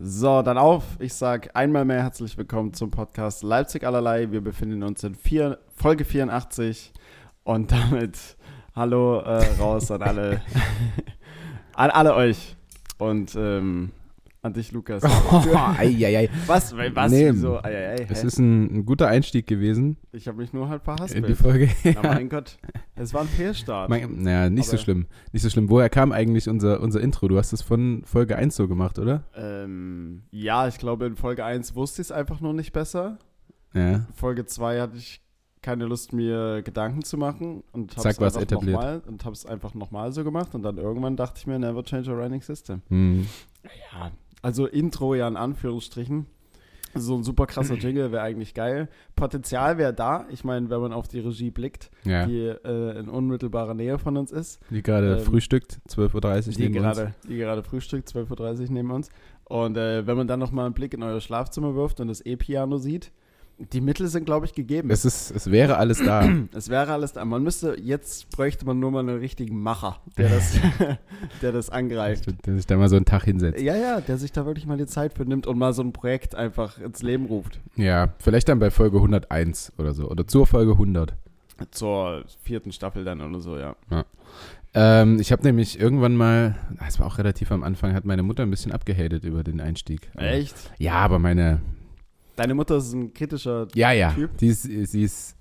So, 0.00 0.42
dann 0.42 0.58
auf. 0.58 0.84
Ich 1.00 1.12
sage 1.14 1.56
einmal 1.56 1.84
mehr 1.84 2.00
herzlich 2.04 2.38
willkommen 2.38 2.72
zum 2.72 2.88
Podcast 2.88 3.42
Leipzig 3.42 3.82
allerlei. 3.84 4.30
Wir 4.30 4.40
befinden 4.40 4.84
uns 4.84 5.02
in 5.02 5.16
vier, 5.16 5.58
Folge 5.74 6.04
84 6.04 6.92
und 7.42 7.72
damit 7.72 8.36
hallo 8.76 9.18
äh, 9.18 9.44
raus 9.58 9.90
an 9.90 10.02
alle, 10.02 10.40
an 11.74 11.90
alle 11.90 12.14
euch. 12.14 12.54
Und 12.98 13.34
ähm, 13.34 13.90
an 14.48 14.52
dich, 14.54 14.72
Lukas. 14.72 15.02
Oh, 15.30 15.42
ei, 15.78 15.94
ei, 16.04 16.16
ei. 16.16 16.30
Was? 16.46 16.74
Was? 16.76 17.12
Nee, 17.12 17.30
Wieso? 17.32 17.58
Ei, 17.62 17.68
ei, 17.74 17.90
ei, 18.00 18.06
Es 18.08 18.24
ist 18.24 18.38
ein, 18.38 18.78
ein 18.78 18.84
guter 18.86 19.08
Einstieg 19.08 19.46
gewesen 19.46 19.96
Ich 20.12 20.26
habe 20.26 20.38
mich 20.38 20.52
nur 20.52 20.68
halt 20.68 20.82
in 21.12 21.24
die. 21.24 21.34
Folge. 21.34 21.68
Oh 21.84 21.92
mein 22.02 22.28
Gott. 22.28 22.58
Es 22.96 23.14
war 23.14 23.22
ein 23.22 23.28
Fehlstart. 23.28 23.88
Mein, 23.88 24.22
naja, 24.22 24.50
nicht 24.50 24.66
so 24.66 24.72
Aber- 24.72 24.82
schlimm. 24.82 25.06
Nicht 25.32 25.42
so 25.42 25.50
schlimm. 25.50 25.70
Woher 25.70 25.88
kam 25.88 26.12
eigentlich 26.12 26.48
unser, 26.48 26.80
unser 26.80 27.00
Intro? 27.00 27.28
Du 27.28 27.38
hast 27.38 27.52
es 27.52 27.62
von 27.62 28.02
Folge 28.04 28.36
1 28.36 28.56
so 28.56 28.66
gemacht, 28.68 28.98
oder? 28.98 29.24
Ähm, 29.34 30.22
ja, 30.30 30.66
ich 30.68 30.78
glaube, 30.78 31.06
in 31.06 31.16
Folge 31.16 31.44
1 31.44 31.74
wusste 31.74 32.02
ich 32.02 32.08
es 32.08 32.12
einfach 32.12 32.40
nur 32.40 32.54
nicht 32.54 32.72
besser. 32.72 33.18
Ja. 33.74 34.06
Folge 34.14 34.46
2 34.46 34.80
hatte 34.80 34.96
ich 34.96 35.20
keine 35.60 35.86
Lust, 35.86 36.12
mir 36.12 36.62
Gedanken 36.62 37.02
zu 37.02 37.18
machen 37.18 37.62
und 37.72 37.92
hab's 37.92 38.02
Zack, 38.02 38.20
war's 38.20 38.36
einfach 38.36 38.62
nochmal 38.62 39.02
und 39.06 39.24
habe 39.24 39.34
es 39.34 39.44
einfach 39.44 39.74
nochmal 39.74 40.12
so 40.12 40.24
gemacht 40.24 40.54
und 40.54 40.62
dann 40.62 40.78
irgendwann 40.78 41.16
dachte 41.16 41.34
ich 41.38 41.46
mir, 41.46 41.58
never 41.58 41.82
change 41.82 42.10
a 42.10 42.14
running 42.14 42.40
system. 42.40 42.80
Hm. 42.88 43.26
Ja, 43.64 44.12
also 44.42 44.66
Intro 44.66 45.14
ja 45.14 45.28
in 45.28 45.36
Anführungsstrichen. 45.36 46.26
So 46.94 47.14
ein 47.14 47.22
super 47.22 47.46
krasser 47.46 47.74
Jingle 47.78 48.12
wäre 48.12 48.22
eigentlich 48.22 48.54
geil. 48.54 48.88
Potenzial 49.14 49.78
wäre 49.78 49.92
da. 49.92 50.26
Ich 50.30 50.42
meine, 50.42 50.70
wenn 50.70 50.80
man 50.80 50.92
auf 50.92 51.06
die 51.06 51.20
Regie 51.20 51.50
blickt, 51.50 51.90
Ja. 52.04 52.26
Die, 52.26 52.32
die 52.32 52.68
äh, 52.68 52.98
in 52.98 53.08
unmittelbarer 53.08 53.74
Nähe 53.74 53.98
von 53.98 54.16
uns 54.16 54.32
ist. 54.32 54.58
gerade 54.82 55.18
ähm, 55.18 55.20
frühstückt, 55.20 55.80
12.30 55.88 56.14
Uhr 56.14 56.54
die 56.54 56.62
neben 56.62 56.74
gerade, 56.74 57.14
die 57.28 57.36
gerade 57.36 57.62
frühstückt, 57.62 58.08
12.30 58.08 58.60
Uhr 58.62 58.66
neben 58.70 58.90
uns. 58.90 59.10
Und 59.44 59.76
äh, 59.76 60.06
wenn 60.06 60.16
man 60.16 60.26
dann 60.28 60.40
nochmal 60.40 60.66
einen 60.66 60.74
Blick 60.74 60.94
in 60.94 61.02
euer 61.02 61.20
Schlafzimmer 61.20 61.74
wirft 61.74 62.00
und 62.00 62.08
das 62.08 62.20
E-Piano 62.20 62.78
sieht, 62.78 63.12
die 63.58 63.80
Mittel 63.80 64.06
sind, 64.06 64.24
glaube 64.24 64.46
ich, 64.46 64.54
gegeben. 64.54 64.90
Es, 64.90 65.04
ist, 65.04 65.30
es 65.30 65.50
wäre 65.50 65.76
alles 65.78 65.98
da. 65.98 66.28
Es 66.54 66.68
wäre 66.68 66.92
alles 66.92 67.12
da. 67.12 67.24
Man 67.24 67.42
müsste, 67.42 67.76
jetzt 67.80 68.30
bräuchte 68.30 68.64
man 68.64 68.78
nur 68.78 68.90
mal 68.90 69.00
einen 69.00 69.18
richtigen 69.18 69.60
Macher, 69.60 70.00
der 70.16 70.28
das, 70.28 70.58
der 71.42 71.52
das 71.52 71.70
angreift. 71.70 72.26
der 72.46 72.54
sich 72.54 72.66
da 72.66 72.76
mal 72.76 72.88
so 72.88 72.96
einen 72.96 73.04
Tag 73.04 73.24
hinsetzt. 73.24 73.60
Ja, 73.60 73.76
ja, 73.76 74.00
der 74.00 74.18
sich 74.18 74.32
da 74.32 74.46
wirklich 74.46 74.66
mal 74.66 74.78
die 74.78 74.86
Zeit 74.86 75.14
für 75.14 75.24
nimmt 75.24 75.46
und 75.46 75.58
mal 75.58 75.72
so 75.72 75.82
ein 75.82 75.92
Projekt 75.92 76.34
einfach 76.34 76.78
ins 76.78 77.02
Leben 77.02 77.26
ruft. 77.26 77.60
Ja, 77.76 78.14
vielleicht 78.18 78.48
dann 78.48 78.58
bei 78.58 78.70
Folge 78.70 78.98
101 78.98 79.72
oder 79.78 79.92
so. 79.94 80.08
Oder 80.08 80.26
zur 80.26 80.46
Folge 80.46 80.72
100. 80.72 81.14
Zur 81.72 82.24
vierten 82.42 82.72
Staffel 82.72 83.04
dann 83.04 83.20
oder 83.20 83.40
so, 83.40 83.58
ja. 83.58 83.74
Ähm, 84.74 85.18
ich 85.18 85.32
habe 85.32 85.42
nämlich 85.42 85.80
irgendwann 85.80 86.14
mal, 86.14 86.56
das 86.78 87.00
war 87.00 87.06
auch 87.06 87.18
relativ 87.18 87.50
am 87.50 87.64
Anfang, 87.64 87.94
hat 87.94 88.04
meine 88.04 88.22
Mutter 88.22 88.44
ein 88.44 88.50
bisschen 88.50 88.70
abgehatet 88.70 89.24
über 89.24 89.42
den 89.42 89.60
Einstieg. 89.60 90.10
Echt? 90.16 90.54
Ja, 90.78 90.94
aber 90.94 91.18
meine, 91.18 91.60
Deine 92.38 92.54
Mutter 92.54 92.76
ist 92.76 92.92
ein 92.92 93.12
kritischer. 93.12 93.66
Ja, 93.74 93.90
ja. 93.90 94.12
Typ. 94.12 94.36
Die 94.38 94.46
ist, 94.46 94.62
sie 94.62 95.02
ist 95.02 95.36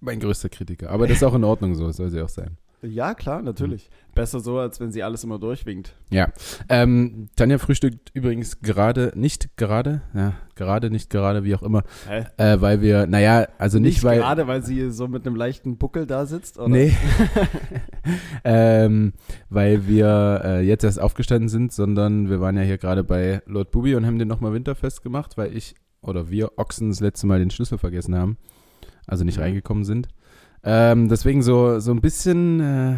mein 0.00 0.18
größter 0.18 0.48
Kritiker. 0.48 0.88
Aber 0.88 1.06
das 1.06 1.18
ist 1.18 1.22
auch 1.22 1.34
in 1.34 1.44
Ordnung 1.44 1.74
so, 1.74 1.90
soll 1.92 2.08
sie 2.08 2.22
auch 2.22 2.30
sein. 2.30 2.56
Ja, 2.80 3.12
klar, 3.12 3.42
natürlich. 3.42 3.90
Besser 4.14 4.40
so, 4.40 4.58
als 4.58 4.80
wenn 4.80 4.90
sie 4.90 5.02
alles 5.02 5.22
immer 5.22 5.38
durchwinkt. 5.38 5.94
Ja. 6.10 6.32
Ähm, 6.70 7.28
Tanja 7.36 7.58
frühstückt 7.58 8.10
übrigens 8.14 8.62
gerade, 8.62 9.12
nicht 9.14 9.54
gerade, 9.58 10.00
ja, 10.14 10.32
gerade, 10.54 10.90
nicht 10.90 11.10
gerade, 11.10 11.44
wie 11.44 11.54
auch 11.54 11.62
immer, 11.62 11.82
äh, 12.08 12.58
weil 12.58 12.80
wir, 12.80 13.06
naja, 13.06 13.46
also 13.58 13.78
nicht, 13.78 13.96
Nicht, 13.96 14.04
weil. 14.04 14.20
gerade, 14.20 14.46
weil 14.46 14.64
sie 14.64 14.90
so 14.90 15.08
mit 15.08 15.26
einem 15.26 15.36
leichten 15.36 15.76
Buckel 15.76 16.06
da 16.06 16.24
sitzt, 16.24 16.58
oder? 16.58 16.70
Nee. 16.70 16.96
ähm, 18.44 19.12
weil 19.50 19.86
wir 19.86 20.40
äh, 20.42 20.60
jetzt 20.62 20.84
erst 20.84 21.00
aufgestanden 21.00 21.50
sind, 21.50 21.72
sondern 21.74 22.30
wir 22.30 22.40
waren 22.40 22.56
ja 22.56 22.62
hier 22.62 22.78
gerade 22.78 23.04
bei 23.04 23.42
Lord 23.44 23.72
Bubi 23.72 23.94
und 23.94 24.06
haben 24.06 24.18
den 24.18 24.28
nochmal 24.28 24.54
winterfest 24.54 25.02
gemacht, 25.02 25.36
weil 25.36 25.54
ich 25.54 25.74
oder 26.02 26.30
wir 26.30 26.52
Ochsen 26.56 26.88
das 26.90 27.00
letzte 27.00 27.26
Mal 27.26 27.38
den 27.38 27.50
Schlüssel 27.50 27.78
vergessen 27.78 28.14
haben. 28.16 28.36
Also 29.06 29.24
nicht 29.24 29.36
Mhm. 29.38 29.42
reingekommen 29.44 29.84
sind. 29.84 30.08
Ähm, 30.62 31.08
deswegen 31.08 31.42
so, 31.42 31.78
so 31.80 31.90
ein 31.92 32.00
bisschen 32.00 32.60
äh, 32.60 32.96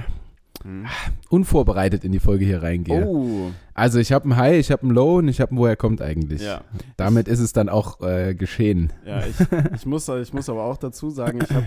Hm. 0.62 0.86
unvorbereitet 1.30 2.04
in 2.04 2.12
die 2.12 2.20
Folge 2.20 2.44
hier 2.44 2.62
reingehe. 2.62 3.04
Oh, 3.06 3.50
Also 3.74 3.98
ich 3.98 4.12
habe 4.12 4.24
einen 4.26 4.36
High, 4.36 4.58
ich 4.58 4.70
habe 4.70 4.82
einen 4.82 4.90
Low 4.92 5.16
und 5.18 5.28
ich 5.28 5.40
habe 5.40 5.50
einen 5.52 5.58
Woher 5.58 5.76
kommt 5.76 6.00
eigentlich. 6.02 6.42
ja. 6.42 6.60
Damit 6.96 7.26
ist 7.26 7.40
es 7.40 7.52
dann 7.52 7.68
auch 7.68 8.00
äh, 8.00 8.34
geschehen. 8.34 8.92
Ja, 9.04 9.24
ich, 9.24 9.34
ich, 9.74 9.86
muss, 9.86 10.08
ich 10.08 10.32
muss 10.32 10.48
aber 10.48 10.62
auch 10.64 10.76
dazu 10.76 11.10
sagen, 11.10 11.40
ich 11.42 11.50
habe 11.50 11.66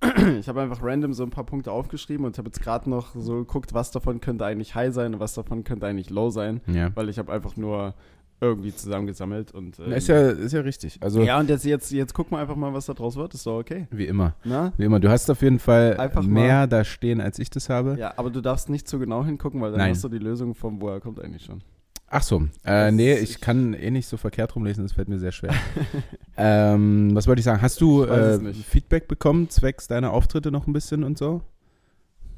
ich 0.38 0.48
hab 0.48 0.56
einfach 0.58 0.80
random 0.82 1.12
so 1.14 1.22
ein 1.24 1.30
paar 1.30 1.44
Punkte 1.46 1.72
aufgeschrieben 1.72 2.26
und 2.26 2.36
habe 2.38 2.48
jetzt 2.48 2.60
gerade 2.62 2.88
noch 2.90 3.14
so 3.14 3.36
geguckt, 3.36 3.72
was 3.74 3.90
davon 3.90 4.20
könnte 4.20 4.44
eigentlich 4.44 4.74
High 4.74 4.92
sein 4.94 5.14
und 5.14 5.20
was 5.20 5.34
davon 5.34 5.64
könnte 5.64 5.86
eigentlich 5.86 6.10
Low 6.10 6.28
sein, 6.30 6.60
Ja. 6.66 6.90
weil 6.94 7.08
ich 7.08 7.18
habe 7.18 7.32
einfach 7.32 7.56
nur 7.56 7.94
irgendwie 8.40 8.74
zusammengesammelt 8.74 9.52
und 9.52 9.78
ähm, 9.78 9.92
Ist 9.92 10.08
ja, 10.08 10.30
ist 10.30 10.52
ja 10.52 10.60
richtig. 10.60 10.98
Also 11.00 11.22
ja 11.22 11.38
und 11.38 11.48
jetzt, 11.48 11.64
jetzt, 11.64 11.90
jetzt 11.90 12.12
gucken 12.12 12.36
wir 12.36 12.40
einfach 12.40 12.56
mal, 12.56 12.74
was 12.74 12.86
da 12.86 12.92
draus 12.92 13.16
wird, 13.16 13.32
ist 13.34 13.46
doch 13.46 13.58
okay. 13.58 13.86
wie 13.90 14.06
immer. 14.06 14.34
Na? 14.44 14.72
Wie 14.76 14.84
immer, 14.84 15.00
du 15.00 15.08
hast 15.08 15.30
auf 15.30 15.40
jeden 15.42 15.58
Fall 15.58 15.96
Einfach 15.96 16.22
mehr 16.22 16.66
da 16.66 16.84
stehen, 16.84 17.20
als 17.20 17.38
ich 17.38 17.48
das 17.48 17.68
habe. 17.70 17.96
Ja, 17.98 18.12
aber 18.16 18.30
du 18.30 18.40
darfst 18.40 18.68
nicht 18.68 18.86
zu 18.88 18.98
genau 18.98 19.24
hingucken, 19.24 19.60
weil 19.60 19.70
dann 19.70 19.80
Nein. 19.80 19.90
hast 19.92 20.04
du 20.04 20.08
die 20.08 20.18
Lösung 20.18 20.54
vom 20.54 20.80
Woher 20.80 21.00
kommt 21.00 21.20
eigentlich 21.20 21.44
schon. 21.44 21.62
Ach 22.08 22.22
so, 22.22 22.46
äh, 22.64 22.92
nee, 22.92 23.14
ich 23.14 23.40
kann 23.40 23.74
eh 23.74 23.90
nicht 23.90 24.06
so 24.06 24.16
verkehrt 24.16 24.54
rumlesen, 24.54 24.84
das 24.84 24.92
fällt 24.92 25.08
mir 25.08 25.18
sehr 25.18 25.32
schwer. 25.32 25.52
ähm, 26.36 27.10
was 27.14 27.26
wollte 27.26 27.40
ich 27.40 27.44
sagen? 27.44 27.60
Hast 27.62 27.80
du 27.80 28.04
äh. 28.04 28.52
Feedback 28.52 29.08
bekommen, 29.08 29.48
zwecks 29.48 29.88
deiner 29.88 30.12
Auftritte 30.12 30.52
noch 30.52 30.68
ein 30.68 30.72
bisschen 30.72 31.02
und 31.02 31.18
so? 31.18 31.42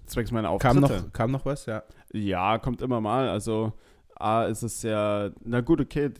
Zwecks 0.06 0.30
meiner 0.30 0.48
Auftritte. 0.50 0.74
Kam 0.74 0.80
noch, 0.80 1.12
kam 1.12 1.30
noch 1.32 1.44
was? 1.44 1.66
Ja. 1.66 1.82
Ja, 2.12 2.56
kommt 2.56 2.80
immer 2.80 3.02
mal. 3.02 3.28
Also, 3.28 3.74
A, 4.20 4.44
ist 4.44 4.62
es 4.62 4.82
ja, 4.82 5.30
na 5.44 5.60
gut, 5.60 5.80
okay, 5.80 6.10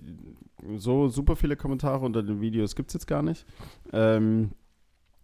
so 0.76 1.09
super 1.09 1.36
viele 1.36 1.56
Kommentare 1.56 2.04
unter 2.04 2.22
den 2.22 2.41
Videos 2.41 2.75
gibt 2.75 2.91
es 2.91 2.94
jetzt 2.94 3.06
gar 3.06 3.22
nicht. 3.22 3.47
Ähm, 3.92 4.50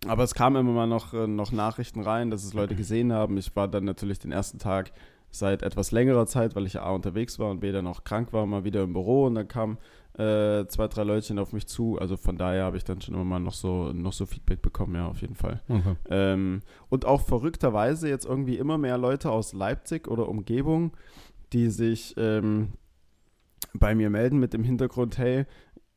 aber 0.07 0.23
es 0.23 0.35
kamen 0.35 0.57
immer 0.57 0.73
mal 0.73 0.87
noch, 0.87 1.15
äh, 1.15 1.27
noch 1.27 1.53
Nachrichten 1.53 2.03
rein, 2.03 2.31
dass 2.31 2.45
es 2.45 2.55
Leute 2.55 2.75
gesehen 2.75 3.13
haben. 3.13 3.37
Ich 3.39 3.55
war 3.57 3.69
dann 3.69 3.84
natürlich 3.84 4.19
den 4.19 4.33
ersten 4.33 4.59
Tag 4.59 4.93
seit 5.31 5.63
etwas 5.63 5.91
längerer 5.91 6.27
Zeit, 6.27 6.55
weil 6.55 6.67
ich 6.67 6.75
ja 6.75 6.83
A 6.83 6.93
unterwegs 6.93 7.39
war 7.39 7.51
und 7.51 7.61
B 7.61 7.73
dann 7.73 7.87
auch 7.87 8.05
krank 8.05 8.33
war, 8.33 8.47
mal 8.47 8.65
wieder 8.65 8.83
im 8.83 8.93
Büro 8.93 9.27
und 9.27 9.34
dann 9.34 9.49
kamen 9.49 9.79
äh, 10.17 10.67
zwei, 10.69 10.87
drei 10.87 11.03
Leutchen 11.03 11.41
auf 11.41 11.53
mich 11.53 11.67
zu. 11.67 11.99
Also 11.99 12.17
von 12.17 12.37
daher 12.37 12.65
habe 12.65 12.77
ich 12.77 12.84
dann 12.84 13.01
schon 13.01 13.15
immer 13.15 13.25
mal 13.25 13.41
noch 13.41 13.55
so, 13.55 13.93
noch 13.93 14.13
so 14.13 14.27
Feedback 14.27 14.63
bekommen, 14.63 14.95
ja, 14.95 15.09
auf 15.09 15.21
jeden 15.21 15.34
Fall. 15.34 15.61
Okay. 15.69 15.97
Ähm, 16.09 16.63
und 16.89 17.05
auch 17.05 17.23
verrückterweise 17.23 18.09
jetzt 18.09 18.27
irgendwie 18.27 18.59
immer 18.59 18.79
mehr 18.79 18.97
Leute 18.97 19.31
aus 19.31 19.53
Leipzig 19.53 20.07
oder 20.07 20.29
Umgebung, 20.29 20.93
die 21.54 21.70
sich 21.70 22.15
ähm, 22.19 22.72
bei 23.72 23.94
mir 23.94 24.10
melden 24.10 24.38
mit 24.38 24.53
dem 24.53 24.65
Hintergrund, 24.65 25.16
hey, 25.19 25.47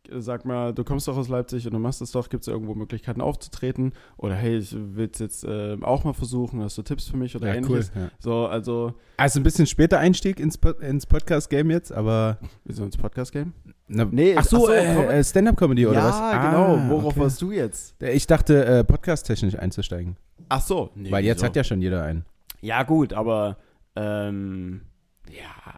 sag 0.10 0.46
mal, 0.46 0.74
du 0.74 0.84
kommst 0.86 1.08
doch 1.10 1.18
aus 1.18 1.28
Leipzig 1.28 1.66
und 1.68 1.74
du 1.74 1.80
machst 1.80 2.02
es 2.02 2.12
doch, 2.12 2.30
gibt 2.30 2.44
es 2.44 2.48
irgendwo 2.48 2.76
Möglichkeiten 2.76 3.20
aufzutreten? 3.20 3.92
Oder 4.16 4.36
hey, 4.36 4.58
ich 4.58 4.74
will 4.74 5.10
es 5.12 5.20
jetzt 5.20 5.44
äh, 5.44 5.76
auch 5.82 6.06
mal 6.06 6.14
versuchen, 6.14 6.62
hast 6.62 6.78
du 6.78 6.82
Tipps 6.82 7.10
für 7.10 7.18
mich 7.18 7.36
oder 7.36 7.48
Ja, 7.48 7.56
cool. 7.56 7.58
ähnliches? 7.66 7.92
Ja. 7.94 8.10
So, 8.20 8.48
also, 8.48 8.94
Also 9.18 9.40
ein 9.40 9.44
bisschen 9.44 9.66
später 9.68 10.00
Einstieg 10.00 10.40
ins, 10.40 10.58
ins 10.80 11.06
Podcast-Game 11.06 11.72
jetzt, 11.72 11.92
aber. 11.92 12.38
wie 12.64 12.74
so 12.74 12.86
ins 12.86 12.96
Podcast-Game? 12.96 13.54
Nee, 13.88 14.36
ach 14.38 14.46
so, 14.46 14.70
äh, 14.70 15.20
äh, 15.20 15.24
Stand-Up-Comedy 15.24 15.86
oder 15.88 16.00
ja, 16.00 16.06
was? 16.08 16.16
genau. 16.46 16.76
Ah, 16.78 16.90
Worauf 16.90 17.12
okay. 17.14 17.20
warst 17.20 17.42
du 17.42 17.52
jetzt? 17.52 18.02
Ich 18.02 18.28
dachte, 18.28 18.66
äh, 18.66 18.84
podcast-technisch 18.86 19.58
einzusteigen. 19.60 20.16
Ach 20.50 20.62
so. 20.62 20.90
Nee, 20.96 21.12
Weil 21.12 21.26
jetzt 21.26 21.40
wieso? 21.40 21.48
hat 21.48 21.56
ja 21.58 21.64
schon 21.66 21.82
jeder 21.82 22.04
einen. 22.04 22.24
Ja, 22.62 22.84
gut, 22.84 23.12
aber, 23.14 23.58
ähm, 23.98 24.82
ja, 25.30 25.74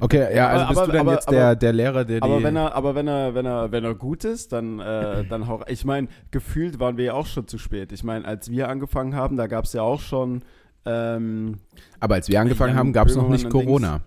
Okay, 0.00 0.34
ja, 0.34 0.48
also 0.48 0.60
Aber- 0.64 0.68
bist 0.68 0.78
aber- 0.80 0.86
du 0.86 0.92
dann 0.92 1.00
aber- 1.06 1.12
jetzt 1.14 1.30
der, 1.30 1.56
der 1.56 1.72
Lehrer, 1.72 2.04
der 2.04 2.22
Aber 2.22 2.38
die... 2.38 2.44
wenn 2.44 2.56
er, 2.56 2.74
aber 2.74 2.94
wenn 2.94 3.06
er, 3.08 3.34
wenn 3.34 3.44
er, 3.46 3.72
wenn 3.72 3.84
er 3.84 3.94
gut 3.94 4.24
ist, 4.24 4.52
dann, 4.52 4.80
äh, 4.80 5.24
dann 5.28 5.46
hau. 5.48 5.62
Ich 5.68 5.84
meine, 5.84 6.08
gefühlt 6.30 6.78
waren 6.80 6.96
wir 6.96 7.04
ja 7.06 7.12
auch 7.14 7.26
schon 7.26 7.46
zu 7.46 7.58
spät. 7.58 7.92
Ich 7.92 8.02
meine, 8.04 8.24
als 8.24 8.50
wir 8.50 8.68
angefangen 8.68 9.14
haben, 9.14 9.36
da 9.36 9.46
gab 9.46 9.64
es 9.64 9.72
ja 9.74 9.82
auch 9.82 10.00
schon. 10.00 10.42
Ähm, 10.86 11.58
aber 12.00 12.14
als 12.14 12.28
wir 12.28 12.40
angefangen 12.40 12.74
haben, 12.76 12.92
gab 12.92 13.08
es 13.08 13.16
noch 13.16 13.28
nicht 13.28 13.44
und 13.46 13.50
Corona. 13.50 14.00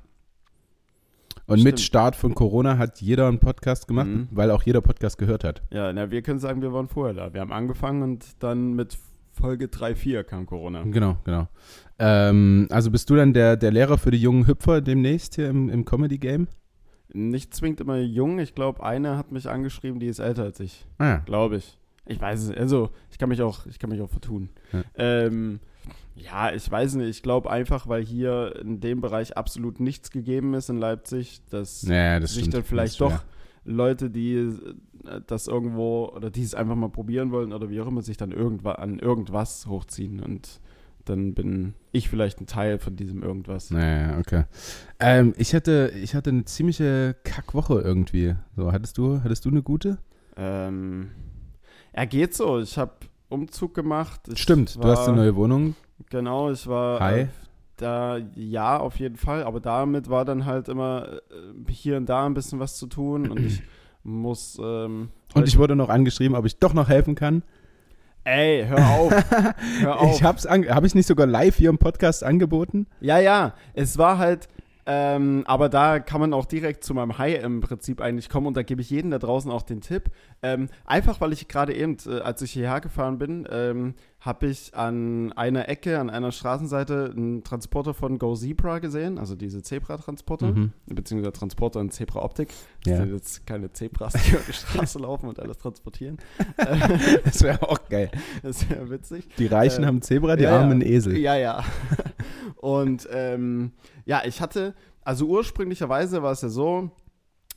Und 1.45 1.59
Stimmt. 1.59 1.63
mit 1.75 1.79
Start 1.81 2.15
von 2.15 2.35
Corona 2.35 2.77
hat 2.77 3.01
jeder 3.01 3.27
einen 3.27 3.39
Podcast 3.39 3.87
gemacht, 3.87 4.07
Mhm. 4.07 4.27
weil 4.31 4.51
auch 4.51 4.63
jeder 4.63 4.81
Podcast 4.81 5.17
gehört 5.17 5.43
hat. 5.43 5.61
ja, 5.71 5.91
na, 5.93 6.11
wir 6.11 6.21
können 6.21 6.39
sagen, 6.39 6.61
wir 6.61 6.73
waren 6.73 6.87
vorher 6.87 7.13
da. 7.15 7.33
Wir 7.33 7.41
haben 7.41 7.51
angefangen 7.51 8.03
und 8.03 8.25
dann 8.43 8.73
mit 8.73 8.97
Folge 9.39 9.67
3, 9.69 9.95
4 9.95 10.23
kam 10.23 10.45
Corona. 10.45 10.83
Genau, 10.83 11.17
genau. 11.23 11.47
Ähm, 11.97 12.67
also 12.69 12.91
bist 12.91 13.09
du 13.09 13.15
dann 13.15 13.33
der, 13.33 13.57
der 13.57 13.71
Lehrer 13.71 13.97
für 13.97 14.11
die 14.11 14.21
jungen 14.21 14.47
Hüpfer 14.47 14.81
demnächst 14.81 15.35
hier 15.35 15.49
im, 15.49 15.69
im 15.69 15.85
Comedy-Game? 15.85 16.47
Nicht 17.11 17.53
zwingend 17.55 17.81
immer 17.81 17.97
jung. 17.97 18.39
Ich 18.39 18.53
glaube, 18.53 18.83
eine 18.83 19.17
hat 19.17 19.31
mich 19.31 19.49
angeschrieben, 19.49 19.99
die 19.99 20.07
ist 20.07 20.19
älter 20.19 20.43
als 20.43 20.59
ich. 20.59 20.85
Ah, 20.99 21.05
ja. 21.07 21.17
Glaube 21.19 21.57
ich. 21.57 21.77
Ich 22.05 22.19
weiß 22.21 22.43
es. 22.43 22.51
Also, 22.55 22.89
ich 23.11 23.17
kann 23.17 23.29
mich 23.29 23.41
auch, 23.41 23.65
ich 23.65 23.79
kann 23.79 23.89
mich 23.89 24.01
auch 24.01 24.09
vertun. 24.09 24.49
Ja. 24.73 24.83
Ähm, 24.95 25.59
ja, 26.15 26.51
ich 26.53 26.69
weiß 26.69 26.95
nicht. 26.95 27.07
Ich 27.09 27.23
glaube 27.23 27.49
einfach, 27.49 27.87
weil 27.87 28.03
hier 28.03 28.55
in 28.61 28.79
dem 28.79 29.01
Bereich 29.01 29.37
absolut 29.37 29.79
nichts 29.79 30.11
gegeben 30.11 30.53
ist 30.53 30.69
in 30.69 30.77
Leipzig, 30.77 31.41
dass 31.49 31.83
Naja, 31.83 32.19
das 32.19 32.31
sich 32.31 32.41
stimmt. 32.41 32.53
dann 32.55 32.63
vielleicht 32.63 32.99
Das 33.01 33.09
doch 33.09 33.13
ist 33.15 33.25
Leute, 33.63 34.09
die 34.09 34.33
äh, 34.35 35.21
das 35.27 35.47
irgendwo 35.47 36.07
oder 36.15 36.29
die 36.29 36.43
es 36.43 36.55
einfach 36.55 36.75
mal 36.75 36.89
probieren 36.89 37.31
wollen 37.31 37.53
oder 37.53 37.69
wie 37.69 37.81
auch 37.81 37.87
immer, 37.87 38.01
sich 38.01 38.17
dann 38.17 38.31
irgendwann 38.31 38.75
an 38.77 38.99
irgendwas 38.99 39.67
hochziehen. 39.67 40.19
Und 40.19 40.59
dann 41.05 41.33
bin 41.33 41.73
ich 41.91 42.09
vielleicht 42.09 42.39
ein 42.41 42.47
Teil 42.47 42.79
von 42.79 42.95
diesem 42.95 43.23
irgendwas. 43.23 43.71
Naja, 43.71 44.17
okay. 44.19 44.43
Ähm, 44.99 45.33
ich, 45.37 45.53
hatte, 45.53 45.91
ich 46.01 46.15
hatte 46.15 46.29
eine 46.29 46.45
ziemliche 46.45 47.15
Kackwoche 47.23 47.81
irgendwie. 47.81 48.35
So, 48.55 48.71
hattest 48.71 48.97
du, 48.97 49.21
hattest 49.23 49.45
du 49.45 49.49
eine 49.49 49.63
gute? 49.63 49.97
Ähm, 50.37 51.11
er 51.91 52.07
geht 52.07 52.33
so. 52.33 52.59
Ich 52.59 52.77
habe 52.77 52.93
Umzug 53.29 53.73
gemacht. 53.73 54.21
Ich 54.31 54.41
Stimmt, 54.41 54.77
war, 54.77 54.83
du 54.83 54.89
hast 54.89 55.07
eine 55.07 55.17
neue 55.17 55.35
Wohnung. 55.35 55.75
Genau, 56.09 56.51
ich 56.51 56.65
war 56.67 56.99
Hi. 56.99 57.27
Da, 57.79 58.17
ja, 58.35 58.77
auf 58.77 58.99
jeden 58.99 59.15
Fall. 59.15 59.43
Aber 59.43 59.61
damit 59.61 60.09
war 60.09 60.25
dann 60.25 60.45
halt 60.45 60.67
immer 60.67 61.19
äh, 61.31 61.71
hier 61.71 61.95
und 61.95 62.07
da 62.09 62.25
ein 62.25 62.33
bisschen 62.33 62.59
was 62.59 62.75
zu 62.77 62.87
tun 62.87 63.29
und 63.31 63.39
ich 63.39 63.63
muss. 64.03 64.59
Ähm, 64.61 65.09
Und 65.33 65.47
ich 65.47 65.57
wurde 65.57 65.75
noch 65.77 65.87
angeschrieben, 65.87 66.35
ob 66.35 66.45
ich 66.45 66.57
doch 66.57 66.73
noch 66.73 66.89
helfen 66.89 67.15
kann. 67.15 67.41
Ey, 68.25 68.65
hör 68.67 68.85
auf. 68.89 69.13
hör 69.79 69.99
auf. 70.01 70.15
Ich 70.15 70.23
hab's 70.23 70.45
an, 70.45 70.67
hab 70.69 70.83
ich 70.83 70.93
nicht 70.93 71.07
sogar 71.07 71.25
live 71.25 71.55
hier 71.55 71.69
im 71.69 71.77
Podcast 71.77 72.23
angeboten? 72.23 72.85
Ja, 72.99 73.17
ja, 73.19 73.53
es 73.73 73.97
war 73.97 74.17
halt, 74.17 74.49
ähm, 74.91 75.43
aber 75.45 75.69
da 75.69 75.99
kann 75.99 76.19
man 76.19 76.33
auch 76.33 76.45
direkt 76.45 76.83
zu 76.83 76.95
meinem 76.95 77.19
High 77.19 77.43
im 77.43 77.61
Prinzip 77.61 78.01
eigentlich 78.01 78.27
kommen 78.27 78.47
und 78.47 78.57
da 78.57 78.63
gebe 78.63 78.81
ich 78.81 78.89
jedem 78.89 79.11
da 79.11 79.19
draußen 79.19 79.51
auch 79.51 79.61
den 79.61 79.81
Tipp. 79.81 80.09
Ähm, 80.41 80.67
einfach, 80.85 81.21
weil 81.21 81.31
ich 81.31 81.47
gerade 81.47 81.75
eben, 81.75 81.97
äh, 82.07 82.21
als 82.21 82.41
ich 82.41 82.51
hierher 82.53 82.81
gefahren 82.81 83.19
bin, 83.19 83.47
ähm, 83.51 83.93
habe 84.19 84.47
ich 84.47 84.73
an 84.75 85.31
einer 85.33 85.69
Ecke, 85.69 85.99
an 85.99 86.09
einer 86.09 86.31
Straßenseite 86.31 87.13
einen 87.15 87.43
Transporter 87.43 87.93
von 87.93 88.17
Go 88.19 88.35
Zebra 88.35 88.79
gesehen, 88.79 89.17
also 89.19 89.35
diese 89.35 89.61
Zebra-Transporter, 89.61 90.47
Mhm. 90.47 90.73
beziehungsweise 90.87 91.33
Transporter 91.33 91.79
in 91.81 91.91
Zebra-Optik. 91.91 92.49
Ja. 92.85 92.93
Das 92.97 92.99
sind 93.05 93.13
jetzt 93.13 93.45
keine 93.47 93.71
Zebras, 93.71 94.13
die 94.13 94.31
über 94.31 94.41
die 94.47 94.53
Straße 94.53 94.97
laufen 94.99 95.29
und 95.29 95.39
alles 95.39 95.57
transportieren. 95.59 96.17
Das 97.23 97.43
wäre 97.43 97.61
auch 97.61 97.79
geil. 97.89 98.09
Das 98.41 98.65
ja 98.67 98.89
witzig. 98.89 99.27
Die 99.37 99.45
Reichen 99.45 99.83
Äh, 99.83 99.87
haben 99.87 100.01
Zebra, 100.01 100.35
die 100.35 100.43
ja, 100.45 100.51
ja. 100.51 100.59
Armen 100.61 100.81
Esel. 100.81 101.15
Ja, 101.17 101.35
ja. 101.35 101.63
Und 102.55 103.07
ähm, 103.11 103.71
ja, 104.05 104.21
ich 104.25 104.41
hatte, 104.41 104.73
also 105.01 105.25
ursprünglicherweise 105.25 106.23
war 106.23 106.31
es 106.31 106.41
ja 106.41 106.49
so, 106.49 106.91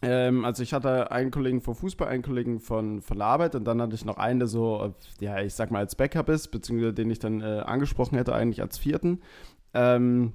ähm, 0.03 0.45
also 0.45 0.63
ich 0.63 0.73
hatte 0.73 1.13
einen 1.13 1.31
Kollegen 1.31 1.61
vom 1.61 1.75
Fußball, 1.77 2.09
einen 2.09 2.23
Kollegen 2.25 2.59
von, 2.59 3.01
von 3.01 3.19
der 3.19 3.27
Arbeit 3.27 3.55
und 3.55 3.65
dann 3.65 3.81
hatte 3.81 3.95
ich 3.95 4.05
noch 4.05 4.19
einen, 4.19 4.41
der 4.41 4.49
so, 4.49 4.93
äh, 5.21 5.25
ja, 5.25 5.41
ich 5.41 5.55
sag 5.55 5.71
mal 5.71 5.79
als 5.79 5.95
Backup 5.95 6.29
ist, 6.29 6.49
beziehungsweise 6.49 6.93
den 6.93 7.11
ich 7.11 7.21
dann 7.21 7.41
äh, 7.41 7.61
angesprochen 7.65 8.17
hätte 8.19 8.35
eigentlich 8.35 8.61
als 8.61 8.79
vierten. 8.79 9.21
Ähm, 9.75 10.35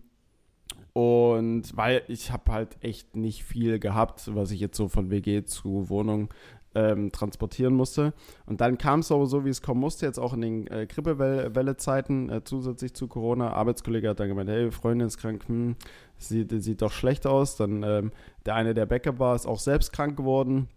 und 0.94 1.78
weil 1.78 2.02
ich 2.08 2.32
habe 2.32 2.52
halt 2.52 2.78
echt 2.82 3.16
nicht 3.16 3.44
viel 3.44 3.78
gehabt, 3.78 4.34
was 4.34 4.50
ich 4.52 4.60
jetzt 4.60 4.78
so 4.78 4.88
von 4.88 5.12
WG 5.12 5.44
zu 5.44 5.90
Wohnung 5.90 6.34
ähm, 6.78 7.12
transportieren 7.12 7.74
musste. 7.74 8.14
Und 8.46 8.62
dann 8.62 8.78
kam 8.78 9.00
es 9.00 9.12
aber 9.12 9.26
so, 9.26 9.44
wie 9.44 9.50
es 9.50 9.64
kommen 9.64 9.82
musste, 9.82 10.06
jetzt 10.06 10.20
auch 10.20 10.34
in 10.34 10.42
den 10.42 10.68
äh, 10.68 10.86
Grippewelle-Zeiten, 10.86 12.30
äh, 12.30 12.44
zusätzlich 12.44 12.94
zu 12.94 13.08
Corona. 13.08 13.52
Arbeitskollege 13.54 14.10
hat 14.10 14.20
dann 14.20 14.28
gemeint, 14.28 14.50
hey, 14.50 14.70
Freundin 14.72 15.08
ist 15.08 15.18
krank, 15.18 15.48
hm, 15.48 15.76
sieht, 16.20 16.52
sieht 16.62 16.84
doch 16.84 16.92
schlecht 16.92 17.26
aus. 17.26 17.56
Dann 17.56 17.82
ähm, 17.82 18.12
der 18.46 18.54
eine, 18.54 18.76
der 18.76 18.86
Backup 18.86 19.18
war, 19.18 19.36
ist 19.36 19.48
auch 19.48 19.60
selbst 19.60 19.92
krank 19.92 20.18
geworden. 20.18 20.68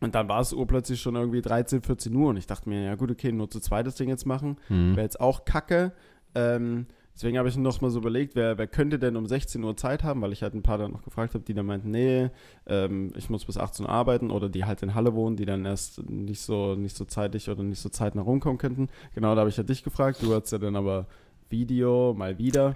Und 0.00 0.14
dann 0.14 0.28
war 0.28 0.40
es 0.40 0.52
urplötzlich 0.52 1.00
schon 1.00 1.16
irgendwie 1.16 1.40
13, 1.40 1.82
14 1.82 2.14
Uhr. 2.14 2.28
Und 2.28 2.36
ich 2.36 2.46
dachte 2.46 2.68
mir, 2.68 2.84
ja 2.84 2.94
gut, 2.94 3.10
okay, 3.10 3.32
nur 3.32 3.48
zu 3.48 3.60
zweites 3.60 3.94
Ding 3.94 4.10
jetzt 4.10 4.26
machen. 4.26 4.58
Hm. 4.68 4.94
Wäre 4.94 5.04
jetzt 5.04 5.20
auch 5.20 5.46
kacke. 5.46 5.92
Ähm, 6.34 6.86
deswegen 7.14 7.38
habe 7.38 7.48
ich 7.48 7.56
noch 7.56 7.80
mal 7.80 7.90
so 7.90 7.98
überlegt, 7.98 8.34
wer, 8.34 8.58
wer 8.58 8.66
könnte 8.66 8.98
denn 8.98 9.16
um 9.16 9.26
16 9.26 9.62
Uhr 9.62 9.76
Zeit 9.76 10.02
haben, 10.04 10.22
weil 10.22 10.32
ich 10.32 10.42
halt 10.42 10.54
ein 10.54 10.62
paar 10.62 10.78
dann 10.78 10.92
noch 10.92 11.02
gefragt 11.02 11.34
habe, 11.34 11.44
die 11.44 11.54
dann 11.54 11.66
meinten, 11.66 11.90
nee, 11.90 12.30
ähm, 12.66 13.12
ich 13.16 13.30
muss 13.30 13.44
bis 13.44 13.56
18 13.56 13.86
Uhr 13.86 13.90
arbeiten 13.92 14.30
oder 14.30 14.48
die 14.48 14.64
halt 14.64 14.82
in 14.82 14.94
Halle 14.94 15.14
wohnen, 15.14 15.36
die 15.36 15.46
dann 15.46 15.64
erst 15.64 16.08
nicht 16.08 16.40
so, 16.40 16.74
nicht 16.74 16.96
so 16.96 17.04
zeitig 17.04 17.48
oder 17.48 17.62
nicht 17.62 17.80
so 17.80 17.88
zeitnah 17.88 18.22
rumkommen 18.22 18.58
könnten. 18.58 18.88
Genau, 19.14 19.34
da 19.34 19.40
habe 19.40 19.50
ich 19.50 19.56
ja 19.56 19.62
dich 19.62 19.82
gefragt. 19.82 20.22
Du 20.22 20.34
hast 20.34 20.50
ja 20.50 20.58
dann 20.58 20.76
aber 20.76 21.06
Video 21.48 22.14
mal 22.16 22.38
wieder. 22.38 22.74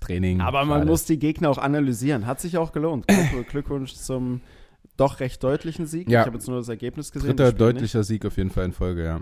Training. 0.00 0.40
Aber 0.40 0.64
man 0.64 0.80
schade. 0.80 0.90
muss 0.90 1.04
die 1.04 1.18
Gegner 1.18 1.50
auch 1.50 1.58
analysieren. 1.58 2.26
Hat 2.26 2.40
sich 2.40 2.58
auch 2.58 2.72
gelohnt. 2.72 3.06
Glück- 3.06 3.48
Glückwunsch 3.50 3.94
zum 3.94 4.40
doch 4.96 5.20
recht 5.20 5.42
deutlichen 5.42 5.86
Sieg. 5.86 6.08
Ja. 6.08 6.20
Ich 6.20 6.26
habe 6.26 6.36
jetzt 6.36 6.48
nur 6.48 6.58
das 6.58 6.68
Ergebnis 6.68 7.12
gesehen. 7.12 7.28
Dritter 7.36 7.52
deutlicher 7.52 8.04
Sieg 8.04 8.26
auf 8.26 8.36
jeden 8.36 8.50
Fall 8.50 8.66
in 8.66 8.72
Folge, 8.72 9.04
ja. 9.04 9.20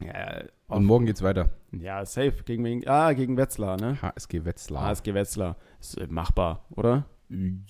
Ja, 0.00 0.42
Und 0.68 0.84
morgen 0.84 1.06
geht's 1.06 1.22
weiter. 1.22 1.50
ja, 1.72 2.04
safe. 2.04 2.42
Gegen, 2.44 2.86
ah, 2.88 3.12
gegen 3.12 3.36
Wetzlar, 3.36 3.76
ne? 3.80 3.96
HSG 4.02 4.44
Wetzlar. 4.44 4.82
HSG 4.82 5.14
Wetzlar. 5.14 5.56
Ist 5.80 5.96
äh, 5.98 6.06
machbar, 6.08 6.64
oder? 6.70 7.04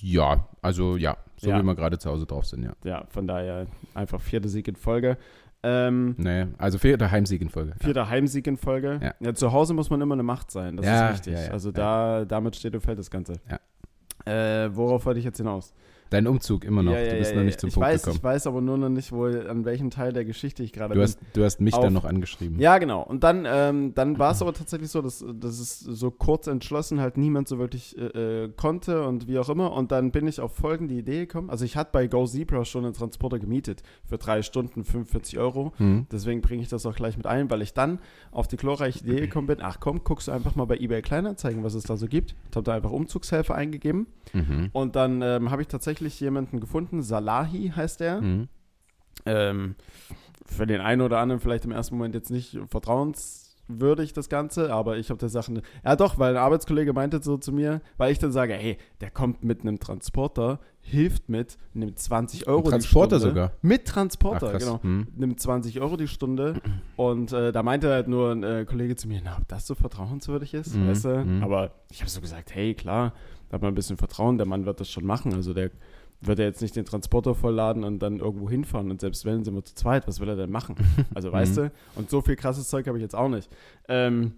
Ja, 0.01 0.49
also 0.63 0.97
ja, 0.97 1.17
so 1.37 1.49
Ja. 1.51 1.59
wie 1.59 1.63
wir 1.63 1.75
gerade 1.75 1.99
zu 1.99 2.11
Hause 2.11 2.27
drauf 2.27 2.45
sind, 2.47 2.65
ja. 2.65 2.73
Ja, 2.85 3.05
von 3.09 3.27
daher 3.27 3.67
einfach 3.95 4.21
vierter 4.21 4.49
Sieg 4.49 4.69
in 4.69 4.77
Folge. 4.77 5.17
Ähm, 5.63 6.15
Nee, 6.19 6.47
also 6.59 6.77
vierter 6.79 7.11
Heimsieg 7.11 7.41
in 7.41 7.49
Folge. 7.49 7.75
vierter 7.81 8.09
Heimsieg 8.11 8.47
in 8.47 8.57
Folge. 8.57 9.15
Ja. 9.21 9.35
zu 9.35 9.53
Hause 9.53 9.73
muss 9.73 9.89
man 9.91 10.01
immer 10.01 10.15
eine 10.15 10.23
Macht 10.23 10.51
sein. 10.51 10.77
Das 10.77 10.85
Ja, 10.87 11.09
ist 11.09 11.15
wichtig. 11.19 11.35
ja, 11.35 11.45
ja, 11.47 11.51
also 11.53 11.71
ja. 11.71 11.75
da, 11.75 12.25
damit 12.27 12.57
steht 12.57 12.75
und 12.75 12.81
fällt 12.83 12.99
das 12.99 13.11
Ganze. 13.11 13.35
Ja. 13.49 13.59
Äh, 14.65 14.75
worauf 14.77 15.07
wollte 15.07 15.19
ich 15.21 15.25
jetzt 15.25 15.39
hinaus? 15.39 15.73
Dein 16.11 16.27
Umzug 16.27 16.65
immer 16.65 16.83
noch. 16.83 16.93
Ja, 16.93 17.01
ja, 17.01 17.11
du 17.13 17.19
bist 17.19 17.31
ja, 17.33 17.37
noch 17.37 17.45
nicht 17.45 17.61
zum 17.61 17.69
ich 17.69 17.75
Punkt 17.75 17.89
weiß, 17.89 18.03
gekommen. 18.03 18.17
Ich 18.19 18.23
weiß 18.23 18.47
aber 18.47 18.61
nur 18.61 18.79
noch 18.79 18.89
nicht, 18.89 19.11
wo, 19.11 19.25
an 19.25 19.65
welchem 19.65 19.91
Teil 19.91 20.13
der 20.13 20.25
Geschichte 20.25 20.63
ich 20.63 20.73
gerade 20.73 20.95
bin. 20.95 21.03
hast, 21.03 21.19
du 21.33 21.45
hast 21.45 21.61
mich 21.61 21.75
Auf- 21.75 21.83
dann 21.83 21.93
noch 21.93 22.05
angeschrieben. 22.05 22.59
Ja, 22.61 22.79
genau. 22.79 23.03
Und 23.03 23.25
dann, 23.25 23.45
ähm, 23.49 23.95
dann 23.95 24.19
war 24.19 24.33
es 24.33 24.43
aber 24.43 24.53
tatsächlich 24.53 24.91
so, 24.91 25.03
dass, 25.03 25.25
dass 25.35 25.59
es 25.59 25.81
so 25.81 26.11
kurz 26.11 26.47
entschlossen 26.47 27.01
halt 27.01 27.17
niemand 27.17 27.49
so 27.49 27.59
wirklich 27.59 27.97
äh, 27.99 28.45
äh, 28.45 28.49
konnte 28.57 29.05
und 29.05 29.27
wie 29.27 29.39
auch 29.39 29.49
immer. 29.49 29.73
Und 29.73 29.91
dann 29.93 30.13
bin 30.13 30.29
ich 30.29 30.41
auf 30.41 30.55
folgende 30.55 30.95
Idee 30.95 31.21
gekommen. 31.21 31.51
Also 31.51 31.65
ich 31.65 31.77
hatte 31.77 31.91
bei 31.93 32.07
Go 32.07 32.27
Zebra 32.27 32.65
schon 32.65 32.85
einen 32.85 32.95
Transporter 32.95 33.39
gemietet 33.39 33.83
für 34.05 34.19
drei 34.19 34.43
Stunden 34.43 34.85
45 34.85 35.39
Euro. 35.39 35.73
Hm. 35.79 36.07
Deswegen 36.13 36.43
bringe 36.43 36.63
ich 36.63 36.69
das 36.69 36.87
auch 36.87 36.95
gleich 36.95 37.17
mit 37.17 37.27
ein, 37.27 37.51
weil 37.51 37.63
ich 37.63 37.73
dann 37.75 37.99
auf 38.31 38.47
die 38.47 38.57
glorreiche 38.57 39.01
Idee 39.01 39.21
gekommen 39.21 39.47
bin, 39.47 39.59
ach 39.61 39.81
komm, 39.81 40.05
guckst 40.05 40.29
du 40.29 40.33
einfach 40.33 40.55
mal 40.55 40.67
bei 40.67 40.77
eBay 40.77 41.03
Kleinanzeigen, 41.03 41.65
was 41.65 41.75
es 41.75 41.85
da 41.85 41.97
so 41.97 42.07
gibt. 42.07 42.35
Ich 42.51 42.57
habe 42.57 42.65
da 42.65 42.75
einfach 42.75 42.91
Umzugshelfer 42.91 43.55
eingegeben. 43.55 44.07
Mhm. 44.33 44.71
Und 44.73 44.97
dann 44.97 45.23
ähm, 45.23 45.51
habe 45.51 45.63
ich 45.63 45.69
tatsächlich 45.69 45.94
jemanden 46.01 46.61
gefunden, 46.61 47.03
Salahi 47.03 47.73
heißt 47.75 48.01
der. 48.01 48.21
Mhm. 48.21 48.49
Ähm, 49.27 49.75
für 50.47 50.67
den 50.67 50.81
einen 50.81 51.01
oder 51.03 51.19
anderen 51.21 51.41
vielleicht 51.41 51.65
im 51.65 51.73
ersten 51.73 51.97
Moment 51.97 52.15
jetzt 52.15 52.31
nicht 52.31 52.59
vertrauenswürdig 52.69 54.13
das 54.13 54.29
Ganze, 54.29 54.73
aber 54.73 54.99
ich 54.99 55.11
habe 55.11 55.19
der 55.19 55.29
Sache. 55.29 55.63
Ja, 55.85 55.97
doch, 55.97 56.19
weil 56.19 56.37
ein 56.37 56.43
Arbeitskollege 56.43 56.93
meinte 56.93 57.23
so 57.23 57.37
zu 57.39 57.53
mir, 57.53 57.81
weil 57.97 58.13
ich 58.13 58.19
dann 58.19 58.33
sage, 58.33 58.55
hey, 58.55 58.77
der 59.01 59.11
kommt 59.11 59.43
mit 59.45 59.63
einem 59.63 59.79
Transporter, 59.81 60.61
hilft 60.81 61.29
mit, 61.31 61.57
nimmt 61.73 61.99
20 61.99 62.47
Euro. 62.47 62.69
Transporter 62.69 63.17
die 63.17 63.21
Stunde. 63.23 63.41
sogar? 63.41 63.53
Mit 63.63 63.87
Transporter, 63.87 64.53
Ach, 64.55 64.59
genau. 64.59 64.83
Hm. 64.83 65.07
Nimmt 65.17 65.41
20 65.41 65.81
Euro 65.81 65.97
die 65.97 66.09
Stunde 66.09 66.61
und 66.97 67.33
äh, 67.33 67.53
da 67.53 67.63
meinte 67.63 67.91
halt 67.91 68.07
nur 68.09 68.33
ein 68.33 68.43
äh, 68.43 68.65
Kollege 68.69 68.97
zu 68.97 69.09
mir, 69.09 69.23
na, 69.25 69.39
ob 69.41 69.49
das 69.49 69.67
so 69.67 69.75
vertrauenswürdig 69.75 70.53
ist, 70.53 70.75
Mhm, 70.77 70.89
weißt 70.89 71.05
du? 71.07 71.25
mhm. 71.25 71.43
Aber 71.43 71.71
ich 71.91 72.01
habe 72.01 72.11
so 72.11 72.21
gesagt, 72.21 72.55
hey, 72.55 72.75
klar, 72.75 73.15
da 73.49 73.55
hat 73.55 73.63
man 73.63 73.73
ein 73.73 73.75
bisschen 73.75 73.97
Vertrauen, 73.97 74.37
der 74.39 74.47
Mann 74.47 74.67
wird 74.67 74.81
das 74.81 74.91
schon 74.91 75.05
machen. 75.05 75.33
Also 75.35 75.55
der 75.55 75.71
wird 76.21 76.39
ja 76.39 76.45
jetzt 76.47 76.63
nicht 76.63 76.75
den 76.77 76.85
Transporter 76.87 77.35
vollladen 77.35 77.85
und 77.85 77.99
dann 77.99 78.19
irgendwo 78.19 78.49
hinfahren 78.49 78.91
und 78.91 79.01
selbst 79.01 79.25
wenn, 79.25 79.45
sind 79.45 79.55
wir 79.55 79.65
zu 79.65 79.75
zweit, 79.75 80.09
was 80.09 80.21
will 80.21 80.29
er 80.29 80.37
denn 80.37 80.51
machen? 80.51 80.77
Also 81.15 81.31
weißt 81.33 81.57
Mhm. 81.59 81.63
du? 81.63 81.73
Und 81.97 82.11
so 82.11 82.21
viel 82.23 82.37
krasses 82.37 82.69
Zeug 82.69 82.87
habe 82.87 82.97
ich 82.99 83.03
jetzt 83.03 83.15
auch 83.15 83.29
nicht. 83.29 83.51
Ähm, 83.89 84.33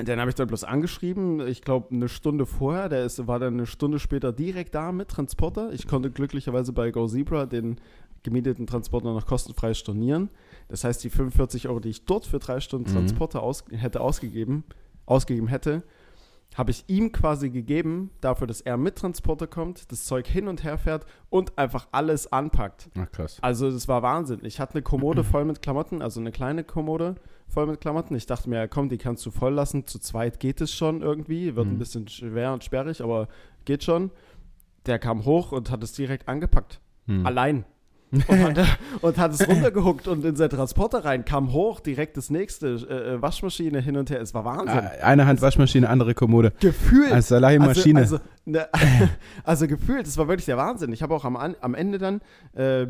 den 0.00 0.18
habe 0.18 0.28
ich 0.28 0.34
dann 0.34 0.48
bloß 0.48 0.64
angeschrieben, 0.64 1.46
ich 1.46 1.62
glaube 1.62 1.94
eine 1.94 2.08
Stunde 2.08 2.46
vorher, 2.46 2.88
der 2.88 3.04
ist, 3.04 3.26
war 3.28 3.38
dann 3.38 3.54
eine 3.54 3.66
Stunde 3.66 4.00
später 4.00 4.32
direkt 4.32 4.74
da 4.74 4.90
mit 4.90 5.08
Transporter. 5.08 5.72
Ich 5.72 5.86
konnte 5.86 6.10
glücklicherweise 6.10 6.72
bei 6.72 6.90
Go 6.90 7.06
Zebra 7.06 7.46
den 7.46 7.76
gemieteten 8.24 8.66
Transporter 8.66 9.12
noch 9.12 9.26
kostenfrei 9.26 9.72
stornieren. 9.74 10.30
Das 10.68 10.82
heißt, 10.82 11.04
die 11.04 11.10
45 11.10 11.68
Euro, 11.68 11.78
die 11.78 11.90
ich 11.90 12.06
dort 12.06 12.24
für 12.26 12.38
drei 12.40 12.58
Stunden 12.60 12.88
Mhm. 12.90 12.94
Transporter 12.94 13.42
aus, 13.42 13.64
hätte 13.70 14.00
ausgegeben, 14.00 14.64
ausgegeben 15.06 15.46
hätte, 15.48 15.82
habe 16.54 16.70
ich 16.70 16.84
ihm 16.86 17.12
quasi 17.12 17.50
gegeben, 17.50 18.10
dafür, 18.20 18.46
dass 18.46 18.60
er 18.60 18.76
mit 18.76 18.96
Transporter 18.96 19.46
kommt, 19.46 19.90
das 19.92 20.04
Zeug 20.04 20.26
hin 20.26 20.48
und 20.48 20.62
her 20.64 20.78
fährt 20.78 21.04
und 21.30 21.58
einfach 21.58 21.88
alles 21.92 22.32
anpackt. 22.32 22.88
Ach 22.98 23.10
krass. 23.10 23.38
Also 23.42 23.70
das 23.70 23.88
war 23.88 24.02
Wahnsinn. 24.02 24.40
Ich 24.44 24.60
hatte 24.60 24.74
eine 24.74 24.82
Kommode 24.82 25.24
voll 25.24 25.44
mit 25.44 25.62
Klamotten, 25.62 26.00
also 26.00 26.20
eine 26.20 26.30
kleine 26.32 26.64
Kommode 26.64 27.16
voll 27.48 27.66
mit 27.66 27.80
Klamotten. 27.80 28.14
Ich 28.14 28.26
dachte 28.26 28.48
mir, 28.48 28.56
ja, 28.56 28.66
komm, 28.68 28.88
die 28.88 28.98
kannst 28.98 29.26
du 29.26 29.30
voll 29.30 29.52
lassen. 29.52 29.86
Zu 29.86 29.98
zweit 29.98 30.40
geht 30.40 30.60
es 30.60 30.72
schon 30.72 31.02
irgendwie. 31.02 31.54
Wird 31.56 31.66
Mhm. 31.66 31.72
ein 31.74 31.78
bisschen 31.78 32.08
schwer 32.08 32.52
und 32.52 32.64
sperrig, 32.64 33.02
aber 33.02 33.28
geht 33.64 33.84
schon. 33.84 34.10
Der 34.86 34.98
kam 34.98 35.24
hoch 35.24 35.52
und 35.52 35.70
hat 35.70 35.82
es 35.82 35.92
direkt 35.92 36.28
angepackt. 36.28 36.80
Hm. 37.06 37.26
Allein. 37.26 37.64
Und 38.26 38.42
hat, 38.42 38.78
und 39.00 39.18
hat 39.18 39.32
es 39.32 39.46
runtergehuckt 39.46 40.08
und 40.08 40.24
in 40.24 40.36
seinen 40.36 40.50
Transporter 40.50 41.04
rein, 41.04 41.24
kam 41.24 41.52
hoch, 41.52 41.80
direkt 41.80 42.16
das 42.16 42.30
nächste, 42.30 42.74
äh, 42.88 43.14
äh, 43.14 43.22
Waschmaschine 43.22 43.80
hin 43.80 43.96
und 43.96 44.10
her. 44.10 44.20
Es 44.20 44.34
war 44.34 44.44
Wahnsinn. 44.44 44.78
Ah, 44.78 44.90
Eine 45.02 45.26
Hand 45.26 45.42
Waschmaschine, 45.42 45.88
andere 45.88 46.14
Kommode. 46.14 46.52
Gefühlt. 46.60 47.12
Als 47.12 47.28
Salahi-Maschine. 47.28 48.00
Also, 48.00 48.16
also, 48.16 48.24
ne, 48.44 48.68
also 49.44 49.66
gefühlt, 49.66 50.06
das 50.06 50.16
war 50.16 50.28
wirklich 50.28 50.46
der 50.46 50.56
Wahnsinn. 50.56 50.92
Ich 50.92 51.02
habe 51.02 51.14
auch 51.14 51.24
am, 51.24 51.36
am 51.36 51.74
Ende 51.74 51.98
dann 51.98 52.20
äh, 52.54 52.86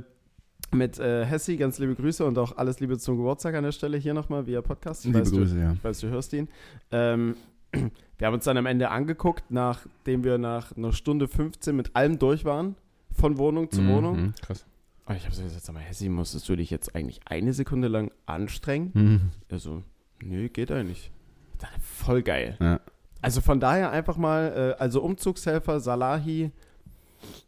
mit 0.73 0.99
äh, 0.99 1.25
Hessi 1.25 1.57
ganz 1.57 1.79
liebe 1.79 1.95
Grüße 1.95 2.25
und 2.25 2.39
auch 2.39 2.57
alles 2.57 2.81
Liebe 2.81 2.99
zum 2.99 3.17
Geburtstag 3.17 3.55
an 3.55 3.65
der 3.65 3.73
Stelle 3.73 3.97
hier 3.97 4.15
nochmal 4.15 4.47
via 4.47 4.61
Podcast. 4.63 5.05
Ich 5.05 5.07
Liebe 5.07 5.21
weiß, 5.21 5.31
Grüße, 5.31 5.59
ja. 5.59 5.69
Du, 5.69 5.75
ich 5.75 5.85
weiß, 5.85 6.01
du 6.01 6.09
hörst 6.09 6.33
ihn. 6.33 6.49
Ähm, 6.91 7.37
wir 8.19 8.27
haben 8.27 8.35
uns 8.35 8.45
dann 8.45 8.57
am 8.57 8.67
Ende 8.67 8.91
angeguckt, 8.91 9.45
nachdem 9.51 10.25
wir 10.25 10.39
nach 10.39 10.77
einer 10.77 10.93
Stunde 10.93 11.29
15 11.29 11.75
mit 11.75 11.95
allem 11.95 12.19
durch 12.19 12.45
waren, 12.45 12.77
von 13.13 13.39
Wohnung 13.39 13.71
zu 13.71 13.87
Wohnung. 13.87 14.17
Mhm, 14.17 14.35
krass. 14.41 14.67
Und 15.07 15.17
ich 15.17 15.25
habe 15.25 15.35
so 15.35 15.43
gesagt, 15.43 15.65
sag 15.65 15.75
mal, 15.75 15.81
Hessi, 15.83 16.09
musstest 16.09 16.49
du 16.49 16.57
dich 16.57 16.71
jetzt 16.71 16.95
eigentlich 16.95 17.21
eine 17.27 17.53
Sekunde 17.53 17.89
lang 17.89 18.11
anstrengen? 18.27 18.91
Mhm. 18.95 19.21
Also, 19.51 19.83
nö, 20.23 20.49
geht 20.49 20.71
eigentlich. 20.71 21.11
Ich 21.59 21.83
voll 21.83 22.23
geil. 22.23 22.57
Ja. 22.61 22.81
Also 23.23 23.41
von 23.41 23.59
daher 23.61 23.91
einfach 23.91 24.17
mal, 24.19 24.75
äh, 24.79 24.83
also 24.83 25.03
Umzugshelfer, 25.03 25.81
Salahi, 25.81 26.51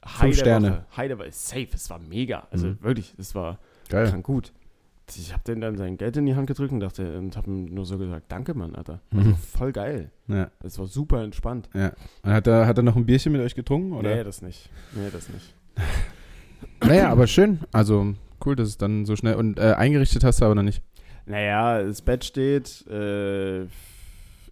Fünf 0.06 0.38
Sterne. 0.38 0.86
Heide 0.96 1.18
war 1.18 1.30
safe, 1.30 1.68
es 1.74 1.90
war 1.90 1.98
mega. 1.98 2.46
Also 2.50 2.68
Mhm. 2.68 2.78
wirklich, 2.80 3.14
es 3.18 3.34
war 3.34 3.58
Geil. 3.90 4.08
krank 4.08 4.24
gut. 4.24 4.52
Ich 5.14 5.32
habe 5.34 5.44
dem 5.44 5.60
dann 5.60 5.76
sein 5.76 5.98
Geld 5.98 6.16
in 6.16 6.24
die 6.26 6.34
Hand 6.34 6.46
gedrückt 6.46 6.72
und 6.72 6.80
dachte 6.80 7.18
und 7.18 7.36
habe 7.36 7.50
ihm 7.50 7.66
nur 7.66 7.84
so 7.84 7.98
gesagt, 7.98 8.24
danke 8.32 8.54
Mann, 8.54 8.74
Alter. 8.74 9.00
Mhm. 9.10 9.18
Also 9.18 9.34
voll 9.34 9.72
geil. 9.72 10.10
Ja, 10.28 10.50
Es 10.60 10.78
war 10.78 10.86
super 10.86 11.22
entspannt. 11.22 11.68
ja. 11.74 11.92
Und 12.22 12.32
hat 12.32 12.46
er, 12.46 12.66
hat 12.66 12.78
er 12.78 12.82
noch 12.82 12.96
ein 12.96 13.04
Bierchen 13.06 13.32
mit 13.32 13.42
euch 13.42 13.54
getrunken? 13.54 13.92
Oder? 13.92 14.14
Nee, 14.16 14.24
das 14.24 14.40
nicht. 14.40 14.70
Nee, 14.94 15.10
das 15.12 15.28
nicht. 15.28 15.54
Naja, 16.80 17.10
aber 17.10 17.26
schön. 17.26 17.60
Also 17.72 18.14
cool, 18.44 18.56
dass 18.56 18.68
es 18.68 18.78
dann 18.78 19.04
so 19.06 19.16
schnell. 19.16 19.34
Und 19.34 19.58
äh, 19.58 19.72
eingerichtet 19.76 20.24
hast 20.24 20.40
du 20.40 20.44
aber 20.44 20.54
noch 20.54 20.62
nicht. 20.62 20.82
Naja, 21.26 21.82
das 21.82 22.02
Bett 22.02 22.24
steht. 22.24 22.86
Äh, 22.88 23.64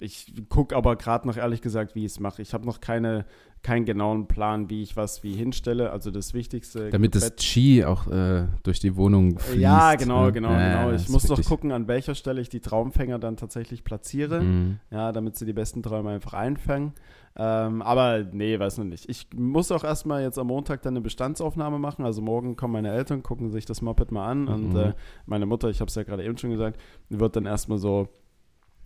ich 0.00 0.32
gucke 0.48 0.74
aber 0.76 0.96
gerade 0.96 1.26
noch 1.26 1.36
ehrlich 1.36 1.62
gesagt, 1.62 1.94
wie 1.94 2.00
ich 2.00 2.12
es 2.12 2.20
mache. 2.20 2.42
Ich 2.42 2.52
habe 2.52 2.66
noch 2.66 2.80
keine, 2.80 3.24
keinen 3.62 3.84
genauen 3.84 4.26
Plan, 4.26 4.68
wie 4.68 4.82
ich 4.82 4.96
was 4.96 5.22
wie 5.22 5.34
hinstelle. 5.34 5.90
Also 5.92 6.10
das 6.10 6.34
Wichtigste. 6.34 6.90
Damit 6.90 7.14
das 7.14 7.30
Bett- 7.30 7.38
Qi 7.38 7.84
auch 7.84 8.06
äh, 8.08 8.46
durch 8.64 8.80
die 8.80 8.96
Wohnung 8.96 9.38
fließt. 9.38 9.60
Ja, 9.60 9.94
genau, 9.94 10.26
ne? 10.26 10.32
genau, 10.32 10.50
Ja, 10.52 10.84
genau. 10.86 10.96
Ich 10.96 11.08
muss 11.08 11.22
doch 11.22 11.38
wichtig. 11.38 11.46
gucken, 11.48 11.72
an 11.72 11.86
welcher 11.86 12.14
Stelle 12.16 12.40
ich 12.40 12.48
die 12.48 12.60
Traumfänger 12.60 13.18
dann 13.18 13.36
tatsächlich 13.36 13.84
platziere. 13.84 14.42
Mhm. 14.42 14.78
Ja, 14.90 15.12
damit 15.12 15.36
sie 15.36 15.46
die 15.46 15.52
besten 15.52 15.82
Träume 15.82 16.10
einfach 16.10 16.34
einfangen. 16.34 16.92
Ähm, 17.36 17.82
aber 17.82 18.22
nee, 18.32 18.56
weiß 18.58 18.78
noch 18.78 18.84
nicht. 18.84 19.08
Ich 19.08 19.26
muss 19.34 19.72
auch 19.72 19.82
erstmal 19.82 20.22
jetzt 20.22 20.38
am 20.38 20.46
Montag 20.46 20.82
dann 20.82 20.92
eine 20.94 21.00
Bestandsaufnahme 21.00 21.78
machen. 21.80 22.04
Also 22.04 22.22
morgen 22.22 22.54
kommen 22.54 22.74
meine 22.74 22.92
Eltern, 22.92 23.22
gucken 23.24 23.50
sich 23.50 23.64
das 23.64 23.82
Moped 23.82 24.12
mal 24.12 24.26
an. 24.28 24.46
Und 24.46 24.70
Mhm. 24.70 24.76
äh, 24.76 24.92
meine 25.26 25.44
Mutter, 25.46 25.68
ich 25.68 25.80
habe 25.80 25.88
es 25.88 25.94
ja 25.96 26.04
gerade 26.04 26.24
eben 26.24 26.38
schon 26.38 26.50
gesagt, 26.50 26.78
wird 27.08 27.34
dann 27.34 27.46
erstmal 27.46 27.78
so 27.78 28.08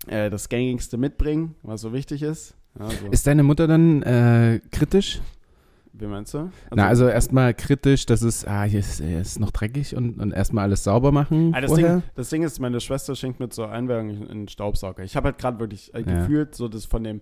äh, 0.07 0.31
das 0.31 0.49
Gängigste 0.49 0.97
mitbringen, 0.97 1.57
was 1.62 1.83
so 1.83 1.93
wichtig 1.93 2.23
ist. 2.23 2.55
Ja, 2.78 2.88
so. 2.88 3.09
Ist 3.11 3.26
deine 3.26 3.43
Mutter 3.43 3.67
dann 3.67 4.02
äh, 4.02 4.61
kritisch? 4.71 5.21
Wie 5.93 6.07
meinst 6.07 6.33
du? 6.33 6.50
Na, 6.73 6.87
also 6.87 7.09
erstmal 7.09 7.52
kritisch, 7.55 8.07
dass 8.07 8.23
es, 8.23 8.47
ah, 8.47 8.62
hier 8.62 8.78
ist, 8.78 9.00
hier 9.02 9.21
ist 9.21 9.40
noch 9.40 9.50
dreckig 9.50 9.97
und, 9.97 10.21
und 10.21 10.31
erstmal 10.33 10.64
alles 10.64 10.85
sauber 10.85 11.11
machen 11.11 11.52
Ah, 11.55 11.61
das. 11.61 11.75
Ding, 11.75 12.02
das 12.14 12.31
Ding 12.31 12.45
ist, 12.45 12.61
meine 12.61 12.81
Schwester 12.81 13.17
schenkt 13.17 13.40
mir 13.40 13.49
zur 13.49 13.71
Einweihung 13.73 14.28
einen 14.28 14.47
Staubsauger. 14.47 15.02
Ich 15.02 15.17
habe 15.17 15.26
halt 15.31 15.38
gerade 15.38 15.59
wirklich 15.59 15.93
äh, 15.95 15.99
Ja. 16.00 16.21
gefühlt, 16.21 16.55
so 16.55 16.69
das 16.69 16.85
von 16.85 17.02
den 17.02 17.21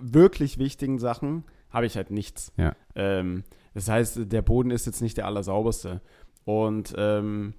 wirklich 0.00 0.58
wichtigen 0.58 0.98
Sachen 0.98 1.44
habe 1.70 1.86
ich 1.86 1.96
halt 1.96 2.10
nichts. 2.10 2.52
Ja. 2.56 2.74
Ähm, 2.94 3.44
das 3.74 3.88
heißt, 3.88 4.32
der 4.32 4.42
Boden 4.42 4.70
ist 4.70 4.86
jetzt 4.86 5.02
nicht 5.02 5.16
der 5.16 5.26
allersauberste. 5.26 6.00
Und 6.44 6.94
ähm, 6.96 7.54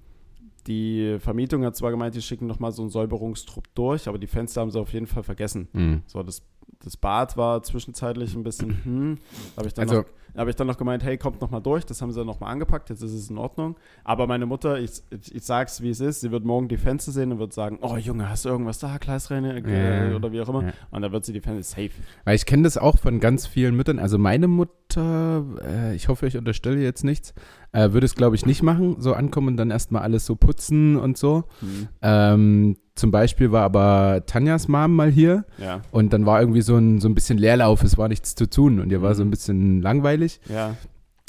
die 0.66 1.18
Vermietung 1.20 1.64
hat 1.64 1.76
zwar 1.76 1.92
gemeint, 1.92 2.16
die 2.16 2.22
schicken 2.22 2.48
nochmal 2.48 2.72
so 2.72 2.82
einen 2.82 2.92
Säuberungstrupp 2.92 3.66
durch, 3.76 4.08
aber 4.08 4.18
die 4.18 4.28
Fenster 4.28 4.62
haben 4.62 4.72
sie 4.72 4.80
auf 4.80 4.92
jeden 4.94 5.08
Fall 5.08 5.24
vergessen. 5.24 5.68
Mhm. 5.74 6.02
So, 6.08 6.24
das, 6.24 6.42
das 6.84 6.98
Bad 6.98 7.38
war 7.38 7.64
zwischenzeitlich 7.64 8.36
ein 8.36 8.44
bisschen, 8.44 8.84
hm, 8.84 9.18
habe 9.56 9.68
ich, 9.68 9.74
dann 9.74 9.88
Also- 9.90 10.02
noch- 10.02 10.08
da 10.38 10.41
hab 10.41 10.50
ich 10.50 10.56
dann 10.56 10.67
noch 10.67 10.77
gemeint, 10.77 11.03
hey, 11.03 11.17
kommt 11.17 11.41
noch 11.41 11.50
mal 11.50 11.62
durch, 11.62 11.84
das 11.84 12.00
haben 12.00 12.12
sie 12.12 12.20
dann 12.20 12.27
noch 12.27 12.39
mal 12.39 12.46
angepackt, 12.51 12.91
jetzt 12.91 13.01
ist 13.01 13.12
es 13.12 13.27
in 13.32 13.39
Ordnung. 13.39 13.75
Aber 14.03 14.27
meine 14.27 14.46
Mutter, 14.46 14.79
ich, 14.79 15.01
ich, 15.10 15.34
ich 15.34 15.44
sag's, 15.44 15.82
wie 15.82 15.89
es 15.89 16.00
ist, 16.00 16.22
sie 16.22 16.29
wird 16.29 16.46
morgen 16.46 16.67
die 16.67 16.77
Fenster 16.77 17.12
sehen 17.12 17.32
und 17.32 17.39
wird 17.39 17.53
sagen, 17.53 17.79
oh 17.82 17.98
Junge, 17.98 18.29
hast 18.29 18.46
du 18.46 18.50
irgendwas 18.50 18.77
da, 18.77 18.98
Gleisräne 19.00 19.60
äh, 19.65 20.12
Ja. 20.12 20.15
oder 20.15 20.32
wie 20.32 20.39
auch 20.39 20.50
immer. 20.50 20.63
Ja. 20.63 20.74
Und 20.91 21.01
dann 21.01 21.12
wird 21.12 21.25
sie 21.25 21.34
die 21.34 21.41
Fenster 21.41 21.82
safe. 21.82 21.89
Weil 22.24 22.36
ich 22.36 22.46
kenne 22.46 22.62
das 22.63 22.77
auch 22.77 23.00
von 23.00 23.20
ganz 23.20 23.48
vielen 23.48 23.75
Müttern. 23.75 23.98
Also 23.98 24.20
meine 24.20 24.48
Mutter, 24.48 25.44
äh, 25.65 25.96
ich 25.96 26.08
hoffe, 26.08 26.27
ich 26.27 26.38
unterstelle 26.38 26.82
jetzt 26.84 27.03
nichts, 27.03 27.34
äh, 27.72 27.91
würde 27.94 28.06
es, 28.06 28.13
glaube 28.13 28.36
ich, 28.36 28.46
nicht 28.46 28.62
machen. 28.62 28.98
So 29.00 29.13
ankommen 29.13 29.48
und 29.48 29.58
dann 29.58 29.72
erstmal 29.72 30.03
alles 30.03 30.27
so 30.27 30.36
putzen 30.36 30.98
und 30.98 31.17
so. 31.17 31.46
Hm. 31.62 31.88
Ähm, 32.03 32.77
zum 32.98 33.12
Beispiel 33.12 33.51
war 33.51 33.63
aber 33.63 34.24
Tanjas 34.25 34.68
Mom 34.68 34.94
mal 34.96 35.10
hier 35.10 35.46
Ja, 35.58 35.82
und 35.92 36.12
dann 36.13 36.25
war 36.25 36.39
irgendwie 36.42 36.62
so 36.62 36.75
ein, 36.77 37.00
so 37.00 37.08
ein 37.08 37.16
bisschen 37.16 37.38
Leerlauf, 37.38 37.84
es 37.84 37.98
war 37.98 38.08
nichts 38.10 38.36
zu 38.36 38.50
tun 38.50 38.80
und 38.80 38.92
ihr 38.92 39.01
war 39.01 39.16
so 39.16 39.22
ein 39.24 39.27
Mhm. 39.27 39.32
bisschen 39.32 39.82
langweilig 39.82 40.39
ja. 40.50 40.75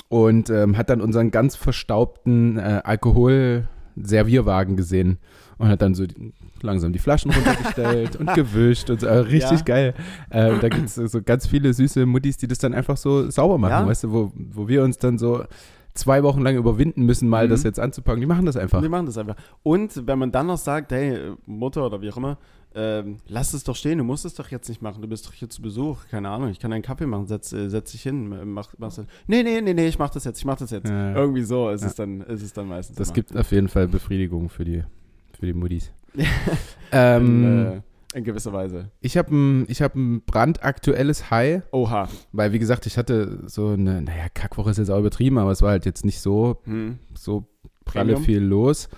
und 0.08 0.50
ähm, 0.50 0.76
hat 0.76 0.90
dann 0.90 1.00
unseren 1.00 1.30
ganz 1.30 1.54
verstaubten 1.56 2.58
äh, 2.58 2.80
Alkohol-Servierwagen 2.84 4.76
gesehen 4.76 5.18
und 5.58 5.68
hat 5.68 5.82
dann 5.82 5.94
so 5.94 6.06
die, 6.06 6.32
langsam 6.62 6.92
die 6.92 6.98
Flaschen 6.98 7.30
runtergestellt 7.32 8.16
und 8.20 8.32
gewischt 8.34 8.90
und 8.90 9.00
so, 9.00 9.06
äh, 9.06 9.18
richtig 9.18 9.58
Ja. 9.60 9.64
geil. 9.64 9.94
Äh, 10.30 10.58
da 10.60 10.68
gibt 10.68 10.87
es 10.87 10.94
so 10.94 11.22
ganz 11.22 11.46
viele 11.46 11.72
süße 11.75 12.06
Muttis, 12.06 12.37
die 12.37 12.46
das 12.48 12.58
dann 12.58 12.75
einfach 12.75 12.96
so 12.96 13.30
sauber 13.30 13.58
machen, 13.58 13.70
Ja. 13.72 13.87
weißt 13.87 14.04
du, 14.04 14.12
wo, 14.12 14.32
wo 14.52 14.68
wir 14.68 14.82
uns 14.84 14.98
dann 14.98 15.18
so 15.18 15.44
zwei 15.99 16.23
Wochen 16.23 16.40
lang 16.43 16.57
überwinden 16.57 17.05
müssen, 17.05 17.28
mal 17.28 17.47
Mhm. 17.47 17.50
das 17.50 17.62
jetzt 17.62 17.78
anzupacken. 17.81 18.21
Die 18.21 18.26
machen 18.26 18.47
das 18.47 18.57
einfach. 18.57 18.81
Die 18.83 18.88
machen 18.88 19.07
das 19.07 19.19
einfach. 19.19 19.37
Und 19.62 20.07
wenn 20.07 20.19
man 20.19 20.33
dann 20.33 20.47
noch 20.47 20.59
sagt, 20.59 20.93
hey, 20.93 21.33
Mutter 21.47 21.85
oder 21.87 22.00
wie 22.00 22.11
auch 22.11 22.17
immer, 22.17 22.38
ähm, 22.75 23.17
lass 23.26 23.55
es 23.55 23.64
doch 23.64 23.75
stehen, 23.75 23.99
du 23.99 24.05
musst 24.05 24.25
es 24.26 24.35
doch 24.35 24.49
jetzt 24.50 24.69
nicht 24.69 24.83
machen, 24.83 25.00
du 25.00 25.09
bist 25.09 25.26
doch 25.26 25.33
hier 25.33 25.49
zu 25.49 25.62
Besuch, 25.62 26.07
keine 26.11 26.28
Ahnung, 26.28 26.50
ich 26.50 26.61
kann 26.61 26.73
einen 26.73 26.83
Kaffee 26.83 27.07
machen, 27.07 27.26
setz, 27.26 27.52
äh, 27.52 27.69
setz 27.71 27.93
dich 27.93 28.02
hin, 28.02 28.28
mach, 28.52 28.75
mach's 28.78 28.97
dann. 28.97 29.07
Nee, 29.26 29.43
nee, 29.43 29.61
nee, 29.62 29.73
nee, 29.75 29.88
ich 29.88 29.99
mach 29.99 30.11
das 30.11 30.25
jetzt, 30.25 30.38
ich 30.38 30.45
mach 30.45 30.57
das 30.57 30.71
jetzt. 30.71 30.88
Ja. 30.88 31.14
Irgendwie 31.14 31.43
so 31.43 31.71
ist, 31.71 31.81
Ja. 31.81 31.88
es 31.88 31.95
dann, 31.95 32.21
ist 32.21 32.43
es 32.43 32.52
dann 32.52 32.69
meistens. 32.69 32.97
Das 32.97 33.09
immer. 33.09 33.14
gibt 33.14 33.37
auf 33.37 33.50
jeden 33.52 33.69
Fall 33.69 33.88
Befriedigung 33.88 34.49
für 34.50 34.64
die, 34.67 34.85
für 35.38 35.47
die 35.47 35.55
in, 35.55 35.93
ähm, 36.93 37.67
äh, 37.67 37.81
in 38.14 38.24
gewisser 38.24 38.52
Weise. 38.52 38.90
ich 39.00 39.16
habe 39.18 39.34
ein, 39.34 39.66
ich 39.68 39.82
hab 39.82 39.94
ein 39.94 40.22
brandaktuelles 40.24 41.30
High, 41.30 41.62
Oha. 41.72 42.08
weil 42.32 42.52
wie 42.52 42.58
gesagt, 42.58 42.86
ich 42.86 42.96
hatte 42.96 43.42
so 43.46 43.68
eine, 43.68 44.00
naja, 44.02 44.28
Kackwoche 44.32 44.70
ist 44.70 44.78
jetzt 44.78 44.90
auch 44.90 44.98
übertrieben, 45.00 45.38
aber 45.38 45.50
es 45.50 45.60
war 45.62 45.70
halt 45.70 45.84
jetzt 45.86 46.04
nicht 46.04 46.20
so, 46.20 46.56
Hm. 46.64 46.98
so 47.14 47.46
pralle 47.84 48.14
Premium? 48.14 48.24
viel 48.24 48.38
los. 48.42 48.88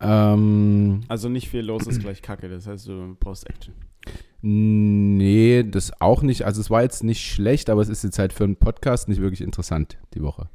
Ähm, 0.00 1.00
Also 1.08 1.28
nicht 1.28 1.48
viel 1.48 1.62
los 1.64 1.86
ist 1.86 2.00
gleich 2.00 2.22
Kacke, 2.22 2.48
das 2.48 2.66
heißt, 2.66 2.88
du 2.88 3.16
brauchst 3.18 3.48
Action. 3.48 3.74
nee, 4.42 5.62
das 5.64 6.00
auch 6.00 6.22
nicht. 6.22 6.44
Also 6.44 6.60
es 6.60 6.70
war 6.70 6.82
jetzt 6.82 7.02
nicht 7.04 7.20
schlecht, 7.22 7.70
aber 7.70 7.80
es 7.82 7.88
ist 7.88 8.04
jetzt 8.04 8.18
halt 8.18 8.32
für 8.32 8.44
einen 8.44 8.56
Podcast 8.56 9.08
nicht 9.08 9.20
wirklich 9.20 9.40
interessant 9.40 9.98
die 10.14 10.22
Woche. 10.22 10.48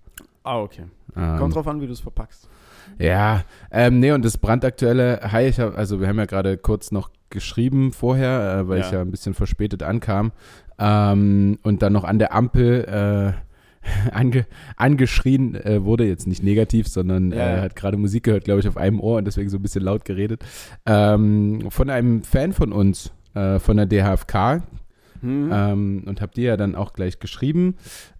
Ah, 0.44 0.60
okay. 0.60 0.84
Ähm, 1.16 1.38
Kommt 1.38 1.56
drauf 1.56 1.68
an, 1.68 1.82
wie 1.82 1.88
du 1.88 1.94
es 1.94 2.00
verpackst. 2.00 2.48
Ja, 3.00 3.44
ähm, 3.72 4.00
nee, 4.00 4.12
und 4.12 4.24
das 4.26 4.38
brandaktuelle, 4.38 5.20
hi, 5.32 5.44
ich 5.48 5.60
hab, 5.60 5.78
also 5.78 6.00
wir 6.00 6.08
haben 6.08 6.18
ja 6.20 6.26
gerade 6.26 6.58
kurz 6.58 6.92
noch 6.92 7.10
geschrieben 7.30 7.92
vorher, 7.94 8.60
äh, 8.62 8.68
weil 8.68 8.80
Ja. 8.80 8.86
ich 8.86 8.92
ja 8.92 9.02
ein 9.02 9.12
bisschen 9.12 9.34
verspätet 9.34 9.84
ankam 9.84 10.32
ähm, 10.80 11.58
und 11.64 11.82
dann 11.82 11.94
noch 11.94 12.04
an 12.04 12.20
der 12.20 12.34
Ampel 12.34 13.34
äh, 13.36 14.12
ange, 14.14 14.46
angeschrien 14.76 15.56
äh, 15.56 15.84
wurde, 15.84 16.06
jetzt 16.06 16.28
nicht 16.28 16.44
negativ, 16.44 16.88
sondern 16.88 17.32
Ja, 17.32 17.58
äh, 17.58 17.62
hat 17.62 17.76
gerade 17.76 17.98
Musik 17.98 18.24
gehört, 18.24 18.44
glaube 18.44 18.60
ich, 18.60 18.68
auf 18.68 18.78
einem 18.78 19.00
Ohr 19.00 19.18
und 19.18 19.26
deswegen 19.26 19.50
so 19.50 19.58
ein 19.58 19.62
bisschen 19.64 19.84
laut 19.84 20.06
geredet, 20.06 20.44
ähm, 20.86 21.70
von 21.72 21.90
einem 21.90 22.22
Fan 22.24 22.54
von 22.54 22.72
uns, 22.74 23.12
äh, 23.34 23.58
von 23.60 23.78
der 23.78 23.86
DHFK, 23.88 24.62
Hm? 25.22 25.50
ähm, 25.54 26.04
und 26.08 26.22
hab 26.22 26.34
dir 26.34 26.44
ja 26.50 26.58
dann 26.58 26.76
auch 26.76 26.94
gleich 26.94 27.20
geschrieben. 27.20 27.76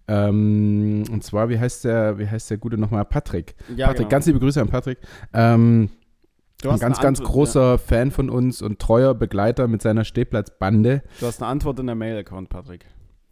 Ähm, 0.08 1.04
und 1.10 1.22
zwar, 1.24 1.48
wie 1.48 1.58
heißt 1.58 1.84
der, 1.84 2.18
wie 2.18 2.28
heißt 2.28 2.50
der 2.50 2.58
Gute 2.58 2.78
nochmal? 2.78 3.04
Patrick. 3.04 3.54
ja, 3.76 3.86
Patrick, 3.86 3.98
genau. 4.00 4.08
ganz 4.10 4.26
liebe 4.26 4.38
Grüße 4.40 4.60
an 4.60 4.68
Patrick. 4.68 4.98
Ähm, 5.32 5.90
Du 6.62 6.70
ein 6.70 6.78
ganz, 6.78 7.00
ganz 7.00 7.18
Antwort- 7.18 7.32
großer 7.34 7.78
Fan 7.78 8.12
von 8.12 8.30
uns 8.30 8.62
und 8.62 8.78
treuer 8.78 9.14
Begleiter 9.14 9.66
mit 9.66 9.82
seiner 9.82 10.04
Stehplatzbande. 10.04 10.90
Ja, 10.92 11.00
du 11.18 11.26
hast 11.26 11.42
eine 11.42 11.50
Antwort 11.50 11.80
in 11.80 11.86
der 11.86 11.96
Mail-Account, 11.96 12.50
Patrick. 12.50 12.86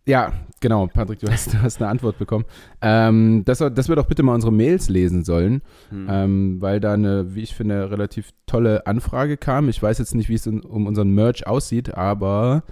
Ja, 0.06 0.32
genau, 0.60 0.86
Patrick, 0.86 1.20
du 1.20 1.30
hast, 1.30 1.52
du 1.52 1.62
hast 1.62 1.80
eine 1.80 1.90
Antwort 1.90 2.18
bekommen. 2.18 2.44
Ähm, 2.80 3.44
dass, 3.44 3.58
dass 3.58 3.88
wir 3.88 3.96
doch 3.96 4.06
bitte 4.06 4.22
mal 4.22 4.34
unsere 4.34 4.52
Mails 4.52 4.88
lesen 4.88 5.24
sollen, 5.24 5.62
Hm. 5.90 6.06
ähm, 6.10 6.56
weil 6.60 6.80
da 6.80 6.94
eine, 6.94 7.34
wie 7.34 7.42
ich 7.42 7.54
finde, 7.54 7.90
relativ 7.90 8.30
tolle 8.46 8.86
Anfrage 8.86 9.36
kam. 9.36 9.68
Ich 9.68 9.82
weiß 9.82 9.98
jetzt 9.98 10.14
nicht, 10.14 10.28
wie 10.28 10.34
es 10.34 10.46
in, 10.46 10.60
um 10.60 10.86
unseren 10.86 11.10
Merch 11.14 11.46
aussieht, 11.46 11.94
aber 11.94 12.64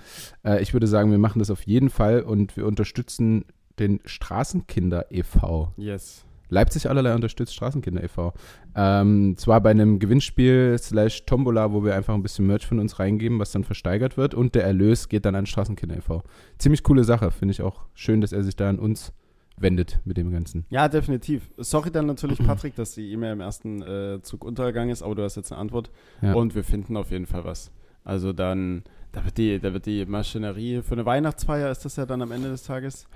äh, 0.45 0.61
ich 0.63 0.73
würde 0.73 0.87
sagen, 0.87 1.11
wir 1.11 1.19
machen 1.19 1.39
das 1.39 1.51
auf 1.51 1.63
jeden 1.63 1.91
Fall 1.91 2.23
und 2.23 2.57
wir 2.57 2.67
unterstützen 2.67 3.45
den 3.79 4.01
Straßenkinder 4.05 5.07
e.V. 5.11 5.73
Yes. 5.77 6.25
Leipzig 6.49 6.89
allerlei 6.89 7.15
unterstützt 7.15 7.55
Straßenkinder 7.55 8.03
e.V. 8.03 8.33
Ähm, 8.75 9.37
zwar 9.37 9.61
bei 9.61 9.71
einem 9.71 9.99
Gewinnspiel 9.99 10.77
slash 10.79 11.25
Tombola, 11.27 11.73
wo 11.73 11.85
wir 11.85 11.95
einfach 11.95 12.15
ein 12.15 12.23
bisschen 12.23 12.47
Merch 12.47 12.67
von 12.67 12.79
uns 12.79 12.99
reingeben, 12.99 13.39
was 13.39 13.53
dann 13.53 13.65
versteigert 13.65 14.17
wird 14.17 14.35
und 14.35 14.55
der 14.55 14.65
Erlös 14.65 15.09
geht 15.09 15.25
dann 15.25 15.35
an 15.35 15.47
Straßenkinder 15.47 15.97
e.V. 15.97 16.23
Ziemlich 16.59 16.83
coole 16.83 17.05
Sache, 17.05 17.31
finde 17.31 17.53
ich 17.53 17.63
auch 17.63 17.87
schön, 17.95 18.21
dass 18.21 18.33
er 18.33 18.43
sich 18.43 18.57
da 18.57 18.69
an 18.69 18.79
uns 18.79 19.13
wendet 19.61 20.01
mit 20.05 20.17
dem 20.17 20.31
Ganzen. 20.31 20.65
Ja, 20.71 20.89
definitiv. 20.89 21.51
Sorry 21.57 21.91
dann 21.91 22.07
natürlich, 22.07 22.39
Patrick, 22.47 22.75
dass 22.77 22.93
die 22.93 23.13
E-Mail 23.13 23.33
im 23.33 23.41
ersten 23.41 23.83
äh, 23.83 24.21
Zug 24.23 24.45
untergegangen 24.45 24.91
ist, 24.91 25.03
aber 25.03 25.15
du 25.15 25.23
hast 25.23 25.37
jetzt 25.37 25.53
eine 25.53 25.61
Antwort. 25.61 25.91
Ja. 26.23 26.35
Und 26.35 26.55
wir 26.55 26.65
finden 26.65 26.97
auf 26.97 27.11
jeden 27.11 27.27
Fall 27.27 27.45
was. 27.45 27.71
Also 28.05 28.33
dann, 28.33 28.85
da 29.13 29.25
wird 29.25 29.39
die, 29.39 29.59
da 29.59 29.73
wird 29.73 29.87
die 29.87 30.05
Maschinerie, 30.05 30.83
für 30.83 30.93
eine 30.93 31.07
Weihnachtsfeier 31.07 31.71
ist 31.71 31.85
das 31.85 31.97
ja 31.97 32.07
dann 32.07 32.23
am 32.23 32.31
Ende 32.33 32.49
des 32.51 32.63
Tages. 32.65 33.07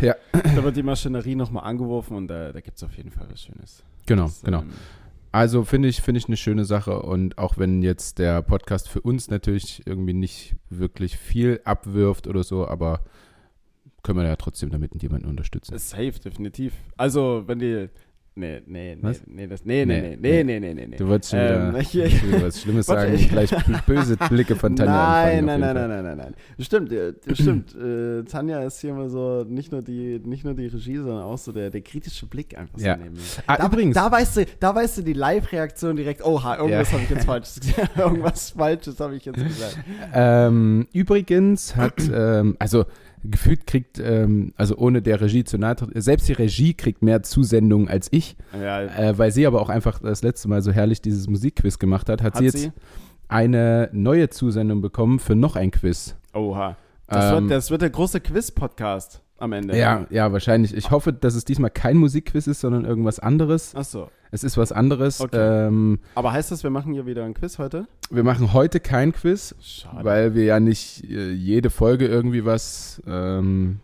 Ja. 0.00 0.14
Da 0.32 0.64
wird 0.64 0.76
die 0.76 0.82
Maschinerie 0.82 1.34
nochmal 1.34 1.64
angeworfen 1.64 2.16
und 2.16 2.28
da, 2.28 2.52
da 2.52 2.60
gibt 2.60 2.76
es 2.76 2.82
auf 2.82 2.96
jeden 2.96 3.10
Fall 3.10 3.26
was 3.30 3.42
Schönes. 3.42 3.82
Genau, 4.06 4.24
Das, 4.24 4.42
genau. 4.42 4.60
ähm, 4.62 4.70
Also 5.30 5.64
finde 5.64 5.88
ich, 5.88 6.00
finde 6.00 6.18
ich 6.18 6.26
eine 6.26 6.36
schöne 6.36 6.64
Sache 6.64 7.02
und 7.02 7.38
auch 7.38 7.58
wenn 7.58 7.82
jetzt 7.82 8.18
der 8.18 8.42
Podcast 8.42 8.88
für 8.88 9.00
uns 9.00 9.28
natürlich 9.30 9.82
irgendwie 9.86 10.14
nicht 10.14 10.56
wirklich 10.70 11.16
viel 11.18 11.60
abwirft 11.64 12.26
oder 12.26 12.42
so, 12.42 12.66
aber 12.66 13.00
können 14.02 14.18
wir 14.18 14.26
ja 14.26 14.36
trotzdem 14.36 14.70
damit 14.70 15.00
jemanden 15.00 15.28
unterstützen. 15.28 15.78
Safe, 15.78 16.12
definitiv. 16.12 16.72
Also, 16.96 17.44
wenn 17.46 17.60
die, 17.60 17.88
Nee, 18.34 18.62
nee, 18.66 18.94
nee, 18.94 18.98
Was? 19.02 19.20
nee, 19.26 19.46
das, 19.46 19.62
nee, 19.66 19.84
nee, 19.84 20.00
nee, 20.00 20.16
nee, 20.18 20.42
nee, 20.42 20.58
nee, 20.60 20.72
nee, 20.74 20.86
nee. 20.86 20.96
Du 20.96 21.06
wolltest 21.06 21.32
schon 21.32 21.40
wieder, 21.40 21.68
Ähm, 21.68 21.76
ich- 21.76 21.94
ich 21.94 22.22
will 22.32 22.40
was 22.42 22.62
Schlimmes 22.62 22.86
sagen, 22.86 23.12
ich- 23.12 23.28
gleich 23.28 23.50
böse 23.84 24.16
Blicke 24.16 24.56
von 24.56 24.74
Tanja 24.74 24.92
nein, 25.24 25.44
nein, 25.44 25.60
nein, 25.60 25.74
nein, 25.74 25.88
nein, 25.90 26.02
nein, 26.04 26.16
nein. 26.16 26.34
Stimmt, 26.58 26.90
äh, 26.92 27.12
stimmt. 27.34 27.74
Äh, 27.74 28.22
Tanja 28.24 28.62
ist 28.62 28.80
hier 28.80 28.94
mal 28.94 29.10
so 29.10 29.44
nicht 29.46 29.70
nur 29.70 29.82
die, 29.82 30.18
nicht 30.24 30.44
nur 30.44 30.54
die 30.54 30.66
Regie, 30.68 30.96
sondern 30.96 31.24
auch 31.24 31.36
so 31.36 31.52
der, 31.52 31.68
der 31.68 31.82
kritische 31.82 32.24
Blick 32.24 32.56
einfach 32.56 32.78
so 32.78 32.86
Ja. 32.86 32.96
neben 32.96 33.12
mir. 33.12 33.20
Ah, 33.46 33.58
da, 33.58 33.66
übrigens. 33.66 33.94
da 33.96 34.10
weißt 34.10 34.36
du, 34.38 34.46
da 34.60 34.74
weißt 34.74 34.96
du 34.96 35.02
die 35.02 35.12
Live-Reaktion 35.12 35.96
direkt. 35.96 36.24
Oha, 36.24 36.56
irgendwas 36.56 36.88
Ja. 36.88 36.94
habe 36.94 37.04
ich 37.04 37.10
jetzt 37.10 37.24
falsches 37.26 37.60
gesagt. 37.60 37.98
irgendwas 37.98 38.50
Falsches 38.50 38.98
habe 38.98 39.14
ich 39.14 39.26
jetzt 39.26 39.44
gesagt. 39.44 39.78
Ähm, 40.14 40.88
übrigens 40.94 41.76
hat, 41.76 42.00
ähm, 42.10 42.56
also 42.58 42.86
gefühlt 43.24 43.66
kriegt, 43.66 43.98
ähm, 43.98 44.52
also 44.56 44.76
ohne 44.76 45.02
der 45.02 45.20
Regie 45.20 45.44
zu 45.44 45.58
nahe, 45.58 45.76
selbst 45.94 46.28
die 46.28 46.32
Regie 46.32 46.74
kriegt 46.74 47.02
mehr 47.02 47.22
Zusendungen 47.22 47.88
als 47.88 48.08
ich, 48.10 48.36
Ja, 48.52 48.82
äh, 48.82 49.18
weil 49.18 49.30
sie 49.30 49.46
aber 49.46 49.60
auch 49.60 49.68
einfach 49.68 50.00
das 50.00 50.22
letzte 50.22 50.48
Mal 50.48 50.62
so 50.62 50.72
herrlich 50.72 51.00
dieses 51.00 51.28
Musikquiz 51.28 51.78
gemacht 51.78 52.08
hat, 52.08 52.22
hat, 52.22 52.34
hat 52.34 52.38
sie 52.38 52.44
jetzt 52.44 52.58
sie? 52.58 52.72
eine 53.28 53.88
neue 53.92 54.28
Zusendung 54.30 54.80
bekommen 54.80 55.18
für 55.18 55.34
noch 55.36 55.56
ein 55.56 55.70
Quiz. 55.70 56.16
Oha. 56.34 56.76
Das, 57.12 57.32
Ähm, 57.32 57.42
wird, 57.44 57.50
das 57.52 57.70
wird 57.70 57.82
der 57.82 57.90
große 57.90 58.20
Quiz-Podcast 58.20 59.22
am 59.38 59.52
Ende. 59.52 59.76
Ja, 59.76 60.06
ja, 60.10 60.32
wahrscheinlich. 60.32 60.74
Ich 60.74 60.90
hoffe, 60.90 61.12
dass 61.12 61.34
es 61.34 61.44
diesmal 61.44 61.70
kein 61.70 61.96
Musikquiz 61.96 62.46
ist, 62.46 62.60
sondern 62.60 62.84
irgendwas 62.84 63.18
anderes. 63.18 63.74
Ach 63.76 63.84
so. 63.84 64.08
Es 64.30 64.44
ist 64.44 64.56
was 64.56 64.72
anderes. 64.72 65.20
Okay. 65.20 65.66
Ähm, 65.66 65.98
Aber 66.14 66.32
heißt 66.32 66.50
das, 66.52 66.62
wir 66.62 66.70
machen 66.70 66.94
hier 66.94 67.04
wieder 67.06 67.24
ein 67.24 67.34
Quiz 67.34 67.58
heute? 67.58 67.86
wir 68.10 68.24
machen 68.24 68.52
heute 68.52 68.78
kein 68.80 69.12
Quiz, 69.12 69.54
Schade. 69.60 70.04
weil 70.04 70.34
wir 70.34 70.44
ja 70.44 70.60
nicht 70.60 71.04
äh, 71.10 71.32
jede 71.32 71.70
Folge 71.70 72.06
irgendwie 72.06 72.44
was. 72.44 73.02
Ähm, 73.06 73.80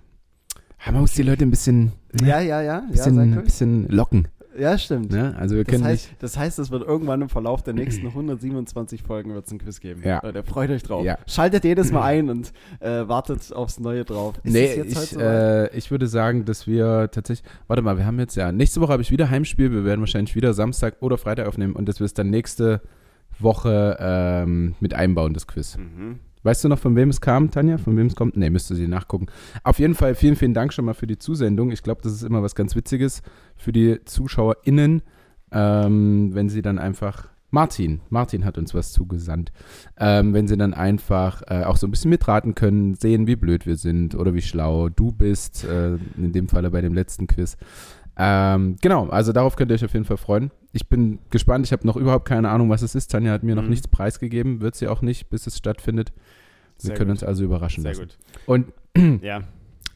ja, 0.84 0.92
man 0.92 1.02
muss 1.02 1.12
die 1.12 1.22
Leute 1.22 1.44
ein 1.44 1.50
bisschen, 1.50 1.92
ja, 2.20 2.40
ja, 2.40 2.62
ja. 2.62 2.62
Ja, 2.62 2.80
bisschen, 2.90 3.34
ruhig. 3.34 3.44
bisschen 3.44 3.88
locken. 3.88 4.28
Ja 4.58 4.76
stimmt. 4.78 5.10
Ne? 5.12 5.34
Also 5.38 5.56
wir 5.56 5.64
Das 5.64 5.72
können 5.72 5.84
heißt, 5.84 6.08
nicht. 6.10 6.22
das 6.22 6.36
heißt, 6.36 6.58
es 6.58 6.70
wird 6.70 6.82
irgendwann 6.86 7.22
im 7.22 7.28
Verlauf 7.28 7.62
der 7.62 7.74
nächsten 7.74 8.06
127 8.08 9.02
Folgen 9.02 9.32
wird's 9.34 9.50
ein 9.52 9.58
Quiz 9.58 9.80
geben. 9.80 10.02
Ja. 10.04 10.20
Leute, 10.22 10.42
freut 10.42 10.70
euch 10.70 10.82
drauf. 10.82 11.04
Ja. 11.04 11.18
Schaltet 11.26 11.64
jedes 11.64 11.92
Mal 11.92 12.02
ein 12.02 12.28
und 12.30 12.52
äh, 12.80 13.08
wartet 13.08 13.52
aufs 13.52 13.80
Neue 13.80 14.04
drauf. 14.04 14.34
Ist 14.42 14.52
nee, 14.52 14.82
ich, 14.82 15.16
äh, 15.18 15.74
ich 15.76 15.90
würde 15.90 16.06
sagen, 16.06 16.44
dass 16.44 16.66
wir 16.66 17.10
tatsächlich. 17.10 17.48
Warte 17.66 17.82
mal, 17.82 17.96
wir 17.96 18.06
haben 18.06 18.18
jetzt 18.18 18.36
ja. 18.36 18.52
Nächste 18.52 18.80
Woche 18.80 18.92
habe 18.92 19.02
ich 19.02 19.10
wieder 19.10 19.30
Heimspiel. 19.30 19.70
Wir 19.72 19.84
werden 19.84 20.00
wahrscheinlich 20.00 20.34
wieder 20.34 20.52
Samstag 20.54 20.96
oder 21.00 21.18
Freitag 21.18 21.46
aufnehmen 21.46 21.74
und 21.74 21.88
dass 21.88 22.00
wir 22.00 22.04
es 22.04 22.14
dann 22.14 22.30
nächste 22.30 22.80
Woche 23.38 23.96
ähm, 24.00 24.74
mit 24.80 24.94
einbauen, 24.94 25.34
das 25.34 25.46
Quiz. 25.46 25.76
mhm. 25.76 26.20
Weißt 26.42 26.64
du 26.64 26.68
noch, 26.68 26.78
von 26.78 26.96
wem 26.96 27.08
es 27.08 27.20
kam, 27.20 27.50
Tanja? 27.50 27.78
Von 27.78 27.96
wem 27.96 28.06
es 28.06 28.16
kommt? 28.16 28.36
Nee, 28.36 28.50
müsste 28.50 28.74
sie 28.74 28.88
nachgucken. 28.88 29.26
Auf 29.64 29.78
jeden 29.78 29.94
Fall 29.94 30.14
vielen, 30.14 30.36
vielen 30.36 30.54
Dank 30.54 30.72
schon 30.72 30.84
mal 30.84 30.94
für 30.94 31.06
die 31.06 31.18
Zusendung. 31.18 31.70
Ich 31.70 31.82
glaube, 31.82 32.00
das 32.02 32.12
ist 32.12 32.22
immer 32.22 32.42
was 32.42 32.54
ganz 32.54 32.76
Witziges 32.76 33.22
für 33.56 33.72
die 33.72 34.04
ZuschauerInnen, 34.04 35.02
ähm, 35.52 36.34
wenn 36.34 36.48
sie 36.48 36.62
dann 36.62 36.78
einfach. 36.78 37.28
Martin, 37.50 38.02
Martin 38.10 38.44
hat 38.44 38.58
uns 38.58 38.74
was 38.74 38.92
zugesandt. 38.92 39.52
Ähm, 39.96 40.34
wenn 40.34 40.46
sie 40.46 40.58
dann 40.58 40.74
einfach 40.74 41.40
äh, 41.46 41.64
auch 41.64 41.78
so 41.78 41.86
ein 41.86 41.90
bisschen 41.90 42.10
mitraten 42.10 42.54
können, 42.54 42.94
sehen, 42.94 43.26
wie 43.26 43.36
blöd 43.36 43.64
wir 43.64 43.76
sind 43.76 44.14
oder 44.14 44.34
wie 44.34 44.42
schlau 44.42 44.90
du 44.90 45.12
bist, 45.12 45.64
äh, 45.64 45.94
in 46.18 46.32
dem 46.32 46.48
Falle 46.48 46.70
bei 46.70 46.82
dem 46.82 46.92
letzten 46.92 47.26
Quiz. 47.26 47.56
Ähm, 48.20 48.76
genau, 48.80 49.06
also 49.08 49.32
darauf 49.32 49.54
könnt 49.56 49.70
ihr 49.70 49.74
euch 49.74 49.84
auf 49.84 49.92
jeden 49.92 50.04
Fall 50.04 50.16
freuen. 50.16 50.50
Ich 50.72 50.88
bin 50.88 51.20
gespannt, 51.30 51.64
ich 51.64 51.72
habe 51.72 51.86
noch 51.86 51.96
überhaupt 51.96 52.26
keine 52.26 52.48
Ahnung, 52.50 52.68
was 52.68 52.82
es 52.82 52.94
ist. 52.94 53.12
Tanja 53.12 53.32
hat 53.32 53.44
mir 53.44 53.54
noch 53.54 53.62
Mhm. 53.62 53.70
nichts 53.70 53.86
preisgegeben, 53.88 54.60
wird 54.60 54.74
sie 54.74 54.88
auch 54.88 55.02
nicht, 55.02 55.30
bis 55.30 55.46
es 55.46 55.56
stattfindet. 55.56 56.12
Wir 56.80 56.88
Sehr 56.88 56.96
können 56.96 57.10
gut. 57.10 57.18
uns 57.18 57.24
also 57.24 57.44
überraschen 57.44 57.82
Sehr 57.82 57.92
lassen. 57.92 58.08
gut. 58.46 58.72
Und 58.96 59.22
Ja. 59.22 59.42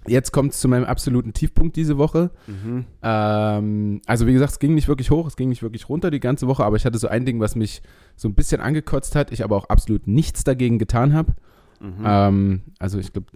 jetzt 0.06 0.30
kommt 0.32 0.52
es 0.52 0.60
zu 0.60 0.68
meinem 0.68 0.84
absoluten 0.84 1.32
Tiefpunkt 1.32 1.74
diese 1.76 1.98
Woche. 1.98 2.30
Mhm. 2.46 2.84
Ähm, 3.02 4.00
also 4.06 4.26
wie 4.28 4.32
gesagt, 4.32 4.52
es 4.52 4.58
ging 4.60 4.74
nicht 4.74 4.88
wirklich 4.88 5.10
hoch, 5.10 5.26
es 5.26 5.36
ging 5.36 5.48
nicht 5.48 5.62
wirklich 5.62 5.88
runter 5.88 6.10
die 6.12 6.20
ganze 6.20 6.46
Woche, 6.46 6.64
aber 6.64 6.76
ich 6.76 6.84
hatte 6.86 6.98
so 6.98 7.08
ein 7.08 7.24
Ding, 7.26 7.40
was 7.40 7.56
mich 7.56 7.82
so 8.16 8.28
ein 8.28 8.34
bisschen 8.34 8.60
angekotzt 8.60 9.14
hat, 9.16 9.32
ich 9.32 9.42
aber 9.44 9.56
auch 9.56 9.66
absolut 9.68 10.06
nichts 10.06 10.44
dagegen 10.44 10.78
getan 10.78 11.12
habe. 11.12 11.32
Mhm. 11.80 11.92
Ähm, 12.04 12.60
also 12.78 12.98
ich 12.98 13.12
glaube, 13.12 13.26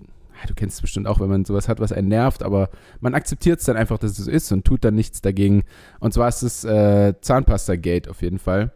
du 0.46 0.54
kennst 0.54 0.76
es 0.76 0.82
bestimmt 0.82 1.06
auch, 1.06 1.20
wenn 1.20 1.28
man 1.28 1.44
sowas 1.44 1.68
hat, 1.68 1.80
was 1.80 1.92
einen 1.92 2.08
nervt, 2.08 2.42
aber 2.42 2.68
man 3.00 3.14
akzeptiert 3.14 3.60
es 3.60 3.66
dann 3.66 3.76
einfach, 3.76 3.98
dass 3.98 4.18
es 4.18 4.24
so 4.24 4.30
ist 4.30 4.52
und 4.52 4.64
tut 4.64 4.84
dann 4.84 4.94
nichts 4.94 5.20
dagegen. 5.20 5.62
Und 6.00 6.12
zwar 6.14 6.28
ist 6.28 6.42
es 6.42 6.64
äh, 6.64 7.14
Zahnpasta-Gate 7.20 8.08
auf 8.08 8.22
jeden 8.22 8.38
Fall. 8.38 8.72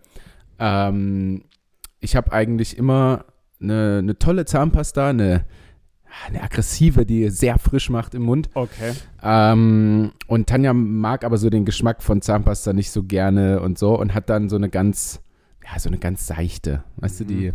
Ähm, 0.58 1.42
ich 2.00 2.16
habe 2.16 2.32
eigentlich 2.32 2.76
immer 2.78 3.24
eine, 3.60 3.98
eine 3.98 4.18
tolle 4.18 4.44
Zahnpasta, 4.44 5.10
eine, 5.10 5.44
eine 6.26 6.42
aggressive, 6.42 7.04
die 7.04 7.28
sehr 7.30 7.58
frisch 7.58 7.90
macht 7.90 8.14
im 8.14 8.22
Mund. 8.22 8.48
Okay. 8.54 8.92
Ähm, 9.22 10.12
und 10.26 10.48
Tanja 10.48 10.72
mag 10.72 11.24
aber 11.24 11.36
so 11.36 11.50
den 11.50 11.64
Geschmack 11.64 12.02
von 12.02 12.22
Zahnpasta 12.22 12.72
nicht 12.72 12.90
so 12.90 13.02
gerne 13.02 13.60
und 13.60 13.78
so 13.78 13.98
und 13.98 14.14
hat 14.14 14.30
dann 14.30 14.48
so 14.48 14.56
eine 14.56 14.70
ganz, 14.70 15.20
ja, 15.64 15.78
so 15.78 15.88
eine 15.88 15.98
ganz 15.98 16.26
seichte, 16.26 16.84
weißt 16.96 17.20
du, 17.20 17.24
die 17.24 17.52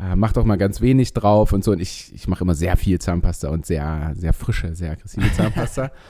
äh, 0.00 0.16
macht 0.16 0.38
auch 0.38 0.44
mal 0.44 0.56
ganz 0.56 0.80
wenig 0.80 1.12
drauf 1.12 1.52
und 1.52 1.64
so. 1.64 1.72
Und 1.72 1.80
ich, 1.80 2.12
ich 2.14 2.28
mache 2.28 2.44
immer 2.44 2.54
sehr 2.54 2.76
viel 2.76 2.98
Zahnpasta 2.98 3.48
und 3.48 3.66
sehr, 3.66 4.12
sehr 4.16 4.32
frische, 4.32 4.74
sehr 4.74 4.92
aggressive 4.92 5.32
Zahnpasta. 5.32 5.90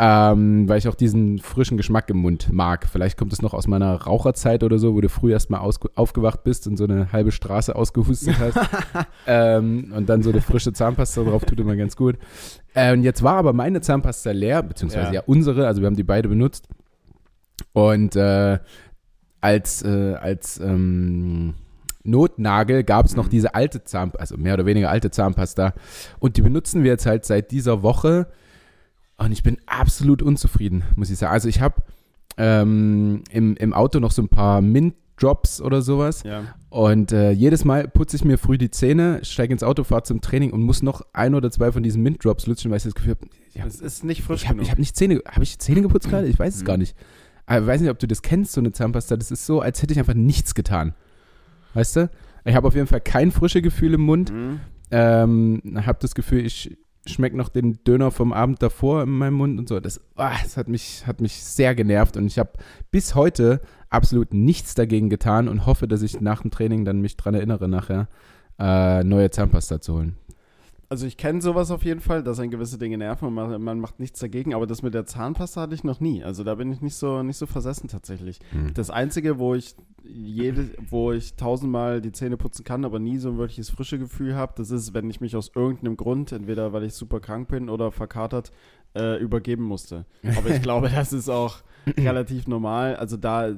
ähm, 0.00 0.68
weil 0.68 0.78
ich 0.78 0.86
auch 0.86 0.94
diesen 0.94 1.38
frischen 1.38 1.76
Geschmack 1.76 2.08
im 2.08 2.18
Mund 2.18 2.52
mag. 2.52 2.86
Vielleicht 2.90 3.18
kommt 3.18 3.32
es 3.32 3.42
noch 3.42 3.52
aus 3.52 3.66
meiner 3.66 3.94
Raucherzeit 3.94 4.62
oder 4.62 4.78
so, 4.78 4.94
wo 4.94 5.00
du 5.00 5.08
früh 5.08 5.32
erst 5.32 5.50
mal 5.50 5.58
aufgewacht 5.58 6.44
bist 6.44 6.68
und 6.68 6.76
so 6.76 6.84
eine 6.84 7.12
halbe 7.12 7.32
Straße 7.32 7.74
ausgehustet 7.74 8.36
hast. 8.38 8.58
ähm, 9.26 9.92
und 9.94 10.08
dann 10.08 10.22
so 10.22 10.30
eine 10.30 10.40
frische 10.40 10.72
Zahnpasta 10.72 11.24
drauf 11.24 11.44
tut 11.44 11.58
immer 11.58 11.74
ganz 11.74 11.96
gut. 11.96 12.16
Äh, 12.74 12.92
und 12.92 13.02
jetzt 13.02 13.24
war 13.24 13.34
aber 13.34 13.52
meine 13.52 13.80
Zahnpasta 13.80 14.30
leer, 14.30 14.62
beziehungsweise 14.62 15.08
ja. 15.08 15.14
Ja. 15.14 15.22
unsere, 15.26 15.66
also 15.66 15.80
wir 15.80 15.86
haben 15.86 15.96
die 15.96 16.04
beide 16.04 16.28
benutzt. 16.28 16.68
Und 17.72 18.14
äh, 18.14 18.58
als, 19.40 19.82
äh, 19.82 20.14
als 20.14 20.60
ähm, 20.60 21.54
Notnagel 22.08 22.82
gab 22.84 23.06
es 23.06 23.14
noch 23.16 23.28
diese 23.28 23.54
alte 23.54 23.84
Zahnpasta, 23.84 24.20
also 24.20 24.36
mehr 24.36 24.54
oder 24.54 24.66
weniger 24.66 24.90
alte 24.90 25.10
Zahnpasta. 25.10 25.74
Und 26.18 26.36
die 26.36 26.42
benutzen 26.42 26.82
wir 26.82 26.90
jetzt 26.90 27.06
halt 27.06 27.24
seit 27.24 27.50
dieser 27.50 27.82
Woche. 27.82 28.26
Und 29.16 29.32
ich 29.32 29.42
bin 29.42 29.58
absolut 29.66 30.22
unzufrieden, 30.22 30.84
muss 30.96 31.10
ich 31.10 31.18
sagen. 31.18 31.32
Also 31.32 31.48
ich 31.48 31.60
habe 31.60 31.76
ähm, 32.36 33.22
im, 33.30 33.56
im 33.56 33.72
Auto 33.74 33.98
noch 34.00 34.12
so 34.12 34.22
ein 34.22 34.28
paar 34.28 34.60
Mint-Drops 34.60 35.60
oder 35.60 35.82
sowas. 35.82 36.22
Ja. 36.22 36.42
Und 36.70 37.12
äh, 37.12 37.30
jedes 37.32 37.64
Mal 37.64 37.88
putze 37.88 38.16
ich 38.16 38.24
mir 38.24 38.38
früh 38.38 38.58
die 38.58 38.70
Zähne, 38.70 39.20
steige 39.24 39.52
ins 39.52 39.62
Auto, 39.62 39.82
fahre 39.84 40.02
zum 40.04 40.20
Training 40.20 40.52
und 40.52 40.62
muss 40.62 40.82
noch 40.82 41.02
ein 41.12 41.34
oder 41.34 41.50
zwei 41.50 41.72
von 41.72 41.82
diesen 41.82 42.02
Mint-Drops 42.02 42.46
lutschen, 42.46 42.70
weil 42.70 42.76
ich 42.78 42.84
das 42.84 42.94
Gefühl 42.94 43.16
habe, 43.16 43.26
ja, 43.54 43.66
Es 43.66 43.80
ist 43.80 44.04
nicht 44.04 44.22
frisch 44.22 44.42
ich 44.42 44.48
habe 44.48 44.58
genug. 44.58 44.70
hab 44.70 44.78
nicht 44.78 44.94
Zähne, 44.96 45.20
habe 45.28 45.42
ich 45.42 45.58
Zähne 45.58 45.82
geputzt 45.82 46.08
gerade? 46.10 46.28
Ich 46.28 46.38
weiß 46.38 46.54
es 46.54 46.60
Mhm. 46.62 46.66
gar 46.66 46.76
nicht. 46.76 46.94
Aber 47.46 47.60
ich 47.62 47.66
weiß 47.66 47.80
nicht, 47.80 47.90
ob 47.90 47.98
du 47.98 48.06
das 48.06 48.20
kennst, 48.22 48.52
so 48.52 48.60
eine 48.60 48.72
Zahnpasta. 48.72 49.16
Das 49.16 49.30
ist 49.30 49.46
so, 49.46 49.60
als 49.62 49.82
hätte 49.82 49.94
ich 49.94 49.98
einfach 49.98 50.14
nichts 50.14 50.54
getan. 50.54 50.94
Weißt 51.74 51.96
du? 51.96 52.10
Ich 52.44 52.54
habe 52.54 52.66
auf 52.66 52.74
jeden 52.74 52.86
Fall 52.86 53.00
kein 53.00 53.30
frische 53.30 53.62
Gefühl 53.62 53.94
im 53.94 54.02
Mund. 54.02 54.32
Mhm. 54.32 54.60
Ähm, 54.90 55.62
habe 55.84 55.98
das 56.00 56.14
Gefühl, 56.14 56.46
ich 56.46 56.78
schmecke 57.06 57.36
noch 57.36 57.48
den 57.48 57.82
Döner 57.84 58.10
vom 58.10 58.32
Abend 58.32 58.62
davor 58.62 59.02
in 59.02 59.10
meinem 59.10 59.34
Mund 59.34 59.58
und 59.58 59.68
so. 59.68 59.80
Das, 59.80 60.00
ah, 60.16 60.36
das 60.42 60.56
hat, 60.56 60.68
mich, 60.68 61.06
hat 61.06 61.20
mich 61.20 61.42
sehr 61.42 61.74
genervt 61.74 62.16
und 62.16 62.26
ich 62.26 62.38
habe 62.38 62.52
bis 62.90 63.14
heute 63.14 63.60
absolut 63.90 64.34
nichts 64.34 64.74
dagegen 64.74 65.08
getan 65.08 65.48
und 65.48 65.66
hoffe, 65.66 65.88
dass 65.88 66.02
ich 66.02 66.20
nach 66.20 66.42
dem 66.42 66.50
Training 66.50 66.84
dann 66.84 67.00
mich 67.00 67.16
dran 67.16 67.34
erinnere, 67.34 67.68
nachher 67.68 68.08
äh, 68.58 69.04
neue 69.04 69.30
Zahnpasta 69.30 69.80
zu 69.80 69.94
holen. 69.94 70.16
Also 70.90 71.06
ich 71.06 71.18
kenne 71.18 71.42
sowas 71.42 71.70
auf 71.70 71.84
jeden 71.84 72.00
Fall, 72.00 72.22
dass 72.22 72.40
ein 72.40 72.50
gewisse 72.50 72.78
Dinge 72.78 72.96
nerven 72.96 73.28
und 73.28 73.34
man, 73.34 73.60
man 73.60 73.78
macht 73.78 74.00
nichts 74.00 74.20
dagegen, 74.20 74.54
aber 74.54 74.66
das 74.66 74.80
mit 74.80 74.94
der 74.94 75.04
Zahnpasta 75.04 75.60
hatte 75.60 75.74
ich 75.74 75.84
noch 75.84 76.00
nie. 76.00 76.24
Also 76.24 76.44
da 76.44 76.54
bin 76.54 76.72
ich 76.72 76.80
nicht 76.80 76.94
so, 76.94 77.22
nicht 77.22 77.36
so 77.36 77.44
versessen 77.44 77.88
tatsächlich. 77.88 78.38
Hm. 78.52 78.72
Das 78.72 78.88
Einzige, 78.88 79.38
wo 79.38 79.54
ich 79.54 79.74
jede, 80.10 80.70
wo 80.88 81.12
ich 81.12 81.34
tausendmal 81.36 82.00
die 82.00 82.12
Zähne 82.12 82.36
putzen 82.36 82.64
kann, 82.64 82.84
aber 82.84 82.98
nie 82.98 83.18
so 83.18 83.30
ein 83.30 83.38
wirkliches 83.38 83.70
frische 83.70 83.98
Gefühl 83.98 84.34
habe, 84.34 84.54
das 84.56 84.70
ist, 84.70 84.94
wenn 84.94 85.08
ich 85.10 85.20
mich 85.20 85.36
aus 85.36 85.50
irgendeinem 85.54 85.96
Grund, 85.96 86.32
entweder 86.32 86.72
weil 86.72 86.84
ich 86.84 86.94
super 86.94 87.20
krank 87.20 87.48
bin 87.48 87.68
oder 87.68 87.92
verkatert, 87.92 88.50
äh, 88.96 89.20
übergeben 89.22 89.64
musste. 89.64 90.06
Aber 90.36 90.48
ich 90.50 90.62
glaube, 90.62 90.88
das 90.94 91.12
ist 91.12 91.28
auch 91.28 91.58
relativ 91.98 92.46
normal. 92.48 92.96
Also 92.96 93.16
da 93.16 93.52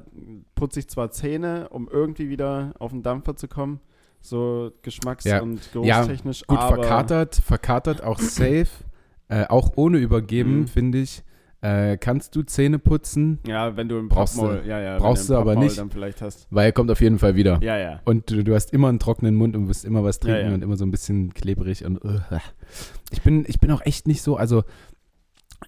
putze 0.54 0.80
ich 0.80 0.88
zwar 0.88 1.10
Zähne, 1.10 1.68
um 1.70 1.88
irgendwie 1.88 2.28
wieder 2.28 2.74
auf 2.78 2.90
den 2.90 3.02
Dampfer 3.02 3.36
zu 3.36 3.46
kommen, 3.48 3.80
so 4.20 4.70
geschmacks- 4.82 5.26
Ja. 5.28 5.40
und 5.40 5.72
geruchstechnisch, 5.72 6.44
Gut, 6.46 6.58
aber 6.58 6.76
verkatert, 6.82 7.36
verkatert 7.36 8.02
auch 8.02 8.18
safe, 8.18 8.66
äh, 9.28 9.46
auch 9.48 9.72
ohne 9.76 9.98
Übergeben, 9.98 10.60
Mhm. 10.60 10.66
finde 10.66 10.98
ich. 10.98 11.22
Äh, 11.62 11.98
kannst 11.98 12.34
du 12.36 12.42
Zähne 12.42 12.78
putzen, 12.78 13.38
Ja, 13.46 13.76
wenn 13.76 13.86
du 13.88 13.98
im 13.98 14.08
Brauchst 14.08 14.36
du- 14.38 14.42
Pappmaul, 14.42 14.62
ja, 14.66 14.80
ja, 14.80 14.98
brauchst 14.98 15.28
du 15.28 15.36
aber 15.36 15.56
nicht. 15.56 15.76
dann 15.78 15.90
vielleicht 15.90 16.22
hast. 16.22 16.46
weil 16.50 16.64
er 16.66 16.72
kommt 16.72 16.90
auf 16.90 17.02
jeden 17.02 17.18
Fall 17.18 17.34
wieder. 17.36 17.58
Ja, 17.62 17.76
ja. 17.76 18.00
Und 18.06 18.30
du, 18.30 18.42
du 18.42 18.54
hast 18.54 18.72
immer 18.72 18.88
einen 18.88 18.98
trockenen 18.98 19.34
Mund 19.36 19.54
und 19.54 19.68
wirst 19.68 19.84
immer 19.84 20.02
was 20.02 20.20
trinken 20.20 20.40
Ja, 20.40 20.48
ja. 20.48 20.54
und 20.54 20.62
immer 20.62 20.76
so 20.78 20.86
ein 20.86 20.90
bisschen 20.90 21.34
klebrig 21.34 21.84
und 21.84 22.02
uh. 22.02 22.18
ich 23.10 23.20
bin 23.20 23.44
ich 23.46 23.60
bin 23.60 23.70
auch 23.72 23.82
echt 23.84 24.08
nicht 24.08 24.22
so, 24.22 24.36
also 24.38 24.64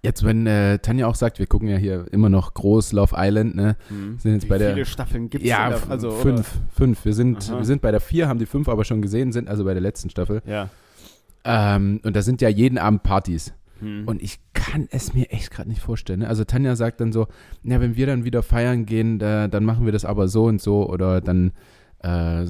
jetzt 0.03 0.25
wenn 0.25 0.47
äh, 0.47 0.79
Tanja 0.79 1.07
auch 1.07 1.15
sagt, 1.15 1.39
wir 1.39 1.47
gucken 1.47 1.69
ja 1.69 1.77
hier 1.77 2.07
immer 2.11 2.31
noch 2.31 2.55
groß 2.55 2.93
Love 2.93 3.15
Island, 3.19 3.55
ne? 3.55 3.77
Hm. 3.89 4.19
Sind 4.19 4.33
jetzt 4.33 4.45
Wie 4.45 4.49
bei 4.49 4.57
der- 4.57 4.73
viele 4.73 4.87
Staffeln 4.87 5.29
gibt 5.29 5.45
es 5.45 5.51
Ja, 5.51 5.69
da? 5.69 5.77
Also, 5.91 6.09
oder- 6.09 6.17
fünf, 6.17 6.51
fünf. 6.75 7.05
Wir 7.05 7.13
sind 7.13 7.51
Aha. 7.51 7.59
wir 7.59 7.65
sind 7.67 7.83
bei 7.83 7.91
der 7.91 8.01
vier, 8.01 8.29
haben 8.29 8.39
die 8.39 8.47
fünf 8.47 8.67
aber 8.71 8.85
schon 8.85 9.03
gesehen, 9.03 9.31
sind 9.31 9.47
also 9.47 9.65
bei 9.65 9.75
der 9.75 9.83
letzten 9.83 10.09
Staffel. 10.09 10.41
Ja. 10.47 10.71
Ähm, 11.45 12.01
und 12.03 12.17
da 12.17 12.23
sind 12.23 12.41
ja 12.41 12.49
jeden 12.49 12.79
Abend 12.79 13.03
Partys. 13.03 13.53
Hm. 13.83 14.09
Und 14.09 14.23
ich 14.23 14.39
kann 14.55 14.89
es 14.91 15.13
mir 15.13 15.31
echt 15.31 15.51
gerade 15.51 15.69
nicht 15.69 15.81
vorstellen. 15.83 16.21
Ne? 16.21 16.29
Also 16.29 16.45
Tanja 16.45 16.77
sagt 16.77 17.01
dann 17.01 17.13
so, 17.13 17.27
ja, 17.65 17.81
wenn 17.81 17.97
wir 17.97 18.07
dann 18.07 18.25
wieder 18.25 18.43
feiern 18.43 18.87
gehen, 18.87 19.19
da, 19.19 19.49
dann 19.49 19.65
machen 19.65 19.85
wir 19.85 19.93
das 19.93 20.05
aber 20.05 20.29
so 20.29 20.45
und 20.45 20.63
so 20.63 20.89
oder 20.89 21.21
dann, 21.21 21.53
äh, 21.99 22.47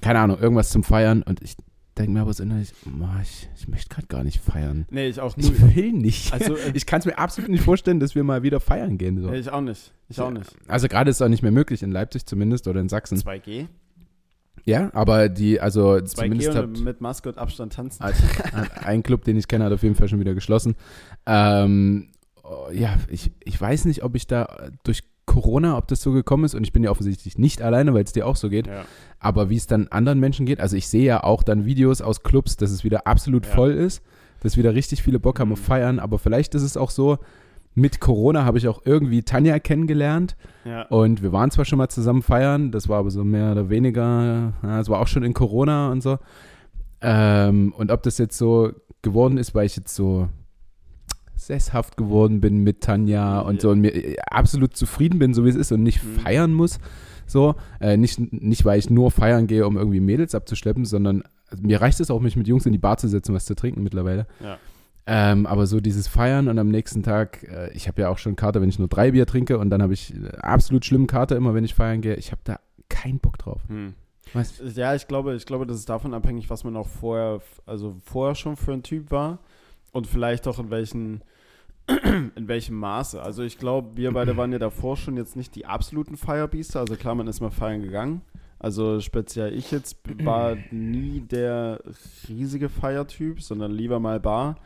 keine 0.00 0.20
Ahnung, 0.20 0.38
irgendwas 0.38 0.70
zum 0.70 0.82
Feiern. 0.84 1.22
Und 1.22 1.42
ich 1.42 1.56
denke 1.98 2.12
mir 2.12 2.20
aber 2.22 2.32
so 2.32 2.42
innerlich, 2.42 2.72
"Ma, 2.86 3.20
ich, 3.22 3.48
ich 3.56 3.68
möchte 3.68 3.88
gerade 3.94 4.06
gar 4.06 4.24
nicht 4.24 4.40
feiern. 4.40 4.86
Nee, 4.90 5.08
ich 5.08 5.20
auch 5.20 5.36
nicht. 5.36 5.50
Ich 5.52 5.76
will 5.76 5.92
nicht. 5.92 6.32
Also, 6.32 6.56
äh, 6.56 6.70
ich 6.74 6.86
kann 6.86 7.00
es 7.00 7.06
mir 7.06 7.18
absolut 7.18 7.50
nicht 7.50 7.62
vorstellen, 7.64 8.00
dass 8.00 8.14
wir 8.14 8.24
mal 8.24 8.42
wieder 8.42 8.60
feiern 8.60 8.96
gehen. 8.96 9.20
So. 9.20 9.28
Nee, 9.30 9.38
ich 9.38 9.50
auch 9.50 9.60
nicht. 9.60 9.92
Ich 10.08 10.18
auch 10.20 10.30
nicht. 10.30 10.50
Also 10.66 10.88
gerade 10.88 11.10
ist 11.10 11.16
es 11.16 11.22
auch 11.22 11.28
nicht 11.28 11.42
mehr 11.42 11.52
möglich, 11.52 11.82
in 11.82 11.92
Leipzig 11.92 12.26
zumindest 12.26 12.66
oder 12.68 12.80
in 12.80 12.88
Sachsen. 12.88 13.18
2G? 13.18 13.66
Ja, 14.64 14.90
aber 14.94 15.28
die, 15.28 15.60
also 15.60 15.92
2G 15.94 16.04
zumindest 16.06 16.54
hat, 16.54 16.68
mit 16.80 17.00
Maske 17.00 17.28
und 17.30 17.38
Abstand 17.38 17.72
tanzen. 17.72 18.04
hat, 18.04 18.14
hat 18.52 18.84
ein 18.86 19.02
Club, 19.02 19.24
den 19.24 19.36
ich 19.36 19.48
kenne, 19.48 19.64
hat 19.64 19.72
auf 19.72 19.82
jeden 19.82 19.94
Fall 19.94 20.08
schon 20.08 20.20
wieder 20.20 20.34
geschlossen. 20.34 20.74
Ähm, 21.26 22.08
oh, 22.42 22.70
ja, 22.72 22.96
ich, 23.08 23.32
ich 23.44 23.60
weiß 23.60 23.84
nicht, 23.86 24.02
ob 24.02 24.14
ich 24.16 24.26
da 24.26 24.70
durch 24.84 25.02
Corona, 25.26 25.76
ob 25.76 25.86
das 25.88 26.00
so 26.02 26.12
gekommen 26.12 26.44
ist 26.44 26.54
und 26.54 26.64
ich 26.64 26.72
bin 26.72 26.82
ja 26.82 26.90
offensichtlich 26.90 27.38
nicht 27.38 27.62
alleine, 27.62 27.94
weil 27.94 28.02
es 28.04 28.12
dir 28.12 28.26
auch 28.26 28.36
so 28.36 28.48
geht, 28.48 28.66
Ja. 28.66 28.84
aber 29.20 29.48
wie 29.48 29.56
es 29.56 29.66
dann 29.68 29.86
anderen 29.88 30.18
Menschen 30.18 30.44
geht, 30.44 30.58
also 30.60 30.76
ich 30.76 30.88
sehe 30.88 31.04
ja 31.04 31.22
auch 31.22 31.42
dann 31.44 31.64
Videos 31.66 32.02
aus 32.02 32.22
Clubs, 32.24 32.56
dass 32.56 32.70
es 32.72 32.82
wieder 32.82 33.06
absolut 33.06 33.46
Ja. 33.46 33.52
voll 33.52 33.70
ist, 33.70 34.02
dass 34.40 34.56
wieder 34.56 34.74
richtig 34.74 35.02
viele 35.02 35.20
Bock 35.20 35.38
haben 35.38 35.52
auf 35.52 35.60
Mhm. 35.60 35.64
Feiern, 35.64 35.98
aber 36.00 36.18
vielleicht 36.18 36.54
ist 36.56 36.62
es 36.62 36.76
auch 36.76 36.90
so, 36.90 37.18
mit 37.74 38.00
Corona 38.00 38.44
habe 38.44 38.58
ich 38.58 38.66
auch 38.68 38.82
irgendwie 38.84 39.22
Tanja 39.22 39.58
kennengelernt 39.58 40.36
ja. 40.64 40.82
und 40.88 41.22
wir 41.22 41.32
waren 41.32 41.50
zwar 41.50 41.64
schon 41.64 41.78
mal 41.78 41.88
zusammen 41.88 42.22
feiern, 42.22 42.72
das 42.72 42.88
war 42.88 42.98
aber 42.98 43.10
so 43.10 43.22
mehr 43.24 43.52
oder 43.52 43.70
weniger, 43.70 44.52
ja, 44.62 44.80
es 44.80 44.88
war 44.88 45.00
auch 45.00 45.06
schon 45.06 45.22
in 45.22 45.34
Corona 45.34 45.90
und 45.90 46.02
so. 46.02 46.18
Ähm, 47.00 47.72
und 47.76 47.90
ob 47.90 48.02
das 48.02 48.18
jetzt 48.18 48.36
so 48.36 48.72
geworden 49.02 49.38
ist, 49.38 49.54
weil 49.54 49.66
ich 49.66 49.76
jetzt 49.76 49.94
so 49.94 50.28
sesshaft 51.36 51.96
geworden 51.96 52.40
bin 52.40 52.58
mit 52.62 52.82
Tanja 52.82 53.40
und 53.40 53.56
Ja. 53.56 53.60
so 53.62 53.70
und 53.70 53.80
mir 53.80 53.94
äh, 53.94 54.16
absolut 54.30 54.76
zufrieden 54.76 55.18
bin, 55.18 55.32
so 55.32 55.44
wie 55.44 55.48
es 55.48 55.56
ist 55.56 55.72
und 55.72 55.82
nicht 55.82 56.02
Mhm. 56.04 56.16
feiern 56.20 56.52
muss. 56.52 56.78
So, 57.26 57.54
äh, 57.80 57.96
nicht, 57.96 58.18
nicht, 58.32 58.64
weil 58.64 58.78
ich 58.78 58.90
nur 58.90 59.10
feiern 59.10 59.46
gehe, 59.46 59.66
um 59.66 59.76
irgendwie 59.78 60.00
Mädels 60.00 60.34
abzuschleppen, 60.34 60.84
sondern 60.84 61.22
also 61.48 61.62
mir 61.62 61.80
reicht 61.80 62.00
es 62.00 62.10
auch, 62.10 62.20
mich 62.20 62.36
mit 62.36 62.46
Jungs 62.48 62.66
in 62.66 62.72
die 62.72 62.78
Bar 62.78 62.98
zu 62.98 63.08
setzen, 63.08 63.34
was 63.34 63.44
zu 63.46 63.54
trinken 63.54 63.82
mittlerweile. 63.82 64.26
Ja. 64.42 64.58
Ähm, 65.06 65.46
aber 65.46 65.66
so 65.66 65.80
dieses 65.80 66.08
Feiern 66.08 66.48
und 66.48 66.58
am 66.58 66.68
nächsten 66.68 67.02
Tag, 67.02 67.42
äh, 67.44 67.72
ich 67.72 67.88
habe 67.88 68.02
ja 68.02 68.08
auch 68.10 68.18
schon 68.18 68.36
Karte, 68.36 68.60
wenn 68.60 68.68
ich 68.68 68.78
nur 68.78 68.88
drei 68.88 69.10
Bier 69.12 69.26
trinke 69.26 69.58
und 69.58 69.70
dann 69.70 69.82
habe 69.82 69.94
ich 69.94 70.14
äh, 70.14 70.28
absolut 70.38 70.84
schlimm 70.84 71.06
Karte 71.06 71.34
immer, 71.34 71.54
wenn 71.54 71.64
ich 71.64 71.74
feiern 71.74 72.00
gehe. 72.00 72.14
Ich 72.16 72.32
habe 72.32 72.42
da 72.44 72.60
keinen 72.88 73.18
Bock 73.18 73.38
drauf. 73.38 73.60
Hm. 73.68 73.94
Weißt 74.32 74.62
Ja, 74.76 74.94
ich 74.94 75.08
glaube, 75.08 75.34
ich 75.34 75.46
glaube, 75.46 75.66
das 75.66 75.78
ist 75.78 75.88
davon 75.88 76.14
abhängig, 76.14 76.50
was 76.50 76.64
man 76.64 76.76
auch 76.76 76.86
vorher, 76.86 77.40
also 77.66 77.96
vorher 78.04 78.34
schon 78.34 78.56
für 78.56 78.72
ein 78.72 78.82
Typ 78.82 79.10
war 79.10 79.38
und 79.92 80.06
vielleicht 80.06 80.46
auch 80.46 80.58
in 80.58 80.70
welchen, 80.70 81.22
in 81.88 82.46
welchem 82.46 82.76
Maße. 82.76 83.20
Also 83.20 83.42
ich 83.42 83.58
glaube, 83.58 83.96
wir 83.96 84.12
beide 84.12 84.36
waren 84.36 84.52
ja 84.52 84.58
davor 84.58 84.96
schon 84.96 85.16
jetzt 85.16 85.34
nicht 85.34 85.54
die 85.56 85.66
absoluten 85.66 86.16
Feierbiester. 86.16 86.80
Also 86.80 86.94
klar, 86.96 87.14
man 87.14 87.26
ist 87.26 87.40
mal 87.40 87.50
feiern 87.50 87.82
gegangen. 87.82 88.22
Also 88.58 89.00
speziell 89.00 89.54
ich 89.54 89.70
jetzt 89.70 89.96
war 90.22 90.56
nie 90.70 91.20
der 91.20 91.80
riesige 92.28 92.68
Feiertyp, 92.68 93.40
sondern 93.40 93.72
lieber 93.72 93.98
mal 93.98 94.20
Bar. 94.20 94.56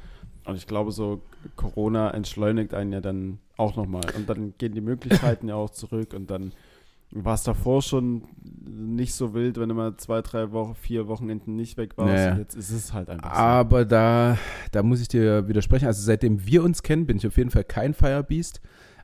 Und 0.44 0.57
ich 0.57 0.66
glaube, 0.66 0.92
so 0.92 1.22
Corona 1.57 2.11
entschleunigt 2.11 2.74
einen 2.74 2.92
ja 2.92 3.00
dann 3.00 3.38
auch 3.57 3.76
nochmal. 3.76 4.04
Und 4.16 4.28
dann 4.28 4.54
gehen 4.59 4.74
die 4.74 4.80
Möglichkeiten 4.80 5.48
ja 5.48 5.54
auch 5.54 5.70
zurück 5.70 6.12
und 6.14 6.30
dann 6.30 6.52
war 7.11 7.35
es 7.35 7.44
davor 7.44 7.80
schon 7.80 8.24
nicht 8.66 9.14
so 9.14 9.35
wild, 9.35 9.59
wenn 9.59 9.68
du 9.68 9.74
mal 9.74 9.96
zwei, 9.96 10.20
drei 10.20 10.50
Wochen, 10.50 10.74
vier 10.74 11.07
Wochenenden 11.07 11.54
nicht 11.54 11.76
weg 11.76 11.96
warst. 11.96 12.12
Naja. 12.12 12.33
Und 12.33 12.38
Jetzt 12.38 12.57
ist 12.57 12.70
es 12.70 12.92
halt 12.92 13.09
einfach 13.09 13.33
so. 13.33 13.40
Aber 13.40 13.85
da, 13.85 14.37
da 14.72 14.83
muss 14.83 15.00
ich 15.00 15.07
dir 15.09 15.46
widersprechen. 15.46 15.87
Also 15.87 16.02
seitdem 16.02 16.44
wir 16.44 16.64
uns 16.64 16.83
kennen, 16.83 17.07
bin 17.07 17.16
ich 17.16 17.26
auf 17.26 17.37
jeden 17.37 17.50
Fall 17.50 17.64
kein 17.64 17.94
Firebeast. 17.94 18.61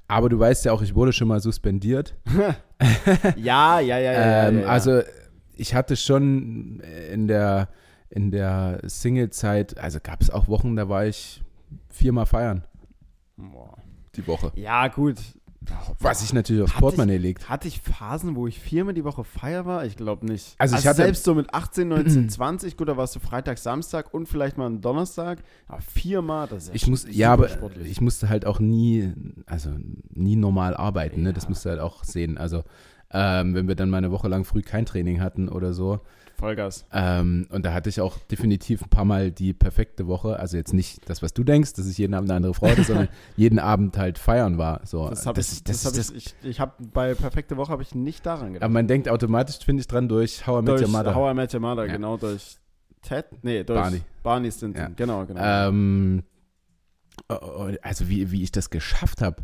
Aber 0.08 0.28
du 0.28 0.40
weißt 0.40 0.64
ja 0.64 0.72
auch, 0.72 0.82
ich 0.82 0.96
wurde 0.96 1.12
schon 1.12 1.28
mal 1.28 1.40
suspendiert. 1.40 2.16
Ja, 3.36 3.78
ja, 3.78 3.98
ja, 3.98 3.98
ja. 3.98 4.12
ja, 4.12 4.48
ähm, 4.48 4.54
ja, 4.56 4.60
ja. 4.62 4.68
Also 4.68 5.02
ich 5.54 5.74
hatte 5.74 5.96
schon 5.96 6.80
in 7.12 7.28
der, 7.28 7.68
in 8.10 8.30
der 8.30 8.80
Single-Zeit, 8.86 9.78
also 9.78 9.98
gab 10.02 10.20
es 10.20 10.30
auch 10.30 10.48
Wochen, 10.48 10.76
da 10.76 10.88
war 10.88 11.06
ich 11.06 11.42
viermal 11.88 12.26
feiern 12.26 12.64
Boah. 13.36 13.76
die 14.16 14.26
Woche. 14.26 14.52
Ja, 14.56 14.88
gut. 14.88 15.16
Was 16.00 16.20
sich 16.20 16.32
natürlich 16.32 16.62
aufs 16.62 16.72
Portemonnaie 16.72 17.18
legt. 17.18 17.48
Hatte 17.48 17.68
ich 17.68 17.80
Phasen, 17.80 18.34
wo 18.34 18.46
ich 18.48 18.58
viermal 18.58 18.94
die 18.94 19.04
Woche 19.04 19.22
feier 19.24 19.66
war? 19.66 19.84
Ich 19.84 19.94
glaube 19.96 20.26
nicht. 20.26 20.54
Also 20.58 20.74
ich 20.76 20.86
hatte- 20.86 20.96
selbst 20.96 21.22
so 21.22 21.34
mit 21.34 21.52
18, 21.54 21.86
19, 21.86 22.28
20, 22.30 22.76
gut, 22.76 22.88
da 22.88 22.96
warst 22.96 23.14
du 23.14 23.20
Freitag, 23.20 23.58
Samstag 23.58 24.12
und 24.12 24.26
vielleicht 24.26 24.56
mal 24.58 24.66
einen 24.66 24.80
Donnerstag. 24.80 25.40
Aber 25.68 25.80
viermal, 25.82 26.48
das 26.48 26.64
ist 26.64 26.68
ja 26.70 26.74
Ich 26.74 26.86
muss, 26.88 27.02
super 27.02 27.12
ja, 27.14 27.32
aber 27.32 27.48
sportlich. 27.50 27.88
ich 27.90 28.00
musste 28.00 28.28
halt 28.30 28.46
auch 28.46 28.58
nie, 28.58 29.12
also 29.46 29.70
nie 30.08 30.34
normal 30.34 30.74
arbeiten, 30.74 31.22
ne? 31.22 31.32
Das 31.34 31.44
Ja. 31.44 31.50
musst 31.50 31.64
du 31.64 31.68
halt 31.68 31.78
auch 31.80 32.02
sehen. 32.04 32.38
Also, 32.38 32.64
ähm, 33.12 33.54
wenn 33.54 33.68
wir 33.68 33.74
dann 33.76 33.90
mal 33.90 33.98
eine 33.98 34.10
Woche 34.10 34.28
lang 34.28 34.44
früh 34.44 34.62
kein 34.62 34.86
Training 34.86 35.20
hatten 35.20 35.48
oder 35.48 35.72
so. 35.74 36.00
Vollgas. 36.40 36.84
Ähm, 36.92 37.46
und 37.50 37.64
da 37.64 37.72
hatte 37.72 37.88
ich 37.88 38.00
auch 38.00 38.18
definitiv 38.30 38.82
ein 38.82 38.88
paar 38.88 39.04
Mal 39.04 39.30
die 39.30 39.52
perfekte 39.52 40.06
Woche. 40.08 40.38
Also 40.40 40.56
jetzt 40.56 40.74
nicht 40.74 41.08
das, 41.08 41.22
was 41.22 41.32
du 41.32 41.44
denkst, 41.44 41.74
dass 41.74 41.86
ich 41.86 41.98
jeden 41.98 42.14
Abend 42.14 42.30
eine 42.30 42.36
andere 42.38 42.54
Frau 42.54 42.68
hatte, 42.68 42.82
sondern 42.82 43.08
jeden 43.36 43.58
Abend 43.58 43.96
halt 43.98 44.18
feiern 44.18 44.58
war. 44.58 44.80
So, 44.84 45.08
Das 45.08 45.26
habe 45.26 45.40
ich, 45.40 45.62
das 45.62 45.84
hab 45.86 45.92
das- 45.92 46.10
ich, 46.10 46.16
ich, 46.42 46.50
ich 46.50 46.60
habe 46.60 46.72
bei 46.92 47.14
perfekte 47.14 47.56
Woche 47.56 47.70
habe 47.70 47.82
ich 47.82 47.94
nicht 47.94 48.26
daran 48.26 48.54
gedacht. 48.54 48.64
aber 48.64 48.72
man 48.72 48.88
denkt 48.88 49.08
automatisch, 49.08 49.58
finde 49.64 49.82
ich, 49.82 49.86
dran 49.86 50.08
durch 50.08 50.46
How 50.46 50.62
I 50.62 50.64
Met 50.64 50.80
Your 50.80 50.88
Mother. 50.88 51.14
How 51.14 51.30
I 51.30 51.34
Met 51.34 51.54
Your 51.54 51.60
Mother, 51.60 51.86
Ja. 51.86 51.92
genau, 51.92 52.16
durch 52.16 52.56
Ted, 53.02 53.26
nee, 53.42 53.62
durch 53.64 53.78
Barney. 53.80 54.00
Barney 54.22 54.50
Stinson, 54.50 54.80
Ja. 54.82 54.88
genau, 54.96 55.24
genau. 55.26 55.40
Ähm, 55.68 56.22
oh, 57.28 57.34
oh, 57.40 57.70
also 57.82 58.08
wie, 58.08 58.30
wie 58.30 58.42
ich 58.42 58.52
das 58.52 58.70
geschafft 58.70 59.22
habe. 59.22 59.42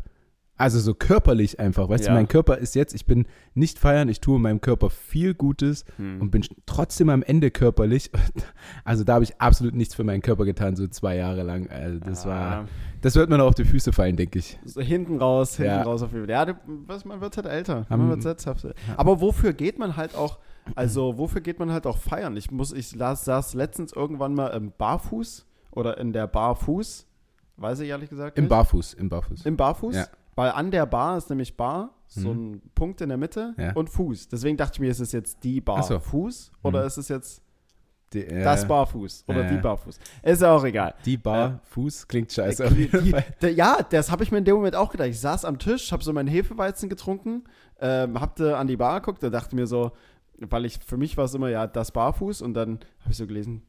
Also 0.58 0.78
so 0.80 0.94
körperlich 0.94 1.60
einfach, 1.60 1.88
weißt 1.88 2.04
Ja. 2.06 2.10
du, 2.12 2.16
mein 2.16 2.28
Körper 2.28 2.56
ist 2.58 2.74
jetzt, 2.74 2.94
ich 2.94 3.04
bin 3.04 3.26
nicht 3.54 3.78
feiern, 3.78 4.08
ich 4.08 4.20
tue 4.20 4.38
meinem 4.38 4.60
Körper 4.62 4.88
viel 4.90 5.34
Gutes 5.34 5.84
Hm. 5.96 6.20
und 6.20 6.30
bin 6.30 6.44
trotzdem 6.64 7.10
am 7.10 7.22
Ende 7.22 7.50
körperlich. 7.50 8.10
Also 8.84 9.04
da 9.04 9.14
habe 9.14 9.24
ich 9.24 9.40
absolut 9.40 9.74
nichts 9.74 9.94
für 9.94 10.04
meinen 10.04 10.22
Körper 10.22 10.44
getan, 10.44 10.76
so 10.76 10.86
zwei 10.86 11.16
Jahre 11.16 11.42
lang. 11.42 11.68
Also 11.70 11.98
das 12.00 12.24
war, 12.26 12.52
Ah, 12.52 12.64
das 13.02 13.14
wird 13.16 13.28
mir 13.30 13.38
noch 13.38 13.46
auf 13.46 13.54
die 13.54 13.64
Füße 13.64 13.92
fallen, 13.92 14.16
denke 14.16 14.38
ich. 14.38 14.58
so 14.64 14.80
hinten 14.80 15.18
raus, 15.18 15.56
hinten 15.56 15.70
Ja. 15.72 15.82
raus 15.82 16.02
auf 16.02 16.12
jeden 16.12 16.24
Fall. 16.26 16.30
Ja, 16.32 16.44
du, 16.46 16.54
was, 16.86 17.04
man 17.04 17.20
wird 17.20 17.36
halt 17.36 17.46
älter, 17.46 17.84
man 17.88 18.08
wird 18.08 18.22
setzhafter. 18.22 18.74
Aber 18.96 19.20
wofür 19.20 19.52
geht 19.52 19.78
man 19.78 19.96
halt 19.96 20.14
auch, 20.14 20.38
also 20.74 21.18
wofür 21.18 21.40
geht 21.40 21.58
man 21.58 21.70
halt 21.72 21.86
auch 21.86 21.98
feiern? 21.98 22.36
Ich 22.36 22.50
muss, 22.50 22.72
ich 22.72 22.94
las, 22.94 23.24
saß 23.24 23.54
letztens 23.54 23.92
irgendwann 23.92 24.34
mal 24.34 24.48
im 24.48 24.72
Barfuß 24.76 25.46
oder 25.72 25.98
in 25.98 26.12
der 26.12 26.26
Barfuß, 26.26 27.06
weiß 27.58 27.80
ich 27.80 27.88
ehrlich 27.88 28.08
gesagt 28.10 28.38
Im 28.38 28.44
nicht. 28.44 28.50
Barfuß, 28.50 28.94
im 28.94 29.08
Barfuß. 29.08 29.44
Im 29.46 29.56
Barfuß? 29.56 29.96
Ja. 29.96 30.06
Weil 30.36 30.50
an 30.52 30.70
der 30.70 30.86
Bar 30.86 31.16
ist 31.16 31.28
nämlich 31.30 31.56
Bar, 31.56 31.90
so 32.06 32.30
ein 32.30 32.62
Punkt 32.74 33.00
in 33.00 33.08
der 33.08 33.18
Mitte 33.18 33.54
Ja. 33.58 33.72
und 33.72 33.90
Fuß. 33.90 34.28
Deswegen 34.28 34.56
dachte 34.56 34.74
ich 34.74 34.80
mir, 34.80 34.90
ist 34.90 35.00
es 35.00 35.10
jetzt 35.12 35.42
die 35.42 35.60
Bar 35.60 35.82
so. 35.82 35.98
Fuß 35.98 36.52
oder 36.62 36.82
Mhm. 36.82 36.86
ist 36.86 36.96
es 36.98 37.08
jetzt 37.08 37.42
Die, 38.12 38.24
äh, 38.24 38.44
das 38.44 38.68
Barfuß 38.68 39.24
oder 39.26 39.42
ja. 39.42 39.50
die 39.50 39.56
Barfuß? 39.56 39.98
Ist 40.22 40.40
ja 40.42 40.54
auch 40.54 40.62
egal. 40.62 40.94
Die 41.04 41.16
Bar, 41.16 41.58
Fuß, 41.64 42.06
klingt 42.06 42.30
scheiße. 42.32 42.68
Die- 42.70 42.88
die- 43.42 43.46
ja, 43.48 43.78
das 43.90 44.12
habe 44.12 44.22
ich 44.22 44.30
mir 44.30 44.38
in 44.38 44.44
dem 44.44 44.54
Moment 44.54 44.76
auch 44.76 44.90
gedacht. 44.92 45.08
Ich 45.08 45.18
saß 45.18 45.44
am 45.44 45.58
Tisch, 45.58 45.90
habe 45.90 46.04
so 46.04 46.12
meinen 46.12 46.28
Hefeweizen 46.28 46.88
getrunken, 46.88 47.42
ähm, 47.80 48.20
hab 48.20 48.36
da 48.36 48.60
an 48.60 48.68
die 48.68 48.76
Bar 48.76 49.00
geguckt 49.00 49.24
und 49.24 49.32
dachte 49.32 49.56
mir 49.56 49.66
so, 49.66 49.90
weil 50.38 50.66
ich, 50.66 50.78
für 50.86 50.96
mich 50.96 51.16
war 51.16 51.24
es 51.24 51.34
immer 51.34 51.48
ja 51.48 51.66
das 51.66 51.90
Barfuß 51.90 52.42
und 52.42 52.54
dann 52.54 52.78
habe 53.00 53.10
ich 53.10 53.16
so 53.16 53.26
gelesen, 53.26 53.62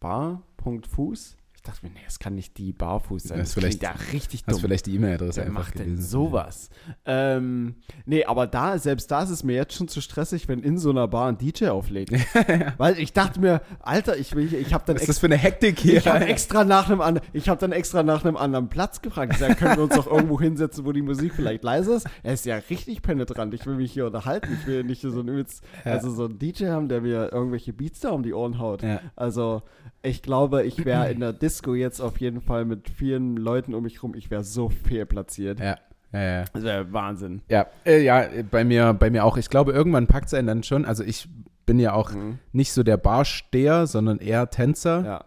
Bar, 0.00 0.42
Punkt, 0.56 0.86
Fuß. 0.88 1.36
Ich 1.66 1.72
dachte 1.72 1.86
mir, 1.86 1.92
nee, 1.92 2.00
es 2.06 2.18
kann 2.20 2.34
nicht 2.36 2.56
die 2.58 2.72
Barfuß 2.72 3.24
sein. 3.24 3.38
Das 3.38 3.48
Das, 3.48 3.48
ist 3.48 3.54
vielleicht- 3.54 3.80
klingt 3.80 3.94
ja 4.06 4.12
richtig 4.12 4.44
Hast 4.46 4.54
dumm. 4.54 4.60
vielleicht 4.62 4.86
die 4.86 4.94
E-Mail-Adresse 4.94 5.42
einfach 5.42 5.54
macht 5.54 5.78
denn 5.78 5.86
gelesen. 5.86 6.08
sowas? 6.08 6.70
Ähm, 7.04 7.74
nee, 8.04 8.24
aber 8.24 8.46
da, 8.46 8.78
selbst 8.78 9.10
da 9.10 9.22
ist 9.22 9.30
es 9.30 9.42
mir 9.42 9.54
jetzt 9.56 9.74
schon 9.74 9.88
zu 9.88 10.00
stressig, 10.00 10.48
wenn 10.48 10.60
in 10.60 10.78
so 10.78 10.90
einer 10.90 11.08
Bar 11.08 11.28
ein 11.28 11.38
DJ 11.38 11.66
auflegt. 11.68 12.12
Weil 12.78 12.98
ich 12.98 13.12
dachte 13.12 13.40
mir, 13.40 13.60
Alter, 13.80 14.16
ich 14.16 14.34
will, 14.34 14.52
ich 14.54 14.72
habe 14.74 14.84
dann 14.86 14.96
Was 14.96 15.02
ist 15.02 15.08
extra 15.08 15.12
das 15.12 15.18
für 15.18 15.26
eine 15.26 15.36
Hektik 15.36 15.78
hier? 15.80 15.96
ich 15.98 16.06
habe 16.06 16.24
extra 16.26 16.64
nach 16.64 16.88
einem 16.88 17.00
an, 17.00 17.20
ich 17.32 17.48
habe 17.48 17.60
dann 17.60 17.72
extra 17.72 18.02
nach 18.02 18.24
einem 18.24 18.36
anderen 18.36 18.68
Platz 18.68 19.02
gefragt. 19.02 19.32
Ich 19.32 19.38
sag, 19.38 19.58
können 19.58 19.76
wir 19.76 19.84
uns 19.84 19.94
doch 19.96 20.06
irgendwo 20.06 20.40
hinsetzen, 20.40 20.84
wo 20.84 20.92
die 20.92 21.02
Musik 21.02 21.34
vielleicht 21.34 21.64
leise 21.64 21.94
ist? 21.94 22.06
Er 22.22 22.34
ist 22.34 22.46
ja 22.46 22.56
richtig 22.70 23.02
penetrant. 23.02 23.54
Ich 23.54 23.66
will 23.66 23.76
mich 23.76 23.92
hier 23.92 24.06
unterhalten. 24.06 24.56
Ich 24.60 24.66
will 24.66 24.84
nicht 24.84 25.00
so 25.02 25.08
ein 25.20 25.28
übelst, 25.28 25.62
Ja. 25.84 25.92
also 25.92 26.10
so 26.10 26.26
ein 26.26 26.38
DJ 26.38 26.66
haben, 26.66 26.88
der 26.88 27.00
mir 27.00 27.32
irgendwelche 27.32 27.72
Beats 27.72 28.00
da 28.00 28.10
um 28.10 28.22
die 28.22 28.32
Ohren 28.34 28.58
haut. 28.58 28.82
Ja. 28.82 29.00
Also 29.16 29.62
ich 30.06 30.22
glaube, 30.22 30.64
ich 30.64 30.84
wäre 30.84 31.10
in 31.12 31.20
der 31.20 31.32
Disco 31.32 31.74
jetzt 31.74 32.00
auf 32.00 32.18
jeden 32.20 32.40
Fall 32.40 32.64
mit 32.64 32.88
vielen 32.88 33.36
Leuten 33.36 33.74
um 33.74 33.82
mich 33.82 34.02
rum. 34.02 34.14
Ich 34.14 34.30
wäre 34.30 34.44
so 34.44 34.68
fehl 34.68 35.06
platziert. 35.06 35.60
Ja, 35.60 35.76
ja, 36.12 36.22
ja. 36.22 36.44
Das 36.52 36.62
wäre 36.62 36.92
Wahnsinn. 36.92 37.42
Ja, 37.48 37.66
äh, 37.84 38.02
ja, 38.02 38.24
bei 38.50 38.64
mir, 38.64 38.94
bei 38.94 39.10
mir 39.10 39.24
auch. 39.24 39.36
Ich 39.36 39.50
glaube, 39.50 39.72
irgendwann 39.72 40.06
packt 40.06 40.26
es 40.28 40.34
einen 40.34 40.46
dann 40.46 40.62
schon. 40.62 40.84
Also 40.84 41.02
ich 41.04 41.28
bin 41.66 41.78
ja 41.80 41.92
auch 41.94 42.12
Mhm. 42.12 42.38
nicht 42.52 42.72
so 42.72 42.82
der 42.84 42.96
Barsteher, 42.96 43.86
sondern 43.86 44.18
eher 44.18 44.48
Tänzer. 44.50 45.04
Ja. 45.04 45.24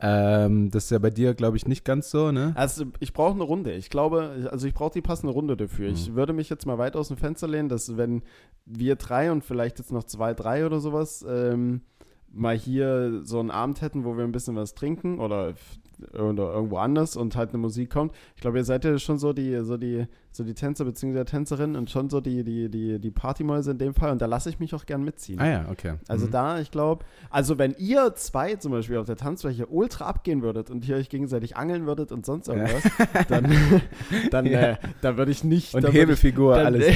Ähm, 0.00 0.70
das 0.70 0.84
ist 0.84 0.90
ja 0.90 0.98
bei 0.98 1.10
dir, 1.10 1.34
glaube 1.34 1.56
ich, 1.56 1.66
nicht 1.66 1.84
ganz 1.84 2.10
so, 2.10 2.30
ne? 2.30 2.52
Also 2.54 2.84
ich 3.00 3.12
brauche 3.12 3.34
eine 3.34 3.42
Runde. 3.42 3.72
Ich 3.72 3.90
glaube, 3.90 4.48
also 4.50 4.66
ich 4.68 4.74
brauche 4.74 4.92
die 4.92 5.00
passende 5.02 5.32
Runde 5.32 5.56
dafür. 5.56 5.88
Ich 5.88 6.14
würde 6.14 6.32
mich 6.32 6.48
jetzt 6.50 6.66
mal 6.66 6.78
weit 6.78 6.94
aus 6.94 7.08
dem 7.08 7.16
Fenster 7.16 7.48
lehnen, 7.48 7.68
dass 7.68 7.96
wenn 7.96 8.22
wir 8.64 8.94
drei 8.96 9.32
und 9.32 9.44
vielleicht 9.44 9.78
jetzt 9.78 9.90
noch 9.90 10.04
zwei, 10.04 10.34
drei 10.34 10.64
oder 10.66 10.78
sowas 10.78 11.24
ähm, 11.28 11.80
mal 12.32 12.56
hier 12.56 13.20
so 13.24 13.40
einen 13.40 13.50
Abend 13.50 13.80
hätten, 13.80 14.04
wo 14.04 14.16
wir 14.16 14.24
ein 14.24 14.32
bisschen 14.32 14.56
was 14.56 14.74
trinken 14.74 15.18
oder 15.18 15.54
oder 16.12 16.52
irgendwo 16.52 16.76
anders 16.76 17.16
und 17.16 17.34
halt 17.34 17.48
eine 17.48 17.58
Musik 17.58 17.90
kommt. 17.90 18.14
Ich 18.36 18.40
glaube, 18.40 18.58
ihr 18.58 18.64
seid 18.64 18.84
ja 18.84 18.96
schon 19.00 19.18
so 19.18 19.32
die, 19.32 19.64
so 19.64 19.76
die, 19.76 20.06
so 20.30 20.44
die 20.44 20.54
Tänzer 20.54 20.84
bzw. 20.84 21.24
Tänzerinnen 21.24 21.74
und 21.74 21.90
schon 21.90 22.08
so 22.08 22.20
die, 22.20 22.44
die, 22.44 22.68
die, 22.70 23.00
die 23.00 23.10
Partymäuse 23.10 23.72
in 23.72 23.78
dem 23.78 23.94
Fall 23.94 24.12
und 24.12 24.22
da 24.22 24.26
lasse 24.26 24.48
ich 24.48 24.60
mich 24.60 24.72
auch 24.76 24.86
gern 24.86 25.02
mitziehen. 25.02 25.40
Ah 25.40 25.48
ja, 25.48 25.66
okay. 25.68 25.94
Also 26.06 26.26
Mhm. 26.26 26.30
da, 26.30 26.60
ich 26.60 26.70
glaube, 26.70 27.04
also 27.30 27.58
wenn 27.58 27.74
ihr 27.78 28.14
zwei 28.14 28.54
zum 28.54 28.70
Beispiel 28.70 28.98
auf 28.98 29.06
der 29.06 29.16
Tanzfläche 29.16 29.66
ultra 29.66 30.04
abgehen 30.06 30.40
würdet 30.42 30.70
und 30.70 30.84
hier 30.84 30.94
euch 30.94 31.08
gegenseitig 31.08 31.56
angeln 31.56 31.84
würdet 31.84 32.12
und 32.12 32.24
sonst 32.24 32.46
irgendwas, 32.46 32.84
dann, 33.28 33.52
dann, 34.30 34.46
Ja. 34.46 34.60
äh, 34.60 34.76
da 35.00 35.16
würde 35.16 35.32
ich 35.32 35.42
nicht. 35.42 35.74
Und 35.74 35.82
würd 35.82 35.94
ich, 35.94 36.00
Hebelfigur, 36.00 36.54
dann, 36.54 36.66
alles. 36.66 36.86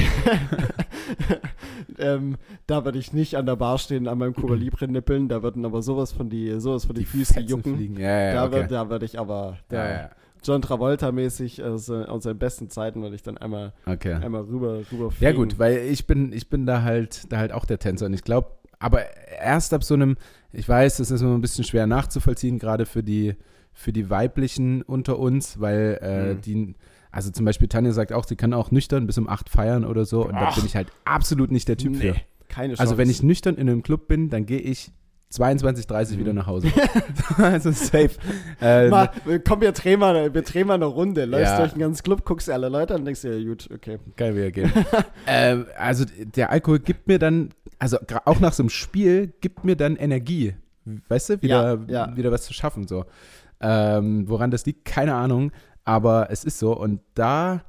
ähm, 1.99 2.37
da 2.67 2.85
würde 2.85 2.99
ich 2.99 3.13
nicht 3.13 3.35
an 3.35 3.45
der 3.45 3.55
Bar 3.55 3.77
stehen, 3.77 4.07
an 4.07 4.17
meinem 4.17 4.33
Cuba 4.33 4.55
Libre 4.55 4.87
nippeln, 4.87 5.27
da 5.29 5.43
würden 5.43 5.65
aber 5.65 5.81
sowas 5.81 6.11
von 6.11 6.29
die, 6.29 6.59
sowas 6.59 6.85
von 6.85 6.95
die, 6.95 7.05
Füße 7.05 7.33
Fetzen 7.35 7.49
jucken. 7.49 7.75
Fliegen. 7.75 7.97
Ja, 7.99 8.21
ja, 8.21 8.33
Da 8.33 8.45
okay. 8.45 8.69
würde 8.87 8.99
da 8.99 9.05
ich 9.05 9.19
aber 9.19 9.57
da, 9.69 9.89
ja. 9.91 10.09
John 10.43 10.61
Travolta-mäßig 10.61 11.63
also 11.63 12.03
aus 12.03 12.23
seinen 12.23 12.37
besten 12.39 12.69
Zeiten 12.69 13.01
würde 13.01 13.15
ich 13.15 13.23
dann 13.23 13.37
einmal, 13.37 13.73
Okay. 13.85 14.13
einmal 14.13 14.41
rüber, 14.43 14.81
rüber 14.91 15.11
Ja 15.19 15.31
gut, 15.31 15.57
weil 15.59 15.77
ich 15.77 16.05
bin, 16.05 16.33
ich 16.33 16.49
bin 16.49 16.65
da 16.65 16.81
halt, 16.83 17.31
da 17.31 17.37
halt 17.37 17.51
auch 17.53 17.65
der 17.65 17.79
Tänzer 17.79 18.07
und 18.07 18.13
ich 18.13 18.23
glaube, 18.23 18.51
aber 18.79 19.01
erst 19.41 19.73
ab 19.73 19.83
so 19.85 19.93
einem, 19.93 20.17
ich 20.51 20.67
weiß, 20.67 20.97
das 20.97 21.11
ist 21.11 21.21
immer 21.21 21.33
ein 21.35 21.41
bisschen 21.41 21.63
schwer 21.63 21.87
nachzuvollziehen, 21.87 22.59
gerade 22.59 22.85
für 22.85 23.03
die, 23.03 23.35
für 23.71 23.93
die 23.93 24.09
weiblichen 24.09 24.81
unter 24.81 25.17
uns, 25.17 25.59
weil 25.61 25.97
äh, 26.01 26.33
Mhm. 26.33 26.41
die, 26.41 26.75
also 27.13 27.31
zum 27.31 27.45
Beispiel 27.45 27.67
Tanja 27.69 27.91
sagt 27.93 28.11
auch, 28.11 28.25
sie 28.25 28.35
kann 28.35 28.53
auch 28.53 28.71
nüchtern 28.71 29.07
bis 29.07 29.17
um 29.17 29.29
acht 29.29 29.49
feiern 29.49 29.85
oder 29.85 30.03
so 30.03 30.25
und 30.25 30.33
da 30.33 30.49
bin 30.51 30.65
ich 30.65 30.75
halt 30.75 30.87
absolut 31.05 31.51
nicht 31.51 31.67
der 31.69 31.77
Typ 31.77 31.95
für. 31.95 32.07
Nee, 32.11 32.15
keine 32.49 32.73
Chance. 32.73 32.81
Also 32.81 32.97
wenn 32.97 33.09
ich 33.09 33.23
nüchtern 33.23 33.55
in 33.55 33.69
einem 33.69 33.83
Club 33.83 34.07
bin, 34.07 34.29
dann 34.29 34.45
gehe 34.45 34.59
ich 34.59 34.91
22, 35.29 35.87
30 35.87 36.15
Mhm. 36.17 36.21
wieder 36.21 36.33
nach 36.33 36.45
Hause. 36.47 36.67
also 37.37 37.71
safe. 37.71 38.11
Äh, 38.61 38.89
Mal, 38.89 39.09
komm, 39.47 39.61
wir 39.61 39.71
drehen 39.71 39.99
mal, 39.99 40.33
wir 40.33 40.41
drehen 40.43 40.67
mal 40.67 40.75
eine 40.75 40.85
Runde. 40.85 41.25
Läufst 41.25 41.53
Ja. 41.53 41.59
durch 41.59 41.71
den 41.73 41.79
ganzen 41.79 42.03
Club, 42.03 42.23
guckst 42.25 42.49
alle 42.49 42.69
Leute 42.69 42.93
an 42.93 42.99
und 43.01 43.05
denkst 43.05 43.21
dir, 43.21 43.39
ja, 43.39 43.47
gut, 43.49 43.67
okay. 43.73 43.97
Geil 44.15 44.35
wieder 44.35 44.51
gehen. 44.51 44.71
ähm, 45.27 45.65
also 45.77 46.05
der 46.35 46.51
Alkohol 46.51 46.79
gibt 46.79 47.07
mir 47.07 47.17
dann, 47.17 47.49
also 47.79 47.97
auch 48.25 48.39
nach 48.39 48.53
so 48.53 48.61
einem 48.63 48.69
Spiel, 48.69 49.33
gibt 49.41 49.63
mir 49.65 49.75
dann 49.75 49.95
Energie. 49.95 50.53
Weißt 51.09 51.29
du, 51.29 51.41
wieder, 51.41 51.79
Ja, 51.87 52.07
ja. 52.07 52.15
wieder 52.17 52.31
was 52.31 52.43
zu 52.43 52.53
schaffen. 52.53 52.87
So. 52.87 53.05
Ähm, 53.59 54.29
woran 54.29 54.51
das 54.51 54.65
liegt, 54.65 54.85
keine 54.85 55.15
Ahnung. 55.15 55.51
Aber 55.85 56.27
es 56.31 56.43
ist 56.43 56.59
so. 56.59 56.77
Und 56.77 57.01
da, 57.13 57.61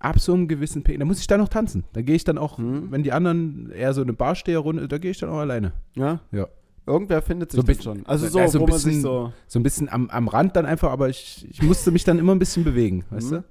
ab 0.00 0.18
so 0.18 0.34
einem 0.34 0.48
gewissen 0.48 0.82
Pegel, 0.82 0.98
da 1.00 1.04
muss 1.04 1.20
ich 1.20 1.26
dann 1.26 1.40
noch 1.40 1.48
tanzen. 1.48 1.84
Da 1.92 2.02
gehe 2.02 2.16
ich 2.16 2.24
dann 2.24 2.38
auch, 2.38 2.58
Hm. 2.58 2.90
wenn 2.90 3.02
die 3.02 3.12
anderen 3.12 3.70
eher 3.70 3.92
so 3.94 4.02
eine 4.02 4.12
Barsteherrunde, 4.12 4.88
da 4.88 4.98
gehe 4.98 5.10
ich 5.12 5.18
dann 5.18 5.30
auch 5.30 5.38
alleine. 5.38 5.72
Ja? 5.94 6.20
Ja. 6.32 6.46
Irgendwer 6.86 7.20
findet 7.22 7.50
sich 7.50 7.60
So 7.60 7.66
bisschen- 7.66 7.82
schon. 7.82 8.06
Also 8.06 8.28
so, 8.28 8.38
Ja, 8.38 8.48
so 8.48 8.58
ein 8.58 8.62
wo 8.62 8.66
man 8.68 8.78
sich 8.78 8.84
bisschen- 8.86 9.02
so. 9.02 9.32
So 9.48 9.58
ein 9.58 9.62
bisschen 9.62 9.88
am, 9.88 10.08
am 10.10 10.28
Rand 10.28 10.54
dann 10.56 10.66
einfach, 10.66 10.90
aber 10.90 11.08
ich, 11.08 11.46
ich 11.50 11.62
musste 11.62 11.90
mich 11.90 12.04
dann 12.04 12.18
immer 12.18 12.32
ein 12.34 12.38
bisschen 12.38 12.62
bewegen, 12.64 13.04
weißt 13.10 13.32
Mhm. 13.32 13.44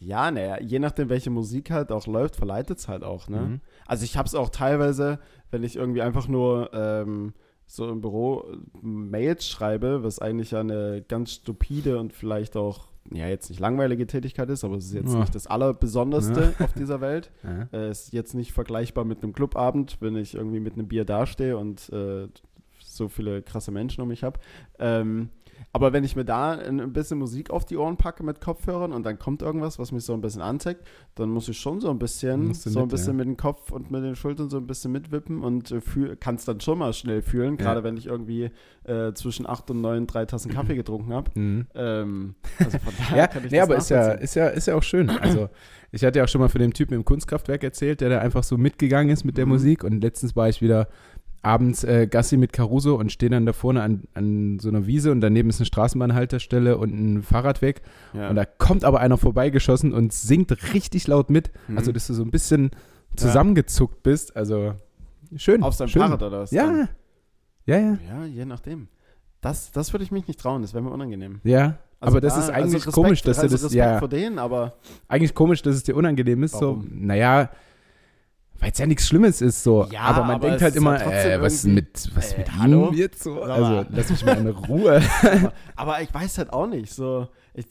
Ja, 0.00 0.30
naja, 0.32 0.60
je 0.60 0.78
nachdem, 0.80 1.08
welche 1.08 1.30
Musik 1.30 1.70
halt 1.70 1.92
auch 1.92 2.06
läuft, 2.08 2.34
verleitet 2.36 2.78
es 2.78 2.88
halt 2.88 3.04
auch, 3.04 3.26
du? 3.26 3.32
ne? 3.32 3.40
Mhm. 3.40 3.60
Also 3.86 4.04
ich 4.04 4.16
habe 4.16 4.26
es 4.26 4.34
auch 4.34 4.50
teilweise, 4.50 5.20
wenn 5.52 5.62
ich 5.62 5.76
irgendwie 5.76 6.02
einfach 6.02 6.26
nur 6.26 6.70
ähm, 6.74 7.32
so 7.66 7.88
im 7.88 8.00
Büro 8.00 8.44
Mails 8.82 9.46
schreibe, 9.46 10.02
was 10.02 10.18
eigentlich 10.18 10.50
ja 10.50 10.60
eine 10.60 11.02
ganz 11.06 11.30
stupide 11.34 11.98
und 11.98 12.12
vielleicht 12.12 12.56
auch, 12.56 12.88
ja, 13.10 13.26
jetzt 13.28 13.50
nicht 13.50 13.58
langweilige 13.60 14.06
Tätigkeit 14.06 14.48
ist, 14.50 14.64
aber 14.64 14.76
es 14.76 14.86
ist 14.86 14.94
jetzt 14.94 15.12
Ja. 15.12 15.20
nicht 15.20 15.34
das 15.34 15.46
Allerbesonderste 15.46 16.54
auf 16.60 16.72
dieser 16.74 17.00
Welt. 17.00 17.30
Ja. 17.42 17.68
Äh, 17.72 17.90
ist 17.90 18.12
jetzt 18.12 18.34
nicht 18.34 18.52
vergleichbar 18.52 19.04
mit 19.04 19.22
einem 19.22 19.32
Clubabend, 19.32 19.96
wenn 20.00 20.16
ich 20.16 20.34
irgendwie 20.34 20.60
mit 20.60 20.74
einem 20.74 20.88
Bier 20.88 21.04
dastehe 21.04 21.56
und 21.56 21.88
äh, 21.92 22.28
so 22.78 23.08
viele 23.08 23.42
krasse 23.42 23.70
Menschen 23.72 24.00
um 24.02 24.08
mich 24.08 24.22
habe. 24.22 24.38
Ähm, 24.78 25.30
aber 25.72 25.92
wenn 25.92 26.04
ich 26.04 26.16
mir 26.16 26.24
da 26.24 26.52
ein, 26.52 26.92
bisschen 26.92 27.18
Musik 27.18 27.50
auf 27.50 27.64
die 27.64 27.76
Ohren 27.76 27.96
packe 27.96 28.22
mit 28.22 28.40
Kopfhörern 28.40 28.92
und 28.92 29.04
dann 29.04 29.18
kommt 29.18 29.42
irgendwas, 29.42 29.78
was 29.78 29.92
mich 29.92 30.04
so 30.04 30.12
ein 30.14 30.20
bisschen 30.20 30.42
anzeigt, 30.42 30.86
dann 31.14 31.30
muss 31.30 31.48
ich 31.48 31.58
schon 31.58 31.80
so 31.80 31.90
ein 31.90 31.98
bisschen, 31.98 32.52
so 32.54 32.70
ein 32.80 32.82
mit, 32.84 32.90
bisschen 32.90 33.12
ja. 33.12 33.12
mit 33.14 33.26
dem 33.26 33.36
Kopf 33.36 33.70
und 33.70 33.90
mit 33.90 34.02
den 34.02 34.16
Schultern 34.16 34.50
so 34.50 34.56
ein 34.58 34.66
bisschen 34.66 34.92
mitwippen 34.92 35.42
und 35.42 35.70
äh, 35.70 35.80
kann 36.18 36.34
es 36.36 36.44
dann 36.44 36.60
schon 36.60 36.78
mal 36.78 36.92
schnell 36.92 37.22
fühlen, 37.22 37.56
Ja. 37.58 37.64
gerade 37.64 37.84
wenn 37.84 37.96
ich 37.96 38.06
irgendwie 38.06 38.50
äh, 38.84 39.12
zwischen 39.14 39.46
acht 39.46 39.70
und 39.70 39.80
neun 39.80 40.06
drei 40.06 40.24
Tassen 40.26 40.50
Kaffee 40.52 40.74
getrunken 40.74 41.12
habe. 41.12 41.30
Mhm. 41.38 41.66
Ähm, 41.74 42.34
also 42.58 42.78
von 42.78 42.92
daher 42.98 43.16
Ja, 43.16 43.26
kann 43.28 43.44
ich 43.44 43.50
nee, 43.52 43.58
das 43.58 43.68
aber 43.68 43.76
ist 43.76 43.88
ja, 43.90 44.12
ist, 44.12 44.34
ja, 44.34 44.46
ist 44.48 44.66
ja 44.66 44.74
auch 44.74 44.82
schön. 44.82 45.08
Also, 45.10 45.48
ich 45.92 46.04
hatte 46.04 46.18
ja 46.18 46.24
auch 46.24 46.28
schon 46.28 46.40
mal 46.40 46.48
von 46.48 46.60
dem 46.60 46.72
Typen 46.72 46.94
im 46.94 47.04
Kunstkraftwerk 47.04 47.62
erzählt, 47.62 48.00
der 48.00 48.08
da 48.08 48.18
einfach 48.20 48.42
so 48.42 48.56
mitgegangen 48.58 49.10
ist 49.12 49.24
mit 49.24 49.36
der 49.36 49.46
Mhm. 49.46 49.52
Musik. 49.52 49.84
Und 49.84 50.00
letztens 50.02 50.34
war 50.36 50.48
ich 50.48 50.60
wieder 50.62 50.88
abends 51.42 51.82
äh, 51.84 52.06
Gassi 52.06 52.36
mit 52.36 52.52
Caruso 52.52 52.94
und 52.94 53.10
stehe 53.10 53.28
dann 53.30 53.44
da 53.46 53.52
vorne 53.52 53.82
an, 53.82 54.04
an 54.14 54.58
so 54.60 54.68
einer 54.68 54.86
Wiese 54.86 55.10
und 55.10 55.20
daneben 55.20 55.48
ist 55.50 55.58
eine 55.58 55.66
Straßenbahnhaltestelle 55.66 56.78
und 56.78 56.92
ein 56.94 57.22
Fahrradweg. 57.22 57.82
ja. 58.14 58.30
Und 58.30 58.36
da 58.36 58.44
kommt 58.44 58.84
aber 58.84 59.00
einer 59.00 59.18
vorbeigeschossen 59.18 59.92
und 59.92 60.12
singt 60.12 60.50
richtig 60.72 61.06
laut 61.08 61.30
mit. 61.30 61.50
Mhm. 61.68 61.78
Also, 61.78 61.90
dass 61.92 62.06
du 62.06 62.14
so 62.14 62.22
ein 62.22 62.30
bisschen 62.30 62.70
zusammengezuckt 63.16 64.02
bist. 64.02 64.36
Also, 64.36 64.74
schön. 65.36 65.62
auf 65.62 65.74
seinem 65.74 65.88
schön. 65.88 66.02
Fahrrad 66.02 66.22
oder 66.22 66.40
was? 66.42 66.50
dann? 66.50 66.88
Ja, 67.66 67.76
ja, 67.76 67.78
ja. 67.78 67.98
Ja, 68.08 68.24
je 68.26 68.44
nachdem. 68.44 68.88
Das, 69.40 69.72
das 69.72 69.92
würde 69.92 70.04
ich 70.04 70.12
mich 70.12 70.28
nicht 70.28 70.38
trauen, 70.38 70.62
das 70.62 70.72
wäre 70.74 70.84
mir 70.84 70.90
unangenehm. 70.90 71.40
Ja, 71.42 71.78
Also 71.98 72.12
aber 72.14 72.20
das 72.20 72.34
da- 72.34 72.40
ist 72.40 72.48
also 72.50 72.60
eigentlich 72.60 72.74
Respekt- 72.86 72.94
komisch, 72.94 73.22
dass 73.22 73.38
also 73.40 73.48
du 73.48 73.52
das, 73.54 73.64
Respekt 73.64 73.78
ja, 73.78 73.98
vor 73.98 74.08
denen, 74.08 74.38
aber 74.38 74.74
eigentlich 75.08 75.34
komisch, 75.34 75.62
dass 75.62 75.74
es 75.74 75.82
dir 75.82 75.96
unangenehm 75.96 76.44
ist. 76.44 76.54
Warum? 76.54 76.82
So, 76.82 76.88
naja, 76.92 77.50
weil 78.62 78.70
es 78.70 78.78
ja 78.78 78.86
nichts 78.86 79.08
Schlimmes 79.08 79.40
ist. 79.40 79.64
So. 79.64 79.88
Ja, 79.90 80.02
aber 80.02 80.20
man 80.20 80.36
aber 80.36 80.46
denkt 80.46 80.62
halt 80.62 80.76
immer, 80.76 81.04
äh, 81.04 81.40
was 81.40 81.64
mit, 81.64 82.08
was 82.14 82.32
äh, 82.32 82.38
mit 82.38 82.56
hallo? 82.56 82.90
ihm 82.90 82.94
jetzt 82.94 83.24
so? 83.24 83.42
Also 83.42 83.84
lass 83.90 84.08
mich 84.08 84.24
mal 84.24 84.38
in 84.38 84.46
Ruhe. 84.68 85.02
aber, 85.22 85.52
aber 85.74 86.00
ich 86.00 86.14
weiß 86.14 86.38
halt 86.38 86.52
auch 86.52 86.68
nicht. 86.68 86.94
So, 86.94 87.26
ich, 87.54 87.66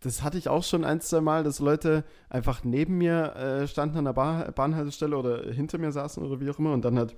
das 0.00 0.22
hatte 0.22 0.36
ich 0.36 0.50
auch 0.50 0.62
schon 0.62 0.84
ein, 0.84 1.00
zwei 1.00 1.22
Mal, 1.22 1.44
dass 1.44 1.60
Leute 1.60 2.04
einfach 2.28 2.62
neben 2.62 2.98
mir 2.98 3.34
äh, 3.36 3.66
standen 3.66 3.96
an 3.96 4.04
der 4.04 4.12
Bar, 4.12 4.52
Bahnhaltestelle 4.52 5.16
oder 5.16 5.50
hinter 5.50 5.78
mir 5.78 5.92
saßen 5.92 6.22
oder 6.22 6.40
wie 6.40 6.50
auch 6.50 6.58
immer 6.58 6.74
und 6.74 6.84
dann 6.84 6.98
halt 6.98 7.16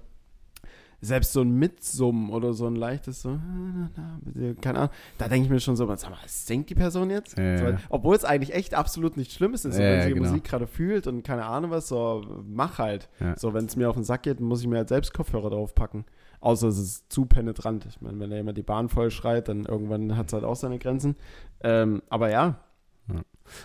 selbst 1.01 1.33
so 1.33 1.41
ein 1.41 1.51
Mitsummen 1.51 2.31
oder 2.31 2.53
so 2.53 2.67
ein 2.67 2.77
leichtes 2.77 3.23
so, 3.23 3.31
keine 4.61 4.79
Ahnung, 4.79 4.91
da 5.19 5.29
denke 5.29 5.45
ich 5.45 5.51
mir 5.51 5.61
schon 5.61 5.77
so, 5.77 5.87
sag 5.97 6.11
mal, 6.11 6.19
singt 6.27 6.69
die 6.71 6.75
Person 6.75 7.11
jetzt? 7.11 7.39
Ja, 7.39 7.57
So. 7.59 7.79
Obwohl 7.89 8.17
es 8.17 8.25
eigentlich 8.25 8.55
echt 8.55 8.75
absolut 8.75 9.17
nicht 9.17 9.33
Schlimmes 9.33 9.65
ist, 9.65 9.77
so, 9.77 9.81
wenn 9.83 10.03
sie 10.03 10.09
die 10.09 10.15
genau. 10.15 10.29
Musik 10.29 10.45
gerade 10.45 10.67
fühlt 10.67 11.07
und 11.07 11.23
keine 11.23 11.47
Ahnung 11.47 11.71
was, 11.71 11.89
so 11.89 12.23
mach 12.47 12.79
halt. 12.79 13.09
So, 13.37 13.55
wenn 13.55 13.67
es 13.67 13.77
mir 13.77 13.89
auf 13.89 13.97
den 13.97 14.05
Sack 14.05 14.23
geht, 14.25 14.41
muss 14.41 14.61
ich 14.61 14.67
mir 14.67 14.77
halt 14.79 14.89
selbst 14.89 15.15
Kopfhörer 15.15 15.51
draufpacken. 15.51 16.05
Außer 16.41 16.69
es 16.69 16.79
ist 16.79 17.13
zu 17.13 17.27
penetrant. 17.27 17.87
Ich 17.87 18.01
meine, 18.01 18.19
wenn 18.19 18.33
er 18.33 18.41
immer 18.41 18.55
die 18.55 18.63
Bahn 18.63 18.89
voll 18.89 19.11
schreit, 19.11 19.49
dann 19.49 19.67
irgendwann 19.67 20.17
hat 20.17 20.29
es 20.29 20.33
halt 20.33 20.45
auch 20.45 20.57
seine 20.57 20.79
Grenzen. 20.79 21.17
Ähm, 21.63 22.03
aber 22.09 22.31
ja, 22.31 22.61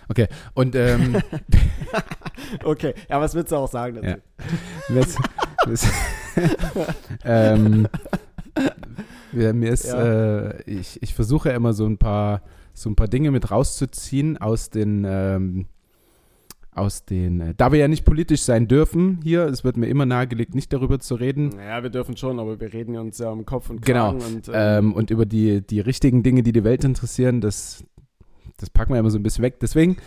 Okay, 0.07 0.27
und 0.53 0.75
ähm, 0.75 1.21
okay. 2.63 2.93
Ja, 3.09 3.19
was 3.21 3.35
willst 3.35 3.51
du 3.51 3.55
auch 3.57 3.69
sagen 3.69 4.01
dazu? 4.01 4.19
Ja. 4.89 4.95
ähm, 7.23 7.87
ja, 9.33 9.53
mir 9.53 9.71
ist, 9.71 9.85
Ja. 9.85 10.49
äh, 10.49 10.61
ich, 10.69 11.01
ich 11.01 11.13
versuche 11.13 11.49
immer 11.49 11.73
so 11.73 11.85
ein 11.85 11.97
paar, 11.97 12.41
so 12.73 12.89
ein 12.89 12.95
paar 12.95 13.07
Dinge 13.07 13.31
mit 13.31 13.51
rauszuziehen 13.51 14.37
aus 14.37 14.69
den, 14.69 15.05
ähm, 15.07 15.65
aus 16.71 17.05
den, 17.05 17.39
äh, 17.41 17.53
da 17.55 17.71
wir 17.71 17.79
ja 17.79 17.87
nicht 17.87 18.03
politisch 18.05 18.41
sein 18.41 18.67
dürfen 18.67 19.19
hier, 19.23 19.45
es 19.45 19.63
wird 19.63 19.77
mir 19.77 19.87
immer 19.87 20.05
nahegelegt, 20.05 20.55
nicht 20.55 20.73
darüber 20.73 20.99
zu 20.99 21.15
reden, 21.15 21.49
Naja, 21.55 21.83
wir 21.83 21.89
dürfen 21.89 22.17
schon, 22.17 22.39
aber 22.39 22.59
wir 22.59 22.73
reden 22.73 22.97
uns 22.97 23.17
ja 23.17 23.29
um 23.29 23.45
Kopf 23.45 23.69
und 23.69 23.81
Genau. 23.85 24.11
Kragen. 24.11 24.35
Und, 24.35 24.51
ähm, 24.53 24.93
und 24.93 25.09
über 25.09 25.25
die, 25.25 25.65
die 25.65 25.79
richtigen 25.79 26.21
Dinge, 26.21 26.43
die 26.43 26.51
die 26.51 26.63
Welt 26.65 26.83
interessieren, 26.83 27.39
das, 27.39 27.83
das 28.57 28.69
packen 28.69 28.93
wir 28.93 28.99
immer 28.99 29.09
so 29.09 29.17
ein 29.19 29.23
bisschen 29.23 29.43
weg. 29.43 29.59
Deswegen 29.61 29.97